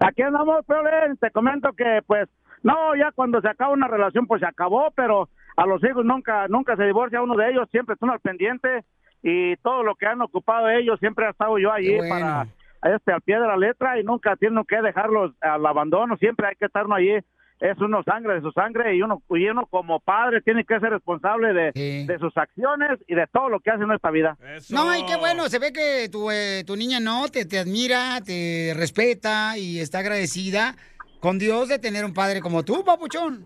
Aquí 0.00 0.22
andamos, 0.22 0.64
Piolín. 0.66 1.16
Te 1.20 1.30
comento 1.30 1.72
que, 1.76 2.00
pues, 2.06 2.28
no, 2.62 2.96
ya 2.96 3.12
cuando 3.14 3.40
se 3.40 3.48
acaba 3.48 3.72
una 3.72 3.86
relación, 3.88 4.26
pues 4.26 4.40
se 4.40 4.46
acabó, 4.46 4.90
pero 4.96 5.28
a 5.56 5.66
los 5.66 5.82
hijos 5.84 6.04
nunca, 6.04 6.46
nunca 6.48 6.76
se 6.76 6.84
divorcia 6.84 7.22
uno 7.22 7.36
de 7.36 7.50
ellos, 7.50 7.68
siempre 7.70 7.94
están 7.94 8.10
al 8.10 8.20
pendiente 8.20 8.84
y 9.22 9.56
todo 9.56 9.82
lo 9.82 9.94
que 9.94 10.06
han 10.06 10.20
ocupado 10.22 10.68
ellos, 10.68 10.98
siempre 11.00 11.26
he 11.26 11.30
estado 11.30 11.58
yo 11.58 11.72
allí 11.72 11.96
bueno. 11.96 12.08
para, 12.08 12.94
este, 12.94 13.12
al 13.12 13.22
pie 13.22 13.38
de 13.38 13.46
la 13.46 13.56
letra 13.56 13.98
y 13.98 14.04
nunca 14.04 14.36
tienen 14.36 14.64
que 14.64 14.80
dejarlos 14.80 15.32
al 15.40 15.64
abandono, 15.66 16.16
siempre 16.16 16.46
hay 16.46 16.56
que 16.56 16.66
estar 16.66 16.86
uno 16.86 16.94
allí. 16.94 17.18
Es 17.60 17.76
uno 17.80 18.04
sangre 18.04 18.34
de 18.34 18.40
su 18.40 18.52
sangre 18.52 18.94
y 18.94 19.02
uno, 19.02 19.20
y 19.30 19.48
uno 19.48 19.66
como 19.66 19.98
padre 19.98 20.40
tiene 20.42 20.64
que 20.64 20.78
ser 20.78 20.90
responsable 20.90 21.52
de, 21.52 22.04
de 22.06 22.18
sus 22.20 22.36
acciones 22.36 23.00
y 23.08 23.16
de 23.16 23.26
todo 23.32 23.48
lo 23.48 23.58
que 23.58 23.72
hace 23.72 23.82
en 23.82 23.90
esta 23.90 24.12
vida. 24.12 24.36
No, 24.70 24.96
y 24.96 25.04
qué 25.06 25.16
bueno, 25.16 25.48
se 25.48 25.58
ve 25.58 25.72
que 25.72 26.08
tu, 26.08 26.30
eh, 26.30 26.62
tu 26.64 26.76
niña 26.76 27.00
no, 27.00 27.26
te, 27.26 27.46
te 27.46 27.58
admira, 27.58 28.20
te 28.24 28.74
respeta 28.76 29.58
y 29.58 29.80
está 29.80 29.98
agradecida 29.98 30.76
con 31.18 31.40
Dios 31.40 31.68
de 31.68 31.80
tener 31.80 32.04
un 32.04 32.14
padre 32.14 32.40
como 32.40 32.64
tú, 32.64 32.84
papuchón. 32.84 33.44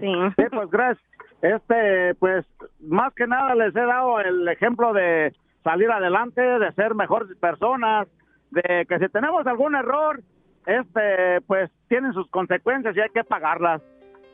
Sí. 0.00 0.12
Sí, 0.36 0.44
pues 0.50 0.68
gracias. 0.68 1.11
Este, 1.42 2.14
pues 2.14 2.46
más 2.80 3.12
que 3.14 3.26
nada 3.26 3.54
les 3.54 3.74
he 3.74 3.84
dado 3.84 4.20
el 4.20 4.48
ejemplo 4.48 4.92
de 4.92 5.34
salir 5.64 5.90
adelante, 5.90 6.40
de 6.40 6.72
ser 6.72 6.94
mejores 6.94 7.36
personas, 7.38 8.06
de 8.50 8.86
que 8.88 8.98
si 8.98 9.08
tenemos 9.08 9.46
algún 9.46 9.74
error, 9.74 10.22
este, 10.66 11.40
pues 11.42 11.70
tienen 11.88 12.12
sus 12.12 12.28
consecuencias 12.30 12.96
y 12.96 13.00
hay 13.00 13.10
que 13.10 13.24
pagarlas. 13.24 13.82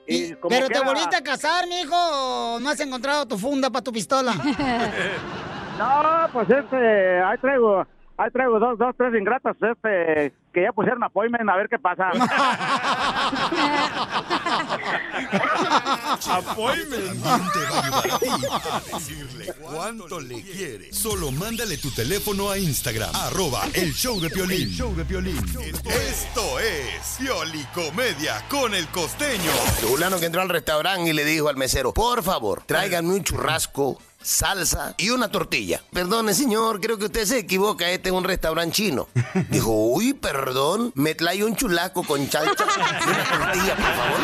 Y 0.07 0.35
como 0.35 0.51
Pero 0.51 0.69
te 0.69 0.81
volviste 0.81 1.17
a 1.17 1.23
casar, 1.23 1.67
mijo, 1.67 1.97
o 1.97 2.61
no 2.61 2.71
has 2.71 2.81
encontrado 2.81 3.27
tu 3.27 3.37
funda 3.37 3.71
para 3.71 3.83
tu 3.83 3.93
pistola. 3.93 4.33
No, 5.79 6.27
pues 6.33 6.51
este, 6.51 7.23
ahí 7.23 7.39
traigo, 7.39 7.87
ahí 8.17 8.31
traigo 8.33 8.59
dos, 8.59 8.77
dos, 8.79 8.97
tres 8.97 9.15
ingratas, 9.15 9.57
este, 9.63 10.33
que 10.53 10.63
ya 10.63 10.73
pusieron 10.73 11.05
appointment 11.05 11.49
a 11.49 11.57
ver 11.57 11.69
qué 11.69 11.79
pasa. 11.79 12.11
También 16.17 17.51
te 17.53 17.59
va 17.61 17.79
a 17.79 17.85
ayudar 17.85 18.11
a 18.11 18.19
ti 18.19 18.27
a 18.63 18.97
decirle 18.99 19.55
cuánto 19.61 20.21
le 20.21 20.43
quieres. 20.43 20.97
Solo 20.97 21.31
mándale 21.31 21.77
tu 21.77 21.91
teléfono 21.91 22.51
a 22.51 22.59
Instagram, 22.59 23.15
arroba 23.15 23.69
el 23.75 23.93
show 23.95 24.19
de 24.21 24.31
Piolín. 24.31 24.69
El 24.69 24.75
show 24.75 24.95
de 24.95 25.05
Piolín. 25.05 25.37
Esto 25.37 26.59
es 26.59 27.17
Piolicomedia 27.19 28.45
con 28.49 28.75
el 28.75 28.89
costeño. 28.89 29.51
Fulano 29.81 30.19
que 30.19 30.27
entró 30.27 30.43
al 30.43 30.49
restaurante 30.49 31.11
y 31.11 31.13
le 31.13 31.25
dijo 31.25 31.49
al 31.49 31.57
mesero, 31.57 31.93
por 31.93 32.23
favor, 32.23 32.63
tráiganme 32.65 33.15
un 33.15 33.25
churrasco, 33.25 33.99
salsa 34.23 34.95
y 34.99 35.11
una 35.11 35.31
tortilla. 35.31 35.83
Perdone, 35.93 36.35
señor, 36.35 36.81
creo 36.81 36.99
que 36.99 37.07
usted 37.07 37.25
se 37.25 37.39
equivoca, 37.39 37.91
este 37.91 38.09
es 38.11 38.15
un 38.15 38.25
restaurante 38.25 38.75
chino. 38.77 39.09
Dijo, 39.51 39.71
uy, 39.71 40.15
perdón, 40.15 40.93
me 40.95 41.15
trae 41.15 41.45
un 41.45 41.57
chulaco 41.57 42.03
con 42.03 42.29
chalcha 42.29 42.65
y 42.65 43.09
una 43.09 43.25
tortilla, 43.25 43.77
por 43.77 43.95
favor. 43.95 44.21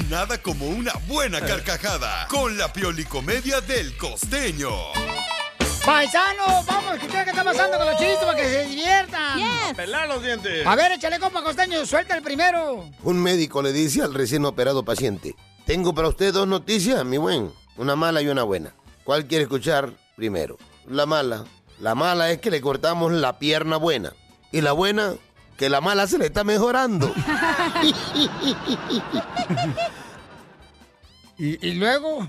Nada 0.08 0.38
como 0.38 0.66
una 0.66 0.92
buena 1.08 1.40
carcajada 1.40 2.26
con 2.28 2.56
la 2.56 2.72
Piolicomedia 2.72 3.60
del 3.60 3.96
costeño. 3.96 4.70
Paisano, 5.84 6.62
vamos 6.66 6.92
a 6.92 6.94
escuchar 6.96 7.24
qué 7.24 7.30
está 7.30 7.42
pasando 7.42 7.78
con 7.78 7.86
los 7.86 7.96
chistes 7.96 8.18
para 8.18 8.36
que 8.36 8.44
se 8.44 8.64
diviertan. 8.66 9.40
Pelar 9.74 10.08
los 10.08 10.22
dientes. 10.22 10.66
A 10.66 10.76
ver, 10.76 10.92
échale 10.92 11.18
compa 11.18 11.42
costeño, 11.42 11.86
suelta 11.86 12.16
el 12.16 12.22
primero. 12.22 12.90
Un 13.02 13.22
médico 13.22 13.62
le 13.62 13.72
dice 13.72 14.02
al 14.02 14.12
recién 14.14 14.44
operado 14.44 14.84
paciente, 14.84 15.34
tengo 15.70 15.94
para 15.94 16.08
usted 16.08 16.34
dos 16.34 16.48
noticias, 16.48 17.04
mi 17.04 17.16
buen, 17.16 17.52
una 17.76 17.94
mala 17.94 18.20
y 18.20 18.26
una 18.26 18.42
buena. 18.42 18.74
¿Cuál 19.04 19.26
quiere 19.26 19.44
escuchar 19.44 19.92
primero? 20.16 20.58
La 20.88 21.06
mala. 21.06 21.44
La 21.78 21.94
mala 21.94 22.32
es 22.32 22.40
que 22.40 22.50
le 22.50 22.60
cortamos 22.60 23.12
la 23.12 23.38
pierna 23.38 23.76
buena. 23.76 24.12
Y 24.50 24.62
la 24.62 24.72
buena, 24.72 25.14
que 25.56 25.68
la 25.68 25.80
mala 25.80 26.08
se 26.08 26.18
le 26.18 26.26
está 26.26 26.42
mejorando. 26.42 27.14
¿Y, 31.38 31.64
y 31.64 31.74
luego? 31.74 32.28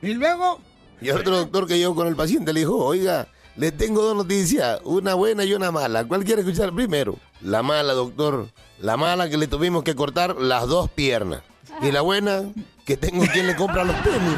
¿Y 0.00 0.14
luego? 0.14 0.60
Y 1.00 1.10
otro 1.10 1.38
doctor 1.38 1.66
que 1.66 1.78
llegó 1.78 1.96
con 1.96 2.06
el 2.06 2.14
paciente 2.14 2.52
le 2.52 2.60
dijo, 2.60 2.76
oiga, 2.76 3.26
le 3.56 3.72
tengo 3.72 4.02
dos 4.02 4.14
noticias, 4.14 4.78
una 4.84 5.14
buena 5.14 5.42
y 5.42 5.52
una 5.52 5.72
mala. 5.72 6.04
¿Cuál 6.04 6.22
quiere 6.22 6.42
escuchar 6.42 6.72
primero? 6.72 7.18
La 7.40 7.64
mala, 7.64 7.92
doctor. 7.92 8.50
La 8.78 8.96
mala 8.96 9.28
que 9.28 9.36
le 9.36 9.48
tuvimos 9.48 9.82
que 9.82 9.96
cortar 9.96 10.36
las 10.36 10.68
dos 10.68 10.88
piernas. 10.88 11.42
Y 11.82 11.92
la 11.92 12.00
buena, 12.00 12.42
que 12.84 12.96
tengo 12.96 13.24
quien 13.32 13.46
le 13.46 13.56
compra 13.56 13.84
los 13.84 13.96
tenis. 14.02 14.36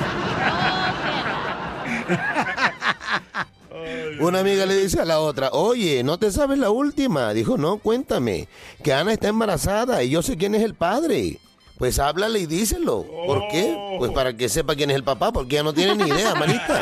Una 4.21 4.41
amiga 4.41 4.67
le 4.67 4.77
dice 4.77 5.01
a 5.01 5.05
la 5.05 5.21
otra, 5.21 5.51
oye, 5.53 6.03
¿no 6.03 6.19
te 6.19 6.33
sabes 6.33 6.59
la 6.59 6.71
última? 6.71 7.33
Dijo, 7.33 7.57
no, 7.57 7.79
cuéntame, 7.79 8.49
que 8.83 8.93
Ana 8.93 9.13
está 9.13 9.29
embarazada 9.29 10.03
y 10.03 10.11
yo 10.11 10.23
sé 10.23 10.37
quién 10.37 10.55
es 10.55 10.63
el 10.63 10.75
padre. 10.75 11.39
Pues 11.79 12.01
háblale 12.01 12.41
y 12.41 12.47
díselo. 12.47 13.05
¿Por 13.05 13.47
qué? 13.49 13.77
Pues 13.99 14.11
para 14.11 14.37
que 14.37 14.49
sepa 14.49 14.75
quién 14.75 14.91
es 14.91 14.97
el 14.97 15.05
papá, 15.05 15.31
porque 15.31 15.55
ella 15.55 15.63
no 15.63 15.73
tiene 15.73 15.95
ni 15.95 16.11
idea, 16.11 16.35
manita. 16.35 16.81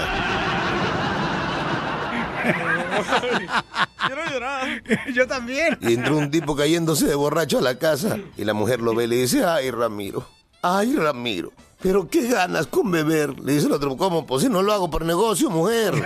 Quiero 4.06 4.24
llorar. 4.30 4.82
Yo 5.12 5.26
también. 5.26 5.76
Y 5.82 5.94
entró 5.94 6.16
un 6.16 6.30
tipo 6.30 6.56
cayéndose 6.56 7.06
de 7.06 7.14
borracho 7.14 7.58
a 7.58 7.62
la 7.62 7.78
casa 7.78 8.16
y 8.38 8.44
la 8.44 8.54
mujer 8.54 8.80
lo 8.80 8.94
ve 8.94 9.04
y 9.04 9.08
le 9.08 9.16
dice, 9.16 9.44
ay 9.44 9.70
Ramiro, 9.70 10.26
ay 10.66 10.94
Ramiro, 10.96 11.52
pero 11.80 12.08
qué 12.08 12.28
ganas 12.28 12.66
con 12.66 12.90
beber. 12.90 13.38
Le 13.40 13.52
dice 13.52 13.66
el 13.66 13.72
otro, 13.72 13.96
¿cómo? 13.96 14.26
Pues 14.26 14.42
si 14.42 14.48
no 14.48 14.62
lo 14.62 14.72
hago 14.72 14.90
por 14.90 15.04
negocio, 15.04 15.50
mujer. 15.50 15.94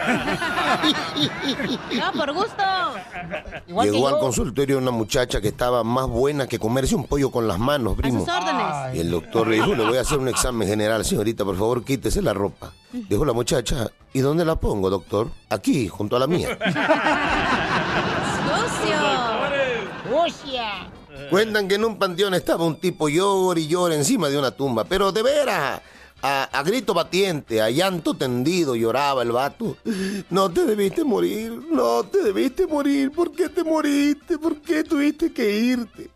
No, 1.92 2.12
por 2.12 2.32
gusto. 2.32 2.62
Llegó 3.82 4.08
al 4.08 4.18
consultorio 4.18 4.78
una 4.78 4.90
muchacha 4.92 5.40
que 5.40 5.48
estaba 5.48 5.84
más 5.84 6.06
buena 6.06 6.46
que 6.46 6.58
comerse 6.58 6.94
un 6.94 7.04
pollo 7.04 7.30
con 7.30 7.46
las 7.48 7.58
manos, 7.58 7.96
primo. 7.96 8.20
sus 8.20 8.28
órdenes. 8.28 8.94
Y 8.94 9.00
el 9.00 9.10
doctor 9.10 9.48
le 9.48 9.56
dijo, 9.56 9.74
le 9.74 9.84
voy 9.84 9.98
a 9.98 10.02
hacer 10.02 10.18
un 10.18 10.28
examen 10.28 10.66
general, 10.68 11.04
señorita, 11.04 11.44
por 11.44 11.56
favor, 11.56 11.84
quítese 11.84 12.22
la 12.22 12.32
ropa. 12.32 12.72
Dijo 12.92 13.24
la 13.24 13.32
muchacha, 13.32 13.90
¿y 14.12 14.20
dónde 14.20 14.44
la 14.44 14.56
pongo, 14.56 14.88
doctor? 14.90 15.28
Aquí, 15.50 15.88
junto 15.88 16.16
a 16.16 16.20
la 16.20 16.26
mía. 16.26 16.56
¡Sucia! 20.08 20.90
Cuentan 21.28 21.68
que 21.68 21.74
en 21.74 21.84
un 21.84 21.98
panteón 21.98 22.34
estaba 22.34 22.64
un 22.64 22.76
tipo 22.76 23.08
llor 23.08 23.58
y 23.58 23.66
llor 23.66 23.92
encima 23.92 24.28
de 24.28 24.38
una 24.38 24.52
tumba, 24.52 24.84
pero 24.84 25.12
de 25.12 25.22
veras, 25.22 25.80
a, 26.22 26.44
a 26.44 26.62
grito 26.62 26.94
batiente, 26.94 27.60
a 27.60 27.70
llanto 27.70 28.14
tendido, 28.14 28.74
lloraba 28.74 29.22
el 29.22 29.32
vato. 29.32 29.76
No 30.30 30.50
te 30.50 30.64
debiste 30.64 31.04
morir, 31.04 31.52
no 31.70 32.04
te 32.04 32.22
debiste 32.22 32.66
morir, 32.66 33.10
¿por 33.12 33.32
qué 33.32 33.48
te 33.48 33.64
moriste? 33.64 34.38
¿Por 34.38 34.60
qué 34.60 34.84
tuviste 34.84 35.32
que 35.32 35.58
irte? 35.58 36.10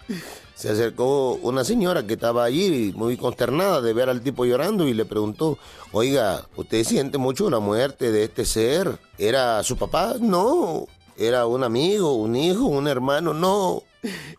Se 0.54 0.70
acercó 0.70 1.34
una 1.42 1.64
señora 1.64 2.06
que 2.06 2.14
estaba 2.14 2.44
allí 2.44 2.92
muy 2.96 3.16
consternada 3.16 3.80
de 3.80 3.92
ver 3.92 4.08
al 4.08 4.20
tipo 4.20 4.44
llorando 4.44 4.86
y 4.86 4.94
le 4.94 5.04
preguntó, 5.04 5.58
oiga, 5.92 6.46
¿usted 6.56 6.84
siente 6.84 7.18
mucho 7.18 7.50
la 7.50 7.58
muerte 7.58 8.12
de 8.12 8.24
este 8.24 8.44
ser? 8.44 8.98
¿Era 9.18 9.62
su 9.64 9.76
papá? 9.76 10.14
No. 10.20 10.86
¿Era 11.16 11.46
un 11.46 11.64
amigo, 11.64 12.14
un 12.14 12.36
hijo, 12.36 12.66
un 12.66 12.88
hermano? 12.88 13.34
No. 13.34 13.82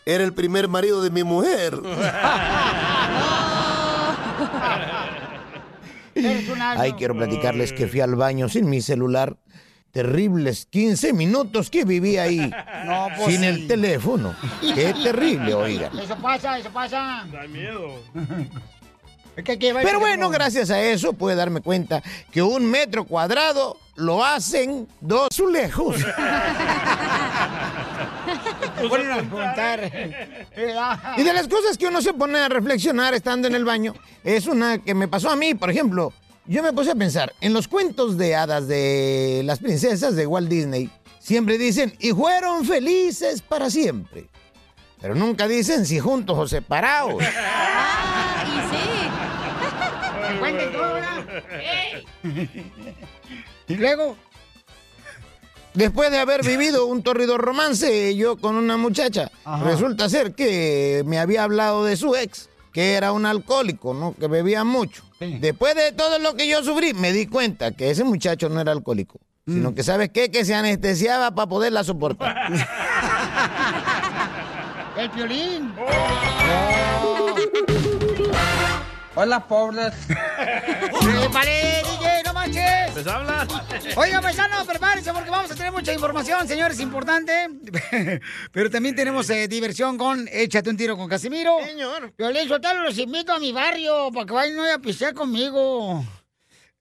Era 0.05 0.23
el 0.23 0.33
primer 0.33 0.67
marido 0.67 1.01
de 1.01 1.09
mi 1.09 1.23
mujer. 1.23 1.73
Eres 6.15 6.47
un 6.49 6.61
asno. 6.61 6.81
Ay, 6.81 6.93
quiero 6.93 7.15
platicarles 7.15 7.73
que 7.73 7.87
fui 7.87 7.99
al 8.01 8.15
baño 8.15 8.47
sin 8.49 8.69
mi 8.69 8.81
celular. 8.81 9.35
terribles 9.91 10.65
15 10.69 11.13
minutos 11.13 11.69
que 11.69 11.85
viví 11.85 12.17
ahí 12.17 12.51
No, 12.85 13.07
pues 13.15 13.31
sin 13.31 13.41
sí. 13.41 13.45
el 13.47 13.67
teléfono. 13.67 14.35
Qué 14.61 14.93
terrible, 15.03 15.53
oiga. 15.53 15.89
Eso 16.01 16.15
pasa, 16.17 16.57
eso 16.59 16.69
pasa. 16.69 17.25
Da 17.31 17.47
miedo. 17.47 18.01
Es 19.35 19.43
que 19.43 19.51
aquí 19.53 19.71
va 19.73 19.81
el 19.81 19.87
Pero 19.87 19.99
bueno, 19.99 20.29
gracias 20.29 20.69
a 20.69 20.81
eso 20.81 21.11
pude 21.13 21.35
darme 21.35 21.59
cuenta 21.61 22.01
que 22.31 22.41
un 22.41 22.65
metro 22.65 23.03
cuadrado 23.05 23.77
lo 23.95 24.23
hacen 24.23 24.87
dos 25.01 25.27
azulejos. 25.31 25.97
Me 28.85 28.89
ponen 28.89 29.11
a 29.11 29.29
contar. 29.29 29.91
Y 31.17 31.23
de 31.23 31.33
las 31.33 31.47
cosas 31.47 31.77
que 31.77 31.87
uno 31.87 32.01
se 32.01 32.13
pone 32.13 32.37
a 32.39 32.49
reflexionar 32.49 33.13
estando 33.13 33.47
en 33.47 33.55
el 33.55 33.65
baño, 33.65 33.93
es 34.23 34.47
una 34.47 34.77
que 34.77 34.93
me 34.93 35.07
pasó 35.07 35.29
a 35.29 35.35
mí, 35.35 35.53
por 35.53 35.69
ejemplo. 35.69 36.13
Yo 36.45 36.61
me 36.61 36.71
puse 36.73 36.91
a 36.91 36.95
pensar, 36.95 37.33
en 37.41 37.53
los 37.53 37.67
cuentos 37.67 38.17
de 38.17 38.35
hadas 38.35 38.67
de 38.67 39.41
las 39.45 39.59
princesas 39.59 40.15
de 40.15 40.27
Walt 40.27 40.47
Disney, 40.47 40.91
siempre 41.19 41.57
dicen, 41.57 41.95
y 41.99 42.11
fueron 42.11 42.65
felices 42.65 43.41
para 43.41 43.71
siempre. 43.71 44.27
Pero 45.01 45.15
nunca 45.15 45.47
dicen 45.47 45.85
si 45.85 45.99
juntos 45.99 46.37
o 46.37 46.47
separados. 46.47 47.15
Me 50.29 50.39
cuenten 50.39 50.71
todo, 50.71 50.93
¿verdad? 50.93 51.25
Y 53.67 53.75
luego, 53.75 54.17
Después 55.75 56.09
de 56.11 56.19
haber 56.19 56.43
vivido 56.45 56.85
un 56.85 57.03
torrido 57.03 57.37
romance 57.37 58.15
yo 58.15 58.37
con 58.37 58.55
una 58.55 58.77
muchacha, 58.77 59.29
Ajá. 59.43 59.63
resulta 59.65 60.07
ser 60.09 60.33
que 60.33 61.03
me 61.05 61.19
había 61.19 61.43
hablado 61.43 61.83
de 61.83 61.97
su 61.97 62.15
ex, 62.15 62.49
que 62.71 62.93
era 62.93 63.11
un 63.11 63.25
alcohólico, 63.25 63.93
¿no? 63.93 64.15
Que 64.17 64.27
bebía 64.27 64.63
mucho. 64.63 65.03
Después 65.19 65.75
de 65.75 65.91
todo 65.91 66.17
lo 66.19 66.35
que 66.35 66.47
yo 66.47 66.63
sufrí, 66.63 66.93
me 66.93 67.11
di 67.11 67.27
cuenta 67.27 67.71
que 67.71 67.89
ese 67.91 68.03
muchacho 68.05 68.47
no 68.49 68.61
era 68.61 68.71
alcohólico, 68.71 69.19
sino 69.45 69.71
Mm. 69.71 69.75
que, 69.75 69.83
¿sabes 69.83 70.09
qué? 70.13 70.31
Que 70.31 70.45
se 70.45 70.55
anestesiaba 70.55 71.31
para 71.35 71.49
poderla 71.49 71.83
soportar. 71.83 72.51
el 74.97 75.09
violín. 75.09 75.73
Hola, 79.17 79.47
pobres. 79.47 79.93
¡Prepare, 81.01 81.81
Oiga, 83.97 84.21
paisano, 84.21 84.65
prepárense 84.65 85.11
porque 85.11 85.29
vamos 85.29 85.51
a 85.51 85.55
tener 85.55 85.71
mucha 85.71 85.91
información, 85.91 86.47
señores, 86.47 86.79
importante. 86.79 87.49
Pero 88.53 88.69
también 88.69 88.95
tenemos 88.95 89.29
eh, 89.29 89.49
diversión 89.49 89.97
con 89.97 90.29
Échate 90.31 90.69
un 90.69 90.77
tiro 90.77 90.95
con 90.95 91.09
Casimiro. 91.09 91.57
Señor. 91.65 92.13
Violín, 92.17 92.47
Sotelo, 92.47 92.83
los 92.83 92.97
invito 92.97 93.33
a 93.33 93.39
mi 93.39 93.51
barrio 93.51 94.11
para 94.13 94.25
que 94.25 94.33
vayan 94.33 94.59
hoy 94.59 94.69
a 94.69 94.79
pistear 94.79 95.13
conmigo. 95.13 96.05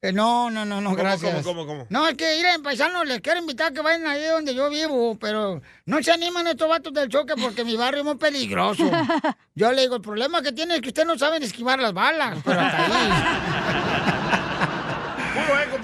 Eh, 0.00 0.12
no, 0.12 0.50
no, 0.50 0.64
no, 0.64 0.80
no, 0.80 0.90
¿Cómo, 0.90 1.02
gracias. 1.02 1.42
cómo, 1.42 1.42
cómo, 1.42 1.66
cómo? 1.66 1.86
No, 1.88 2.06
es 2.06 2.14
que 2.14 2.38
ir 2.38 2.44
en 2.44 2.62
paisano, 2.62 3.04
les 3.04 3.20
quiero 3.20 3.40
invitar 3.40 3.72
a 3.72 3.74
que 3.74 3.80
vayan 3.80 4.06
ahí 4.06 4.22
donde 4.24 4.54
yo 4.54 4.70
vivo, 4.70 5.16
pero 5.18 5.62
no 5.86 6.02
se 6.02 6.12
animan 6.12 6.46
estos 6.46 6.68
vatos 6.68 6.92
del 6.92 7.08
choque 7.08 7.34
porque 7.40 7.64
mi 7.64 7.74
barrio 7.74 8.00
es 8.00 8.04
muy 8.04 8.16
peligroso. 8.16 8.84
Yo 9.54 9.72
le 9.72 9.82
digo, 9.82 9.96
el 9.96 10.02
problema 10.02 10.42
que 10.42 10.52
tiene 10.52 10.74
es 10.74 10.82
que 10.82 10.88
ustedes 10.88 11.08
no 11.08 11.16
saben 11.16 11.42
esquivar 11.42 11.78
las 11.78 11.94
balas, 11.94 12.38
pero 12.44 12.60
hasta 12.60 12.84
ahí. 12.84 13.93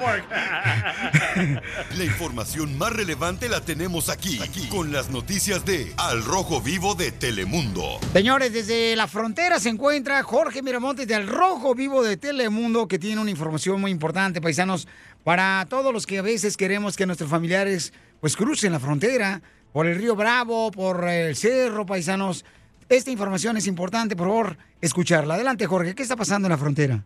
La 1.96 2.04
información 2.04 2.78
más 2.78 2.92
relevante 2.92 3.48
la 3.48 3.60
tenemos 3.60 4.08
aquí, 4.08 4.40
aquí, 4.42 4.66
con 4.68 4.92
las 4.92 5.10
noticias 5.10 5.64
de 5.66 5.92
Al 5.98 6.24
Rojo 6.24 6.62
Vivo 6.62 6.94
de 6.94 7.12
Telemundo. 7.12 7.98
Señores, 8.14 8.52
desde 8.52 8.96
la 8.96 9.06
frontera 9.06 9.60
se 9.60 9.68
encuentra 9.68 10.22
Jorge 10.22 10.62
Miramontes 10.62 11.06
del 11.06 11.26
Rojo 11.26 11.74
Vivo 11.74 12.02
de 12.02 12.16
Telemundo, 12.16 12.88
que 12.88 12.98
tiene 12.98 13.20
una 13.20 13.30
información 13.30 13.78
muy 13.80 13.90
importante, 13.90 14.40
paisanos, 14.40 14.88
para 15.22 15.66
todos 15.68 15.92
los 15.92 16.06
que 16.06 16.18
a 16.18 16.22
veces 16.22 16.56
queremos 16.56 16.96
que 16.96 17.04
nuestros 17.04 17.28
familiares 17.28 17.92
pues 18.20 18.36
crucen 18.36 18.72
la 18.72 18.80
frontera 18.80 19.42
por 19.72 19.86
el 19.86 19.96
río 19.96 20.16
Bravo, 20.16 20.70
por 20.70 21.06
el 21.08 21.36
cerro, 21.36 21.84
paisanos. 21.84 22.46
Esta 22.88 23.10
información 23.10 23.58
es 23.58 23.66
importante, 23.66 24.16
por 24.16 24.28
favor, 24.28 24.56
escucharla. 24.80 25.34
Adelante, 25.34 25.66
Jorge, 25.66 25.94
¿qué 25.94 26.02
está 26.02 26.16
pasando 26.16 26.46
en 26.46 26.52
la 26.52 26.58
frontera? 26.58 27.04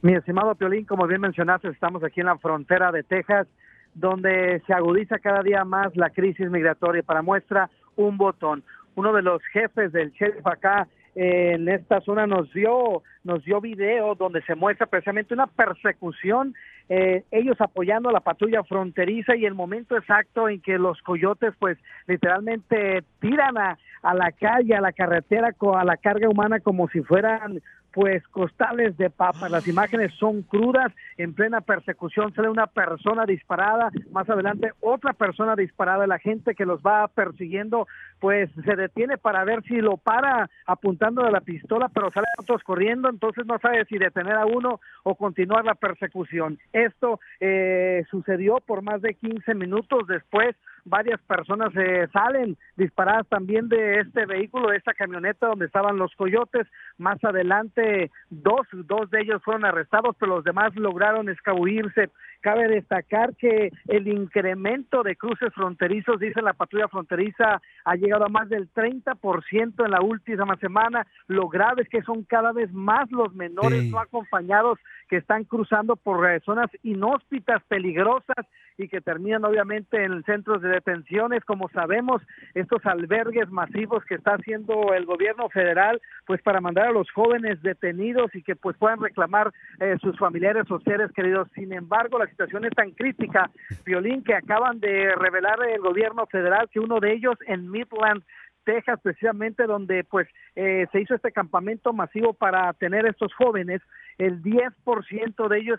Mi 0.00 0.14
estimado 0.14 0.54
Piolín, 0.54 0.84
como 0.84 1.08
bien 1.08 1.20
mencionaste, 1.20 1.68
estamos 1.68 2.04
aquí 2.04 2.20
en 2.20 2.26
la 2.26 2.38
frontera 2.38 2.92
de 2.92 3.02
Texas, 3.02 3.48
donde 3.94 4.62
se 4.64 4.72
agudiza 4.72 5.18
cada 5.18 5.42
día 5.42 5.64
más 5.64 5.96
la 5.96 6.10
crisis 6.10 6.48
migratoria. 6.50 7.02
Para 7.02 7.20
muestra, 7.20 7.68
un 7.96 8.16
botón. 8.16 8.62
Uno 8.94 9.12
de 9.12 9.22
los 9.22 9.42
jefes 9.52 9.90
del 9.90 10.12
sheriff 10.12 10.46
acá 10.46 10.86
en 11.16 11.68
esta 11.68 12.00
zona 12.02 12.28
nos 12.28 12.52
dio 12.52 13.02
nos 13.24 13.44
dio 13.44 13.60
video 13.60 14.14
donde 14.14 14.40
se 14.42 14.54
muestra 14.54 14.86
precisamente 14.86 15.34
una 15.34 15.48
persecución, 15.48 16.54
eh, 16.88 17.24
ellos 17.32 17.60
apoyando 17.60 18.08
a 18.08 18.12
la 18.12 18.20
patrulla 18.20 18.62
fronteriza 18.62 19.34
y 19.34 19.44
el 19.44 19.54
momento 19.54 19.96
exacto 19.96 20.48
en 20.48 20.60
que 20.60 20.78
los 20.78 21.02
coyotes 21.02 21.54
pues 21.58 21.76
literalmente 22.06 23.02
tiran 23.20 23.58
a, 23.58 23.78
a 24.02 24.14
la 24.14 24.30
calle, 24.30 24.74
a 24.76 24.80
la 24.80 24.92
carretera, 24.92 25.54
a 25.74 25.84
la 25.84 25.96
carga 25.96 26.28
humana 26.28 26.60
como 26.60 26.88
si 26.88 27.02
fueran 27.02 27.60
pues 27.92 28.26
costales 28.28 28.96
de 28.96 29.10
papas. 29.10 29.50
Las 29.50 29.66
imágenes 29.66 30.12
son 30.14 30.42
crudas, 30.42 30.92
en 31.16 31.34
plena 31.34 31.60
persecución 31.60 32.34
sale 32.34 32.48
una 32.48 32.66
persona 32.66 33.24
disparada, 33.24 33.90
más 34.12 34.28
adelante 34.28 34.72
otra 34.80 35.12
persona 35.12 35.56
disparada, 35.56 36.06
la 36.06 36.18
gente 36.18 36.54
que 36.54 36.66
los 36.66 36.80
va 36.80 37.08
persiguiendo 37.08 37.86
pues 38.20 38.50
se 38.64 38.76
detiene 38.76 39.16
para 39.16 39.44
ver 39.44 39.62
si 39.64 39.76
lo 39.76 39.96
para 39.96 40.50
apuntando 40.66 41.22
de 41.22 41.30
la 41.30 41.40
pistola, 41.40 41.88
pero 41.88 42.10
salen 42.10 42.30
otros 42.38 42.62
corriendo, 42.62 43.08
entonces 43.08 43.46
no 43.46 43.58
sabe 43.58 43.84
si 43.86 43.98
detener 43.98 44.34
a 44.34 44.46
uno 44.46 44.80
o 45.04 45.14
continuar 45.14 45.64
la 45.64 45.74
persecución. 45.74 46.58
Esto 46.72 47.20
eh, 47.40 48.04
sucedió 48.10 48.58
por 48.60 48.82
más 48.82 49.00
de 49.02 49.14
15 49.14 49.54
minutos 49.54 50.06
después, 50.08 50.56
varias 50.88 51.20
personas 51.22 51.70
eh, 51.76 52.08
salen 52.12 52.56
disparadas 52.76 53.26
también 53.28 53.68
de 53.68 54.00
este 54.00 54.26
vehículo, 54.26 54.70
de 54.70 54.76
esta 54.76 54.94
camioneta 54.94 55.46
donde 55.48 55.66
estaban 55.66 55.96
los 55.96 56.14
coyotes. 56.14 56.66
Más 56.98 57.22
adelante, 57.24 58.10
dos, 58.30 58.66
dos 58.72 59.10
de 59.10 59.20
ellos 59.22 59.42
fueron 59.44 59.64
arrestados, 59.64 60.16
pero 60.18 60.36
los 60.36 60.44
demás 60.44 60.74
lograron 60.76 61.28
escabullirse. 61.28 62.10
Cabe 62.40 62.68
destacar 62.68 63.34
que 63.36 63.70
el 63.88 64.08
incremento 64.08 65.02
de 65.02 65.16
cruces 65.16 65.52
fronterizos, 65.54 66.20
dice 66.20 66.40
la 66.42 66.52
patrulla 66.52 66.88
fronteriza, 66.88 67.60
ha 67.84 67.94
llegado 67.96 68.26
a 68.26 68.28
más 68.28 68.48
del 68.48 68.72
30% 68.72 69.84
en 69.84 69.90
la 69.90 70.00
última 70.00 70.56
semana. 70.56 71.06
Lo 71.26 71.48
grave 71.48 71.82
es 71.82 71.88
que 71.88 72.02
son 72.02 72.24
cada 72.24 72.52
vez 72.52 72.72
más 72.72 73.10
los 73.10 73.34
menores 73.34 73.82
Sí. 73.82 73.90
no 73.90 73.98
acompañados 73.98 74.78
que 75.08 75.16
están 75.16 75.44
cruzando 75.44 75.96
por 75.96 76.26
zonas 76.42 76.70
inhóspitas, 76.82 77.62
peligrosas 77.68 78.46
y 78.76 78.88
que 78.88 79.00
terminan 79.00 79.44
obviamente 79.44 80.04
en 80.04 80.22
centros 80.24 80.62
de 80.62 80.68
detenciones. 80.68 81.44
Como 81.44 81.68
sabemos, 81.70 82.22
estos 82.54 82.84
albergues 82.86 83.50
masivos 83.50 84.04
que 84.04 84.14
está 84.14 84.34
haciendo 84.34 84.94
el 84.94 85.04
gobierno 85.04 85.48
federal, 85.48 86.00
pues 86.26 86.40
para 86.42 86.60
mandar 86.60 86.88
a 86.88 86.92
los 86.92 87.10
jóvenes 87.10 87.60
detenidos 87.62 88.34
y 88.34 88.42
que 88.42 88.54
pues 88.54 88.76
puedan 88.76 89.00
reclamar 89.00 89.52
eh, 89.80 89.96
sus 90.00 90.16
familiares 90.18 90.70
o 90.70 90.80
seres 90.80 91.10
queridos. 91.12 91.48
Sin 91.54 91.72
embargo, 91.72 92.18
la 92.18 92.28
situación 92.28 92.64
es 92.64 92.72
tan 92.72 92.92
crítica, 92.92 93.50
Violín, 93.84 94.22
que 94.22 94.34
acaban 94.34 94.78
de 94.78 95.14
revelar 95.16 95.58
el 95.68 95.80
gobierno 95.80 96.26
federal 96.26 96.68
que 96.70 96.80
uno 96.80 97.00
de 97.00 97.12
ellos 97.12 97.36
en 97.46 97.70
Midland 97.70 98.22
Texas, 98.68 99.00
precisamente 99.02 99.64
donde 99.64 100.04
pues 100.04 100.28
eh, 100.54 100.86
se 100.92 101.00
hizo 101.00 101.14
este 101.14 101.32
campamento 101.32 101.94
masivo 101.94 102.34
para 102.34 102.70
tener 102.74 103.06
estos 103.06 103.32
jóvenes, 103.32 103.80
el 104.18 104.42
10% 104.42 105.48
de 105.48 105.58
ellos 105.58 105.78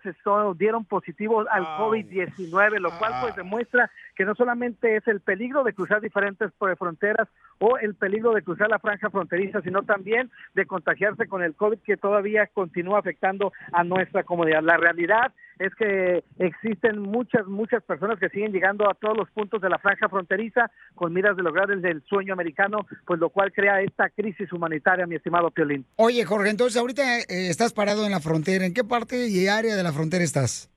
dieron 0.58 0.86
positivo 0.86 1.46
al 1.50 1.66
COVID-19, 1.66 2.80
lo 2.80 2.92
cual 2.98 3.14
pues 3.22 3.36
demuestra 3.36 3.92
que 4.16 4.26
no 4.26 4.34
solamente 4.36 4.96
es 4.96 5.08
el 5.08 5.20
peligro 5.20 5.64
de 5.64 5.74
cruzar 5.74 6.02
diferentes 6.02 6.52
pues, 6.58 6.78
fronteras 6.78 7.28
o 7.60 7.78
el 7.78 7.96
peligro 7.96 8.34
de 8.34 8.42
cruzar 8.42 8.70
la 8.70 8.80
franja 8.80 9.10
fronteriza, 9.10 9.62
sino 9.62 9.84
también 9.84 10.32
de 10.56 10.66
contagiarse 10.66 11.28
con 11.28 11.44
el 11.44 11.56
COVID 11.56 11.80
que 11.80 11.98
todavía 11.98 12.48
continúa 12.48 13.00
afectando 13.00 13.52
a 13.74 13.84
nuestra 13.84 14.24
comunidad. 14.24 14.64
La 14.64 14.78
realidad 14.78 15.34
es 15.60 15.76
que 15.76 16.24
existen 16.38 17.02
muchas, 17.02 17.46
muchas 17.46 17.84
personas 17.84 18.18
que 18.18 18.30
siguen 18.30 18.54
llegando 18.54 18.90
a 18.90 18.94
todos 18.94 19.18
los 19.18 19.30
puntos 19.32 19.62
de 19.62 19.70
la 19.70 19.78
franja 19.78 20.08
fronteriza 20.08 20.72
con 20.96 21.14
miras 21.14 21.36
de 21.36 21.44
lograr 21.44 21.70
el, 21.70 21.86
el 21.86 22.02
sueño 22.04 22.32
americano, 22.32 22.88
pues 23.06 23.20
lo 23.20 23.30
cual 23.30 23.52
crea 23.52 23.82
esta 23.82 24.10
crisis 24.10 24.54
humanitaria, 24.54 25.06
mi 25.06 25.16
estimado 25.16 25.52
Piolín. 25.52 25.86
Oye, 25.98 26.24
Jorge, 26.24 26.50
entonces 26.50 26.80
ahorita 26.80 27.20
eh, 27.20 27.50
estás 27.50 27.74
parado 27.74 28.06
en 28.06 28.12
la 28.12 28.22
frontera. 28.22 28.29
¿En 28.36 28.74
qué 28.74 28.84
parte 28.84 29.28
y 29.28 29.48
área 29.48 29.76
de 29.76 29.84
la 29.84 29.92
frontera 29.92 30.24
estás? 30.24 30.70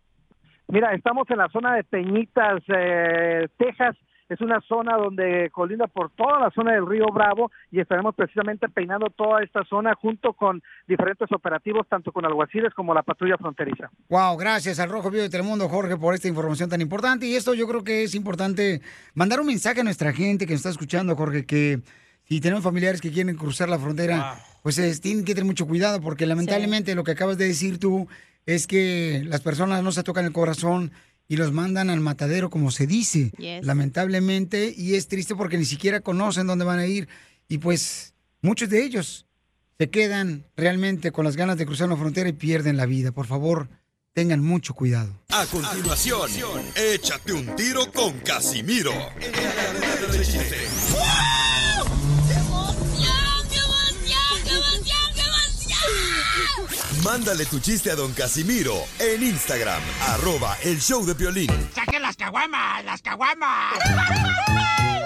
Mira, 0.68 0.94
estamos 0.94 1.28
en 1.30 1.38
la 1.38 1.48
zona 1.50 1.76
de 1.76 1.84
Peñitas, 1.84 2.62
eh, 2.68 3.48
Texas. 3.58 3.96
Es 4.28 4.40
una 4.40 4.62
zona 4.62 4.96
donde 4.96 5.50
colinda 5.50 5.86
por 5.86 6.10
toda 6.12 6.40
la 6.40 6.50
zona 6.50 6.72
del 6.72 6.86
río 6.86 7.04
Bravo 7.12 7.50
y 7.70 7.80
estaremos 7.80 8.14
precisamente 8.14 8.66
peinando 8.70 9.10
toda 9.10 9.42
esta 9.42 9.62
zona 9.64 9.94
junto 9.94 10.32
con 10.32 10.62
diferentes 10.88 11.30
operativos, 11.30 11.86
tanto 11.86 12.12
con 12.12 12.24
alguaciles 12.24 12.72
como 12.72 12.94
la 12.94 13.02
patrulla 13.02 13.36
fronteriza. 13.36 13.90
Wow, 14.08 14.38
gracias 14.38 14.80
al 14.80 14.88
Rojo 14.88 15.10
Vivo 15.10 15.24
de 15.24 15.28
Telemundo, 15.28 15.68
Jorge, 15.68 15.98
por 15.98 16.14
esta 16.14 16.28
información 16.28 16.70
tan 16.70 16.80
importante. 16.80 17.26
Y 17.26 17.34
esto 17.34 17.52
yo 17.52 17.68
creo 17.68 17.84
que 17.84 18.04
es 18.04 18.14
importante 18.14 18.80
mandar 19.14 19.40
un 19.40 19.48
mensaje 19.48 19.82
a 19.82 19.84
nuestra 19.84 20.14
gente 20.14 20.46
que 20.46 20.54
nos 20.54 20.60
está 20.60 20.70
escuchando, 20.70 21.14
Jorge, 21.14 21.44
que 21.44 21.80
si 22.36 22.40
tenemos 22.40 22.64
familiares 22.64 23.00
que 23.00 23.10
quieren 23.12 23.36
cruzar 23.36 23.68
la 23.68 23.78
frontera, 23.78 24.42
pues 24.62 24.78
eh, 24.78 24.94
tienen 25.00 25.24
que 25.24 25.34
tener 25.34 25.44
mucho 25.44 25.66
cuidado, 25.66 26.00
porque 26.00 26.24
lamentablemente 26.26 26.94
lo 26.94 27.04
que 27.04 27.10
acabas 27.12 27.36
de 27.36 27.46
decir 27.46 27.78
tú 27.78 28.08
es 28.46 28.66
que 28.66 29.22
las 29.26 29.40
personas 29.42 29.82
no 29.82 29.92
se 29.92 30.02
tocan 30.02 30.24
el 30.24 30.32
corazón 30.32 30.92
y 31.28 31.36
los 31.36 31.52
mandan 31.52 31.90
al 31.90 32.00
matadero, 32.00 32.48
como 32.50 32.70
se 32.70 32.86
dice, 32.86 33.32
Yes. 33.38 33.64
lamentablemente, 33.66 34.72
y 34.76 34.94
es 34.94 35.08
triste 35.08 35.34
porque 35.34 35.58
ni 35.58 35.64
siquiera 35.64 36.00
conocen 36.00 36.46
dónde 36.46 36.64
van 36.64 36.78
a 36.78 36.86
ir. 36.86 37.06
Y 37.48 37.58
pues 37.58 38.14
muchos 38.40 38.68
de 38.70 38.82
ellos 38.82 39.26
se 39.78 39.90
quedan 39.90 40.44
realmente 40.56 41.12
con 41.12 41.24
las 41.24 41.36
ganas 41.36 41.58
de 41.58 41.66
cruzar 41.66 41.86
una 41.88 41.96
frontera 41.96 42.28
y 42.28 42.32
pierden 42.32 42.76
la 42.76 42.86
vida. 42.86 43.12
Por 43.12 43.26
favor, 43.26 43.68
tengan 44.14 44.40
mucho 44.42 44.74
cuidado. 44.74 45.12
A 45.30 45.44
continuación, 45.46 46.30
échate 46.76 47.32
un 47.32 47.54
tiro 47.56 47.90
con 47.92 48.18
Casimiro. 48.20 48.92
Mándale 57.04 57.46
tu 57.46 57.58
chiste 57.58 57.90
a 57.90 57.96
don 57.96 58.12
Casimiro 58.12 58.84
en 59.00 59.22
Instagram, 59.24 59.82
arroba 60.10 60.56
el 60.62 60.80
show 60.80 61.04
de 61.04 61.14
violín. 61.14 61.50
¡Saquen 61.74 62.00
las 62.00 62.16
caguamas! 62.16 62.84
¡Las 62.84 63.02
caguamas! 63.02 63.74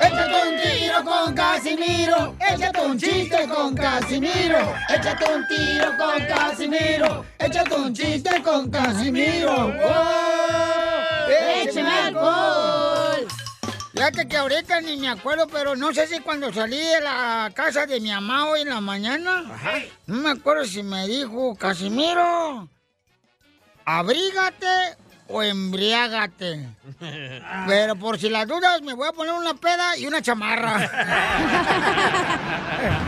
Échate 0.03 0.49
un 0.49 0.57
tiro 0.61 1.05
con 1.05 1.35
Casimiro. 1.35 2.37
Échate 2.39 2.81
un 2.81 2.99
chiste 2.99 3.49
con 3.49 3.75
Casimiro. 3.75 4.75
Échate 4.91 5.25
un 5.25 5.47
tiro 5.49 5.97
con 5.97 6.27
Casimiro. 6.27 7.25
Échate 7.39 7.75
un 7.75 7.95
chiste 7.95 8.43
con 8.43 8.71
Casimiro. 8.71 9.57
¡Wow! 9.57 9.73
¡Échame 11.63 11.91
alcohol! 11.91 12.56
Fíjate 13.97 14.29
que 14.29 14.37
ahorita 14.37 14.83
ni 14.83 14.99
me 14.99 15.09
acuerdo, 15.09 15.47
pero 15.47 15.75
no 15.75 15.91
sé 15.95 16.07
si 16.07 16.21
cuando 16.21 16.53
salí 16.53 16.77
de 16.77 17.01
la 17.01 17.51
casa 17.55 17.87
de 17.87 17.99
mi 17.99 18.11
mamá 18.11 18.47
hoy 18.47 18.61
en 18.61 18.69
la 18.69 18.83
mañana, 18.83 19.43
no 20.07 20.17
me 20.17 20.31
acuerdo 20.31 20.67
si 20.67 20.83
me 20.83 21.07
dijo, 21.07 21.55
Casimiro, 21.55 22.69
abrígate 23.87 24.67
o 25.29 25.43
embriágate. 25.43 26.69
Pero 27.67 27.97
por 27.97 28.19
si 28.19 28.29
las 28.29 28.47
dudas, 28.47 28.83
me 28.83 28.93
voy 28.93 29.09
a 29.09 29.13
poner 29.13 29.33
una 29.33 29.55
peda 29.55 29.97
y 29.97 30.07
una 30.07 30.21
chamarra. 30.21 30.77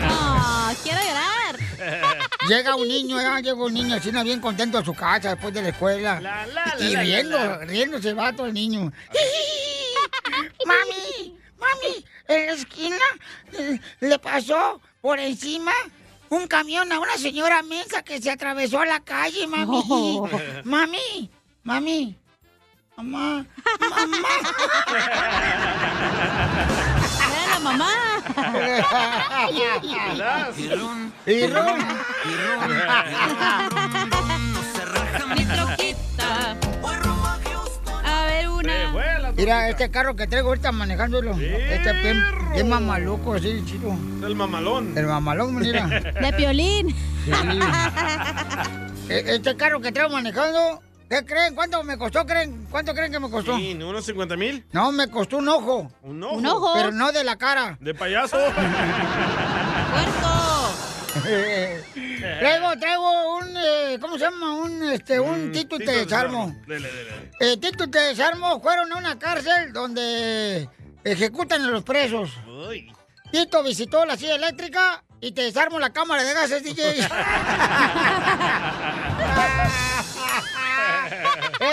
No, 0.09 0.75
quiero 0.83 0.99
llorar. 0.99 2.19
Llega 2.49 2.75
un 2.77 2.89
niño, 2.89 3.21
ya 3.21 3.41
llega 3.41 3.55
un 3.55 3.75
niño 3.75 3.97
así, 3.97 4.11
no, 4.11 4.25
bien 4.25 4.41
contento 4.41 4.79
a 4.79 4.85
su 4.85 4.95
casa 4.95 5.31
después 5.31 5.53
de 5.55 5.63
la 5.63 5.69
escuela. 5.69 6.19
y 6.19 6.23
la, 6.23 6.47
la, 6.47 7.03
riendo, 7.03 7.39
la. 7.39 7.59
riendo 7.59 8.17
va 8.17 8.33
todo 8.33 8.47
el 8.47 8.55
niño. 8.55 8.93
Mami, 10.67 11.39
mami, 11.59 12.05
en 12.29 12.47
la 12.47 12.53
esquina 12.53 13.05
eh, 13.53 13.81
le 14.01 14.19
pasó 14.19 14.81
por 15.01 15.19
encima 15.19 15.73
un 16.31 16.47
camión 16.47 16.93
a 16.93 16.99
una 16.99 17.17
señora 17.17 17.63
mensa 17.63 18.03
que 18.03 18.21
se 18.21 18.31
atravesó 18.31 18.81
a 18.81 18.87
la 18.87 19.01
calle, 19.01 19.47
mami. 19.47 19.83
Oh. 19.89 20.29
Mami, 20.65 21.31
mami, 21.63 22.17
mamá, 22.97 23.47
Era 27.33 27.47
la 27.55 27.59
mamá. 27.61 27.91
Y 29.51 30.75
ron, 30.75 31.13
y 31.27 31.47
ron. 31.47 31.79
Mi 35.35 35.45
troquita. 35.45 35.68
Mira, 39.37 39.69
este 39.69 39.91
carro 39.91 40.17
que 40.17 40.27
traigo 40.27 40.49
ahorita 40.49 40.73
manejándolo. 40.73 41.33
Este 41.39 41.91
es 41.91 42.03
bien, 42.03 42.23
bien 42.53 42.69
mamaluco, 42.69 43.35
así, 43.35 43.63
chido. 43.67 43.97
El 44.27 44.35
mamalón. 44.35 44.97
El 44.97 45.07
mamalón, 45.07 45.55
mira. 45.57 45.87
De 46.21 46.33
piolín. 46.37 46.95
Sí. 47.25 47.33
E- 49.11 49.25
Este 49.37 49.57
carro 49.57 49.81
que 49.81 49.91
traigo 49.91 50.11
manejando, 50.13 50.83
¿qué 51.09 51.25
creen? 51.25 51.55
¿Cuánto 51.55 51.83
me 51.83 51.97
costó? 51.97 52.27
¿Creen? 52.27 52.67
¿Cuánto 52.71 52.93
creen 52.95 53.11
que 53.11 53.19
me 53.19 53.31
costó? 53.31 53.57
Sí, 53.57 53.73
¿Unos 53.75 54.05
50 54.05 54.37
mil? 54.37 54.67
No, 54.73 54.93
me 54.93 55.09
costó 55.09 55.39
un 55.39 55.49
ojo. 55.49 55.91
¿Un 56.03 56.23
ojo? 56.23 56.35
Un 56.35 56.47
ojo. 56.47 56.73
Pero 56.75 56.93
no 56.93 57.11
de 57.13 57.25
la 57.25 57.37
cara. 57.37 57.79
¿De 57.81 57.95
payaso? 57.95 58.37
traigo, 62.39 62.79
traigo 62.79 63.37
un, 63.39 63.57
eh, 63.57 63.99
¿cómo 64.01 64.15
se 64.19 64.25
llama? 64.25 64.55
Un, 64.57 64.83
este, 64.91 65.19
un 65.21 65.53
Tito 65.53 65.77
y 65.77 65.85
te 65.85 65.93
desarmo. 66.05 66.55
Dele, 66.67 66.89
dele. 66.93 67.31
Eh, 67.41 67.57
Tito 67.57 67.85
y 67.85 67.91
te 67.91 67.99
desarmo 67.99 68.61
fueron 68.61 68.93
a 68.93 68.97
una 68.97 69.19
cárcel 69.19 69.73
donde 69.73 70.69
ejecutan 71.05 71.63
a 71.63 71.69
los 71.69 71.83
presos. 71.85 72.31
Uy. 72.47 72.93
Tito 73.31 73.63
visitó 73.63 74.05
la 74.07 74.17
silla 74.17 74.35
eléctrica 74.37 75.05
y 75.21 75.33
te 75.33 75.43
desarmo 75.43 75.79
la 75.79 75.91
cámara 75.93 76.23
de 76.25 76.33
gases, 76.35 76.63
DJ. 76.63 77.07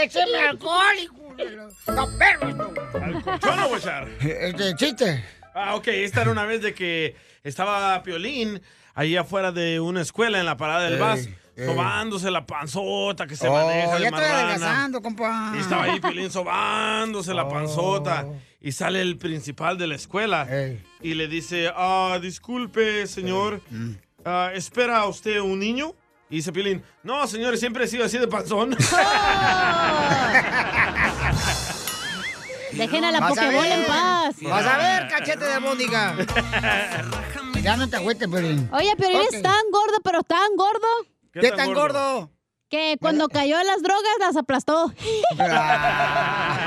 ¡Écheme 0.01 0.37
alcohol, 0.49 0.95
hijo 1.01 1.33
de 1.37 1.51
la- 1.51 1.67
¡Está 1.67 2.05
perro 2.17 2.49
esto! 2.49 2.73
¿Al 3.01 3.21
colchón 3.21 3.59
o 3.59 3.77
echar? 3.77 4.07
Este 4.21 4.75
chiste. 4.75 5.25
Ah, 5.53 5.75
ok. 5.75 5.87
Esta 5.87 6.21
era 6.21 6.31
una 6.31 6.45
vez 6.45 6.61
de 6.61 6.73
que 6.73 7.15
estaba 7.43 8.01
Piolín 8.03 8.61
ahí 8.95 9.15
afuera 9.17 9.51
de 9.51 9.79
una 9.79 10.01
escuela 10.01 10.39
en 10.39 10.45
la 10.45 10.57
parada 10.57 10.89
del 10.89 10.99
bus, 10.99 11.29
sobándose 11.55 12.31
la 12.31 12.45
panzota 12.45 13.27
que 13.27 13.35
se 13.35 13.47
Oh, 13.47 13.53
maneja 13.53 13.99
ya 13.99 14.07
estoy 14.07 14.23
adelgazando, 14.23 15.01
compa. 15.01 15.53
Y 15.55 15.59
estaba 15.59 15.83
ahí 15.83 15.99
Piolín 15.99 16.31
sobándose 16.31 17.33
la 17.33 17.47
panzota. 17.47 18.25
Y 18.61 18.71
sale 18.71 19.01
el 19.01 19.17
principal 19.17 19.77
de 19.77 19.85
la 19.85 19.95
escuela 19.95 20.47
y 21.01 21.13
le 21.13 21.27
dice, 21.27 21.71
ah, 21.75 22.17
disculpe, 22.19 23.05
señor, 23.05 23.61
ah, 24.25 24.49
¿espera 24.55 25.05
usted 25.05 25.39
un 25.39 25.59
niño? 25.59 25.93
Y 26.29 26.37
dice 26.37 26.51
Piolín, 26.51 26.81
no, 27.03 27.27
señor, 27.27 27.55
siempre 27.57 27.85
he 27.85 27.87
sido 27.87 28.05
así 28.05 28.17
de 28.17 28.27
panzón. 28.27 28.75
Dejen 32.75 33.05
a 33.05 33.11
la 33.11 33.27
Pokéball 33.27 33.71
en 33.71 33.85
paz. 33.85 34.35
Vas 34.41 34.65
a 34.65 34.77
ver, 34.77 35.07
cachete 35.07 35.45
de 35.45 35.59
mónica. 35.59 36.15
ya 37.63 37.77
no 37.77 37.87
te 37.89 37.95
agüites, 37.97 38.27
Pelín. 38.27 38.69
Oye, 38.73 38.93
pero 38.97 39.19
Ok. 39.19 39.25
eres 39.29 39.41
tan 39.41 39.61
gordo, 39.71 39.97
pero 40.03 40.23
tan 40.23 40.55
gordo. 40.57 40.87
¿Qué 41.33 41.39
¿Qué 41.41 41.51
tan 41.51 41.67
gordo? 41.73 41.81
gordo? 41.81 42.31
Que 42.69 42.97
cuando 42.99 43.27
cayó 43.29 43.59
en 43.59 43.67
las 43.67 43.81
drogas 43.81 44.11
las 44.19 44.35
aplastó. 44.35 44.91
ah, 45.39 46.59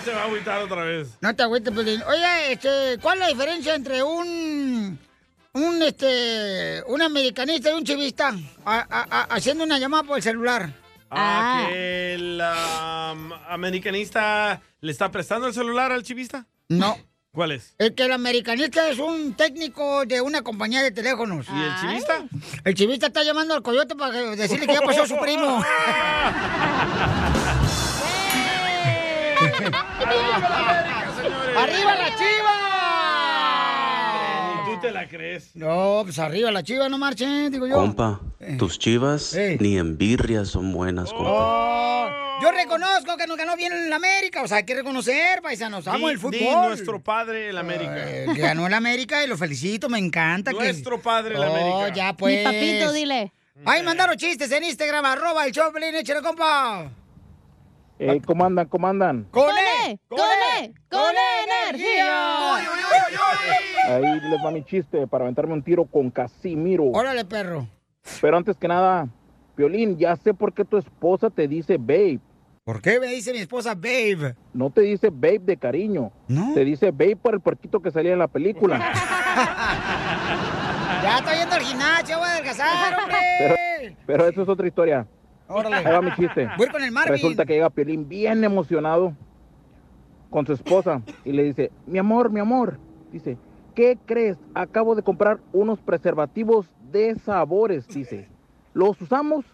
se 0.04 0.12
va 0.12 0.22
a 0.22 0.24
agüitar 0.24 0.62
otra 0.62 0.84
vez. 0.84 1.08
No 1.20 1.34
te 1.34 1.42
agüites, 1.42 1.74
Pelín. 1.74 2.02
Oye, 2.02 2.52
este, 2.52 2.98
¿cuál 3.00 3.18
es 3.18 3.20
la 3.20 3.28
diferencia 3.28 3.74
entre 3.74 4.02
un 4.02 4.98
un 5.54 5.82
este 5.82 6.82
un 6.86 7.00
americanista 7.00 7.70
y 7.70 7.74
un 7.74 7.84
chivista 7.84 8.28
A- 8.66 8.86
a- 8.90 9.06
a- 9.10 9.22
haciendo 9.34 9.64
una 9.64 9.78
llamada 9.78 10.02
por 10.02 10.18
el 10.18 10.22
celular? 10.22 10.70
Ah, 11.10 11.66
que 11.68 12.14
el 12.14 12.40
am, 12.40 13.32
americanista 13.48 14.60
le 14.80 14.92
está 14.92 15.10
prestando 15.10 15.46
el 15.46 15.54
celular 15.54 15.92
al 15.92 16.02
chivista. 16.02 16.46
No. 16.68 16.98
¿Cuál 17.32 17.52
es? 17.52 17.74
El 17.78 17.94
que 17.94 18.04
el 18.04 18.12
americanista 18.12 18.88
es 18.88 18.98
un 18.98 19.34
técnico 19.34 20.06
de 20.06 20.22
una 20.22 20.42
compañía 20.42 20.82
de 20.82 20.90
teléfonos. 20.90 21.46
¿Y 21.48 21.62
el 21.62 21.76
chivista? 21.80 22.24
El 22.64 22.74
chivista 22.74 23.06
está 23.08 23.22
llamando 23.22 23.54
al 23.54 23.62
coyote 23.62 23.94
para 23.94 24.12
decirle 24.34 24.66
que 24.66 24.72
ya 24.72 24.80
pasó 24.80 25.06
su 25.06 25.18
primo. 25.18 25.62
¡Arriba 31.56 31.94
la 31.94 32.14
chiva! 32.16 32.45
Te 34.86 34.92
la 34.92 35.08
crees. 35.08 35.54
No, 35.56 36.00
pues 36.04 36.18
arriba 36.18 36.50
la 36.50 36.62
chiva, 36.62 36.88
no 36.88 36.98
marchen, 36.98 37.50
digo 37.50 37.66
yo. 37.66 37.74
Compa, 37.76 38.20
tus 38.58 38.78
chivas 38.78 39.34
Eh. 39.34 39.56
ni 39.60 39.76
en 39.78 39.96
birria 39.98 40.44
son 40.44 40.72
buenas, 40.72 41.12
compa. 41.12 41.30
Oh, 41.32 42.40
yo 42.42 42.50
reconozco 42.52 43.16
que 43.16 43.26
nos 43.26 43.36
ganó 43.36 43.56
bien 43.56 43.72
en 43.72 43.88
la 43.90 43.96
América, 43.96 44.42
o 44.42 44.48
sea, 44.48 44.58
hay 44.58 44.64
que 44.64 44.74
reconocer, 44.74 45.40
paisanos, 45.42 45.86
amo 45.88 46.06
Di- 46.08 46.12
el 46.14 46.18
fútbol. 46.18 46.38
di 46.38 46.54
nuestro 46.68 47.02
padre 47.02 47.48
el 47.48 47.58
América. 47.58 47.94
Eh, 47.96 48.26
que 48.34 48.40
ganó 48.40 48.66
el 48.66 48.74
América 48.74 49.24
y 49.24 49.26
lo 49.26 49.36
felicito, 49.36 49.88
me 49.88 49.98
encanta. 49.98 50.50
que- 50.52 50.58
Nuestro 50.58 51.00
padre 51.00 51.34
el 51.36 51.40
Oh, 51.40 51.44
América. 51.44 51.94
ya 51.94 52.12
pues. 52.16 52.38
Mi 52.38 52.44
papito, 52.44 52.92
dile. 52.92 53.32
Ay, 53.64 53.82
mandaron 53.82 54.16
chistes 54.16 54.50
en 54.52 54.64
Instagram, 54.64 55.04
arroba 55.06 55.46
el 55.46 55.52
Choplin, 55.52 55.94
échale, 55.94 56.20
compa. 56.20 56.90
Eh, 57.98 58.20
¿Cómo 58.26 58.44
andan? 58.44 58.66
¿Cómo 58.66 58.86
andan? 58.86 59.26
¡Con 59.30 59.48
E! 59.48 59.98
¡Con 60.08 60.18
E! 60.18 60.74
¡Con 60.90 61.00
E 61.00 61.44
energía! 61.70 62.56
Ahí 63.88 64.20
les 64.20 64.44
va 64.44 64.50
mi 64.50 64.62
chiste 64.64 65.06
para 65.06 65.24
aventarme 65.24 65.54
un 65.54 65.62
tiro 65.62 65.86
con 65.86 66.10
Casimiro. 66.10 66.84
Órale, 66.92 67.24
perro. 67.24 67.66
Pero 68.20 68.36
antes 68.36 68.56
que 68.56 68.68
nada, 68.68 69.08
Violín, 69.56 69.96
ya 69.96 70.14
sé 70.16 70.34
por 70.34 70.52
qué 70.52 70.64
tu 70.64 70.76
esposa 70.76 71.30
te 71.30 71.48
dice 71.48 71.78
babe. 71.78 72.20
¿Por 72.64 72.82
qué 72.82 73.00
me 73.00 73.06
dice 73.06 73.32
mi 73.32 73.38
esposa 73.38 73.74
babe? 73.74 74.34
No 74.52 74.70
te 74.70 74.82
dice 74.82 75.08
babe 75.10 75.38
de 75.40 75.56
cariño. 75.56 76.10
Te 76.54 76.64
dice 76.64 76.90
babe 76.90 77.16
por 77.16 77.34
el 77.34 77.40
puerquito 77.40 77.80
que 77.80 77.90
salía 77.90 78.12
en 78.12 78.18
la 78.18 78.28
película. 78.28 78.92
Ya 81.02 81.18
estoy 81.18 81.36
yendo 81.36 81.54
al 81.54 81.60
gimnasio, 81.62 82.18
voy 82.18 82.26
a 82.26 82.32
adelgazar, 82.32 82.98
hombre. 83.02 83.16
Pero, 83.38 83.96
pero 84.06 84.28
eso 84.28 84.42
es 84.42 84.48
otra 84.48 84.66
historia. 84.66 85.06
Órale. 85.48 85.76
Ahí 85.76 85.84
va 85.84 86.02
mi 86.02 86.12
chiste. 86.14 86.48
Voy 86.56 86.68
con 86.68 86.82
el 86.82 86.92
Marvin. 86.92 87.12
Resulta 87.12 87.44
que 87.44 87.54
llega 87.54 87.70
Piolín 87.70 88.08
bien 88.08 88.42
emocionado 88.42 89.14
con 90.30 90.46
su 90.46 90.52
esposa 90.52 91.02
y 91.24 91.32
le 91.32 91.44
dice, 91.44 91.70
mi 91.86 91.98
amor, 91.98 92.30
mi 92.30 92.40
amor, 92.40 92.78
dice, 93.12 93.38
¿qué 93.74 93.96
crees? 94.06 94.36
Acabo 94.54 94.94
de 94.94 95.02
comprar 95.02 95.38
unos 95.52 95.80
preservativos 95.80 96.68
de 96.90 97.14
sabores, 97.16 97.86
dice. 97.88 98.28
¿Los 98.74 99.00
usamos? 99.00 99.44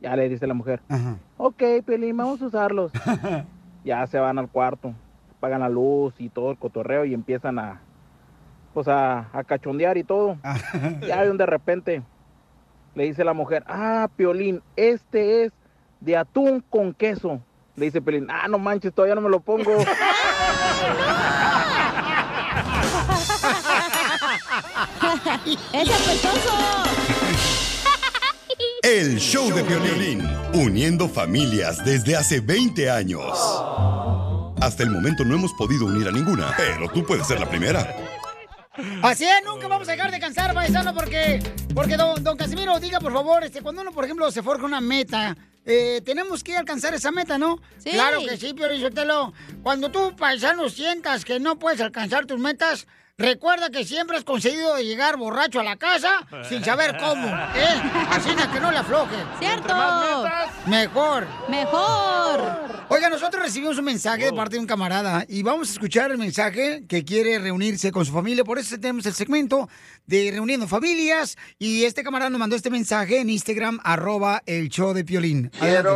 Ya 0.00 0.16
le 0.16 0.28
dice 0.28 0.46
la 0.46 0.52
mujer, 0.54 0.80
ok, 1.38 1.62
Pelín, 1.86 2.16
vamos 2.16 2.42
a 2.42 2.46
usarlos. 2.46 2.92
ya 3.84 4.06
se 4.06 4.18
van 4.18 4.38
al 4.38 4.48
cuarto, 4.48 4.92
pagan 5.40 5.60
la 5.60 5.68
luz 5.70 6.14
y 6.18 6.28
todo 6.28 6.50
el 6.50 6.58
cotorreo 6.58 7.06
y 7.06 7.14
empiezan 7.14 7.58
a, 7.58 7.80
pues 8.74 8.86
a, 8.88 9.28
a 9.32 9.44
cachondear 9.44 9.96
y 9.96 10.04
todo. 10.04 10.36
ya 11.06 11.22
de 11.22 11.30
un 11.30 11.38
de 11.38 11.46
repente 11.46 12.02
le 12.94 13.04
dice 13.04 13.24
la 13.24 13.32
mujer, 13.32 13.64
ah, 13.66 14.08
Piolín, 14.16 14.62
este 14.76 15.44
es 15.44 15.52
de 16.00 16.16
atún 16.16 16.64
con 16.68 16.94
queso. 16.94 17.40
Le 17.76 17.86
dice 17.86 18.00
Pelín, 18.00 18.28
ah, 18.30 18.46
no 18.48 18.58
manches, 18.58 18.94
todavía 18.94 19.16
no 19.16 19.20
me 19.20 19.30
lo 19.30 19.40
pongo. 19.40 19.72
¡Es 25.72 25.90
apestoso! 25.90 26.54
El 28.82 29.18
show 29.18 29.50
de 29.52 29.62
violín, 29.62 30.28
uniendo 30.52 31.08
familias 31.08 31.84
desde 31.84 32.16
hace 32.16 32.40
20 32.40 32.90
años. 32.90 33.24
Hasta 34.60 34.82
el 34.82 34.90
momento 34.90 35.24
no 35.24 35.34
hemos 35.34 35.52
podido 35.54 35.86
unir 35.86 36.06
a 36.06 36.12
ninguna, 36.12 36.54
pero 36.56 36.88
tú 36.90 37.04
puedes 37.04 37.26
ser 37.26 37.40
la 37.40 37.48
primera. 37.48 38.03
Así 39.02 39.24
es, 39.24 39.44
nunca 39.44 39.68
vamos 39.68 39.88
a 39.88 39.92
dejar 39.92 40.10
de 40.10 40.18
cansar, 40.18 40.52
paisano, 40.52 40.94
porque, 40.94 41.40
porque 41.74 41.96
don, 41.96 42.22
don 42.24 42.36
Casimiro, 42.36 42.78
diga 42.80 42.98
por 42.98 43.12
favor, 43.12 43.44
este, 43.44 43.62
cuando 43.62 43.82
uno, 43.82 43.92
por 43.92 44.04
ejemplo, 44.04 44.30
se 44.32 44.42
forja 44.42 44.64
una 44.64 44.80
meta, 44.80 45.36
eh, 45.64 46.00
tenemos 46.04 46.42
que 46.42 46.56
alcanzar 46.56 46.92
esa 46.92 47.12
meta, 47.12 47.38
¿no? 47.38 47.60
Sí. 47.78 47.90
Claro 47.90 48.20
que 48.28 48.36
sí, 48.36 48.52
Risotelo. 48.52 49.32
Cuando 49.62 49.90
tú, 49.90 50.16
paisano, 50.16 50.68
sientas 50.68 51.24
que 51.24 51.38
no 51.38 51.58
puedes 51.58 51.80
alcanzar 51.80 52.26
tus 52.26 52.40
metas, 52.40 52.86
recuerda 53.16 53.70
que 53.70 53.84
siempre 53.84 54.16
has 54.16 54.24
conseguido 54.24 54.76
llegar 54.78 55.16
borracho 55.16 55.60
a 55.60 55.64
la 55.64 55.76
casa 55.76 56.26
sin 56.48 56.64
saber 56.64 56.96
cómo, 56.98 57.26
¿eh? 57.28 57.82
Así 58.10 58.30
es 58.30 58.46
que 58.48 58.60
no 58.60 58.70
le 58.70 58.78
afloje. 58.78 59.16
¡Cierto! 59.38 59.74
Mejor. 60.66 61.26
Mejor. 61.48 62.74
Oiga, 62.88 63.08
nosotros 63.08 63.42
recibimos 63.42 63.78
un 63.78 63.84
mensaje 63.84 64.26
de 64.26 64.32
parte 64.32 64.56
de 64.56 64.60
un 64.60 64.66
camarada 64.66 65.24
y 65.28 65.42
vamos 65.42 65.68
a 65.68 65.72
escuchar 65.72 66.10
el 66.10 66.18
mensaje 66.18 66.84
que 66.88 67.04
quiere 67.04 67.38
reunirse 67.38 67.90
con 67.92 68.04
su 68.04 68.12
familia. 68.12 68.44
Por 68.44 68.58
eso 68.58 68.78
tenemos 68.78 69.06
el 69.06 69.14
segmento 69.14 69.68
de 70.06 70.30
Reuniendo 70.32 70.68
Familias. 70.68 71.36
Y 71.58 71.84
este 71.84 72.02
camarada 72.02 72.30
nos 72.30 72.38
mandó 72.38 72.56
este 72.56 72.70
mensaje 72.70 73.20
en 73.20 73.30
Instagram, 73.30 73.80
arroba 73.82 74.42
el 74.46 74.68
show 74.68 74.92
de 74.92 75.04
Piolín. 75.04 75.50
Adelante. 75.60 75.90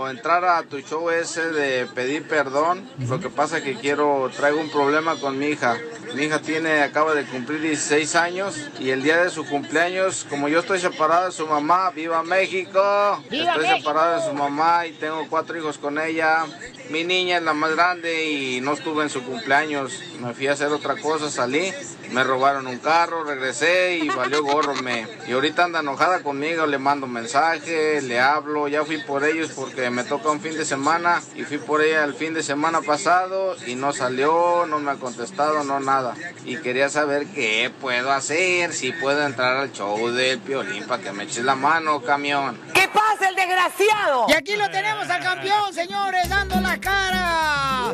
Quiero 0.00 0.12
entrar 0.12 0.42
a 0.46 0.62
tu 0.62 0.80
show 0.80 1.10
ese 1.10 1.52
de 1.52 1.84
pedir 1.84 2.26
perdón. 2.26 2.88
Lo 3.06 3.20
que 3.20 3.28
pasa 3.28 3.58
es 3.58 3.64
que 3.64 3.74
quiero, 3.74 4.30
traigo 4.34 4.58
un 4.58 4.70
problema 4.70 5.16
con 5.16 5.38
mi 5.38 5.48
hija. 5.48 5.76
Mi 6.14 6.22
hija 6.22 6.40
tiene, 6.40 6.80
acaba 6.82 7.14
de 7.14 7.24
cumplir 7.24 7.60
16 7.60 8.16
años 8.16 8.56
y 8.78 8.90
el 8.90 9.02
día 9.02 9.22
de 9.22 9.28
su 9.28 9.44
cumpleaños, 9.46 10.26
como 10.30 10.48
yo 10.48 10.60
estoy 10.60 10.80
separado 10.80 11.26
de 11.26 11.32
su 11.32 11.46
mamá, 11.46 11.90
viva 11.90 12.22
México. 12.22 13.22
¡Viva 13.30 13.52
estoy 13.52 13.66
México! 13.66 13.78
separado 13.90 14.16
de 14.16 14.26
su 14.26 14.32
mamá 14.32 14.86
y 14.86 14.92
tengo 14.92 15.26
cuatro 15.28 15.58
hijos 15.58 15.76
con 15.76 15.98
ella. 15.98 16.46
Mi 16.88 17.04
niña 17.04 17.36
es 17.36 17.42
la 17.44 17.52
más 17.52 17.76
grande 17.76 18.24
y 18.24 18.60
no 18.62 18.72
estuve 18.72 19.02
en 19.04 19.10
su 19.10 19.22
cumpleaños. 19.22 19.92
Me 20.20 20.32
fui 20.32 20.48
a 20.48 20.52
hacer 20.52 20.68
otra 20.68 20.96
cosa, 20.96 21.30
salí, 21.30 21.72
me 22.10 22.24
robaron 22.24 22.66
un 22.66 22.78
carro, 22.78 23.22
regresé 23.22 23.98
y 23.98 24.08
valió 24.08 24.42
gorro 24.42 24.74
me. 24.74 25.06
Y 25.28 25.32
ahorita 25.32 25.64
anda 25.64 25.80
enojada 25.80 26.22
conmigo, 26.22 26.66
le 26.66 26.78
mando 26.78 27.06
mensaje, 27.06 28.02
le 28.02 28.18
hablo, 28.18 28.66
ya 28.66 28.84
fui 28.84 28.98
por 28.98 29.24
ellos 29.24 29.52
porque 29.54 29.89
me 29.90 30.04
toca 30.04 30.30
un 30.30 30.40
fin 30.40 30.56
de 30.56 30.64
semana 30.64 31.22
y 31.34 31.42
fui 31.44 31.58
por 31.58 31.82
ella 31.82 32.04
el 32.04 32.14
fin 32.14 32.34
de 32.34 32.42
semana 32.42 32.80
pasado 32.80 33.56
y 33.66 33.74
no 33.74 33.92
salió, 33.92 34.66
no 34.66 34.78
me 34.78 34.92
ha 34.92 34.96
contestado, 34.96 35.64
no 35.64 35.80
nada. 35.80 36.14
Y 36.44 36.56
quería 36.58 36.88
saber 36.88 37.26
qué 37.26 37.72
puedo 37.80 38.12
hacer, 38.12 38.72
si 38.72 38.92
puedo 38.92 39.24
entrar 39.24 39.56
al 39.56 39.72
show 39.72 40.08
del 40.10 40.38
Piolín 40.40 40.84
para 40.86 41.02
que 41.02 41.12
me 41.12 41.24
eches 41.24 41.44
la 41.44 41.54
mano, 41.54 42.02
camión. 42.02 42.60
¿Qué 42.74 42.88
pasa, 42.88 43.28
el 43.28 43.34
desgraciado? 43.34 44.26
Y 44.28 44.32
aquí 44.32 44.56
lo 44.56 44.70
tenemos 44.70 45.08
al 45.08 45.22
campeón, 45.22 45.72
señores, 45.74 46.28
dando 46.28 46.60
la 46.60 46.78
cara. 46.78 47.92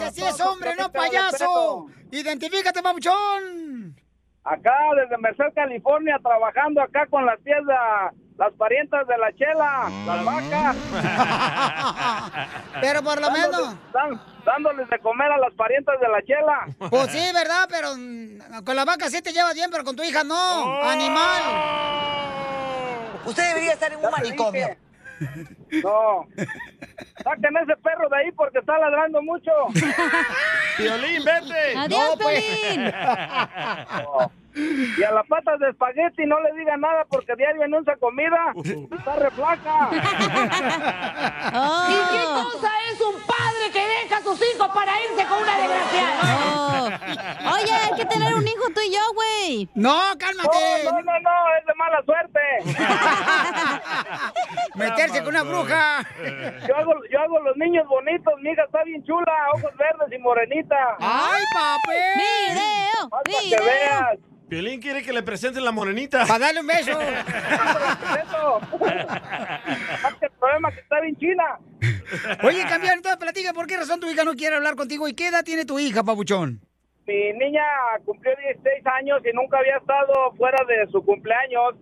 Este 0.00 0.20
sí 0.20 0.26
es 0.26 0.40
hombre, 0.40 0.74
no 0.76 0.90
payaso. 0.90 1.86
Identifícate, 2.10 2.82
papuchón. 2.82 4.01
Acá 4.44 4.74
desde 4.96 5.16
Merced, 5.18 5.54
California, 5.54 6.18
trabajando 6.22 6.82
acá 6.82 7.06
con 7.08 7.24
las 7.24 7.42
de 7.44 7.52
las 8.38 8.52
parientas 8.54 9.06
de 9.06 9.16
la 9.18 9.32
chela, 9.34 9.88
las 10.04 10.24
vacas. 10.24 10.76
Pero 12.80 13.02
por 13.02 13.20
lo 13.20 13.30
menos. 13.30 13.76
Dan- 13.92 14.20
dándoles 14.44 14.88
de 14.90 14.98
comer 14.98 15.30
a 15.30 15.38
las 15.38 15.52
parientas 15.54 15.94
de 16.00 16.08
la 16.08 16.22
chela. 16.22 16.66
Pues 16.90 17.12
sí, 17.12 17.24
¿verdad? 17.32 17.68
Pero 17.70 17.94
mm, 17.96 18.64
con 18.64 18.74
la 18.74 18.84
vaca 18.84 19.08
sí 19.10 19.22
te 19.22 19.32
llevas 19.32 19.54
bien, 19.54 19.70
pero 19.70 19.84
con 19.84 19.94
tu 19.94 20.02
hija 20.02 20.24
no. 20.24 20.82
Animal. 20.82 21.42
Usted 23.24 23.46
debería 23.48 23.72
estar 23.74 23.92
en 23.92 24.04
un 24.04 24.10
manicomio. 24.10 24.76
No. 25.82 26.26
Saquen 27.22 27.56
ese 27.62 27.76
perro 27.82 28.08
de 28.08 28.16
ahí 28.16 28.32
porque 28.32 28.58
está 28.58 28.78
ladrando 28.78 29.22
mucho. 29.22 29.50
Piolín, 30.76 31.24
vete. 31.24 31.76
Adiós, 31.76 32.16
Piolín. 32.16 32.92
Y 34.54 35.02
a 35.02 35.10
la 35.12 35.22
pata 35.24 35.56
de 35.56 35.70
espagueti 35.70 36.26
no 36.26 36.38
le 36.40 36.52
diga 36.52 36.76
nada 36.76 37.06
porque 37.08 37.34
diario 37.36 37.62
anuncia 37.64 37.96
comida. 37.96 38.52
Está 38.56 39.16
reflaca. 39.16 39.88
¿Y 41.88 41.94
qué 42.12 42.22
cosa 42.24 42.70
es 42.90 43.00
un 43.00 43.14
padre 43.22 43.70
que 43.72 43.86
deja 43.86 44.16
a 44.18 44.22
sus 44.22 44.38
hijos 44.54 44.68
para 44.74 44.92
irse 45.02 45.24
con 45.26 45.38
una 45.42 45.56
desgraciada? 45.58 47.00
Oye, 47.54 47.72
hay 47.72 47.94
que 47.96 48.04
tener 48.06 48.34
un 48.34 48.46
hijo 48.46 48.64
tú 48.74 48.80
y 48.86 48.92
yo, 48.92 49.00
güey. 49.14 49.68
No, 49.74 49.98
cálmate. 50.18 50.84
No, 50.84 50.92
no, 50.92 51.00
no, 51.02 51.20
no, 51.20 51.30
es 51.58 51.64
de 51.66 51.74
mala 51.74 52.02
suerte. 52.04 52.40
Meterse 54.74 55.20
con 55.20 55.28
una 55.34 55.42
bruja. 55.42 56.04
Yo 56.68 56.76
hago, 56.76 56.92
yo 57.10 57.20
hago 57.20 57.38
los 57.40 57.56
niños 57.56 57.86
bonitos, 57.88 58.34
mi 58.40 58.50
hija 58.50 58.64
está 58.64 58.82
bien 58.84 59.02
chula, 59.04 59.32
ojos 59.54 59.70
verdes 59.76 60.12
y 60.12 60.18
morenita. 60.18 60.96
¡Ay, 61.00 61.42
papi! 61.54 61.96
¡Video! 62.16 63.08
Para 63.10 63.22
que 63.22 63.56
veas. 63.64 64.18
Piolín 64.52 64.82
quiere 64.82 65.02
que 65.02 65.14
le 65.14 65.22
presenten 65.22 65.64
la 65.64 65.72
morenita. 65.72 66.26
Para 66.26 66.40
darle 66.40 66.60
un 66.60 66.66
beso. 66.66 67.00
el 70.20 70.30
problema 70.38 70.68
es 70.68 70.74
que 70.74 70.80
está 70.82 71.00
bien 71.00 71.16
china. 71.16 71.58
Oye, 72.44 72.62
campeón, 72.68 72.96
entonces 72.98 73.16
platica, 73.16 73.54
¿por 73.54 73.66
qué 73.66 73.78
razón 73.78 73.98
tu 73.98 74.10
hija 74.10 74.24
no 74.24 74.34
quiere 74.34 74.56
hablar 74.56 74.76
contigo? 74.76 75.08
¿Y 75.08 75.14
qué 75.14 75.28
edad 75.28 75.42
tiene 75.42 75.64
tu 75.64 75.78
hija, 75.78 76.04
papuchón? 76.04 76.60
Mi 77.06 77.32
niña 77.32 77.64
cumplió 78.04 78.36
16 78.36 78.86
años 79.00 79.22
y 79.24 79.32
nunca 79.34 79.56
había 79.56 79.78
estado 79.78 80.12
fuera 80.36 80.62
de 80.68 80.86
su 80.92 81.02
cumpleaños. 81.02 81.76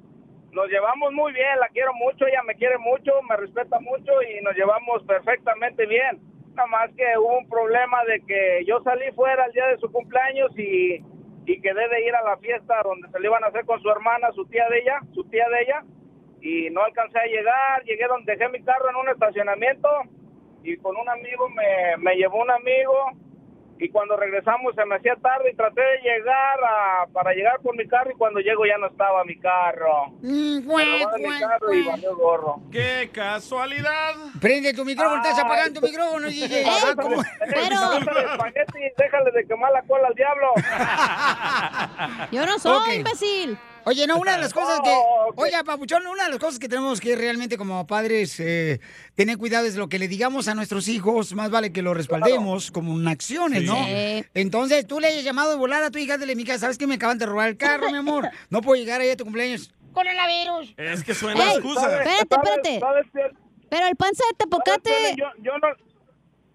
Nos 0.52 0.68
llevamos 0.68 1.12
muy 1.12 1.32
bien, 1.32 1.59
la 1.59 1.66
quiero 1.70 1.92
mucho, 1.94 2.24
ella 2.24 2.44
me 2.47 2.55
quiere 2.55 2.78
mucho, 2.78 3.10
me 3.28 3.36
respeta 3.36 3.80
mucho 3.80 4.12
y 4.22 4.44
nos 4.44 4.55
llevamos 4.55 5.02
perfectamente 5.09 5.86
bien. 5.86 6.20
Nada 6.55 6.68
más 6.68 6.88
que 6.97 7.18
hubo 7.18 7.36
un 7.36 7.48
problema 7.48 8.05
de 8.05 8.20
que 8.20 8.62
yo 8.64 8.80
salí 8.84 9.10
fuera 9.16 9.47
el 9.47 9.52
día 9.55 9.66
de 9.66 9.78
su 9.78 9.90
cumpleaños 9.90 10.56
y, 10.56 11.02
y 11.51 11.60
quedé 11.60 11.89
de 11.89 12.06
ir 12.06 12.14
a 12.14 12.22
la 12.22 12.36
fiesta 12.36 12.81
donde 12.85 13.09
se 13.09 13.18
le 13.18 13.27
iban 13.27 13.43
a 13.43 13.48
hacer 13.48 13.64
con 13.64 13.81
su 13.82 13.90
hermana, 13.90 14.31
su 14.32 14.44
tía 14.47 14.68
de 14.68 14.78
ella, 14.78 15.01
su 15.12 15.24
tía 15.24 15.47
de 15.48 15.62
ella, 15.62 15.82
y 16.40 16.70
no 16.70 16.85
alcancé 16.85 17.18
a 17.18 17.27
llegar, 17.27 17.82
llegué 17.85 18.06
donde 18.06 18.36
dejé 18.36 18.48
mi 18.51 18.62
carro 18.62 18.89
en 18.89 18.97
un 18.97 19.09
estacionamiento 19.09 19.89
y 20.62 20.77
con 20.77 20.97
un 20.97 21.09
amigo 21.09 21.48
me, 21.48 21.97
me 21.98 22.14
llevó 22.14 22.40
un 22.40 22.51
amigo 22.52 22.94
y 23.81 23.89
cuando 23.89 24.16
regresamos 24.16 24.74
se 24.74 24.85
me 24.85 24.97
hacía 24.97 25.16
tarde 25.16 25.51
y 25.52 25.57
traté 25.57 25.81
de 25.81 25.98
llegar 26.02 26.59
a- 26.69 27.07
para 27.12 27.32
llegar 27.32 27.59
por 27.61 27.74
mi 27.77 27.86
carro 27.89 28.11
y 28.11 28.15
cuando 28.15 28.40
llego 28.40 28.66
ya 28.66 28.77
no 28.78 28.86
estaba 28.89 29.24
mi 29.24 29.39
carro. 29.39 30.09
Mm, 30.23 30.66
Me 30.66 30.85
robaron 31.01 31.23
mi 31.23 31.39
carro 31.40 31.74
y 31.74 31.82
valió 31.86 32.16
gorro. 32.16 32.61
¡Qué 32.70 33.11
casualidad! 33.12 34.15
Prende 34.40 34.74
tu 34.74 34.85
micrófono, 34.85 35.23
estás 35.23 35.39
apagando 35.39 35.81
tu 35.81 35.86
micrófono, 35.86 36.28
DJ. 36.28 36.65
Ah, 36.66 36.94
¿cómo? 37.01 37.23
Espagueti, 37.23 38.78
déjale 38.97 39.31
de 39.32 39.47
quemar 39.47 39.73
la 39.73 39.82
cola 39.82 40.09
al 40.09 40.15
diablo. 40.15 40.52
Yo 42.32 42.47
no 42.47 42.59
soy, 42.59 42.77
Ok. 42.89 42.94
imbécil. 42.97 43.59
Oye, 43.85 44.07
no, 44.07 44.19
una 44.19 44.32
de 44.32 44.39
las 44.43 44.52
cosas 44.55 44.81
que... 44.82 44.94
Oye, 45.36 45.52
Papuchón, 45.65 46.07
una 46.07 46.24
de 46.24 46.31
las 46.31 46.39
cosas 46.39 46.59
que 46.59 46.69
tenemos 46.69 47.01
que 47.01 47.16
realmente 47.16 47.57
como 47.57 47.86
padres 47.86 48.39
eh, 48.40 48.81
tener 49.15 49.39
cuidado 49.39 49.66
es 49.66 49.77
lo 49.77 49.89
que 49.89 49.98
le 49.98 50.09
digamos 50.09 50.48
a 50.48 50.55
nuestros 50.55 50.89
hijos, 50.89 51.35
más 51.35 51.51
vale 51.51 51.73
que 51.73 51.82
lo 51.82 51.94
respaldemos 51.94 52.70
como 52.70 52.98
en 52.98 53.09
acciones, 53.09 53.65
¿no? 53.65 53.77
Sí. 53.85 54.24
Entonces, 54.35 54.86
tú 54.86 55.01
le 55.01 55.09
hayas 55.09 55.24
llamado 55.24 55.51
de 55.51 55.57
volar 55.57 55.82
a 55.82 55.90
tu 55.90 55.98
hija, 55.98 56.19
dile, 56.19 56.36
mija, 56.36 56.59
¿sabes 56.59 56.78
que 56.78 56.86
me 56.86 56.94
acaban 56.94 57.19
de 57.19 57.27
robar 57.27 57.48
el 57.48 57.57
carro, 57.57 57.90
mi 57.90 57.98
amor? 57.98 58.28
No 58.51 58.61
puedo 58.61 58.81
llegar 58.81 59.01
ahí 59.01 59.11
a 59.11 59.16
tu 59.16 59.24
cumpleaños. 59.24 59.73
Coronavirus. 59.93 60.74
Es 60.77 61.02
que 61.02 61.15
suena 61.15 61.43
Ey, 61.44 61.57
excusa. 61.57 62.02
espérate, 62.02 62.74
espérate. 62.74 63.36
Pero 63.69 63.86
el 63.86 63.97
panza 63.97 64.24
de 64.31 64.36
Tepocate. 64.36 65.16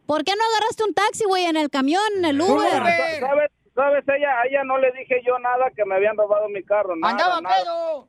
¿Por 0.06 0.24
qué 0.24 0.34
no 0.38 0.44
agarraste 0.44 0.84
un 0.84 0.94
taxi, 0.94 1.24
güey, 1.26 1.46
en 1.46 1.58
el 1.58 1.70
camión, 1.70 2.04
en 2.18 2.26
el 2.26 2.40
Uber? 2.42 2.70
¿Sabes? 2.72 3.52
¿Sabes? 3.76 4.04
Ella, 4.08 4.40
a 4.40 4.46
ella 4.48 4.64
no 4.64 4.78
le 4.78 4.92
dije 4.94 5.22
yo 5.26 5.38
nada 5.40 5.70
que 5.76 5.84
me 5.86 5.96
habían 5.96 6.16
robado 6.18 6.48
mi 6.50 6.64
carro. 6.64 6.96
Nada, 6.96 7.12
¡Andaba 7.14 7.42
nada. 7.42 7.56
pedo! 7.62 8.08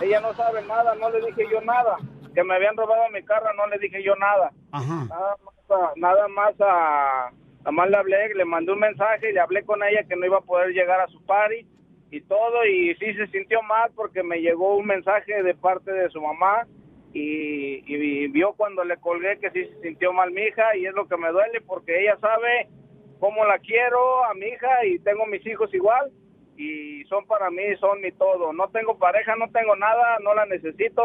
Ella 0.00 0.20
no 0.20 0.32
sabe 0.34 0.62
nada, 0.62 0.94
no 0.94 1.10
le 1.10 1.20
dije 1.26 1.44
yo 1.50 1.60
nada. 1.62 1.96
Que 2.34 2.44
me 2.44 2.54
habían 2.54 2.76
robado 2.76 3.08
mi 3.10 3.22
carro, 3.24 3.52
no 3.54 3.66
le 3.66 3.78
dije 3.78 4.02
yo 4.02 4.14
nada. 4.16 4.52
Nada 5.08 5.36
más, 5.44 5.70
a- 5.70 5.92
nada 5.96 6.28
más 6.28 6.54
a... 6.60 7.30
Nada 7.60 7.72
más 7.72 7.90
le 7.90 7.96
hablé, 7.96 8.34
le 8.34 8.44
mandé 8.44 8.72
un 8.72 8.78
mensaje 8.78 9.30
y 9.30 9.32
le 9.32 9.40
hablé 9.40 9.64
con 9.64 9.82
ella 9.82 10.04
que 10.08 10.14
no 10.14 10.24
iba 10.24 10.38
a 10.38 10.42
poder 10.42 10.70
llegar 10.70 11.00
a 11.00 11.08
su 11.08 11.20
party 11.26 11.66
y 12.12 12.20
todo. 12.22 12.64
Y 12.64 12.94
sí 12.94 13.12
se 13.14 13.26
sintió 13.26 13.60
mal 13.62 13.90
porque 13.96 14.22
me 14.22 14.40
llegó 14.40 14.76
un 14.76 14.86
mensaje 14.86 15.42
de 15.42 15.54
parte 15.54 15.90
de 15.92 16.08
su 16.10 16.22
mamá 16.22 16.66
y, 17.12 17.82
y 17.92 18.28
vio 18.28 18.52
cuando 18.52 18.84
le 18.84 18.96
colgué 18.98 19.38
que 19.40 19.50
sí 19.50 19.64
se 19.66 19.80
sintió 19.80 20.12
mal 20.12 20.30
mi 20.30 20.42
hija 20.42 20.76
y 20.76 20.86
es 20.86 20.94
lo 20.94 21.08
que 21.08 21.16
me 21.16 21.30
duele 21.32 21.60
porque 21.62 22.00
ella 22.02 22.16
sabe 22.20 22.68
cómo 23.18 23.44
la 23.44 23.58
quiero 23.58 24.24
a 24.24 24.34
mi 24.34 24.46
hija 24.46 24.84
y 24.86 24.98
tengo 25.00 25.26
mis 25.26 25.44
hijos 25.46 25.72
igual 25.74 26.10
y 26.56 27.04
son 27.04 27.24
para 27.26 27.50
mí, 27.50 27.62
son 27.80 28.00
mi 28.00 28.10
todo. 28.12 28.52
No 28.52 28.68
tengo 28.68 28.98
pareja, 28.98 29.36
no 29.36 29.48
tengo 29.50 29.76
nada, 29.76 30.18
no 30.22 30.34
la 30.34 30.46
necesito. 30.46 31.02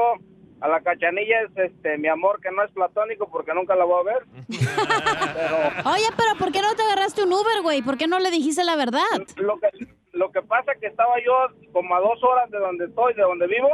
A 0.61 0.67
la 0.69 0.81
cachanilla 0.81 1.41
es 1.41 1.57
este 1.57 1.97
mi 1.97 2.07
amor 2.07 2.39
que 2.39 2.49
no 2.49 2.63
es 2.63 2.71
platónico 2.71 3.29
porque 3.29 3.53
nunca 3.53 3.75
la 3.75 3.83
voy 3.83 3.99
a 3.99 4.13
ver. 4.13 4.23
Oye, 5.85 6.07
pero 6.15 6.39
¿por 6.39 6.51
qué 6.51 6.61
no 6.61 6.73
te 6.75 6.83
agarraste 6.83 7.23
un 7.23 7.33
Uber, 7.33 7.61
güey? 7.61 7.81
¿Por 7.81 7.97
qué 7.97 8.07
no 8.07 8.19
le 8.19 8.31
dijiste 8.31 8.63
la 8.63 8.77
verdad? 8.77 9.01
Lo 9.35 9.59
que, 9.59 9.69
lo 10.13 10.31
que 10.31 10.41
pasa 10.41 10.73
que 10.79 10.87
estaba 10.87 11.15
yo 11.23 11.33
como 11.73 11.93
a 11.95 11.99
dos 11.99 12.23
horas 12.23 12.49
de 12.49 12.59
donde 12.59 12.85
estoy, 12.85 13.13
de 13.13 13.23
donde 13.23 13.47
vivo, 13.47 13.69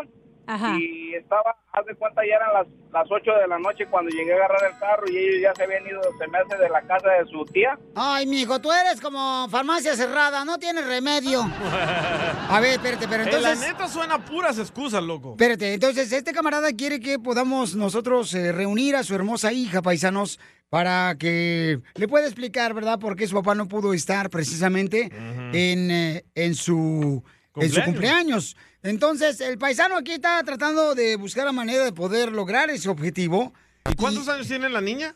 Ajá. 0.49 0.75
y 0.79 1.13
estaba, 1.15 1.55
haz 1.71 1.85
de 1.85 1.95
cuenta, 1.95 2.21
ya 2.27 2.35
eran 2.35 2.53
las, 2.53 2.67
las 2.91 3.07
8 3.11 3.31
de 3.41 3.47
la 3.47 3.59
noche 3.59 3.85
cuando 3.89 4.09
llegué 4.09 4.33
a 4.33 4.35
agarrar 4.37 4.71
el 4.71 4.79
carro 4.79 5.03
y 5.09 5.17
ellos 5.17 5.41
ya 5.43 5.53
se 5.55 5.63
habían 5.63 5.85
ido, 5.85 6.01
se 6.17 6.27
me 6.27 6.37
hace 6.39 6.57
de 6.57 6.69
la 6.69 6.81
casa 6.81 7.09
de 7.09 7.25
su 7.29 7.45
tía. 7.45 7.77
Ay, 7.95 8.25
mijo, 8.25 8.59
tú 8.59 8.71
eres 8.71 8.99
como 8.99 9.47
farmacia 9.49 9.95
cerrada, 9.95 10.43
no 10.45 10.57
tienes 10.57 10.85
remedio. 10.87 11.41
A 12.49 12.59
ver, 12.61 12.71
espérate, 12.73 13.07
pero 13.07 13.23
Eh, 13.23 13.27
entonces... 13.27 13.59
la 13.59 13.67
neta 13.67 13.87
suena 13.87 14.25
puras 14.25 14.57
excusas, 14.57 15.03
loco. 15.03 15.31
Espérate, 15.31 15.73
entonces 15.73 16.11
este 16.11 16.33
camarada 16.33 16.71
quiere 16.73 16.99
que 16.99 17.19
podamos 17.19 17.75
nosotros 17.75 18.33
eh, 18.33 18.51
reunir 18.51 18.95
a 18.95 19.03
su 19.03 19.13
hermosa 19.15 19.51
hija, 19.53 19.81
paisanos, 19.81 20.39
para 20.69 21.15
que 21.17 21.79
le 21.95 22.07
pueda 22.07 22.25
explicar, 22.25 22.73
¿verdad?, 22.73 22.99
por 22.99 23.15
qué 23.15 23.27
su 23.27 23.35
papá 23.35 23.55
no 23.55 23.67
pudo 23.67 23.93
estar 23.93 24.29
precisamente 24.29 25.11
en, 25.53 25.89
eh, 25.91 26.25
en 26.35 26.53
su 26.55 27.23
en 27.55 27.69
su 27.71 27.81
Cumpleaños. 27.83 28.55
Entonces, 28.83 29.41
el 29.41 29.57
paisano 29.57 29.97
aquí 29.97 30.13
está 30.13 30.41
tratando 30.43 30.95
de 30.95 31.15
buscar 31.17 31.45
la 31.45 31.51
manera 31.51 31.83
de 31.83 31.91
poder 31.91 32.31
lograr 32.31 32.69
ese 32.69 32.89
objetivo. 32.89 33.53
¿Y 33.91 33.95
cuántos 33.95 34.29
años 34.29 34.47
tiene 34.47 34.69
la 34.69 34.81
niña? 34.81 35.15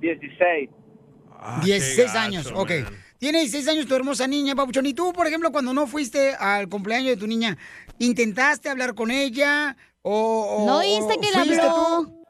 16. 0.00 0.70
16 1.64 2.14
años, 2.14 2.52
ok. 2.54 2.70
Tiene 3.18 3.40
16 3.40 3.68
años 3.68 3.86
tu 3.86 3.94
hermosa 3.94 4.26
niña, 4.26 4.54
Papuchón. 4.54 4.86
Y 4.86 4.94
tú, 4.94 5.12
por 5.12 5.26
ejemplo, 5.26 5.50
cuando 5.50 5.72
no 5.72 5.86
fuiste 5.86 6.34
al 6.34 6.68
cumpleaños 6.68 7.10
de 7.10 7.16
tu 7.16 7.26
niña, 7.26 7.56
¿intentaste 7.98 8.68
hablar 8.68 8.94
con 8.94 9.10
ella? 9.10 9.76
¿O, 10.02 10.12
o- 10.62 10.66
¿No 10.66 10.78
oíste 10.78 11.14
que 11.20 11.30
le 11.30 11.44
fuiste 11.44 11.60
habló? 11.66 11.74
tú? 11.74 12.24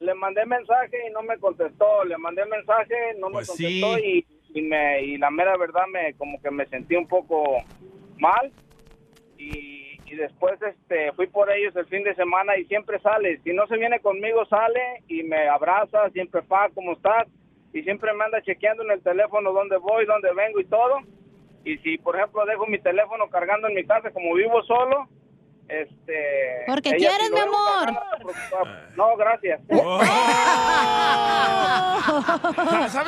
Le 0.00 0.14
mandé 0.14 0.44
mensaje 0.46 0.96
y 1.08 1.12
no 1.12 1.22
me 1.22 1.38
contestó. 1.38 2.04
Le 2.04 2.16
mandé 2.18 2.44
mensaje, 2.46 2.94
no 3.18 3.28
Pues 3.30 3.48
me 3.48 3.56
sí. 3.56 3.80
contestó 3.80 3.98
y, 3.98 4.26
y 4.54 4.62
me 4.62 5.02
y 5.04 5.16
la 5.18 5.30
mera 5.30 5.56
verdad 5.56 5.82
me 5.92 6.12
como 6.14 6.40
que 6.42 6.50
me 6.50 6.66
sentí 6.66 6.96
un 6.96 7.06
poco 7.06 7.62
mal. 8.18 8.52
Y, 9.42 9.98
y 10.12 10.16
después 10.16 10.60
este 10.62 11.12
fui 11.12 11.26
por 11.26 11.50
ellos 11.50 11.74
el 11.74 11.86
fin 11.86 12.04
de 12.04 12.14
semana 12.14 12.56
y 12.56 12.64
siempre 12.66 12.98
sale. 13.00 13.40
Si 13.44 13.52
no 13.52 13.66
se 13.66 13.78
viene 13.78 14.00
conmigo 14.00 14.44
sale 14.46 15.02
y 15.08 15.22
me 15.22 15.48
abraza, 15.48 16.10
siempre 16.10 16.42
pa, 16.42 16.68
¿cómo 16.74 16.92
estás? 16.92 17.28
Y 17.72 17.82
siempre 17.82 18.12
me 18.12 18.24
anda 18.24 18.42
chequeando 18.42 18.82
en 18.82 18.90
el 18.90 19.02
teléfono 19.02 19.52
dónde 19.52 19.78
voy, 19.78 20.04
dónde 20.04 20.32
vengo 20.34 20.60
y 20.60 20.66
todo. 20.66 20.98
Y 21.64 21.78
si 21.78 21.96
por 21.98 22.16
ejemplo 22.16 22.44
dejo 22.44 22.66
mi 22.66 22.78
teléfono 22.78 23.28
cargando 23.30 23.68
en 23.68 23.74
mi 23.74 23.84
casa 23.84 24.10
como 24.10 24.34
vivo 24.34 24.62
solo, 24.64 25.08
este 25.80 26.64
Porque 26.66 26.90
quieres, 26.96 27.30
mi 27.32 27.40
amor. 27.40 27.92
No, 28.96 29.16
gracias. 29.16 29.60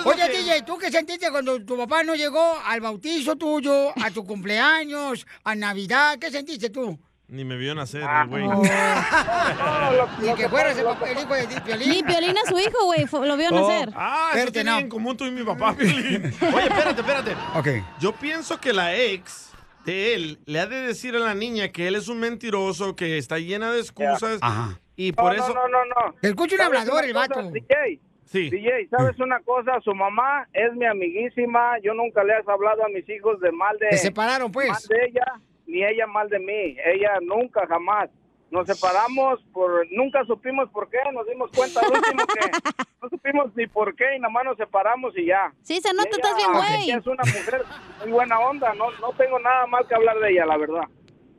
Oye, 0.05 0.28
DJ, 0.28 0.62
¿tú 0.62 0.78
qué 0.78 0.91
sentiste 0.91 1.31
cuando 1.31 1.62
tu 1.65 1.77
papá 1.77 2.03
no 2.05 2.15
llegó 2.15 2.59
al 2.65 2.81
bautizo 2.81 3.36
tuyo, 3.36 3.91
a 4.03 4.11
tu 4.11 4.24
cumpleaños, 4.24 5.27
a 5.45 5.55
Navidad? 5.55 6.19
¿Qué 6.19 6.31
sentiste 6.31 6.70
tú? 6.70 6.99
Ni 7.27 7.43
me 7.45 7.57
vio 7.57 7.74
nacer, 7.74 8.05
Ah, 8.07 8.27
güey. 8.28 8.47
Ni 10.20 10.35
que 10.35 10.49
fueras 10.49 10.77
el, 10.77 10.85
papá- 10.85 11.09
el 11.09 11.19
hijo 11.19 11.35
de 11.35 11.61
Piolín. 11.62 11.89
Ni 11.89 12.03
Piolín 12.03 12.36
es 12.36 12.49
su 12.49 12.59
hijo, 12.59 12.85
güey. 12.85 13.07
Lo 13.27 13.36
vio 13.36 13.51
nacer. 13.51 13.91
Ah, 13.97 14.32
tiene 14.53 14.70
no. 14.70 14.78
en 14.78 14.89
común 14.91 15.16
tú 15.16 15.24
y 15.24 15.31
mi 15.31 15.43
papá, 15.43 15.74
Piolín. 15.74 16.23
Oye, 16.55 16.66
espérate, 16.66 17.01
espérate. 17.01 17.36
Ok. 17.55 17.69
Yo 17.99 18.12
pienso 18.12 18.61
que 18.61 18.73
la 18.74 18.95
ex 18.95 19.51
de 19.85 20.15
él 20.15 20.39
le 20.47 20.61
ha 20.61 20.66
de 20.66 20.81
decir 20.81 21.15
a 21.16 21.19
la 21.20 21.35
niña 21.35 21.70
que 21.73 21.89
él 21.89 21.94
es 21.94 22.09
un 22.09 22.20
mentiroso, 22.20 22.97
que 22.97 23.19
está 23.19 23.39
llena 23.39 23.73
de 23.73 23.81
excusas. 23.81 24.39
Ajá. 24.40 24.81
Y 24.97 25.12
por 25.12 25.36
no, 25.36 25.43
eso... 25.43 25.55
no, 25.55 25.69
no, 25.69 25.85
no. 25.85 26.15
Escucha 26.23 26.55
un 26.55 26.62
¿Sabes 26.62 26.81
hablador, 26.81 27.05
una 27.05 27.06
el 27.06 27.12
cosa, 27.28 27.43
vato. 27.43 27.51
DJ, 27.51 28.01
Sí. 28.24 28.51
DJ, 28.51 28.89
¿sabes 28.90 29.19
una 29.20 29.39
cosa? 29.40 29.81
Su 29.82 29.94
mamá 29.94 30.48
es 30.52 30.73
mi 30.74 30.86
amiguísima. 30.86 31.78
Yo 31.82 31.94
nunca 31.94 32.24
le 32.24 32.35
has 32.35 32.48
hablado 32.48 32.85
a 32.85 32.89
mis 32.89 33.09
hijos 33.09 33.39
de 33.40 33.52
mal 33.52 33.77
de... 33.78 33.90
Se 33.93 33.98
separaron, 33.98 34.51
pues. 34.51 34.69
Mal 34.69 34.82
de 34.89 35.06
ella, 35.06 35.40
ni 35.66 35.85
ella 35.85 36.06
mal 36.06 36.28
de 36.28 36.39
mí. 36.39 36.77
Ella 36.85 37.12
nunca, 37.23 37.66
jamás. 37.69 38.11
Nos 38.55 38.68
separamos 38.68 39.40
por... 39.52 39.85
Nunca 39.90 40.24
supimos 40.26 40.70
por 40.70 40.89
qué. 40.89 40.98
Nos 41.12 41.26
dimos 41.26 41.51
cuenta 41.51 41.81
al 41.81 41.90
último 41.90 42.24
que 42.24 42.51
no 43.02 43.09
supimos 43.09 43.51
ni 43.56 43.66
por 43.66 43.97
qué 43.97 44.05
y 44.16 44.20
nada 44.20 44.32
más 44.32 44.44
nos 44.44 44.56
separamos 44.56 45.12
y 45.16 45.26
ya. 45.26 45.52
Sí, 45.62 45.81
se 45.81 45.93
nota, 45.93 46.10
estás 46.10 46.36
bien, 46.36 46.52
güey. 46.52 46.90
Es 46.93 47.05
una 47.05 47.24
mujer 47.24 47.64
muy 47.98 48.12
buena 48.12 48.39
onda. 48.39 48.72
No, 48.74 48.93
no 49.01 49.12
tengo 49.14 49.40
nada 49.40 49.66
mal 49.66 49.85
que 49.89 49.97
hablar 49.97 50.20
de 50.20 50.31
ella, 50.31 50.47
la 50.47 50.56
verdad. 50.56 50.85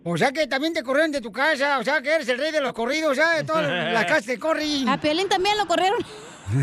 O 0.04 0.18
sea 0.18 0.34
que 0.34 0.46
también 0.46 0.74
te 0.74 0.84
corrieron 0.84 1.14
de 1.14 1.22
tu 1.22 1.32
casa, 1.32 1.80
o 1.80 1.84
sea 1.86 2.02
que 2.02 2.14
eres 2.14 2.28
el 2.28 2.38
rey 2.38 2.52
de 2.52 2.60
los 2.60 2.74
corridos, 2.74 3.14
o 3.14 3.16
sea, 3.16 3.38
de 3.38 3.46
todas 3.46 3.66
las 3.66 4.06
casas 4.08 4.26
te 4.26 4.38
corren. 4.38 4.90
A 4.90 5.00
Piolín 5.00 5.30
también 5.30 5.58
lo 5.58 5.66
corrieron. 5.66 5.98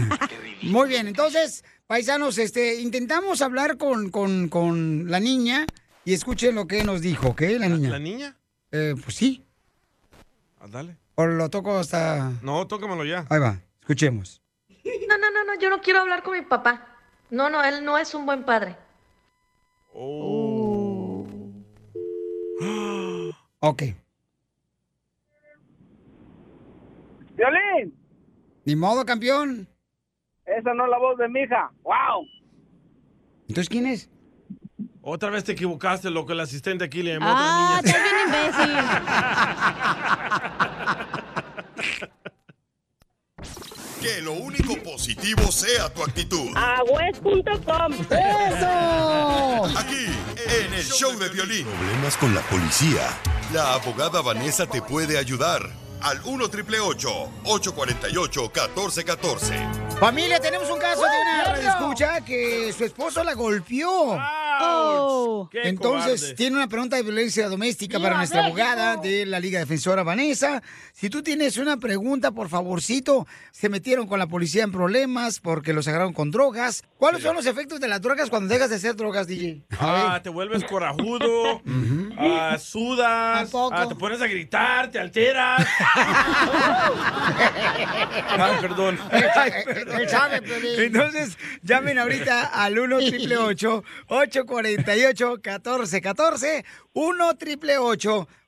Muy 0.62 0.88
bien, 0.88 1.08
entonces, 1.08 1.64
paisanos, 1.86 2.36
este, 2.36 2.80
intentamos 2.82 3.40
hablar 3.40 3.78
con, 3.78 4.10
con, 4.10 4.48
con 4.48 5.10
la 5.10 5.18
niña 5.18 5.64
y 6.04 6.12
escuchen 6.12 6.54
lo 6.54 6.66
que 6.66 6.84
nos 6.84 7.00
dijo, 7.00 7.30
¿ok? 7.30 7.40
La 7.58 7.68
niña. 7.68 7.90
¿La 7.90 7.98
niña? 7.98 8.36
Eh, 8.70 8.94
pues 9.02 9.16
sí. 9.16 9.46
Ah, 10.64 10.66
dale. 10.70 10.96
O 11.16 11.26
lo 11.26 11.50
toco 11.50 11.76
hasta... 11.76 12.30
No, 12.40 12.68
tócamelo 12.68 13.04
ya. 13.04 13.26
Ahí 13.30 13.40
va, 13.40 13.58
escuchemos. 13.80 14.40
No, 15.08 15.18
no, 15.18 15.30
no, 15.32 15.44
no, 15.44 15.58
yo 15.60 15.68
no 15.70 15.80
quiero 15.80 15.98
hablar 16.00 16.22
con 16.22 16.38
mi 16.38 16.42
papá. 16.44 16.86
No, 17.30 17.50
no, 17.50 17.64
él 17.64 17.84
no 17.84 17.98
es 17.98 18.14
un 18.14 18.26
buen 18.26 18.44
padre. 18.44 18.76
Ok. 23.60 23.82
Violín, 27.34 27.94
Ni 28.64 28.76
modo, 28.76 29.04
campeón. 29.04 29.66
esa 30.46 30.74
no 30.74 30.84
es 30.84 30.90
la 30.90 30.98
voz 30.98 31.18
de 31.18 31.28
mi 31.28 31.40
hija. 31.40 31.72
¡Wow! 31.82 32.26
Entonces, 33.48 33.68
¿quién 33.68 33.86
es? 33.86 34.08
Otra 35.00 35.30
vez 35.30 35.42
te 35.42 35.52
equivocaste, 35.52 36.10
loco. 36.10 36.32
El 36.32 36.40
asistente 36.40 36.84
aquí 36.84 37.02
le 37.02 37.14
llamó 37.14 37.26
Ah, 37.28 37.76
a 37.76 37.78
otra 37.80 37.90
estás 37.90 38.02
bien 38.04 38.28
imbécil. 38.28 38.76
Que 44.00 44.20
lo 44.20 44.32
único 44.32 44.74
positivo 44.82 45.52
sea 45.52 45.88
tu 45.92 46.02
actitud. 46.02 46.56
Agüez.com. 46.56 47.92
¡Eso! 48.10 49.78
Aquí, 49.78 50.06
en 50.66 50.74
el 50.74 50.84
show 50.84 51.16
de 51.18 51.28
violín. 51.28 51.66
Problemas 51.66 52.16
con 52.16 52.34
la 52.34 52.40
policía. 52.42 53.08
La 53.52 53.74
abogada 53.74 54.20
Vanessa 54.20 54.66
te 54.66 54.82
puede 54.82 55.18
ayudar. 55.18 55.81
Al 56.02 56.20
1 56.24 56.48
triple 56.48 56.80
848 56.80 58.40
1414. 58.42 59.54
Familia, 60.00 60.40
tenemos 60.40 60.68
un 60.68 60.80
caso 60.80 61.02
de 61.02 61.08
una 61.22 61.44
radioescucha 61.44 62.20
que 62.24 62.72
su 62.76 62.84
esposo 62.84 63.22
la 63.22 63.34
golpeó. 63.34 64.18
Oh. 64.64 65.48
¡Qué 65.50 65.68
Entonces, 65.68 66.20
cobarde! 66.20 66.34
tiene 66.34 66.56
una 66.56 66.68
pregunta 66.68 66.96
de 66.96 67.02
violencia 67.02 67.48
doméstica 67.48 67.98
para 67.98 68.10
¡Viva 68.10 68.18
nuestra 68.18 68.42
México! 68.42 68.60
abogada 68.62 68.96
de 68.96 69.26
la 69.26 69.38
Liga 69.40 69.60
Defensora 69.60 70.02
Vanessa. 70.02 70.62
Si 70.92 71.08
tú 71.08 71.22
tienes 71.22 71.56
una 71.56 71.76
pregunta, 71.76 72.32
por 72.32 72.48
favorcito, 72.48 73.26
se 73.52 73.68
metieron 73.68 74.06
con 74.06 74.18
la 74.18 74.26
policía 74.26 74.64
en 74.64 74.72
problemas 74.72 75.40
porque 75.40 75.72
los 75.72 75.86
agarraron 75.88 76.12
con 76.12 76.30
drogas. 76.30 76.82
¿Cuáles 76.96 77.22
son 77.22 77.36
los 77.36 77.46
efectos 77.46 77.80
de 77.80 77.88
las 77.88 78.00
drogas 78.00 78.28
cuando 78.28 78.52
dejas 78.52 78.70
de 78.70 78.76
hacer 78.76 78.96
drogas, 78.96 79.26
DJ? 79.26 79.62
Ah, 79.78 80.20
te 80.22 80.30
vuelves 80.30 80.64
corajudo, 80.64 81.62
ah, 82.18 82.56
sudas, 82.60 83.50
ah, 83.54 83.86
te 83.88 83.94
pones 83.94 84.20
a 84.20 84.26
gritar, 84.26 84.90
te 84.90 84.98
alteras. 84.98 85.66
ah, 88.38 88.58
perdón. 88.60 88.98
Él 89.10 90.08
sabe, 90.08 90.42
Piolín. 90.42 90.80
Entonces, 90.80 91.36
llamen 91.62 91.98
ahorita 91.98 92.44
al 92.46 92.78
1 92.78 92.98
triple 92.98 93.36
848 93.36 95.28
1414 95.42 96.64
1 96.94 97.36
triple 97.36 97.78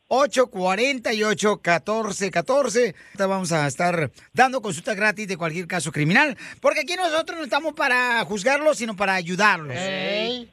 848-1414. 0.09 2.94
Vamos 3.18 3.52
a 3.52 3.66
estar 3.66 4.10
dando 4.32 4.60
consulta 4.62 4.94
gratis 4.94 5.28
de 5.28 5.36
cualquier 5.36 5.66
caso 5.66 5.93
criminal, 5.93 6.36
porque 6.60 6.81
aquí 6.81 6.94
nosotros 6.97 7.39
no 7.39 7.44
estamos 7.44 7.74
para 7.74 8.24
juzgarlos, 8.24 8.78
sino 8.78 8.97
para 8.97 9.14
ayudarlos. 9.14 9.76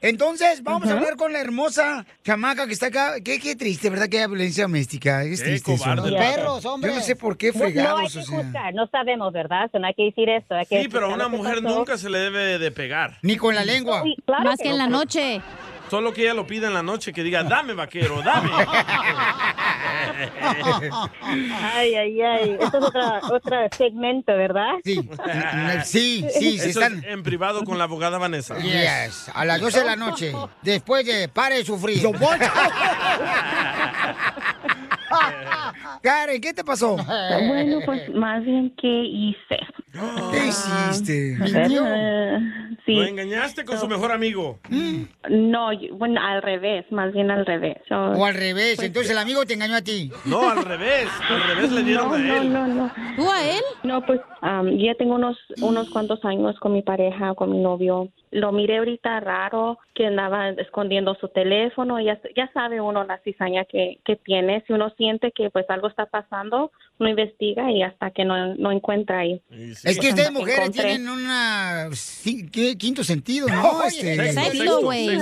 Entonces, 0.02 0.64
vamos 0.64 0.90
a 0.90 0.94
hablar 0.94 1.16
con 1.16 1.32
la 1.34 1.40
hermosa 1.42 2.06
chamaca 2.24 2.68
que 2.68 2.74
está 2.74 2.88
acá. 2.88 3.16
Qué, 3.24 3.40
qué 3.40 3.56
triste, 3.56 3.90
¿verdad? 3.90 4.08
Que 4.10 4.18
haya 4.18 4.28
violencia 4.28 4.64
doméstica. 4.64 5.24
Es 5.24 5.40
Qué 5.42 5.48
triste 5.50 5.74
eso. 5.74 5.84
cobarde. 5.84 6.12
Perros, 6.12 6.66
hombre. 6.66 6.92
Yo 6.92 6.98
no 6.98 7.04
sé 7.04 7.16
por 7.16 7.38
qué 7.38 7.52
No- 7.52 7.60
No, 7.60 7.66
hay 7.66 7.72
fregados, 7.74 8.14
que 8.14 8.20
o 8.20 8.24
sea. 8.24 8.38
juzgar, 8.44 8.74
no 8.74 8.88
sabemos, 8.88 9.34
¿verdad? 9.34 9.70
No 9.74 9.86
hay 9.88 9.94
que 9.94 10.04
decir 10.06 10.30
esto. 10.30 10.56
Hay 10.56 10.66
que 10.66 10.82
Sí, 10.84 10.88
pero 10.90 11.08
a 11.08 11.14
una 11.14 11.28
mujer 11.28 11.62
pasó. 11.62 11.76
nunca 11.78 11.98
se 11.98 12.10
le 12.10 12.18
debe 12.20 12.58
de 12.60 12.72
pegar. 12.72 13.18
Ni 13.22 13.36
con 13.38 13.54
la 13.56 13.66
lengua. 13.66 14.02
Sí, 14.04 14.16
claro 14.26 14.44
Más 14.46 14.58
que 14.60 14.70
en 14.70 14.78
la 14.78 14.88
noche. 14.88 15.42
Solo 15.92 16.14
que 16.14 16.22
ella 16.22 16.34
lo 16.34 16.48
pida 16.48 16.68
en 16.68 16.74
la 16.74 16.84
noche, 16.84 17.12
que 17.12 17.22
diga, 17.22 17.44
dame 17.44 17.74
vaquero, 17.74 18.22
dame. 18.22 18.50
Ay, 21.74 21.96
ay, 21.96 22.22
ay. 22.22 22.58
Esto 22.60 22.78
es 22.78 22.84
otra, 22.86 23.20
otra 23.30 23.70
segmento, 23.76 24.32
¿verdad? 24.34 24.76
Sí, 24.86 25.02
sí, 25.84 26.26
sí, 26.34 26.56
Eso 26.56 26.80
están... 26.80 27.00
es 27.00 27.06
en 27.06 27.24
privado 27.24 27.66
con 27.66 27.78
la 27.78 27.84
abogada 27.86 28.18
Vanessa. 28.18 28.58
Yes, 28.58 29.30
a 29.34 29.44
las 29.44 29.60
12 29.60 29.80
de 29.80 29.86
la 29.86 29.98
noche, 29.98 30.34
después 30.62 31.06
de 31.06 31.28
Pare 31.28 31.56
de 31.56 31.66
Sufrir. 31.66 32.02
Karen, 36.04 36.42
¿qué 36.42 36.54
te 36.54 36.64
pasó? 36.64 36.96
Bueno, 36.96 37.80
pues 37.86 38.10
más 38.14 38.44
bien, 38.44 38.74
¿qué 38.82 38.88
hice? 39.06 39.60
¿Qué 40.32 40.48
hiciste? 40.48 41.38
Ah, 41.40 41.44
¿Mintió? 41.44 41.84
eh, 41.88 42.40
sí. 42.86 42.94
Lo 42.96 43.04
engañaste 43.06 43.66
con 43.66 43.78
su 43.78 43.88
mejor 43.88 44.12
amigo. 44.12 44.60
No, 45.30 45.74
yo- 45.74 45.96
bueno, 45.96 46.22
al 46.22 46.42
revés, 46.42 46.86
más 46.92 47.12
bien 47.14 47.30
al 47.32 47.46
revés. 47.46 47.78
So- 47.90 47.96
O 48.14 48.26
al 48.26 48.34
revés, 48.36 48.76
pues, 48.78 48.88
entonces 48.88 49.12
el 49.12 49.18
amigo 49.18 49.46
te 49.46 49.54
engañó 49.54 49.76
a 49.76 49.82
ti. 49.82 50.12
No, 50.26 50.50
al 50.50 50.64
revés. 50.64 51.08
Al 51.30 51.44
revés 51.56 51.72
le 51.72 51.84
dieron 51.84 52.08
no, 52.10 52.16
a 52.16 52.18
no, 52.20 52.36
él. 52.42 52.54
no, 52.54 52.68
no. 52.68 52.92
¿Tú 53.16 53.30
a 53.32 53.44
él? 53.44 53.62
No, 53.84 54.06
pues 54.06 54.20
am, 54.42 54.70
ya 54.78 54.96
tengo 54.96 55.16
unos, 55.16 55.38
unos 55.62 55.90
cuantos 55.90 56.24
años 56.26 56.56
con 56.60 56.74
mi 56.74 56.82
pareja, 56.82 57.34
con 57.36 57.52
mi 57.52 57.60
novio. 57.60 58.10
Lo 58.32 58.52
miré 58.52 58.78
ahorita 58.78 59.20
raro, 59.20 59.78
que 59.94 60.08
andaba 60.08 60.50
escondiendo 60.50 61.16
su 61.16 61.28
teléfono. 61.28 62.00
Ya, 62.00 62.20
ya 62.36 62.50
sabe 62.54 62.82
uno 62.82 63.04
la 63.04 63.20
cizaña 63.20 63.66
que, 63.66 64.00
que 64.06 64.16
tiene. 64.16 64.64
Si 64.66 64.74
uno 64.74 64.90
siente 64.92 65.32
que 65.32 65.50
pues 65.50 65.70
algo 65.70 65.88
está 65.88 66.06
pasando, 66.06 66.72
uno 67.02 67.10
investiga 67.10 67.72
y 67.72 67.82
hasta 67.82 68.12
que 68.12 68.24
no, 68.24 68.54
no 68.56 68.72
encuentra 68.72 69.20
ahí. 69.20 69.42
Es 69.50 70.00
que 70.00 70.10
ustedes 70.10 70.32
mujeres 70.32 70.60
Encontré. 70.60 70.84
tienen 70.84 71.10
una 71.10 71.90
sí, 71.94 72.48
¿qué? 72.50 72.78
quinto 72.78 73.04
sentido, 73.04 73.48
¿no? 73.48 73.84
Este, 73.84 74.16
Sexto, 74.16 74.42
sexto, 74.42 74.82
güey. 74.82 75.10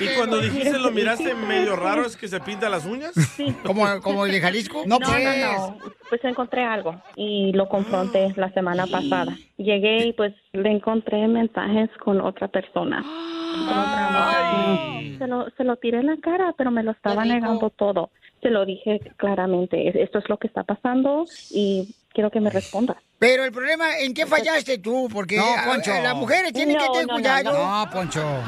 Y 0.00 0.16
cuando 0.16 0.40
dijiste 0.40 0.78
lo 0.78 0.90
miraste 0.92 1.34
medio 1.34 1.76
raro, 1.76 2.06
es 2.06 2.16
que 2.16 2.28
se 2.28 2.40
pinta 2.40 2.68
las 2.68 2.86
uñas. 2.86 3.12
¿Como, 3.64 3.84
como 4.00 4.26
el 4.26 4.32
de 4.32 4.40
Jalisco? 4.40 4.84
No, 4.86 4.98
no, 4.98 5.08
no, 5.08 5.78
Pues 6.08 6.24
encontré 6.24 6.62
algo 6.64 6.94
y 7.16 7.52
lo 7.52 7.68
confronté 7.68 8.32
la 8.36 8.52
semana 8.52 8.86
pasada. 8.86 9.36
Llegué 9.56 10.06
y 10.06 10.12
pues 10.12 10.34
le 10.52 10.70
encontré 10.70 11.26
mensajes 11.26 11.90
con 11.98 12.20
otra 12.20 12.48
persona. 12.48 13.02
Con 13.02 13.78
otra. 13.78 15.00
Se 15.18 15.26
lo, 15.26 15.50
se 15.56 15.64
lo 15.64 15.76
tiré 15.76 15.98
en 15.98 16.06
la 16.06 16.16
cara, 16.18 16.54
pero 16.56 16.70
me 16.70 16.82
lo 16.84 16.92
estaba 16.92 17.24
negando 17.24 17.70
todo. 17.70 18.10
Se 18.44 18.50
lo 18.50 18.66
dije 18.66 19.00
claramente, 19.16 19.88
"Es- 19.88 19.96
esto 19.96 20.18
es 20.18 20.28
lo 20.28 20.36
que 20.36 20.48
está 20.48 20.64
pasando 20.64 21.24
y 21.50 21.94
quiero 22.12 22.30
que 22.30 22.40
me 22.40 22.50
respondas. 22.50 22.98
Pero 23.18 23.44
el 23.44 23.52
problema, 23.52 23.98
¿en 24.00 24.12
qué 24.12 24.26
fallaste 24.26 24.78
tú? 24.78 25.08
Porque 25.10 25.36
No, 25.36 25.44
a- 25.44 25.64
Poncho. 25.64 25.92
a- 25.92 26.00
las 26.00 26.14
mujeres 26.14 26.52
tienen 26.52 26.76
que 26.76 26.84
No, 26.84 26.92
tener 26.92 27.06
no, 27.06 27.12
no, 27.14 27.18
cuidado. 27.20 27.52
no. 27.52 27.84
No, 27.84 27.90
Poncho. 27.90 28.42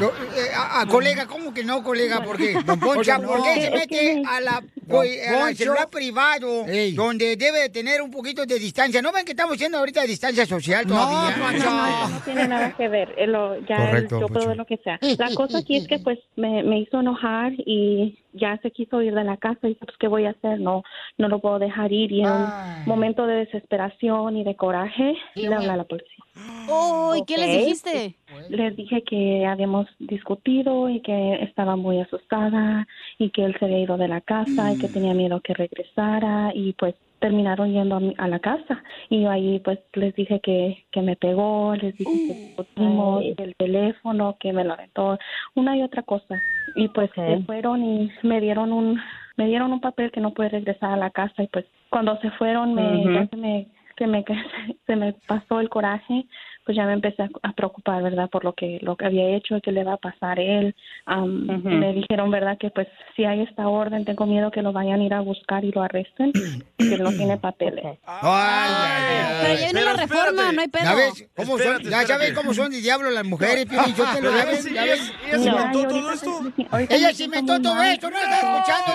a, 0.54 0.80
a 0.82 0.86
colega, 0.86 1.26
¿cómo 1.26 1.54
que 1.54 1.64
no, 1.64 1.82
colega? 1.82 2.22
¿Por 2.22 2.36
qué? 2.36 2.54
Don 2.64 2.78
Poncho, 2.78 3.00
o 3.00 3.04
sea, 3.04 3.18
no. 3.18 3.28
¿por 3.28 3.42
qué 3.42 3.60
se 3.62 3.70
mete 3.70 3.86
que- 3.86 4.22
a 4.28 4.40
la, 4.40 4.56
al 4.56 4.64
Poncho. 4.88 5.56
celular 5.56 5.88
privado, 5.88 6.64
donde 6.94 7.36
debe 7.36 7.60
de 7.60 7.68
tener 7.70 8.02
un 8.02 8.10
poquito 8.10 8.44
de 8.44 8.58
distancia? 8.58 9.00
¿No 9.00 9.12
ven 9.12 9.24
que 9.24 9.32
estamos 9.32 9.54
haciendo 9.54 9.78
ahorita 9.78 10.02
distancia 10.02 10.44
social 10.44 10.84
todavía? 10.86 11.36
No, 11.36 11.52
no, 11.52 12.08
no 12.08 12.20
tiene 12.20 12.46
nada 12.48 12.74
que 12.76 12.88
ver. 12.88 13.14
eh, 13.16 13.26
lo- 13.26 13.58
ya 13.66 13.76
Correcto, 13.76 14.16
el- 14.16 14.20
yo 14.22 14.26
puedo 14.28 14.32
Poncho. 14.34 14.48
ver 14.48 14.56
lo 14.58 14.66
que 14.66 14.76
sea. 14.78 14.98
La 15.00 15.34
cosa 15.34 15.58
aquí 15.58 15.76
es 15.76 15.86
que 15.88 16.00
pues 16.00 16.18
me, 16.36 16.62
me 16.64 16.80
hizo 16.80 17.00
enojar 17.00 17.52
y 17.58 18.18
ya 18.34 18.58
se 18.62 18.70
quiso 18.70 19.00
ir 19.00 19.14
de 19.14 19.24
la 19.24 19.38
casa 19.38 19.66
y 19.68 19.74
pues 19.76 19.96
qué 19.98 20.08
voy 20.08 20.26
a 20.26 20.30
hacer 20.30 20.60
no 20.60 20.82
no 21.16 21.28
lo 21.28 21.38
puedo 21.40 21.58
dejar 21.58 21.90
ir 21.90 22.12
y 22.12 22.20
en 22.20 22.28
un 22.30 22.46
momento 22.84 23.26
de 23.26 23.36
desesperación 23.46 24.36
y 24.36 24.44
de 24.44 24.55
coraje 24.56 25.16
le 25.36 25.54
hablé 25.54 25.70
a 25.70 25.76
la 25.76 25.84
policía. 25.84 26.24
Uy, 26.68 27.22
¿qué 27.26 27.36
les 27.38 27.50
dijiste? 27.64 28.16
Les 28.48 28.76
dije 28.76 29.02
que 29.02 29.46
habíamos 29.46 29.86
discutido 29.98 30.88
y 30.88 31.00
que 31.00 31.34
estaba 31.42 31.76
muy 31.76 32.00
asustada 32.00 32.86
y 33.18 33.30
que 33.30 33.44
él 33.44 33.56
se 33.58 33.64
había 33.64 33.78
ido 33.80 33.96
de 33.96 34.08
la 34.08 34.20
casa 34.20 34.72
y 34.72 34.76
que 34.76 34.88
tenía 34.88 35.14
miedo 35.14 35.40
que 35.40 35.54
regresara 35.54 36.52
y 36.54 36.72
pues 36.74 36.94
terminaron 37.18 37.72
yendo 37.72 37.96
a, 37.96 38.00
mi- 38.00 38.14
a 38.18 38.28
la 38.28 38.38
casa. 38.38 38.82
Y 39.08 39.22
yo 39.22 39.30
ahí 39.30 39.60
pues 39.60 39.78
les 39.94 40.14
dije 40.14 40.40
que, 40.40 40.84
que 40.90 41.02
me 41.02 41.16
pegó, 41.16 41.74
les 41.76 41.96
dije 41.96 42.10
que 42.26 42.34
discutimos, 42.34 43.24
el 43.38 43.54
teléfono, 43.56 44.36
que 44.38 44.52
me 44.52 44.64
lo 44.64 44.74
aventó, 44.74 45.18
una 45.54 45.76
y 45.76 45.82
otra 45.82 46.02
cosa. 46.02 46.42
Y 46.74 46.88
pues 46.88 47.10
se 47.14 47.44
fueron 47.46 47.82
y 47.84 48.10
me 48.22 48.40
dieron 48.40 48.72
un 48.72 49.00
me 49.36 49.46
dieron 49.46 49.72
un 49.72 49.80
papel 49.80 50.10
que 50.12 50.20
no 50.20 50.32
puede 50.32 50.48
regresar 50.48 50.92
a 50.92 50.96
la 50.96 51.10
casa 51.10 51.42
y 51.42 51.46
pues 51.48 51.66
cuando 51.90 52.18
se 52.20 52.30
fueron 52.32 52.74
me 52.74 52.82
ya 53.14 53.26
se 53.28 53.36
me 53.36 53.66
que 53.96 54.06
me 54.06 54.24
se 54.86 54.96
me 54.96 55.14
pasó 55.26 55.60
el 55.60 55.68
coraje 55.68 56.26
pues 56.66 56.76
ya 56.76 56.84
me 56.84 56.92
empecé 56.94 57.22
a, 57.22 57.28
a 57.44 57.52
preocupar 57.52 58.02
verdad 58.02 58.28
por 58.28 58.44
lo 58.44 58.52
que 58.52 58.78
lo 58.82 58.96
que 58.96 59.06
había 59.06 59.28
hecho 59.36 59.56
y 59.56 59.60
que 59.60 59.70
le 59.72 59.84
va 59.84 59.94
a 59.94 59.96
pasar 59.98 60.38
a 60.38 60.42
él 60.42 60.74
Am, 61.06 61.48
Ujú. 61.48 61.68
me 61.68 61.92
dijeron 61.92 62.30
verdad 62.30 62.58
que 62.58 62.70
pues 62.70 62.88
si 63.14 63.24
hay 63.24 63.42
esta 63.42 63.68
orden 63.68 64.04
tengo 64.04 64.26
miedo 64.26 64.50
que 64.50 64.62
lo 64.62 64.72
vayan 64.72 65.00
a 65.00 65.04
ir 65.04 65.14
a 65.14 65.20
buscar 65.20 65.64
y 65.64 65.70
lo 65.70 65.82
arresten 65.82 66.32
porque 66.76 66.94
él 66.94 67.02
no 67.04 67.12
tiene 67.12 67.36
papeles 67.48 67.98
Pero 68.02 69.54
ya 69.54 69.64
viene 69.64 69.84
la 69.84 69.92
reforma, 69.94 70.52
no 70.52 70.60
hay 70.60 70.68
pedo. 70.68 70.84
¿Ya 70.84 70.94
ves 70.94 71.24
cómo 71.36 71.58
son? 71.58 71.82
Ya, 71.84 72.02
ya 72.02 72.16
ves 72.18 72.32
cómo 72.32 72.52
son 72.52 72.70
de 72.72 72.80
diablo 72.80 73.10
las 73.10 73.24
mujeres, 73.24 73.66
Piolín, 73.66 73.94
yo 73.94 74.04
te 74.12 74.20
lo 74.20 74.36
ya 74.36 74.44
ves, 74.44 74.72
ya 74.72 74.84
ves. 74.84 75.12
ella 75.24 75.38
se 75.38 75.48
inventó 75.48 75.88
todo 75.88 76.12
esto 76.12 76.40
Ella 76.88 77.12
se 77.14 77.24
inventó 77.24 77.62
todo 77.62 77.82
esto, 77.82 78.10
no 78.10 78.18
está 78.18 78.36
escuchando, 78.40 78.92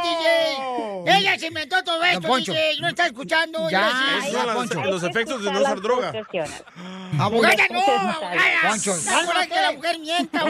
DJ. 1.05 1.17
Ella 1.17 1.39
se 1.39 1.47
inventó 1.47 1.83
todo 1.83 2.03
esto. 2.03 2.37
DJ, 2.37 2.81
no 2.81 2.87
está 2.89 3.05
escuchando. 3.07 3.69
Ya, 3.69 3.89
los 4.85 5.03
efectos 5.03 5.43
de 5.43 5.51
no 5.51 5.59
usar 5.61 5.81
droga. 5.81 6.11
Abogada, 7.19 7.60
no, 7.71 7.79
abogada. 7.81 8.69
Poncho. 8.69 8.93
Que 9.49 9.55
la 9.61 9.71
mujer 9.73 9.99
mienta. 9.99 10.45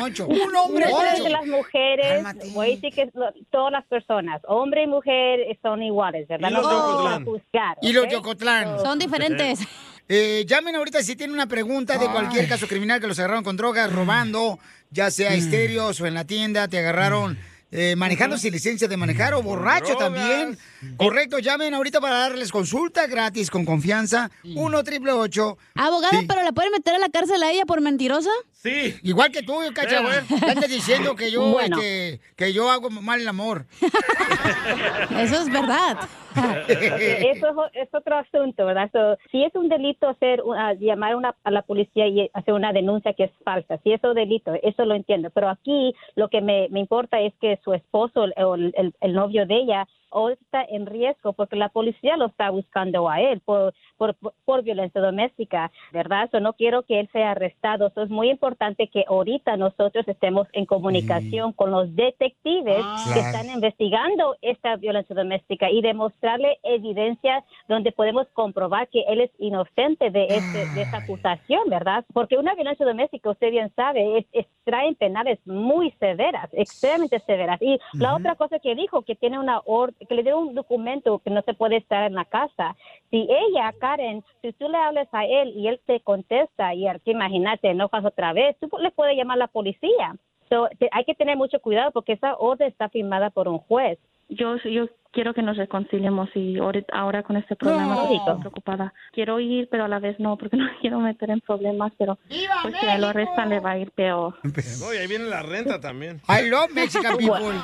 Poncho. 0.00 0.26
Un 0.26 0.56
hombre. 0.56 0.86
Poncho. 0.90 1.24
que 1.24 1.30
las 1.30 1.46
mujeres, 1.46 2.24
voy 2.52 2.66
a 2.66 2.70
decir 2.74 2.92
que 2.94 3.10
lo- 3.14 3.32
todas 3.50 3.72
las 3.72 3.84
personas, 3.86 4.40
hombre 4.46 4.82
y 4.84 4.86
mujer, 4.86 5.40
son 5.62 5.82
iguales, 5.82 6.26
¿verdad? 6.28 6.50
Y 6.50 6.52
los 6.54 6.62
No 6.62 6.68
de 6.68 6.74
vamos 6.74 6.90
a 6.90 6.94
Ocotlán. 6.96 7.24
juzgar, 7.24 7.78
Y 7.82 7.92
los 7.92 8.04
¿ok? 8.04 8.10
de 8.10 8.16
Ocotlán. 8.16 8.80
Son 8.80 8.98
diferentes. 8.98 9.60
Eh, 10.08 10.44
llamen 10.46 10.76
ahorita 10.76 11.02
si 11.02 11.16
tienen 11.16 11.32
una 11.34 11.46
pregunta 11.46 11.96
de 11.96 12.06
cualquier 12.08 12.46
caso 12.46 12.66
criminal 12.68 13.00
que 13.00 13.06
los 13.06 13.18
agarraron 13.18 13.42
con 13.42 13.56
drogas, 13.56 13.90
robando, 13.90 14.58
ya 14.90 15.10
sea 15.10 15.32
estéreos 15.32 15.98
o 16.00 16.06
en 16.06 16.12
la 16.14 16.24
tienda, 16.26 16.68
te 16.68 16.78
agarraron 16.78 17.38
eh, 17.76 17.96
manejando 17.96 18.38
sin 18.38 18.52
licencia 18.52 18.86
de 18.86 18.96
manejar 18.96 19.34
o 19.34 19.42
borracho 19.42 19.96
también. 19.96 20.56
Correcto, 20.96 21.40
llamen 21.40 21.74
ahorita 21.74 22.00
para 22.00 22.18
darles 22.18 22.52
consulta 22.52 23.08
gratis 23.08 23.50
con 23.50 23.64
confianza. 23.64 24.30
1 24.44 24.84
triple 24.84 25.10
8 25.10 25.58
Abogada, 25.74 26.20
¿pero 26.28 26.42
la 26.44 26.52
pueden 26.52 26.70
meter 26.70 26.94
a 26.94 26.98
la 27.00 27.08
cárcel 27.08 27.42
a 27.42 27.50
ella 27.50 27.64
por 27.66 27.80
mentirosa? 27.80 28.30
Sí. 28.62 28.96
Igual 29.02 29.32
que 29.32 29.42
tú, 29.42 29.58
cacha, 29.74 29.98
Eh, 29.98 30.02
güey. 30.26 30.40
¿qué 30.40 30.46
andas 30.50 30.70
diciendo 30.70 31.16
que 31.16 31.30
yo, 31.32 31.50
Bueno. 31.50 31.76
este, 31.78 32.20
que 32.36 32.52
yo 32.52 32.70
hago 32.70 32.90
mal 32.90 33.20
el 33.20 33.26
amor. 33.28 33.66
Eso 35.18 35.40
es 35.42 35.50
verdad. 35.50 35.98
Eso 36.34 37.48
es, 37.72 37.88
es 37.88 37.94
otro 37.94 38.16
asunto, 38.16 38.66
¿verdad? 38.66 38.90
So, 38.92 39.16
si 39.30 39.44
es 39.44 39.54
un 39.54 39.68
delito 39.68 40.08
hacer 40.08 40.42
uh, 40.42 40.54
llamar 40.78 41.16
una, 41.16 41.34
a 41.44 41.50
la 41.50 41.62
policía 41.62 42.06
y 42.06 42.30
hacer 42.32 42.54
una 42.54 42.72
denuncia 42.72 43.12
que 43.12 43.24
es 43.24 43.32
falsa, 43.44 43.78
si 43.78 43.92
eso 43.92 44.10
es 44.10 44.14
delito, 44.14 44.52
eso 44.62 44.84
lo 44.84 44.94
entiendo. 44.94 45.30
Pero 45.30 45.48
aquí 45.48 45.94
lo 46.16 46.28
que 46.28 46.40
me, 46.40 46.68
me 46.70 46.80
importa 46.80 47.20
es 47.20 47.32
que 47.40 47.58
su 47.64 47.72
esposo 47.72 48.24
o 48.36 48.54
el, 48.54 48.72
el- 48.76 48.94
el 49.00 49.12
novio 49.12 49.46
de 49.46 49.56
ella 49.56 49.86
hoy 50.16 50.34
está 50.34 50.62
en 50.62 50.86
riesgo 50.86 51.32
porque 51.32 51.56
la 51.56 51.70
policía 51.70 52.16
lo 52.16 52.26
está 52.26 52.48
buscando 52.50 53.08
a 53.10 53.20
él 53.20 53.40
por, 53.40 53.74
por, 53.96 54.14
por 54.44 54.62
violencia 54.62 55.00
doméstica, 55.00 55.72
¿verdad? 55.92 56.28
So, 56.30 56.38
no 56.38 56.52
quiero 56.52 56.82
que 56.84 57.00
él 57.00 57.08
sea 57.12 57.32
arrestado. 57.32 57.90
So, 57.90 58.02
es 58.02 58.10
muy 58.10 58.30
importante 58.30 58.86
que 58.86 59.04
ahorita 59.08 59.56
nosotros 59.56 60.06
estemos 60.06 60.46
en 60.52 60.66
comunicación 60.66 61.52
con 61.52 61.72
los 61.72 61.94
detectives 61.96 62.86
que 62.86 63.10
Claro. 63.12 63.20
están 63.26 63.50
investigando 63.50 64.36
esta 64.40 64.76
violencia 64.76 65.16
doméstica 65.16 65.68
y 65.70 65.80
demostrarle 66.24 66.58
evidencia 66.62 67.44
donde 67.68 67.92
podemos 67.92 68.26
comprobar 68.32 68.88
que 68.88 69.02
él 69.08 69.20
es 69.20 69.30
inocente 69.38 70.10
de, 70.10 70.38
este, 70.38 70.68
de 70.72 70.82
esta 70.82 70.98
acusación, 70.98 71.68
¿verdad? 71.68 72.04
Porque 72.12 72.36
una 72.38 72.54
violencia 72.54 72.86
doméstica, 72.86 73.30
usted 73.30 73.50
bien 73.50 73.70
sabe, 73.76 74.18
es, 74.18 74.26
es- 74.32 74.46
traen 74.64 74.94
penales 74.94 75.38
muy 75.46 75.90
severas, 76.00 76.48
extremadamente 76.52 77.20
severas. 77.26 77.60
Y 77.60 77.78
la 77.98 78.16
otra 78.16 78.34
cosa 78.34 78.58
que 78.58 78.74
dijo, 78.74 79.02
que 79.02 79.14
tiene 79.14 79.38
una 79.38 79.60
orden, 79.66 80.06
que 80.08 80.14
le 80.14 80.22
dio 80.22 80.38
un 80.38 80.54
documento 80.54 81.18
que 81.18 81.28
no 81.30 81.42
se 81.42 81.52
puede 81.52 81.76
estar 81.76 82.04
en 82.04 82.14
la 82.14 82.24
casa. 82.24 82.74
Si 83.10 83.28
ella, 83.30 83.74
Karen, 83.78 84.24
si 84.40 84.52
tú 84.54 84.68
le 84.68 84.78
hablas 84.78 85.08
a 85.12 85.26
él 85.26 85.52
y 85.54 85.68
él 85.68 85.80
te 85.84 86.00
contesta 86.00 86.72
y 86.74 86.86
aquí 86.86 87.10
imagínate, 87.10 87.68
enojas 87.68 88.04
otra 88.04 88.32
vez, 88.32 88.56
tú 88.58 88.68
le 88.78 88.90
puedes 88.90 89.16
llamar 89.16 89.36
a 89.36 89.40
la 89.40 89.48
policía. 89.48 90.16
So, 90.48 90.68
te- 90.78 90.88
hay 90.92 91.04
que 91.04 91.14
tener 91.14 91.36
mucho 91.36 91.60
cuidado 91.60 91.90
porque 91.92 92.12
esa 92.12 92.36
orden 92.36 92.68
está 92.68 92.88
firmada 92.88 93.28
por 93.30 93.48
un 93.48 93.58
juez. 93.58 93.98
Yo 94.28 94.56
yo 94.58 94.88
quiero 95.12 95.32
que 95.32 95.42
nos 95.42 95.56
reconciliemos 95.56 96.28
y 96.34 96.56
ahora 96.92 97.22
con 97.22 97.36
este 97.36 97.54
problema 97.54 97.94
No. 97.94 98.02
estoy 98.12 98.38
preocupada. 98.40 98.92
Quiero 99.12 99.38
ir, 99.38 99.68
pero 99.70 99.84
a 99.84 99.88
la 99.88 100.00
vez 100.00 100.18
no, 100.18 100.36
porque 100.36 100.56
no 100.56 100.66
quiero 100.80 100.98
meter 101.00 101.30
en 101.30 101.40
problemas, 101.40 101.92
pero 101.98 102.18
pues 102.62 102.74
si 102.80 102.86
a 102.86 102.98
lo 102.98 103.08
arrestan 103.08 103.48
le 103.50 103.60
va 103.60 103.72
a 103.72 103.78
ir 103.78 103.90
peor. 103.92 104.34
No, 104.80 104.92
y 104.92 104.96
ahí 104.98 105.06
viene 105.06 105.26
la 105.26 105.42
renta 105.42 105.80
también. 105.80 106.20
I 106.28 106.48
love 106.48 106.70
Mexican 106.72 107.16
people. 107.18 107.54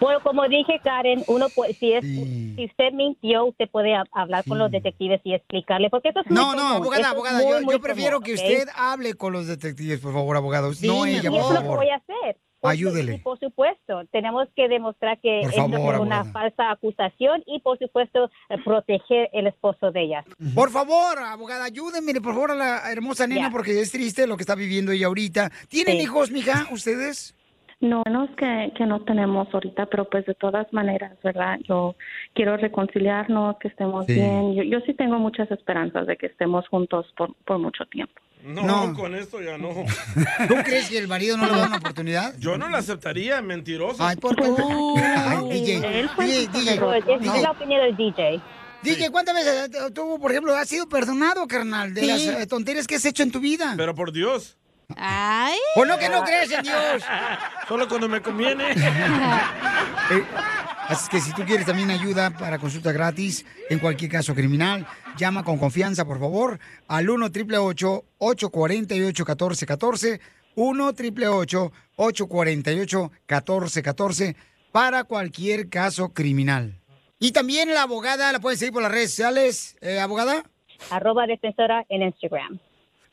Bueno, 0.00 0.20
como 0.22 0.48
dije, 0.48 0.80
Karen, 0.82 1.24
uno 1.26 1.50
puede, 1.50 1.74
si 1.74 1.92
es, 1.92 2.02
si 2.02 2.64
usted 2.64 2.92
mintió, 2.94 3.44
usted 3.44 3.68
puede 3.68 3.94
ha- 3.94 4.04
hablar 4.12 4.44
con 4.46 4.56
los 4.58 4.70
detectives 4.70 5.20
y 5.24 5.34
explicarle, 5.34 5.90
porque 5.90 6.08
eso 6.08 6.20
es 6.20 6.26
muy 6.26 6.34
No, 6.36 6.54
no, 6.54 6.56
común, 6.62 6.76
abogada, 6.76 7.10
abogada, 7.10 7.38
muy, 7.42 7.50
yo, 7.50 7.60
muy 7.62 7.74
yo 7.74 7.80
prefiero 7.82 8.12
común, 8.16 8.24
que 8.24 8.32
usted 8.34 8.68
hable 8.74 9.12
con 9.14 9.34
los 9.34 9.46
detectives, 9.46 10.00
por 10.00 10.14
favor, 10.14 10.36
abogado. 10.38 10.70
no 10.82 11.06
y 11.06 11.10
ella, 11.16 11.28
es 11.28 11.50
lo 11.50 11.60
que 11.62 11.68
voy 11.68 11.88
a 11.90 11.96
hacer. 11.96 12.38
Ayúdele. 12.62 13.14
y 13.14 13.18
por 13.18 13.38
supuesto, 13.38 14.02
tenemos 14.12 14.48
que 14.54 14.68
demostrar 14.68 15.18
que 15.20 15.40
Por 15.42 15.50
esto 15.50 15.62
favor, 15.68 15.94
es 15.94 16.00
una 16.00 16.16
abogada. 16.20 16.32
falsa 16.32 16.70
acusación 16.70 17.42
y, 17.46 17.60
por 17.60 17.78
supuesto, 17.78 18.30
eh, 18.50 18.56
proteger 18.64 19.30
el 19.32 19.46
esposo 19.46 19.90
de 19.92 20.02
ella. 20.02 20.24
Por 20.54 20.70
favor, 20.70 21.18
abogada, 21.18 21.64
ayúdenme, 21.64 22.12
por 22.20 22.34
favor, 22.34 22.50
a 22.50 22.54
la 22.54 22.92
hermosa 22.92 23.26
nena, 23.26 23.50
porque 23.50 23.80
es 23.80 23.90
triste 23.92 24.26
lo 24.26 24.36
que 24.36 24.42
está 24.42 24.54
viviendo 24.54 24.92
ella 24.92 25.06
ahorita. 25.06 25.50
¿Tienen 25.68 25.96
Sí. 25.96 26.02
hijos, 26.02 26.30
mija, 26.30 26.66
ustedes? 26.70 27.34
No, 27.82 28.02
no 28.10 28.24
es 28.24 28.30
que, 28.36 28.72
que 28.76 28.84
no 28.84 29.00
tenemos 29.04 29.48
ahorita, 29.54 29.86
pero 29.86 30.04
pues 30.10 30.26
de 30.26 30.34
todas 30.34 30.70
maneras, 30.70 31.16
¿verdad? 31.24 31.58
Yo 31.66 31.96
quiero 32.34 32.58
reconciliarnos, 32.58 33.56
que 33.58 33.68
estemos 33.68 34.04
Sí. 34.04 34.12
bien. 34.16 34.54
Yo, 34.54 34.62
yo 34.64 34.80
sí 34.80 34.92
tengo 34.92 35.18
muchas 35.18 35.50
esperanzas 35.50 36.06
de 36.06 36.18
que 36.18 36.26
estemos 36.26 36.68
juntos 36.68 37.06
por, 37.16 37.34
por 37.46 37.58
mucho 37.58 37.86
tiempo. 37.86 38.20
No, 38.44 38.94
con 38.94 39.14
esto 39.14 39.40
ya 39.40 39.58
no. 39.58 39.68
¿Tú 40.48 40.54
crees 40.64 40.88
que 40.88 40.98
el 40.98 41.08
marido 41.08 41.36
no 41.36 41.46
le 41.46 41.52
da 41.52 41.66
una 41.66 41.76
oportunidad? 41.76 42.34
Yo 42.38 42.56
no 42.58 42.68
la 42.68 42.78
aceptaría, 42.78 43.42
mentiroso. 43.42 44.02
Ay, 44.04 44.16
¿por 44.16 44.34
qué? 44.36 44.44
Ay, 44.98 45.48
DJ, 45.50 45.80
DJ, 46.18 46.48
DJ. 46.48 46.74
Es 47.36 47.42
la 47.42 47.50
opinión 47.50 47.82
del 47.82 47.96
DJ. 47.96 48.40
DJ, 48.82 49.10
¿cuántas 49.10 49.34
veces 49.34 49.70
eh, 49.74 49.90
tú, 49.94 50.18
por 50.18 50.30
ejemplo, 50.30 50.56
has 50.56 50.68
sido 50.68 50.88
perdonado, 50.88 51.46
carnal, 51.46 51.92
de 51.92 52.00
Sí. 52.00 52.06
las 52.06 52.20
eh, 52.22 52.46
tonterías 52.46 52.86
que 52.86 52.94
has 52.96 53.04
hecho 53.04 53.22
en 53.22 53.30
tu 53.30 53.40
vida? 53.40 53.74
Pero 53.76 53.94
por 53.94 54.10
Dios. 54.12 54.56
Ay. 54.96 55.58
¿O 55.76 55.84
no 55.84 55.98
que 55.98 56.08
no 56.08 56.22
crees 56.24 56.50
en 56.50 56.62
Dios? 56.62 57.02
Solo 57.68 57.88
cuando 57.88 58.08
me 58.08 58.20
conviene. 58.20 58.74
Eh, 60.12 60.24
así 60.88 61.08
que 61.08 61.20
si 61.20 61.32
tú 61.32 61.44
quieres 61.44 61.64
también 61.64 61.88
ayuda 61.88 62.30
para 62.30 62.58
consulta 62.58 62.90
gratis 62.90 63.46
en 63.68 63.78
cualquier 63.78 64.10
caso 64.10 64.34
criminal, 64.34 64.84
llama 65.16 65.44
con 65.44 65.56
confianza, 65.56 66.04
por 66.04 66.18
favor, 66.18 66.58
al 66.88 67.08
1 67.08 67.26
888 67.26 68.04
848 68.18 69.24
1414 69.24 70.20
1 70.56 70.84
888 70.84 71.72
848 71.94 73.12
1414 73.28 74.36
para 74.72 75.04
cualquier 75.04 75.68
caso 75.68 76.12
criminal. 76.12 76.74
Y 77.18 77.32
también 77.32 77.72
la 77.72 77.82
abogada 77.82 78.32
la 78.32 78.40
pueden 78.40 78.58
seguir 78.58 78.72
por 78.72 78.82
las 78.82 78.90
redes 78.90 79.10
sociales, 79.10 79.76
eh, 79.82 80.00
abogada. 80.00 80.42
Arroba 80.90 81.26
defensora 81.26 81.84
en 81.88 82.02
Instagram. 82.02 82.58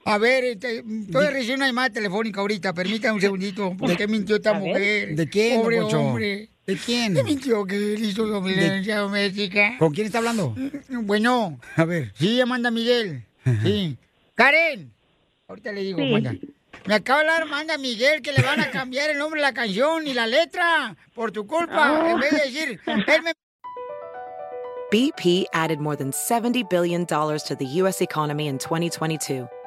A 0.07 0.17
ver, 0.17 0.43
estoy 0.45 0.81
recibiendo 1.11 1.55
una 1.55 1.67
llamada 1.67 1.89
telefónica 1.89 2.39
ahorita. 2.41 2.73
Permítame 2.73 3.15
un 3.15 3.21
segundito. 3.21 3.75
¿Por 3.77 3.95
qué 3.97 4.07
mintió 4.07 4.38
esta 4.38 4.53
mujer? 4.53 5.15
¿De 5.15 5.27
quién, 5.29 5.61
Pobre 5.61 5.81
hombre. 5.81 6.49
¿De 6.65 6.75
quién? 6.77 7.13
¿Qué 7.13 7.23
mintió 7.23 7.65
que 7.65 7.75
él 7.75 8.03
hizo 8.05 8.25
la 8.25 8.39
De- 8.39 8.53
violencia 8.53 8.97
doméstica? 8.99 9.75
¿Con 9.77 9.93
quién 9.93 10.07
está 10.07 10.19
hablando? 10.19 10.55
Bueno, 10.89 11.59
a 11.75 11.85
ver. 11.85 12.13
Sí, 12.17 12.39
Amanda 12.41 12.71
Miguel. 12.71 13.23
Sí. 13.63 13.97
Karen. 14.35 14.91
Ahorita 15.47 15.71
le 15.71 15.81
digo, 15.84 15.99
Sí. 15.99 16.07
Amanda. 16.09 16.35
Me 16.85 16.93
acaba 16.95 17.19
de 17.23 17.29
hablar 17.29 17.41
Amanda 17.47 17.77
Miguel 17.77 18.21
que 18.21 18.31
le 18.31 18.41
van 18.43 18.59
a 18.61 18.71
cambiar 18.71 19.09
el 19.09 19.17
nombre 19.17 19.39
de 19.41 19.47
la 19.47 19.53
canción 19.53 20.07
y 20.07 20.13
la 20.13 20.27
letra 20.27 20.95
por 21.13 21.31
tu 21.31 21.45
culpa. 21.47 21.91
Oh. 22.01 22.07
En 22.11 22.19
vez 22.19 22.31
de 22.31 22.38
decir, 22.38 22.79
él 22.85 23.23
me 23.23 23.34
BP 24.89 25.47
added 25.53 25.79
more 25.79 25.97
than 25.97 26.11
$70 26.11 26.69
billion 26.69 27.05
to 27.05 27.55
the 27.57 27.65
U.S. 27.81 28.01
economy 28.01 28.47
in 28.47 28.57
2022 28.57 29.47